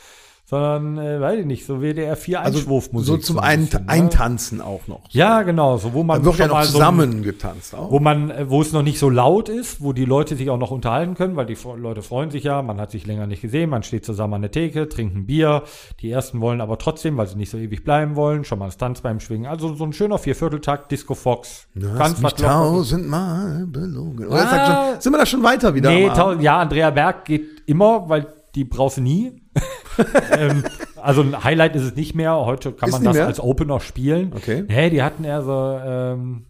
sondern, 0.50 0.98
äh, 0.98 1.20
weiß 1.20 1.38
ich 1.40 1.46
nicht, 1.46 1.64
so 1.64 1.80
WDR 1.80 2.16
4 2.16 2.40
Also 2.42 2.58
Einschwurfmusik. 2.58 3.06
so 3.06 3.16
zum 3.18 3.38
ein 3.38 3.60
Ein 3.60 3.64
bisschen, 3.66 3.84
ne? 3.86 3.88
Eintanzen 3.88 4.60
auch 4.60 4.88
noch. 4.88 5.00
Ja, 5.10 5.42
genau, 5.42 5.76
so 5.76 5.94
wo 5.94 6.02
man 6.02 6.18
Da 6.20 6.24
wird 6.26 6.38
ja 6.38 6.46
noch 6.48 6.54
mal 6.54 6.64
so 6.64 6.70
ein- 6.70 6.72
zusammen 6.72 7.22
getanzt 7.22 7.74
auch. 7.74 7.90
wo 7.92 8.00
man, 8.00 8.30
äh, 8.30 8.50
wo 8.50 8.60
es 8.60 8.72
noch 8.72 8.82
nicht 8.82 8.98
so 8.98 9.08
laut 9.08 9.48
ist, 9.48 9.80
wo 9.80 9.92
die 9.92 10.04
Leute 10.04 10.34
sich 10.34 10.50
auch 10.50 10.58
noch 10.58 10.72
unterhalten 10.72 11.14
können, 11.14 11.36
weil 11.36 11.46
die 11.46 11.56
Leute 11.76 12.02
freuen 12.02 12.30
sich 12.32 12.42
ja, 12.44 12.60
man 12.62 12.80
hat 12.80 12.90
sich 12.90 13.06
länger 13.06 13.26
nicht 13.28 13.42
gesehen, 13.42 13.70
man 13.70 13.84
steht 13.84 14.04
zusammen 14.04 14.34
an 14.34 14.42
der 14.42 14.50
Theke, 14.50 14.88
trinkt 14.88 15.14
ein 15.16 15.26
Bier. 15.26 15.62
Die 16.00 16.10
ersten 16.10 16.40
wollen 16.40 16.60
aber 16.60 16.78
trotzdem, 16.78 17.16
weil 17.16 17.28
sie 17.28 17.36
nicht 17.36 17.50
so 17.50 17.56
ewig 17.56 17.84
bleiben 17.84 18.16
wollen, 18.16 18.44
schon 18.44 18.58
mal 18.58 18.64
einen 18.66 18.76
Tanz 18.76 19.00
beim 19.02 19.20
Schwingen. 19.20 19.46
Also 19.46 19.74
so 19.74 19.84
ein 19.84 19.92
schöner 19.92 20.18
Viervierteltakt, 20.18 20.90
Disco 20.90 21.14
Fox. 21.14 21.68
Du 21.76 21.88
hast 21.96 22.20
mich 22.20 22.32
tausendmal 22.34 23.66
belogen. 23.66 24.26
Oder 24.26 24.36
das 24.42 24.52
Ah. 24.52 24.90
schon, 24.92 25.00
sind 25.00 25.12
wir 25.12 25.18
da 25.18 25.26
schon 25.26 25.42
weiter 25.42 25.74
wieder? 25.74 25.90
Nee, 25.90 26.10
ja, 26.40 26.58
Andrea 26.58 26.90
Berg 26.90 27.24
geht 27.24 27.62
immer, 27.66 28.08
weil 28.08 28.26
die 28.54 28.64
brauchst 28.64 28.96
du 28.96 29.02
nie. 29.02 29.39
ähm, 30.32 30.64
also 30.96 31.22
ein 31.22 31.42
Highlight 31.44 31.76
ist 31.76 31.82
es 31.82 31.96
nicht 31.96 32.14
mehr. 32.14 32.34
Heute 32.36 32.72
kann 32.72 32.88
Ist 32.88 32.92
man 32.94 33.04
das 33.04 33.16
mehr? 33.16 33.26
als 33.26 33.40
Opener 33.40 33.80
spielen. 33.80 34.32
Okay. 34.34 34.64
Nee, 34.68 34.90
die 34.90 35.02
hatten 35.02 35.24
eher 35.24 35.42
so, 35.42 35.78
ähm, 35.84 36.46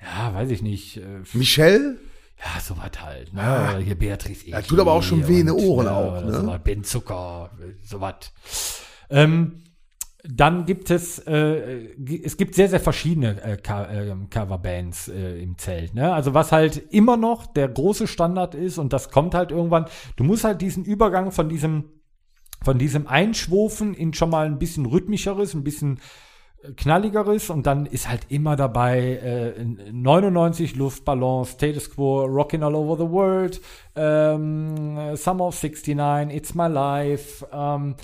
ja, 0.00 0.34
weiß 0.34 0.50
ich 0.50 0.62
nicht, 0.62 0.96
äh, 0.98 1.22
Michelle? 1.34 1.96
ja, 2.38 2.60
so 2.60 2.76
was 2.78 3.02
halt. 3.04 3.32
Ne? 3.34 3.40
Oder 3.40 3.78
Hier 3.78 3.98
Beatrice 3.98 4.48
Ja, 4.48 4.62
tut 4.62 4.78
aber 4.78 4.92
auch 4.92 5.02
schon 5.02 5.26
weh 5.26 5.40
in 5.40 5.46
den 5.46 5.56
und, 5.56 5.64
Ohren 5.64 5.86
äh, 5.86 5.90
auch, 5.90 6.24
ne? 6.24 6.32
So 6.32 6.46
was, 6.46 6.60
Ben 6.62 6.84
Zucker, 6.84 7.50
so 7.84 8.00
was. 8.00 8.16
Ähm, 9.10 9.64
dann 10.24 10.66
gibt 10.66 10.90
es, 10.90 11.18
äh, 11.20 11.88
es 12.22 12.36
gibt 12.36 12.54
sehr, 12.54 12.68
sehr 12.68 12.80
verschiedene 12.80 13.40
äh, 13.42 13.56
Co- 13.56 13.82
äh, 13.84 14.14
Coverbands 14.30 15.08
äh, 15.08 15.40
im 15.42 15.56
Zelt. 15.58 15.94
Ne? 15.94 16.12
Also 16.12 16.34
was 16.34 16.52
halt 16.52 16.76
immer 16.92 17.16
noch 17.16 17.46
der 17.46 17.68
große 17.68 18.06
Standard 18.06 18.54
ist 18.54 18.78
und 18.78 18.92
das 18.92 19.10
kommt 19.10 19.34
halt 19.34 19.50
irgendwann, 19.52 19.86
du 20.16 20.24
musst 20.24 20.44
halt 20.44 20.60
diesen 20.60 20.84
Übergang 20.84 21.30
von 21.32 21.48
diesem, 21.48 21.84
von 22.62 22.78
diesem 22.78 23.06
Einschwufen 23.06 23.94
in 23.94 24.14
schon 24.14 24.30
mal 24.30 24.46
ein 24.46 24.58
bisschen 24.58 24.86
rhythmischeres, 24.86 25.54
ein 25.54 25.64
bisschen 25.64 26.00
äh, 26.62 26.72
knalligeres 26.72 27.50
und 27.50 27.66
dann 27.66 27.86
ist 27.86 28.08
halt 28.08 28.22
immer 28.28 28.56
dabei 28.56 29.54
äh, 29.56 29.64
99 29.92 30.76
Luftballons, 30.76 31.52
Status 31.52 31.90
Quo, 31.90 32.24
Rockin' 32.24 32.62
All 32.62 32.74
Over 32.74 32.96
the 32.96 33.10
World, 33.10 33.60
ähm, 33.96 35.16
Summer 35.16 35.46
of 35.46 35.62
69, 35.62 36.36
It's 36.36 36.54
My 36.54 36.68
Life, 36.68 37.46
ähm, 37.52 37.94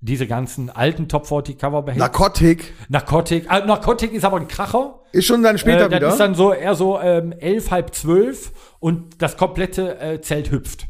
diese 0.00 0.26
ganzen 0.26 0.70
alten 0.70 1.08
Top 1.08 1.26
40 1.26 1.58
Coverbands. 1.58 1.98
Narkotik. 1.98 2.72
Narcotic. 2.88 3.44
Äh, 3.50 3.66
Narcotic 3.66 4.12
ist 4.12 4.24
aber 4.24 4.38
ein 4.38 4.48
Kracher. 4.48 5.00
Ist 5.12 5.26
schon 5.26 5.42
dann 5.42 5.58
später 5.58 5.86
äh, 5.86 5.88
das 5.90 6.00
wieder. 6.00 6.08
ist 6.08 6.20
dann 6.20 6.34
so 6.34 6.52
eher 6.52 6.74
so 6.74 6.98
ähm, 6.98 7.32
elf, 7.32 7.70
halb 7.70 7.94
zwölf 7.94 8.52
und 8.78 9.20
das 9.20 9.36
komplette 9.36 10.00
äh, 10.00 10.20
Zelt 10.20 10.50
hüpft. 10.50 10.86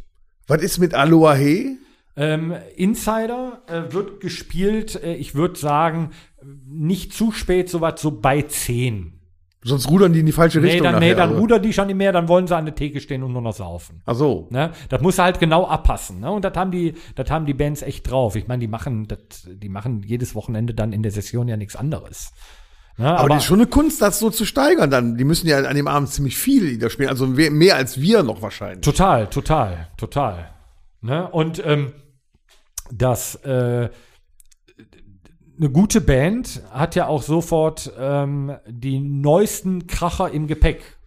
Was 0.47 0.63
ist 0.63 0.79
mit 0.79 0.95
Aloha 0.95 1.35
He? 1.35 1.79
Ähm, 2.21 2.55
Insider 2.77 3.63
äh, 3.67 3.93
wird 3.95 4.21
gespielt, 4.21 5.03
äh, 5.03 5.15
ich 5.15 5.35
würde 5.35 5.59
sagen, 5.59 6.11
nicht 6.69 7.15
zu 7.15 7.33
spät, 7.33 7.71
so 7.71 7.81
was 7.81 8.01
so 8.01 8.11
bei 8.11 8.43
10. 8.43 9.15
Sonst 9.63 9.91
rudern 9.91 10.13
die 10.13 10.21
in 10.21 10.27
die 10.27 10.33
falsche 10.33 10.61
Nee, 10.61 10.69
Richtung. 10.69 10.85
dann, 10.85 11.01
nee, 11.01 11.11
nachher, 11.11 11.17
dann 11.17 11.29
also. 11.31 11.41
rudern 11.41 11.63
die 11.63 11.73
schon 11.73 11.87
nicht 11.87 11.97
mehr, 11.97 12.13
dann 12.13 12.29
wollen 12.29 12.47
sie 12.47 12.55
an 12.55 12.67
der 12.67 12.75
Theke 12.75 13.01
stehen 13.01 13.23
und 13.23 13.33
nur 13.33 13.41
noch 13.41 13.55
saufen. 13.55 14.03
Ach 14.05 14.15
so. 14.15 14.49
Ne? 14.51 14.71
Das 14.91 15.01
muss 15.01 15.19
halt 15.19 15.39
genau 15.39 15.67
abpassen. 15.67 16.21
Ne? 16.21 16.31
Und 16.31 16.45
das 16.45 16.55
haben 16.57 16.71
die, 16.71 16.95
das 17.15 17.31
haben 17.31 17.47
die 17.47 17.55
Bands 17.55 17.83
echt 17.83 18.11
drauf. 18.11 18.37
Ich 18.37 18.49
meine, 18.49 18.61
die 18.61 18.69
machen, 18.69 19.09
das, 19.09 19.47
die 19.47 19.69
machen 19.71 20.03
jedes 20.03 20.35
Wochenende 20.35 20.75
dann 20.75 20.93
in 20.93 21.03
der 21.03 21.13
Session 21.13 21.49
ja 21.49 21.57
nichts 21.57 21.77
anderes. 21.77 22.33
Ne? 22.97 23.19
Aber, 23.19 23.31
das 23.31 23.39
ist 23.39 23.45
schon 23.45 23.61
eine 23.61 23.69
Kunst, 23.69 24.03
das 24.03 24.19
so 24.19 24.29
zu 24.29 24.45
steigern 24.45 24.91
dann. 24.91 25.17
Die 25.17 25.25
müssen 25.25 25.47
ja 25.47 25.59
an 25.59 25.77
dem 25.77 25.89
Abend 25.89 26.11
ziemlich 26.11 26.37
viele 26.37 26.67
Lieder 26.67 26.91
spielen. 26.91 27.09
Also 27.09 27.27
mehr 27.27 27.77
als 27.77 28.01
wir 28.01 28.23
noch 28.23 28.43
wahrscheinlich. 28.43 28.83
Total, 28.83 29.27
total, 29.27 29.89
total. 29.97 30.51
Ne? 31.03 31.29
Und 31.31 31.63
ähm, 31.65 31.93
das 32.93 33.37
äh, 33.45 33.91
eine 35.61 35.71
gute 35.71 36.01
Band 36.01 36.63
hat 36.71 36.95
ja 36.95 37.07
auch 37.07 37.23
sofort 37.23 37.93
ähm, 37.99 38.57
die 38.67 38.99
neuesten 38.99 39.87
Kracher 39.87 40.31
im 40.31 40.47
Gepäck. 40.47 40.99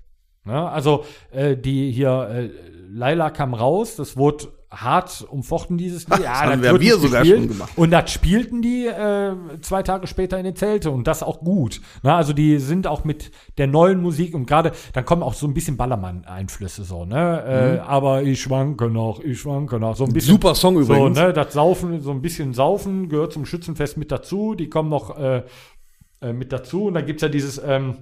Ne? 0.46 0.70
Also 0.70 1.06
äh, 1.32 1.58
die 1.58 1.92
hier 1.92 2.30
äh, 2.30 2.50
Laila 2.88 3.32
kam 3.32 3.56
raus, 3.56 3.96
das 3.96 4.16
wurde 4.16 4.50
hart 4.74 5.26
umfochten 5.30 5.78
dieses 5.78 6.08
Lied. 6.08 6.24
das 6.24 6.42
haben 6.42 6.62
wir 6.62 6.98
sogar 6.98 7.26
schon 7.26 7.48
gemacht. 7.48 7.72
Und 7.76 7.92
das 7.92 8.12
spielten 8.12 8.62
die 8.62 8.88
äh, 8.88 9.36
zwei 9.62 9.84
Tage 9.84 10.08
später 10.08 10.38
in 10.38 10.44
den 10.44 10.56
Zelte 10.56 10.92
und 10.92 11.08
das 11.08 11.24
auch 11.24 11.40
gut. 11.40 11.82
Na, 12.02 12.18
also 12.18 12.34
die 12.34 12.58
sind 12.58 12.88
auch 12.88 13.04
mit 13.04 13.32
der 13.58 13.68
neuen 13.68 14.02
Musik 14.02 14.34
und 14.36 14.46
gerade, 14.46 14.72
dann 14.94 15.06
kommen 15.06 15.24
auch 15.24 15.34
so 15.34 15.48
ein 15.48 15.54
bisschen 15.54 15.78
Ballermann-Einflüsse 15.78 16.84
so, 16.84 17.06
ne? 17.06 17.80
Äh, 17.80 17.80
aber 17.80 18.24
ich 18.24 18.42
schwanke 18.42 18.90
noch, 18.90 19.20
ich 19.20 19.40
schwanke 19.40 19.80
noch. 19.80 19.96
So 19.96 20.06
ein 20.06 20.14
bisschen. 20.14 20.34
Mhm. 20.34 20.42
Super 20.42 20.56
Song 20.56 20.78
übrigens. 20.78 21.18
So, 21.18 21.24
ne? 21.24 21.34
Das 21.34 21.54
Saufen, 21.54 22.02
so 22.02 22.12
ein 22.12 22.22
bisschen 22.22 22.54
Saufen 22.54 23.10
gehört 23.10 23.34
zum 23.34 23.46
Schützenfest 23.46 23.98
mit 23.98 24.12
dazu. 24.12 24.56
Die 24.56 24.70
kommen 24.70 24.90
noch 24.90 25.18
äh, 25.18 25.44
äh, 26.22 26.34
mit 26.34 26.52
dazu 26.52 26.86
und 26.86 26.96
dann 26.96 27.06
gibt's 27.06 27.22
ja 27.22 27.30
dieses 27.30 27.62
ähm, 27.64 27.98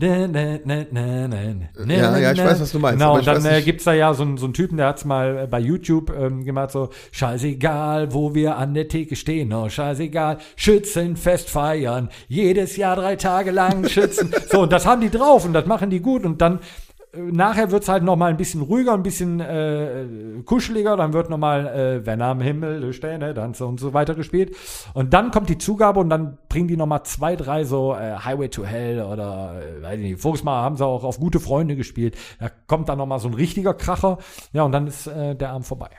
na, 0.00 0.28
na, 0.28 0.58
na, 0.64 0.86
na, 0.92 1.26
na, 1.26 1.36
ja, 1.36 1.84
ne, 1.84 1.98
ja, 1.98 2.10
ne. 2.12 2.32
ich 2.32 2.38
weiß, 2.38 2.60
was 2.60 2.70
du 2.70 2.78
meinst. 2.78 3.00
Genau, 3.00 3.16
und 3.16 3.26
dann 3.26 3.44
äh, 3.44 3.62
gibt 3.62 3.80
es 3.80 3.84
da 3.84 3.92
ja 3.92 4.14
so, 4.14 4.24
so 4.36 4.44
einen 4.44 4.54
Typen, 4.54 4.76
der 4.76 4.86
hat 4.86 4.98
es 4.98 5.04
mal 5.04 5.36
äh, 5.36 5.46
bei 5.48 5.58
YouTube 5.58 6.12
ähm, 6.16 6.44
gemacht, 6.44 6.70
so, 6.70 6.90
scheißegal, 7.10 8.12
wo 8.14 8.32
wir 8.32 8.58
an 8.58 8.74
der 8.74 8.86
Theke 8.86 9.16
stehen, 9.16 9.52
oh, 9.52 9.68
scheißegal, 9.68 10.38
Schützenfest 10.54 11.50
feiern, 11.50 12.10
jedes 12.28 12.76
Jahr 12.76 12.94
drei 12.94 13.16
Tage 13.16 13.50
lang 13.50 13.88
Schützen. 13.88 14.32
so, 14.48 14.60
und 14.60 14.72
das 14.72 14.86
haben 14.86 15.00
die 15.00 15.10
drauf 15.10 15.44
und 15.44 15.52
das 15.52 15.66
machen 15.66 15.90
die 15.90 16.00
gut 16.00 16.24
und 16.24 16.40
dann 16.40 16.60
Nachher 17.16 17.70
wird's 17.70 17.88
halt 17.88 18.02
noch 18.02 18.16
mal 18.16 18.30
ein 18.30 18.36
bisschen 18.36 18.60
ruhiger, 18.60 18.92
ein 18.92 19.02
bisschen 19.02 19.40
äh, 19.40 20.06
kuscheliger. 20.44 20.96
Dann 20.96 21.14
wird 21.14 21.30
noch 21.30 21.38
mal 21.38 21.66
äh, 21.66 22.06
Wenn 22.06 22.20
am 22.20 22.40
Himmel 22.40 22.92
Sterne, 22.92 23.32
dann 23.32 23.54
so 23.54 23.66
und 23.66 23.80
so 23.80 23.94
weiter 23.94 24.14
gespielt. 24.14 24.54
Und 24.92 25.14
dann 25.14 25.30
kommt 25.30 25.48
die 25.48 25.56
Zugabe 25.56 26.00
und 26.00 26.10
dann 26.10 26.38
bringen 26.48 26.68
die 26.68 26.76
noch 26.76 26.86
mal 26.86 27.04
zwei, 27.04 27.34
drei 27.34 27.64
so 27.64 27.94
äh, 27.94 28.16
Highway 28.18 28.48
to 28.48 28.64
Hell 28.64 29.02
oder 29.02 29.60
äh, 29.60 29.82
weiß 29.82 29.98
ich 29.98 30.04
nicht. 30.04 30.20
Voriges 30.20 30.44
Mal 30.44 30.62
haben 30.62 30.76
sie 30.76 30.84
auch 30.84 31.02
auf 31.02 31.18
gute 31.18 31.40
Freunde 31.40 31.76
gespielt. 31.76 32.16
Da 32.40 32.50
kommt 32.66 32.88
dann 32.90 32.98
noch 32.98 33.06
mal 33.06 33.18
so 33.18 33.28
ein 33.28 33.34
richtiger 33.34 33.72
Kracher. 33.72 34.18
Ja, 34.52 34.64
und 34.64 34.72
dann 34.72 34.86
ist 34.86 35.06
äh, 35.06 35.34
der 35.34 35.50
Abend 35.50 35.66
vorbei. 35.66 35.90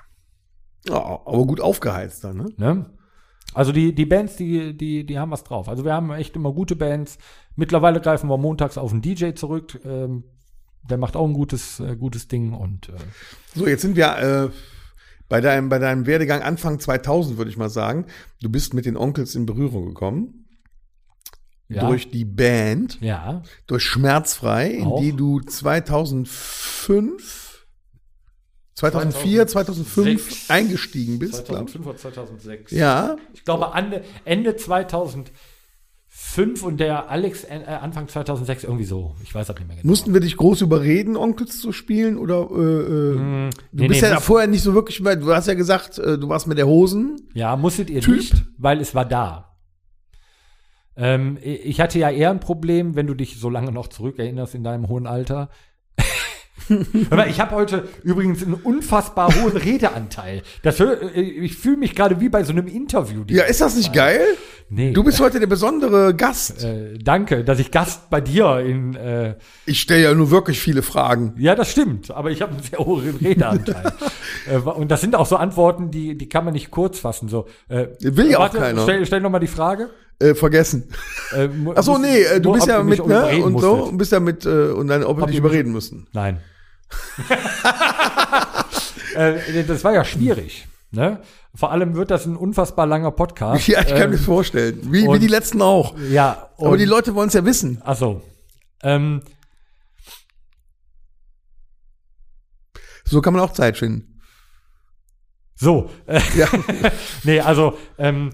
Ja, 0.88 0.96
aber 0.96 1.46
gut 1.46 1.60
aufgeheizt 1.60 2.24
dann, 2.24 2.38
ne? 2.38 2.46
Ne? 2.58 2.86
Also 3.54 3.72
die, 3.72 3.96
die 3.96 4.06
Bands, 4.06 4.36
die, 4.36 4.78
die, 4.78 5.06
die 5.06 5.20
haben 5.20 5.32
was 5.32 5.44
drauf. 5.44 5.70
Also 5.70 5.84
wir 5.84 5.94
haben 5.94 6.12
echt 6.12 6.36
immer 6.36 6.54
gute 6.54 6.76
Bands. 6.76 7.18
Mittlerweile 7.56 8.00
greifen 8.00 8.30
wir 8.30 8.38
montags 8.38 8.78
auf 8.78 8.92
einen 8.92 9.02
DJ 9.02 9.32
zurück. 9.32 9.80
Ähm, 9.84 10.24
der 10.90 10.98
macht 10.98 11.16
auch 11.16 11.28
ein 11.28 11.34
gutes, 11.34 11.80
äh, 11.80 11.96
gutes 11.96 12.28
Ding 12.28 12.54
und 12.54 12.90
äh, 12.90 12.94
So, 13.56 13.68
jetzt 13.68 13.82
sind 13.82 13.96
wir 13.96 14.18
äh, 14.18 14.50
bei, 15.30 15.42
deinem, 15.42 15.70
bei 15.70 15.80
deinem 15.80 16.06
Werdegang 16.06 16.42
Anfang 16.42 16.80
2000, 16.80 17.38
würde 17.38 17.52
ich 17.52 17.58
mal 17.58 17.70
sagen. 17.70 18.06
Du 18.42 18.50
bist 18.50 18.74
mit 18.74 18.86
den 18.86 18.98
Onkels 18.98 19.36
in 19.36 19.46
Berührung 19.46 19.86
gekommen. 19.88 20.36
Ja. 21.72 21.88
Durch 21.88 22.10
die 22.10 22.26
Band, 22.26 23.00
ja, 23.00 23.44
durch 23.68 23.84
Schmerzfrei, 23.84 24.72
in 24.72 24.88
Auch. 24.88 25.02
die 25.02 25.14
du 25.14 25.40
2005, 25.40 27.68
2004, 28.74 29.46
2005 29.46 29.94
2006. 30.24 30.50
eingestiegen 30.50 31.20
bist, 31.20 31.46
glaube 31.46 31.66
ich. 31.66 31.74
2005 31.74 31.86
oder 31.86 31.98
2006. 31.98 32.72
Ja, 32.72 33.18
Ich 33.34 33.46
glaube 33.46 33.70
Ende, 33.76 34.04
Ende 34.26 34.56
2005 36.20 36.64
und 36.64 36.80
der 36.80 37.10
Alex 37.10 37.44
äh, 37.46 37.64
Anfang 37.66 38.08
2006 38.08 38.64
irgendwie 38.64 38.84
so. 38.84 39.16
Ich 39.24 39.34
weiß 39.34 39.48
das 39.48 39.58
nicht 39.58 39.68
mehr 39.68 39.78
genau. 39.78 39.90
mussten 39.90 40.14
wir 40.14 40.22
dich 40.22 40.38
groß 40.38 40.62
überreden, 40.62 41.16
Onkels 41.16 41.60
zu 41.60 41.72
spielen? 41.72 42.18
Oder 42.18 42.50
äh, 42.52 42.54
äh, 42.54 43.14
du 43.14 43.20
Mm, 43.20 43.50
nee, 43.72 43.88
bist 43.88 44.02
nee, 44.02 44.10
ja 44.10 44.20
vorher 44.20 44.48
nicht 44.48 44.62
so 44.62 44.74
wirklich, 44.74 45.04
weil 45.04 45.18
du 45.18 45.34
hast 45.34 45.48
ja 45.48 45.54
gesagt, 45.54 45.98
äh, 45.98 46.18
du 46.18 46.30
warst 46.30 46.48
mit 46.48 46.58
der 46.58 46.68
Hosen. 46.68 47.16
Ja, 47.34 47.56
musstet 47.56 47.90
ihr 47.90 48.02
Typ. 48.02 48.18
nicht, 48.18 48.34
weil 48.58 48.80
es 48.82 48.94
war 48.96 49.06
da. 49.06 49.58
Ähm, 50.96 51.38
ich 51.42 51.80
hatte 51.80 51.98
ja 51.98 52.10
eher 52.10 52.30
ein 52.32 52.42
Problem, 52.42 52.96
wenn 52.96 53.08
du 53.08 53.14
dich 53.14 53.40
so 53.40 53.50
lange 53.50 53.72
noch 53.72 53.88
zurückerinnerst 53.88 54.56
in 54.56 54.64
deinem 54.64 54.90
hohen 54.90 55.08
Alter. 55.08 55.50
Aber 57.10 57.28
ich 57.28 57.40
habe 57.40 57.56
heute 57.56 57.88
übrigens 58.04 58.44
einen 58.44 58.54
unfassbar 58.56 59.34
hohen 59.36 59.56
Redeanteil. 59.58 60.42
Das, 60.64 60.80
äh, 60.80 61.20
ich 61.22 61.56
fühle 61.58 61.78
mich 61.78 61.96
gerade 61.96 62.20
wie 62.20 62.30
bei 62.30 62.44
so 62.44 62.52
einem 62.52 62.68
Interview. 62.68 63.24
Ja, 63.30 63.44
ist 63.44 63.62
das 63.62 63.76
nicht 63.76 63.94
geil? 63.94 64.22
Nee. 64.72 64.94
Du 64.94 65.04
bist 65.04 65.20
heute 65.20 65.40
der 65.40 65.48
besondere 65.48 66.14
Gast. 66.14 66.64
äh, 66.64 66.98
danke, 67.00 67.44
dass 67.44 67.58
ich 67.60 67.72
Gast 67.72 68.10
bei 68.12 68.22
dir 68.22 68.60
in. 68.60 68.96
Äh, 68.96 69.36
Ich 69.66 69.82
stelle 69.82 70.04
ja 70.04 70.14
nur 70.14 70.30
wirklich 70.30 70.60
viele 70.60 70.84
Fragen. 70.84 71.34
ja, 71.38 71.56
das 71.56 71.72
stimmt, 71.72 72.12
aber 72.12 72.30
ich 72.30 72.42
habe 72.44 72.54
einen 72.54 72.62
sehr 72.62 72.78
hohen 72.80 73.18
Redeanteil. 73.20 73.92
äh, 74.48 74.58
und 74.58 74.92
das 74.92 75.02
sind 75.02 75.16
auch 75.16 75.26
so 75.26 75.38
Antworten, 75.38 75.90
die, 75.90 76.16
die 76.18 76.30
kann 76.30 76.46
man 76.46 76.54
nicht 76.54 76.70
kurz 76.70 77.00
fassen. 77.00 77.30
So, 77.30 77.48
äh, 77.68 77.88
Will 78.00 78.30
ja 78.30 78.40
auch 78.40 78.54
keiner. 78.54 78.84
Stell, 78.84 79.06
stell 79.08 79.22
noch 79.22 79.32
mal 79.32 79.40
die 79.40 79.48
Frage. 79.48 79.90
Äh, 80.20 80.36
vergessen. 80.36 80.90
Äh, 81.34 81.48
mu- 81.64 81.74
Ach 81.76 81.84
so, 81.84 81.94
muss- 81.94 82.02
nee, 82.02 82.22
äh, 82.24 82.42
du 82.42 82.52
bist 82.54 82.68
ja 82.68 82.84
mit, 82.84 83.06
ne, 83.06 83.38
und 83.44 83.60
so, 83.60 83.86
und 83.86 83.98
bist 83.98 84.12
ja 84.12 84.20
mit, 84.20 84.46
äh, 84.46 84.68
und 84.72 84.88
dann, 84.88 85.04
ob 85.04 85.18
wir 85.20 85.28
dich 85.28 85.38
überreden 85.38 85.72
müssen. 85.72 86.08
Nein. 86.14 86.42
äh, 89.16 89.64
das 89.66 89.84
war 89.84 89.94
ja 89.94 90.04
schwierig. 90.04 90.68
Ne? 90.92 91.22
Vor 91.56 91.72
allem 91.72 91.96
wird 91.96 92.10
das 92.12 92.26
ein 92.26 92.36
unfassbar 92.36 92.86
langer 92.88 93.12
Podcast. 93.12 93.68
Ja, 93.68 93.82
ich 93.82 93.88
kann 93.90 94.02
Ähm, 94.04 94.10
mir 94.12 94.18
vorstellen. 94.18 94.80
Wie, 94.92 95.04
wie 95.04 95.08
und- 95.08 95.20
die 95.22 95.28
letzten 95.28 95.62
auch. 95.62 95.96
Ja, 96.10 96.50
Aber 96.58 96.70
und- 96.72 96.78
die 96.80 96.86
Leute 96.86 97.14
wollen 97.16 97.28
es 97.28 97.34
ja 97.36 97.46
wissen. 97.46 97.82
Ach 97.86 97.96
so. 97.96 98.22
Ähm, 98.84 99.22
So 103.06 103.22
kann 103.22 103.34
man 103.34 103.42
auch 103.42 103.54
Zeit 103.54 103.78
schinden. 103.78 104.22
so. 105.56 105.90
Äh, 106.06 106.22
Ja. 106.36 106.48
nee, 107.24 107.40
also 107.40 107.76
ähm, 107.98 108.30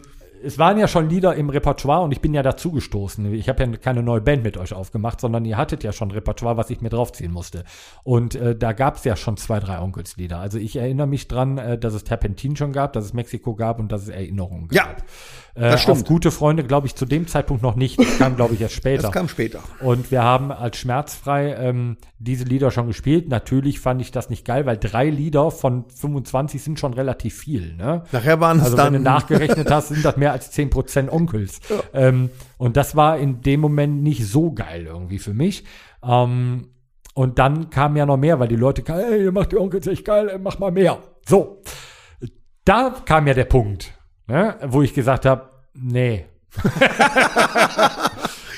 es 0.46 0.60
waren 0.60 0.78
ja 0.78 0.88
schon 0.88 1.10
Lieder 1.10 1.36
im 1.36 1.50
Repertoire 1.50 2.02
und 2.04 2.12
ich 2.12 2.22
bin 2.22 2.34
ja 2.34 2.44
dazu 2.44 2.72
gestoßen. 2.72 3.34
Ich 3.34 3.50
habe 3.50 3.64
ja 3.64 3.72
keine 3.78 4.04
neue 4.04 4.22
Band 4.22 4.44
mit 4.44 4.58
euch 4.58 4.74
aufgemacht, 4.74 5.20
sondern 5.20 5.44
ihr 5.46 5.58
hattet 5.58 5.84
ja 5.84 5.92
schon 5.92 6.12
Repertoire, 6.12 6.58
was 6.58 6.70
ich 6.70 6.82
mir 6.82 6.90
draufziehen 6.90 7.32
musste. 7.32 7.64
Und 8.04 8.36
äh, 8.36 8.56
da 8.56 8.74
gab 8.74 8.98
es 8.98 9.04
ja 9.04 9.16
schon 9.16 9.38
zwei, 9.38 9.60
drei 9.60 9.80
Onkelslieder. 9.82 10.38
Also 10.40 10.58
ich 10.60 10.76
erinnere 10.76 11.08
mich 11.08 11.28
dran, 11.28 11.58
äh, 11.58 11.78
dass 11.78 11.94
es 11.94 12.04
Terpentin 12.04 12.56
schon 12.56 12.72
gab, 12.74 12.94
dass 12.94 13.06
es 13.06 13.14
Mexiko 13.14 13.56
gab 13.56 13.80
und 13.80 13.92
dass 13.92 14.04
es 14.04 14.10
Erinnerungen 14.10 14.68
Ja, 14.72 14.84
gab. 14.86 14.98
Äh, 15.56 15.72
das 15.72 15.82
stimmt. 15.82 15.98
Auf 16.00 16.04
gute 16.06 16.32
Freunde, 16.32 16.64
glaube 16.64 16.88
ich, 16.88 16.96
zu 16.96 17.06
dem 17.06 17.28
Zeitpunkt 17.28 17.64
noch 17.64 17.76
nicht. 17.76 18.00
Das 18.00 18.18
kam, 18.18 18.36
glaube 18.36 18.54
ich, 18.54 18.62
erst 18.62 18.76
später. 18.76 19.04
Das 19.04 19.12
kam 19.12 19.28
später. 19.30 19.60
Und 19.80 20.12
wir 20.12 20.22
haben 20.24 20.52
als 20.52 20.78
schmerzfrei 20.78 21.54
ähm, 21.56 21.98
diese 22.20 22.44
Lieder 22.44 22.72
schon 22.72 22.88
gespielt. 22.88 23.30
Natürlich 23.30 23.80
fand 23.80 24.02
ich 24.02 24.12
das 24.12 24.30
nicht 24.30 24.46
geil, 24.46 24.66
weil 24.66 24.78
drei 24.78 25.10
Lieder 25.10 25.50
von 25.52 25.86
25 25.90 26.62
sind 26.62 26.80
schon 26.80 26.94
relativ 26.94 27.36
viel. 27.38 27.76
Ne? 27.76 28.04
Nachher 28.12 28.40
waren 28.40 28.58
es 28.58 28.66
Also 28.66 28.78
dann. 28.78 28.88
wenn 28.94 29.04
du 29.04 29.10
nachgerechnet 29.10 29.72
hast, 29.72 29.88
sind 29.90 30.04
das 30.06 30.18
mehr 30.18 30.34
als 30.36 30.56
10% 30.56 31.10
Onkels. 31.10 31.60
Ähm, 31.94 32.30
und 32.58 32.78
das 32.78 32.96
war 32.96 33.18
in 33.18 33.42
dem 33.42 33.62
Moment 33.62 34.04
nicht 34.04 34.26
so 34.28 34.52
geil 34.54 34.86
irgendwie 34.86 35.20
für 35.20 35.34
mich. 35.34 35.64
Ähm, 36.04 36.68
und 37.16 37.40
dann 37.40 37.70
kam 37.70 37.96
ja 37.96 38.06
noch 38.06 38.18
mehr, 38.18 38.40
weil 38.40 38.50
die 38.50 38.58
Leute 38.58 38.84
kamen, 38.84 39.02
ey, 39.02 39.24
ihr 39.24 39.32
macht 39.32 39.54
die 39.54 39.58
Onkels 39.58 39.88
echt 39.88 40.06
geil, 40.06 40.30
ey, 40.30 40.38
mach 40.38 40.60
mal 40.60 40.72
mehr. 40.72 41.00
So, 41.26 41.62
da 42.66 42.94
kam 43.06 43.28
ja 43.28 43.34
der 43.34 43.46
Punkt, 43.46 43.94
ne, 44.28 44.58
wo 44.68 44.82
ich 44.82 44.94
gesagt 44.94 45.26
habe, 45.26 45.50
nee. 45.74 46.26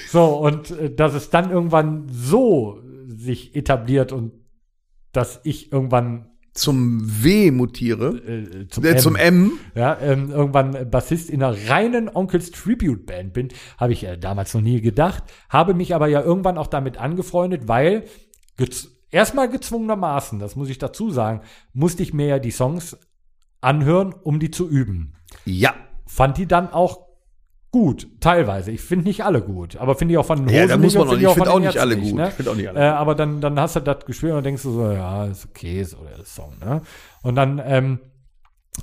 so, 0.10 0.38
und 0.38 0.72
äh, 0.72 0.94
dass 0.94 1.14
es 1.14 1.30
dann 1.30 1.52
irgendwann 1.52 2.08
so 2.10 2.82
sich 3.08 3.56
etabliert 3.56 4.12
und 4.12 4.34
dass 5.12 5.40
ich 5.44 5.72
irgendwann 5.72 6.30
zum 6.58 7.24
W 7.24 7.52
mutiere. 7.52 8.18
äh, 8.18 8.68
zum, 8.68 8.84
Äh, 8.84 8.92
M, 8.92 8.98
zum 8.98 9.16
M. 9.16 9.52
ja, 9.76 9.98
ähm, 10.02 10.32
irgendwann 10.32 10.90
Bassist 10.90 11.30
in 11.30 11.44
einer 11.44 11.56
reinen 11.70 12.10
Onkels 12.14 12.52
Tribute 12.52 13.06
Band 13.06 13.34
bin, 13.34 13.50
habe 13.78 13.94
ich 13.94 14.04
äh, 14.04 14.18
damals 14.18 14.54
noch 14.54 14.62
nie 14.62 14.82
gedacht, 14.82 15.24
habe 15.50 15.74
mich 15.74 15.96
aber 15.96 16.08
ja 16.08 16.22
irgendwann 16.22 16.58
auch 16.58 16.68
damit 16.68 16.98
angefreundet, 16.98 17.68
weil 17.68 18.06
gez 18.58 18.90
erstmal 19.10 19.50
gezwungenermaßen, 19.50 20.40
das 20.40 20.56
muss 20.56 20.70
ich 20.70 20.80
dazu 20.80 21.10
sagen, 21.10 21.42
musste 21.74 22.04
ich 22.04 22.14
mir 22.14 22.28
ja 22.28 22.40
die 22.40 22.52
Songs 22.52 22.98
anhören, 23.62 24.14
um 24.14 24.40
die 24.40 24.52
zu 24.52 24.70
üben. 24.70 25.14
Ja. 25.46 25.74
Fand 26.06 26.38
die 26.38 26.48
dann 26.48 26.70
auch 26.70 27.07
gut, 27.72 28.08
teilweise. 28.22 28.72
Ich 28.72 28.82
finde 28.82 29.06
nicht 29.06 29.24
alle 29.24 29.42
gut, 29.42 29.76
aber 29.78 29.96
finde 29.96 30.14
ich 30.14 30.18
auch 30.18 30.26
von 30.26 30.46
den 30.46 30.50
Ja, 30.56 30.66
da 30.68 30.78
muss 30.78 30.96
man 30.96 31.08
nicht- 31.08 31.20
ich 31.22 31.26
von 31.28 31.34
find 31.36 31.48
auch 31.48 31.60
nicht 31.60 31.78
alle 31.78 31.98
gut. 31.98 32.16
ne? 32.16 32.32
Ich 32.38 32.48
auch 32.48 32.56
nicht 32.56 32.68
alle 32.70 32.80
Äh, 32.80 32.84
aber 32.90 33.14
dann, 33.16 33.42
dann 33.42 33.60
hast 33.60 33.76
du 33.76 33.80
das 33.82 34.06
gespielt 34.06 34.34
und 34.34 34.44
denkst 34.46 34.64
du 34.64 34.72
so, 34.72 34.92
ja, 34.92 35.26
ist 35.26 35.46
okay, 35.46 35.84
so 35.84 35.98
der 36.04 36.24
Song, 36.26 36.58
ne? 36.60 36.82
Und 37.24 37.36
dann 37.36 37.62
ähm, 37.64 38.00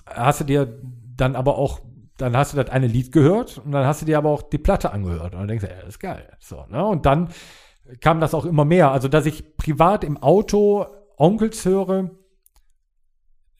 hast 0.06 0.40
du 0.40 0.44
dir 0.44 0.80
dann 1.16 1.34
aber 1.36 1.56
auch, 1.58 1.80
dann 2.18 2.36
hast 2.36 2.52
du 2.52 2.56
das 2.56 2.70
eine 2.70 2.86
Lied 2.86 3.10
gehört 3.12 3.58
und 3.64 3.72
dann 3.72 3.86
hast 3.86 4.02
du 4.02 4.06
dir 4.06 4.18
aber 4.18 4.30
auch 4.30 4.42
die 4.42 4.58
Platte 4.58 4.92
angehört 4.92 5.34
und 5.34 5.40
dann 5.40 5.48
denkst 5.48 5.64
du, 5.64 5.70
ja, 5.70 5.78
das 5.80 5.88
ist 5.90 5.98
geil. 6.00 6.28
So, 6.40 6.64
ne? 6.68 6.84
Und 6.84 7.06
dann 7.06 7.30
kam 8.00 8.20
das 8.20 8.34
auch 8.34 8.44
immer 8.44 8.64
mehr. 8.64 8.90
Also, 8.92 9.08
dass 9.08 9.26
ich 9.26 9.56
privat 9.56 10.04
im 10.04 10.16
Auto 10.22 10.86
Onkels 11.16 11.64
höre, 11.64 12.10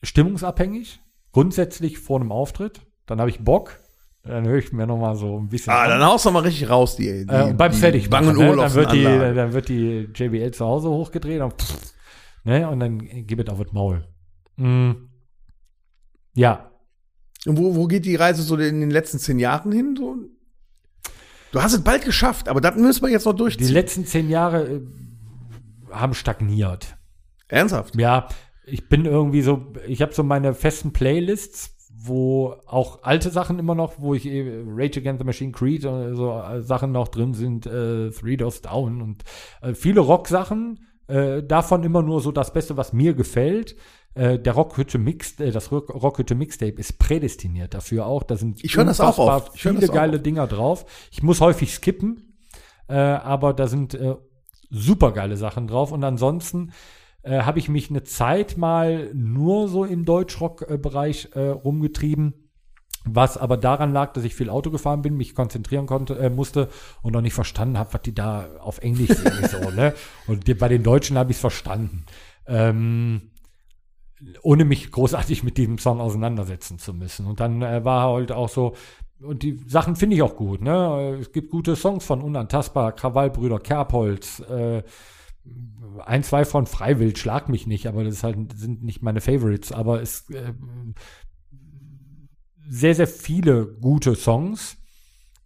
stimmungsabhängig, 0.03 1.01
grundsätzlich 1.31 1.99
vor 1.99 2.19
einem 2.19 2.31
Auftritt. 2.31 2.81
Dann 3.05 3.19
habe 3.19 3.29
ich 3.29 3.39
Bock. 3.43 3.77
Dann 4.25 4.47
höre 4.47 4.57
ich 4.57 4.71
mir 4.73 4.87
noch 4.87 4.97
mal 4.97 5.15
so 5.15 5.37
ein 5.39 5.47
bisschen. 5.49 5.71
Ah, 5.71 5.83
an. 5.83 5.89
dann 5.91 6.03
haust 6.03 6.25
du 6.25 6.31
mal 6.31 6.39
richtig 6.39 6.69
raus, 6.69 6.95
die. 6.95 7.25
die 7.25 7.33
Äh, 7.33 7.53
beim 7.53 7.71
die 7.71 7.77
fertig 7.77 8.09
Bang 8.09 8.25
machen, 8.25 8.39
ne? 8.39 8.55
dann, 8.55 8.73
wird 8.73 8.91
die, 8.91 9.03
dann 9.03 9.53
wird 9.53 9.69
die 9.69 10.09
JBL 10.15 10.51
zu 10.51 10.65
Hause 10.65 10.89
hochgedreht 10.89 11.41
und, 11.41 11.53
pff, 11.61 11.93
ne? 12.43 12.67
und 12.67 12.79
dann 12.79 12.97
gib 13.27 13.39
es 13.39 13.47
auf 13.49 13.59
das 13.59 13.71
Maul. 13.71 14.03
Mm. 14.57 14.91
Ja, 16.33 16.71
Und 17.45 17.57
wo, 17.57 17.75
wo 17.75 17.87
geht 17.87 18.05
die 18.05 18.15
Reise 18.15 18.41
so 18.41 18.55
in 18.57 18.81
den 18.81 18.89
letzten 18.89 19.19
zehn 19.19 19.37
Jahren 19.39 19.71
hin? 19.71 19.95
So? 19.97 20.15
Du 21.51 21.61
hast 21.61 21.73
es 21.73 21.81
bald 21.83 22.03
geschafft, 22.03 22.49
aber 22.49 22.59
das 22.61 22.75
müssen 22.75 23.03
wir 23.03 23.09
jetzt 23.11 23.25
noch 23.25 23.33
die 23.33 23.37
durchziehen. 23.37 23.69
letzten 23.71 24.05
zehn 24.05 24.29
Jahre 24.29 24.65
äh, 24.67 24.81
haben 25.91 26.13
stagniert. 26.13 26.97
Ernsthaft? 27.47 27.95
Ja, 27.95 28.27
ich 28.65 28.89
bin 28.89 29.05
irgendwie 29.05 29.41
so, 29.43 29.71
ich 29.87 30.01
habe 30.01 30.13
so 30.13 30.23
meine 30.23 30.53
festen 30.55 30.91
Playlists, 30.91 31.74
wo 32.07 32.55
auch 32.65 33.03
alte 33.03 33.29
Sachen 33.29 33.59
immer 33.59 33.75
noch, 33.75 33.93
wo 33.99 34.13
ich 34.13 34.25
eh, 34.25 34.63
Rage 34.67 34.99
Against 34.99 35.19
the 35.19 35.25
Machine 35.25 35.51
Creed 35.51 35.85
und 35.85 36.15
so 36.15 36.31
äh, 36.31 36.61
Sachen 36.61 36.91
noch 36.91 37.07
drin 37.07 37.33
sind, 37.33 37.65
äh, 37.65 38.09
Three 38.11 38.37
Doors 38.37 38.61
Down 38.61 39.01
und 39.01 39.23
äh, 39.61 39.73
viele 39.73 40.01
Rock-Sachen, 40.01 40.79
äh, 41.07 41.43
davon 41.43 41.83
immer 41.83 42.01
nur 42.01 42.21
so 42.21 42.31
das 42.31 42.51
Beste, 42.53 42.77
was 42.77 42.93
mir 42.93 43.13
gefällt. 43.13 43.75
Äh, 44.15 44.39
der 44.39 44.53
Rockhütte 44.53 44.97
Mix, 44.97 45.39
äh, 45.39 45.51
das 45.51 45.71
Rock- 45.71 45.93
Rockhütte 45.93 46.35
Mixtape 46.35 46.79
ist 46.79 46.97
prädestiniert 46.99 47.73
dafür 47.73 48.05
auch. 48.05 48.23
Da 48.23 48.37
sind 48.37 48.63
Ich 48.63 48.75
höre 48.77 48.85
das 48.85 49.01
auch 49.01 49.17
oft. 49.17 49.55
Ich 49.55 49.61
viele 49.61 49.79
das 49.79 49.89
auch 49.89 49.93
geile 49.93 50.15
oft. 50.17 50.25
Dinger 50.25 50.47
drauf. 50.47 50.85
Ich 51.11 51.21
muss 51.21 51.41
häufig 51.41 51.73
skippen, 51.73 52.33
äh, 52.87 52.95
aber 52.95 53.53
da 53.53 53.67
sind 53.67 53.93
äh, 53.93 54.15
super 54.69 55.11
geile 55.11 55.35
Sachen 55.37 55.67
drauf. 55.67 55.91
Und 55.91 56.03
ansonsten 56.03 56.71
äh, 57.25 57.41
habe 57.41 57.59
ich 57.59 57.69
mich 57.69 57.89
eine 57.89 58.03
Zeit 58.03 58.55
mal 58.55 59.09
nur 59.13 59.67
so 59.67 59.83
im 59.83 60.05
Deutschrock-Bereich 60.05 61.29
äh, 61.33 61.49
rumgetrieben. 61.49 62.33
Was 63.07 63.37
aber 63.37 63.57
daran 63.57 63.93
lag, 63.93 64.13
dass 64.13 64.23
ich 64.23 64.33
viel 64.33 64.49
Auto 64.49 64.71
gefahren 64.71 65.01
bin, 65.01 65.17
mich 65.17 65.35
konzentrieren 65.35 65.85
konnte, 65.85 66.17
äh, 66.17 66.29
musste 66.29 66.69
und 67.01 67.13
noch 67.13 67.21
nicht 67.21 67.33
verstanden 67.33 67.77
habe, 67.77 67.93
was 67.93 68.01
die 68.01 68.15
da 68.15 68.47
auf 68.59 68.79
Englisch 68.79 69.09
singen 69.17 69.47
so, 69.47 69.69
ne? 69.71 69.93
Und 70.27 70.47
die, 70.47 70.53
bei 70.53 70.67
den 70.67 70.83
Deutschen 70.83 71.17
habe 71.17 71.31
ich 71.31 71.37
es 71.37 71.41
verstanden. 71.41 72.05
Ähm, 72.47 73.31
ohne 74.41 74.65
mich 74.65 74.91
großartig 74.91 75.43
mit 75.43 75.57
diesem 75.57 75.77
Song 75.77 75.99
auseinandersetzen 75.99 76.79
zu 76.79 76.93
müssen. 76.93 77.25
Und 77.25 77.39
dann 77.39 77.61
äh, 77.61 77.83
war 77.83 78.13
halt 78.13 78.31
auch 78.31 78.49
so, 78.49 78.75
und 79.19 79.43
die 79.43 79.59
Sachen 79.67 79.95
finde 79.95 80.15
ich 80.15 80.21
auch 80.21 80.35
gut, 80.35 80.61
ne? 80.61 81.17
Es 81.21 81.31
gibt 81.31 81.49
gute 81.49 81.75
Songs 81.75 82.05
von 82.05 82.21
Unantastbar, 82.21 82.91
Krawallbrüder, 82.91 83.59
Kerbholz, 83.59 84.41
äh, 84.41 84.83
ein, 86.05 86.23
zwei 86.23 86.45
von 86.45 86.65
Freiwild, 86.65 87.17
schlag 87.17 87.49
mich 87.49 87.67
nicht, 87.67 87.87
aber 87.87 88.03
das 88.03 88.23
halt, 88.23 88.57
sind 88.57 88.83
nicht 88.83 89.01
meine 89.01 89.21
Favorites, 89.21 89.71
aber 89.71 90.01
es 90.01 90.29
äh, 90.29 90.53
sehr, 92.67 92.95
sehr 92.95 93.07
viele 93.07 93.67
gute 93.79 94.15
Songs. 94.15 94.77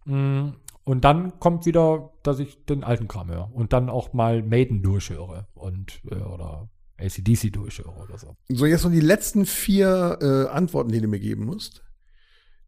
Mm, 0.06 0.50
Und 0.84 1.04
dann 1.04 1.38
kommt 1.38 1.66
wieder, 1.66 2.12
dass 2.22 2.38
ich 2.38 2.64
den 2.64 2.82
alten 2.82 3.06
Kram 3.06 3.28
höre 3.28 3.54
und 3.54 3.72
dann 3.72 3.88
auch 3.90 4.12
mal 4.12 4.42
Maiden 4.42 4.82
durchhöre 4.82 5.46
und 5.54 6.00
äh, 6.10 6.16
oder 6.16 6.68
ACDC 6.98 7.52
durchhöre 7.52 7.94
oder 8.02 8.18
so. 8.18 8.36
So, 8.48 8.66
jetzt 8.66 8.84
noch 8.84 8.90
die 8.90 9.00
letzten 9.00 9.46
vier 9.46 10.18
äh, 10.20 10.48
Antworten, 10.50 10.90
die 10.90 11.00
du 11.00 11.08
mir 11.08 11.20
geben 11.20 11.44
musst. 11.44 11.82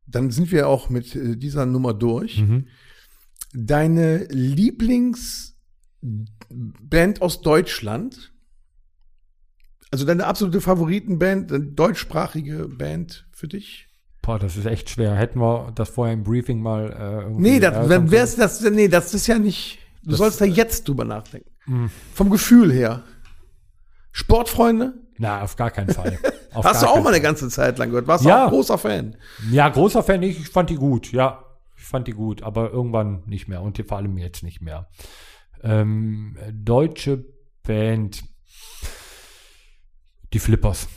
Dann 0.07 0.31
sind 0.31 0.53
wir 0.53 0.69
auch 0.69 0.89
mit 0.89 1.15
äh, 1.15 1.37
dieser 1.37 1.67
Nummer 1.67 1.95
durch. 1.95 2.39
Deine 3.55 4.27
Lieblingsband 6.03 7.23
aus 7.23 7.41
Deutschland, 7.41 8.33
also 9.91 10.05
deine 10.05 10.27
absolute 10.27 10.61
Favoritenband, 10.61 11.53
eine 11.53 11.65
deutschsprachige 11.65 12.69
Band 12.69 13.27
für 13.33 13.49
dich? 13.49 13.89
Boah, 14.23 14.39
das 14.39 14.57
ist 14.57 14.67
echt 14.67 14.89
schwer. 14.91 15.15
Hätten 15.17 15.41
wir 15.41 15.73
das 15.75 15.91
vorher 15.91 16.15
im 16.15 16.23
Briefing 16.23 16.61
mal 16.61 16.91
äh, 16.93 17.23
irgendwie 17.25 17.43
Nee, 17.43 17.61
das, 17.61 17.89
können. 17.89 18.11
wär's, 18.11 18.37
das, 18.37 18.61
nee, 18.63 18.89
das 18.89 19.15
ist 19.15 19.27
ja 19.27 19.39
nicht. 19.39 19.79
Du 20.05 20.11
Das- 20.11 20.19
sollst 20.19 20.41
da 20.41 20.45
jetzt 20.45 20.89
drüber 20.89 21.05
nachdenken. 21.05 21.51
Hm. 21.65 21.91
Vom 22.15 22.31
Gefühl 22.31 22.73
her. 22.73 23.03
Sportfreunde? 24.13 24.95
Na, 25.19 25.43
auf 25.43 25.57
gar 25.57 25.71
keinen 25.71 25.91
Fall. 25.91 26.19
Auf 26.55 26.67
Hast 26.67 26.83
du 26.83 26.87
auch 26.87 27.03
mal 27.03 27.15
eine 27.15 27.23
ganze 27.23 27.49
Zeit 27.49 27.79
lang 27.79 27.89
gehört? 27.89 28.07
Warst 28.07 28.25
du 28.25 28.29
Ja. 28.29 28.45
auch 28.47 28.51
großer 28.51 28.77
Fan? 28.77 29.17
Ja, 29.51 29.71
großer 29.71 30.03
Fan 30.03 30.21
nicht. 30.21 30.39
Ich 30.39 30.51
fand 30.51 30.69
die 30.69 30.75
gut. 30.75 31.11
Ja, 31.11 31.45
ich 31.79 31.83
fand 31.85 32.07
die 32.09 32.13
gut. 32.13 32.43
Aber 32.43 32.71
irgendwann 32.71 33.23
nicht 33.25 33.49
mehr. 33.49 33.63
Und 33.63 33.83
vor 33.89 33.97
allem 33.97 34.19
jetzt 34.19 34.43
nicht 34.43 34.61
mehr. 34.61 34.87
Ähm, 35.63 36.37
deutsche 36.53 37.25
Band. 37.63 38.23
Die 40.33 40.39
Flippers. 40.39 40.89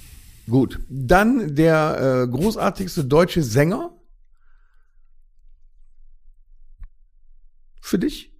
Gut. 0.49 0.79
Dann 0.89 1.55
der 1.55 2.23
äh, 2.23 2.27
großartigste 2.27 3.05
deutsche 3.05 3.43
Sänger. 3.43 3.91
Für 7.81 7.99
dich? 7.99 8.31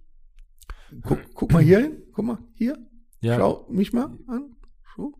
Guck, 1.02 1.18
guck 1.34 1.52
mal 1.52 1.62
hier 1.62 1.80
hin. 1.80 2.02
Guck 2.12 2.24
mal 2.24 2.38
hier. 2.54 2.78
Ja, 3.20 3.36
Schau 3.36 3.66
mich 3.70 3.92
mal 3.92 4.10
an. 4.28 4.56
So. 4.96 5.12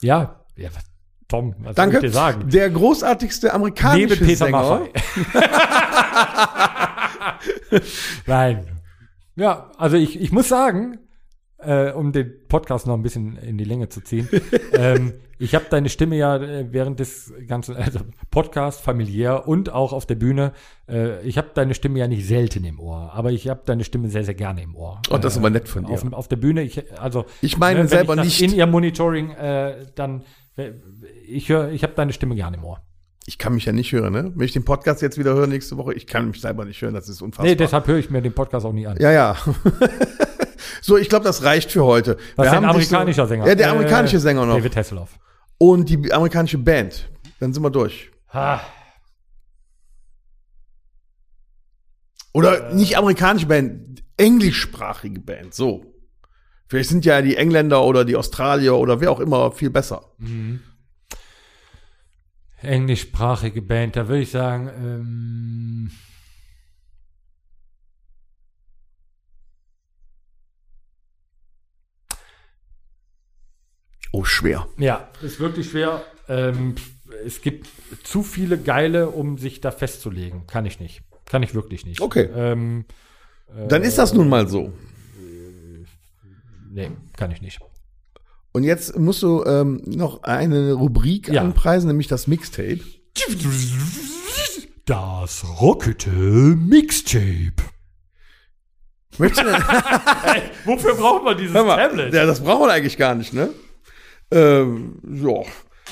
ja. 0.00 0.44
ja 0.56 0.68
was, 0.74 0.84
Tom, 1.28 1.54
was 1.58 1.76
Danke. 1.76 1.96
soll 1.96 2.04
ich 2.04 2.10
dir 2.10 2.14
sagen? 2.14 2.50
Der 2.50 2.70
großartigste 2.70 3.52
amerikanische 3.52 4.14
Neben 4.14 4.26
Peter 4.26 4.46
Sänger. 4.46 4.62
Maffay. 4.62 4.92
Nein. 8.26 8.77
Ja, 9.38 9.70
also 9.78 9.96
ich, 9.96 10.20
ich 10.20 10.32
muss 10.32 10.48
sagen, 10.48 10.98
äh, 11.58 11.92
um 11.92 12.10
den 12.10 12.32
Podcast 12.48 12.88
noch 12.88 12.94
ein 12.94 13.02
bisschen 13.02 13.36
in 13.36 13.56
die 13.56 13.64
Länge 13.64 13.88
zu 13.88 14.00
ziehen, 14.00 14.28
ähm, 14.72 15.14
ich 15.38 15.54
habe 15.54 15.66
deine 15.70 15.88
Stimme 15.88 16.16
ja 16.16 16.38
äh, 16.38 16.66
während 16.72 16.98
des 16.98 17.32
ganzen 17.46 17.76
also 17.76 18.00
Podcast 18.32 18.80
familiär 18.80 19.46
und 19.46 19.70
auch 19.70 19.92
auf 19.92 20.06
der 20.06 20.16
Bühne, 20.16 20.54
äh, 20.88 21.22
ich 21.22 21.38
habe 21.38 21.50
deine 21.54 21.74
Stimme 21.74 22.00
ja 22.00 22.08
nicht 22.08 22.26
selten 22.26 22.64
im 22.64 22.80
Ohr, 22.80 23.12
aber 23.14 23.30
ich 23.30 23.48
habe 23.48 23.62
deine 23.64 23.84
Stimme 23.84 24.08
sehr, 24.08 24.24
sehr 24.24 24.34
gerne 24.34 24.60
im 24.60 24.74
Ohr. 24.74 25.00
Oh, 25.08 25.18
das 25.18 25.34
ist 25.34 25.38
aber 25.38 25.50
nett 25.50 25.68
von 25.68 25.84
dir. 25.84 25.92
Auf, 25.92 26.12
auf 26.12 26.26
der 26.26 26.36
Bühne, 26.36 26.62
ich, 26.62 26.98
also 27.00 27.24
Ich 27.40 27.58
meine 27.58 27.78
wenn 27.78 27.88
selber 27.88 28.16
ich 28.16 28.24
nicht. 28.24 28.42
In 28.42 28.52
ihr 28.52 28.66
Monitoring, 28.66 29.30
äh, 29.30 29.86
dann, 29.94 30.24
äh, 30.56 30.72
ich 31.28 31.48
höre, 31.48 31.70
ich 31.70 31.84
habe 31.84 31.92
deine 31.94 32.12
Stimme 32.12 32.34
gerne 32.34 32.56
im 32.56 32.64
Ohr. 32.64 32.82
Ich 33.28 33.36
kann 33.36 33.52
mich 33.52 33.66
ja 33.66 33.72
nicht 33.72 33.92
hören, 33.92 34.14
ne? 34.14 34.32
Wenn 34.34 34.46
ich 34.46 34.52
den 34.54 34.64
Podcast 34.64 35.02
jetzt 35.02 35.18
wieder 35.18 35.34
höre 35.34 35.46
nächste 35.46 35.76
Woche, 35.76 35.92
ich 35.92 36.06
kann 36.06 36.28
mich 36.28 36.40
selber 36.40 36.64
nicht 36.64 36.80
hören, 36.80 36.94
das 36.94 37.10
ist 37.10 37.20
unfassbar. 37.20 37.44
Nee, 37.44 37.56
deshalb 37.56 37.86
höre 37.86 37.98
ich 37.98 38.08
mir 38.08 38.22
den 38.22 38.32
Podcast 38.32 38.64
auch 38.64 38.72
nie 38.72 38.86
an. 38.86 38.96
Ja, 38.98 39.12
ja. 39.12 39.36
so, 40.80 40.96
ich 40.96 41.10
glaube, 41.10 41.26
das 41.26 41.42
reicht 41.42 41.70
für 41.70 41.84
heute. 41.84 42.16
Was 42.36 42.46
ist 42.46 42.54
ein 42.54 42.64
amerikanischer 42.64 43.24
so, 43.24 43.28
Sänger? 43.28 43.46
Ja, 43.46 43.54
der 43.54 43.66
Äh, 43.66 43.70
amerikanische 43.72 44.18
Sänger 44.18 44.46
noch. 44.46 44.56
David 44.56 44.74
Hasselhoff. 44.76 45.18
Und 45.58 45.90
die 45.90 46.10
amerikanische 46.10 46.56
Band. 46.56 47.10
Dann 47.38 47.52
sind 47.52 47.62
wir 47.62 47.68
durch. 47.68 48.10
Ah, 48.30 48.60
Oder 52.32 52.72
nicht 52.72 52.96
amerikanische 52.96 53.46
Band, 53.46 54.02
englischsprachige 54.16 55.20
Band, 55.20 55.52
so. 55.52 55.84
Vielleicht 56.66 56.88
sind 56.88 57.04
ja 57.04 57.20
die 57.20 57.36
Engländer 57.36 57.84
oder 57.84 58.06
die 58.06 58.16
Australier 58.16 58.76
oder 58.76 59.02
wer 59.02 59.10
auch 59.10 59.20
immer 59.20 59.52
viel 59.52 59.68
besser. 59.68 60.12
Englischsprachige 62.62 63.62
Band, 63.62 63.96
da 63.96 64.08
würde 64.08 64.22
ich 64.22 64.30
sagen, 64.30 64.68
ähm, 64.68 65.90
Oh, 74.12 74.24
schwer. 74.24 74.66
ja, 74.78 75.08
ist 75.22 75.38
wirklich 75.38 75.70
schwer. 75.70 76.02
Ähm, 76.28 76.74
es 77.24 77.40
gibt 77.42 77.68
zu 78.04 78.22
viele 78.22 78.58
geile, 78.58 79.10
um 79.10 79.38
sich 79.38 79.60
da 79.60 79.70
festzulegen. 79.70 80.46
Kann 80.46 80.64
ich 80.66 80.80
nicht. 80.80 81.02
Kann 81.26 81.42
ich 81.42 81.54
wirklich 81.54 81.84
nicht. 81.84 82.00
Okay. 82.00 82.28
Ähm, 82.34 82.86
Dann 83.68 83.82
ist 83.82 83.98
das 83.98 84.14
nun 84.14 84.28
mal 84.28 84.48
so. 84.48 84.72
nee, 86.70 86.90
kann 87.16 87.30
ich 87.30 87.42
nicht. 87.42 87.60
Und 88.58 88.64
jetzt 88.64 88.98
musst 88.98 89.22
du 89.22 89.44
ähm, 89.44 89.80
noch 89.86 90.24
eine 90.24 90.72
Rubrik 90.72 91.28
Ja. 91.28 91.42
anpreisen, 91.42 91.86
nämlich 91.86 92.08
das 92.08 92.26
Mixtape. 92.26 92.80
Das 94.84 95.44
Rockete 95.60 96.10
Mixtape. 96.10 97.52
Möchtest 99.16 99.42
du 99.46 99.50
Wofür 100.64 100.94
braucht 100.96 101.22
man 101.22 101.38
dieses 101.38 101.54
mal, 101.54 102.12
ja, 102.12 102.26
das 102.26 102.40
brauchen 102.42 102.66
wir 102.66 102.72
eigentlich 102.72 102.96
gar 102.96 103.14
nicht, 103.14 103.32
ne? 103.32 103.50
Ähm, 104.32 105.00
ja. 105.08 105.42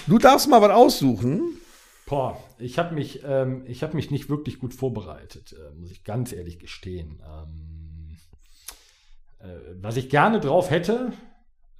Du 0.09 0.18
darfst 0.18 0.48
mal 0.48 0.60
was 0.60 0.72
aussuchen. 0.72 1.43
Boah, 2.06 2.36
ich 2.59 2.80
habe 2.80 2.97
mich, 2.97 3.22
ähm, 3.24 3.62
ich 3.66 3.84
habe 3.84 3.94
mich 3.94 4.10
nicht 4.10 4.28
wirklich 4.28 4.59
gut 4.59 4.74
vorbereitet, 4.74 5.52
äh, 5.52 5.72
muss 5.78 5.93
ich 5.93 6.02
ganz 6.02 6.32
ehrlich 6.32 6.59
gestehen. 6.59 7.22
Ähm, 7.24 8.16
äh, 9.38 9.55
was 9.80 9.97
ich 9.97 10.09
gerne 10.10 10.40
drauf 10.40 10.70
hätte, 10.70 11.12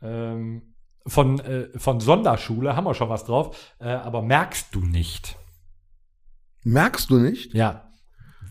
ähm, 0.03 0.75
von, 1.07 1.41
äh, 1.41 1.69
von 1.78 2.01
Sonderschule 2.01 2.77
haben 2.77 2.85
wir 2.85 2.95
schon 2.95 3.09
was 3.09 3.24
drauf, 3.24 3.74
äh, 3.78 3.89
aber 3.89 4.23
merkst 4.23 4.74
du 4.74 4.81
nicht? 4.81 5.37
Merkst 6.65 7.11
du 7.11 7.19
nicht? 7.19 7.55
Ja, 7.55 7.87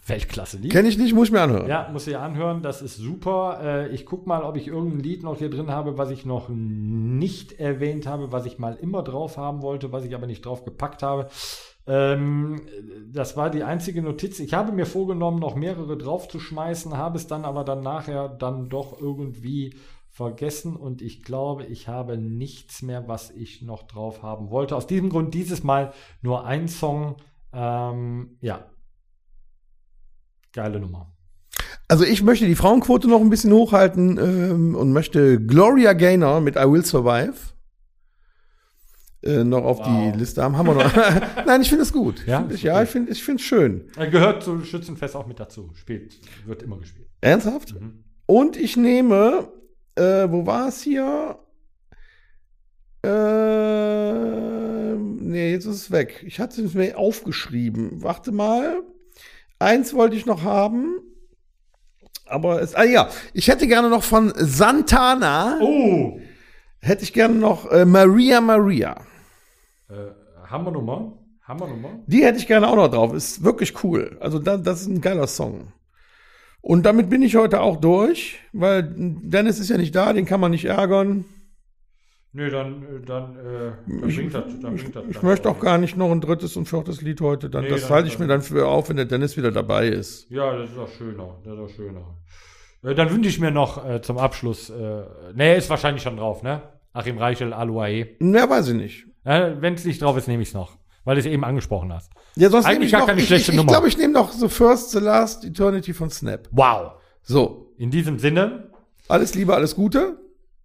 Weltklasse 0.07 0.57
Lied. 0.57 0.72
Kenn 0.72 0.86
ich 0.86 0.98
nicht, 0.98 1.15
muss 1.15 1.30
ich 1.30 1.32
mir 1.34 1.41
anhören. 1.41 1.68
Ja, 1.68 1.90
muss 1.91 2.06
ich 2.06 2.15
anhören, 2.15 2.61
das 2.61 2.82
ist 2.84 2.98
super. 2.98 3.60
Äh, 3.64 3.90
ich 3.90 4.06
guck 4.06 4.27
mal, 4.27 4.44
ob 4.44 4.56
ich 4.56 4.68
irgendein 4.68 4.99
Lied 4.99 5.23
noch 5.23 5.38
hier 5.38 5.49
drin 5.49 5.72
habe, 5.72 5.98
was 5.98 6.11
ich 6.11 6.26
noch 6.26 6.48
nicht 6.49 7.53
erwähnt 7.53 8.06
habe, 8.06 8.32
was 8.32 8.45
ich 8.45 8.60
mal 8.60 8.76
immer 8.76 9.02
drauf 9.02 9.38
haben 9.38 9.64
wollte, 9.64 9.91
was 9.91 10.06
ich 10.06 10.14
aber 10.14 10.27
nicht 10.27 10.45
drauf 10.45 10.64
gepackt 10.64 11.02
habe. 11.02 11.27
Ähm, 11.88 12.61
das 13.11 13.36
war 13.36 13.49
die 13.49 13.64
einzige 13.64 14.03
Notiz. 14.03 14.40
Ich 14.40 14.53
habe 14.53 14.72
mir 14.72 14.86
vorgenommen, 14.86 15.40
noch 15.40 15.56
mehrere 15.56 15.98
draufzuschmeißen, 15.98 16.95
habe 16.95 17.18
es 17.18 17.26
dann 17.26 17.44
aber 17.44 17.64
dann 17.64 17.82
nachher 17.82 18.30
dann 18.30 18.69
doch 18.69 18.99
irgendwie 18.99 19.76
vergessen 20.16 20.78
und 20.78 21.02
ich 21.02 21.24
glaube, 21.24 21.66
ich 21.66 21.90
habe 21.90 22.18
nichts 22.18 22.82
mehr, 22.82 23.06
was 23.10 23.32
ich 23.32 23.62
noch 23.62 23.84
drauf 23.84 24.24
haben 24.24 24.50
wollte. 24.50 24.78
Aus 24.78 24.88
diesem 24.88 25.10
Grund 25.10 25.34
dieses 25.34 25.62
Mal 25.62 25.92
nur 26.22 26.46
ein 26.46 26.70
Song. 26.70 27.18
Ähm, 27.52 28.38
ja. 28.40 28.66
Geile 30.54 30.80
Nummer. 30.80 31.14
Also 31.90 32.06
ich 32.06 32.24
möchte 32.24 32.46
die 32.46 32.56
Frauenquote 32.56 33.10
noch 33.10 33.20
ein 33.20 33.30
bisschen 33.30 33.52
hochhalten 33.52 34.18
ähm, 34.18 34.76
und 34.76 34.94
möchte 34.94 35.38
Gloria 35.46 35.92
Gaynor 35.92 36.40
mit 36.40 36.56
I 36.56 36.60
Will 36.64 36.86
Survive 36.86 37.34
äh, 39.22 39.44
noch 39.44 39.66
auf 39.66 39.80
Wow. 39.80 40.14
die 40.14 40.18
Liste 40.18 40.42
haben. 40.42 40.58
Haben 40.58 40.68
wir 40.68 40.76
noch. 40.76 40.96
Nein, 41.46 41.62
ich 41.62 41.68
finde 41.68 41.84
es 41.84 41.92
gut. 41.92 42.26
Ja, 42.26 42.48
ich, 42.50 42.64
ja, 42.64 42.82
ich 42.82 42.90
finde 42.90 43.12
es 43.12 43.42
schön. 43.42 43.90
Er 43.98 44.08
gehört 44.08 44.44
zu 44.44 44.64
Schützenfest 44.64 45.14
auch 45.18 45.28
mit 45.28 45.42
dazu. 45.42 45.72
Spielt, 45.74 46.18
wird 46.46 46.64
immer 46.64 46.78
gespielt. 46.78 47.10
Ernsthaft? 47.20 47.74
Mhm. 47.74 48.06
Und 48.26 48.56
ich 48.56 48.78
nehme, 48.78 49.50
äh, 49.95 50.30
wo 50.30 50.45
war 50.45 50.67
es 50.67 50.81
hier? 50.81 51.38
Äh, 53.85 54.95
nee, 54.95 55.51
jetzt 55.51 55.65
ist 55.65 55.76
es 55.76 55.91
weg. 55.91 56.23
Ich 56.26 56.39
hatte 56.39 56.61
es 56.63 56.73
mir 56.73 56.97
aufgeschrieben. 56.97 58.03
Warte 58.03 58.31
mal. 58.31 58.81
Eins 59.59 59.93
wollte 59.93 60.15
ich 60.15 60.26
noch 60.26 60.43
haben. 60.43 60.95
Aber 62.27 62.61
es, 62.61 62.73
ah 62.76 62.84
ja, 62.84 63.09
ich 63.34 63.47
hätte 63.47 63.67
gerne 63.67 63.89
noch 63.89 64.03
von 64.03 64.34
Santana, 64.35 65.59
Oh. 65.61 66.19
hätte 66.80 67.03
ich 67.03 67.13
gerne 67.13 67.35
noch 67.35 67.69
äh, 67.72 67.85
Maria 67.85 68.41
Maria. 68.41 68.95
Hammernummer? 70.49 71.13
Hammernummer? 71.43 71.99
Die 72.07 72.23
hätte 72.23 72.39
ich 72.39 72.47
gerne 72.47 72.67
auch 72.67 72.76
noch 72.76 72.88
drauf. 72.88 73.13
Ist 73.13 73.43
wirklich 73.43 73.84
cool. 73.84 74.17
Also 74.19 74.39
da, 74.39 74.57
das 74.57 74.81
ist 74.81 74.88
ein 74.88 75.01
geiler 75.01 75.27
Song. 75.27 75.72
Und 76.68 76.84
damit 76.84 77.12
bin 77.12 77.22
ich 77.22 77.36
heute 77.36 77.62
auch 77.62 77.78
durch, 77.78 78.40
weil 78.52 78.92
Dennis 78.98 79.60
ist 79.60 79.70
ja 79.70 79.78
nicht 79.78 79.94
da, 79.94 80.14
den 80.14 80.26
kann 80.26 80.40
man 80.40 80.50
nicht 80.50 80.66
ärgern. 80.66 81.24
Nö, 82.34 82.50
dann, 82.50 82.82
äh, 82.82 83.06
dann, 83.06 83.36
äh, 83.38 83.72
dann 84.00 84.10
Ich, 84.10 84.16
bringt 84.18 84.34
das, 84.34 84.46
dann 84.64 84.74
ich, 84.76 84.82
bringt 84.82 84.96
das 84.96 85.04
ich 85.08 85.22
möchte 85.22 85.48
auch 85.48 85.60
gar 85.60 85.78
nicht 85.78 85.96
noch 85.96 86.12
ein 86.12 86.22
drittes 86.22 86.58
und 86.58 86.66
viertes 86.68 87.04
Lied 87.04 87.22
heute. 87.22 87.52
Dann, 87.52 87.66
Nee, 87.66 87.70
das 87.70 87.82
dann- 87.82 87.92
halte 87.92 88.08
ich 88.08 88.18
mir 88.18 88.26
dann 88.26 88.42
für 88.42 88.68
auf, 88.68 88.90
wenn 88.90 88.96
der 88.96 89.06
Dennis 89.06 89.38
wieder 89.38 89.52
dabei 89.52 89.90
ist. 89.90 90.28
Ja, 90.32 90.58
das 90.58 90.72
ist 90.72 90.78
auch 90.80 90.90
schöner. 90.90 91.40
Das 91.44 91.54
ist 91.54 91.60
auch 91.60 91.70
schöner. 91.70 92.18
Äh, 92.84 92.96
Dann 92.96 93.12
wünsche 93.12 93.30
ich 93.30 93.40
mir 93.40 93.52
noch 93.52 93.88
äh, 93.88 94.02
zum 94.02 94.18
Abschluss, 94.18 94.72
äh, 94.72 95.04
ne, 95.36 95.56
ist 95.58 95.70
wahrscheinlich 95.70 96.02
schon 96.02 96.18
drauf, 96.18 96.42
ne? 96.42 96.64
Achim 96.94 97.20
Reichel, 97.20 97.54
Aluae. 97.54 98.08
Ja, 98.20 98.50
weiß 98.50 98.70
ich 98.70 98.76
nicht. 98.76 99.06
Äh, 99.24 99.52
Wenn 99.60 99.76
es 99.76 99.86
nicht 99.86 100.02
drauf 100.02 100.18
ist, 100.18 100.28
nehme 100.28 100.42
ich 100.42 100.50
es 100.50 100.56
noch. 100.56 100.80
Weil 101.06 101.15
du 101.15 101.19
es 101.22 101.26
eben 101.27 101.44
angesprochen 101.45 101.94
hast. 101.94 102.11
Ja, 102.36 102.49
sonst 102.49 102.65
Eigentlich 102.65 102.73
nehme 102.80 102.86
ich 102.88 102.91
gar 102.91 102.99
noch, 103.02 103.07
keine 103.07 103.22
ich, 103.22 103.27
schlechte 103.27 103.52
ich, 103.52 103.56
ich 103.56 103.56
Nummer. 103.57 103.72
glaube, 103.72 103.88
ich 103.88 103.98
nehme 103.98 104.11
noch 104.14 104.32
The 104.32 104.49
First, 104.49 104.91
The 104.91 104.99
Last 104.99 105.45
Eternity 105.45 105.94
von 105.94 106.10
Snap. 106.10 106.49
Wow. 106.52 106.94
So, 107.22 107.72
In 107.77 107.91
diesem 107.91 108.19
Sinne, 108.19 108.69
alles 109.07 109.34
Liebe, 109.36 109.53
alles 109.56 109.76
Gute. 109.76 110.19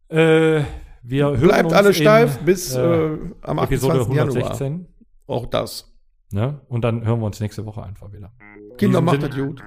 äh, 0.09 0.62
wir 1.03 1.27
hören 1.29 1.41
Bleibt 1.41 1.65
uns 1.67 1.73
alle 1.75 1.89
in, 1.89 1.95
steif 1.95 2.39
bis 2.41 2.75
äh, 2.75 2.81
äh, 2.81 3.19
am 3.43 3.59
Episode 3.59 4.01
28. 4.01 4.17
Januar. 4.17 4.37
116. 4.37 4.87
Auch 5.27 5.47
das. 5.47 5.93
Ne? 6.33 6.61
Und 6.69 6.83
dann 6.85 7.05
hören 7.07 7.21
wir 7.21 7.27
uns 7.27 7.41
nächste 7.41 7.65
Woche 7.67 7.83
einfach 7.83 8.12
wieder. 8.12 8.33
Kinder, 8.77 9.01
macht 9.01 9.21
Sinne- 9.21 9.29
das 9.31 9.39
gut. 9.39 9.62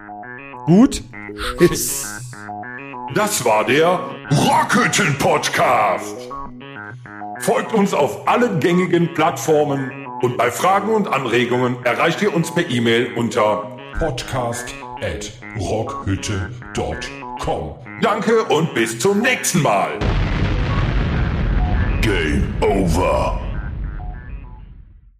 Gut. 0.65 1.03
Tschüss. 1.57 2.31
Das 3.15 3.43
war 3.45 3.65
der 3.65 3.99
Rockhütten 4.31 5.17
Podcast. 5.17 6.15
Folgt 7.39 7.73
uns 7.73 7.93
auf 7.93 8.27
allen 8.27 8.59
gängigen 8.59 9.13
Plattformen 9.13 9.91
und 10.23 10.37
bei 10.37 10.49
Fragen 10.49 10.89
und 10.89 11.07
Anregungen 11.07 11.75
erreicht 11.83 12.21
ihr 12.21 12.33
uns 12.33 12.55
per 12.55 12.69
E-Mail 12.69 13.11
unter 13.15 13.77
podcast 13.99 14.73
at 15.01 15.29
rockhütte.com. 15.59 17.75
Danke 18.01 18.45
und 18.45 18.73
bis 18.73 18.97
zum 18.99 19.19
nächsten 19.19 19.61
Mal. 19.61 19.99
Game 22.01 22.55
over. 22.61 23.52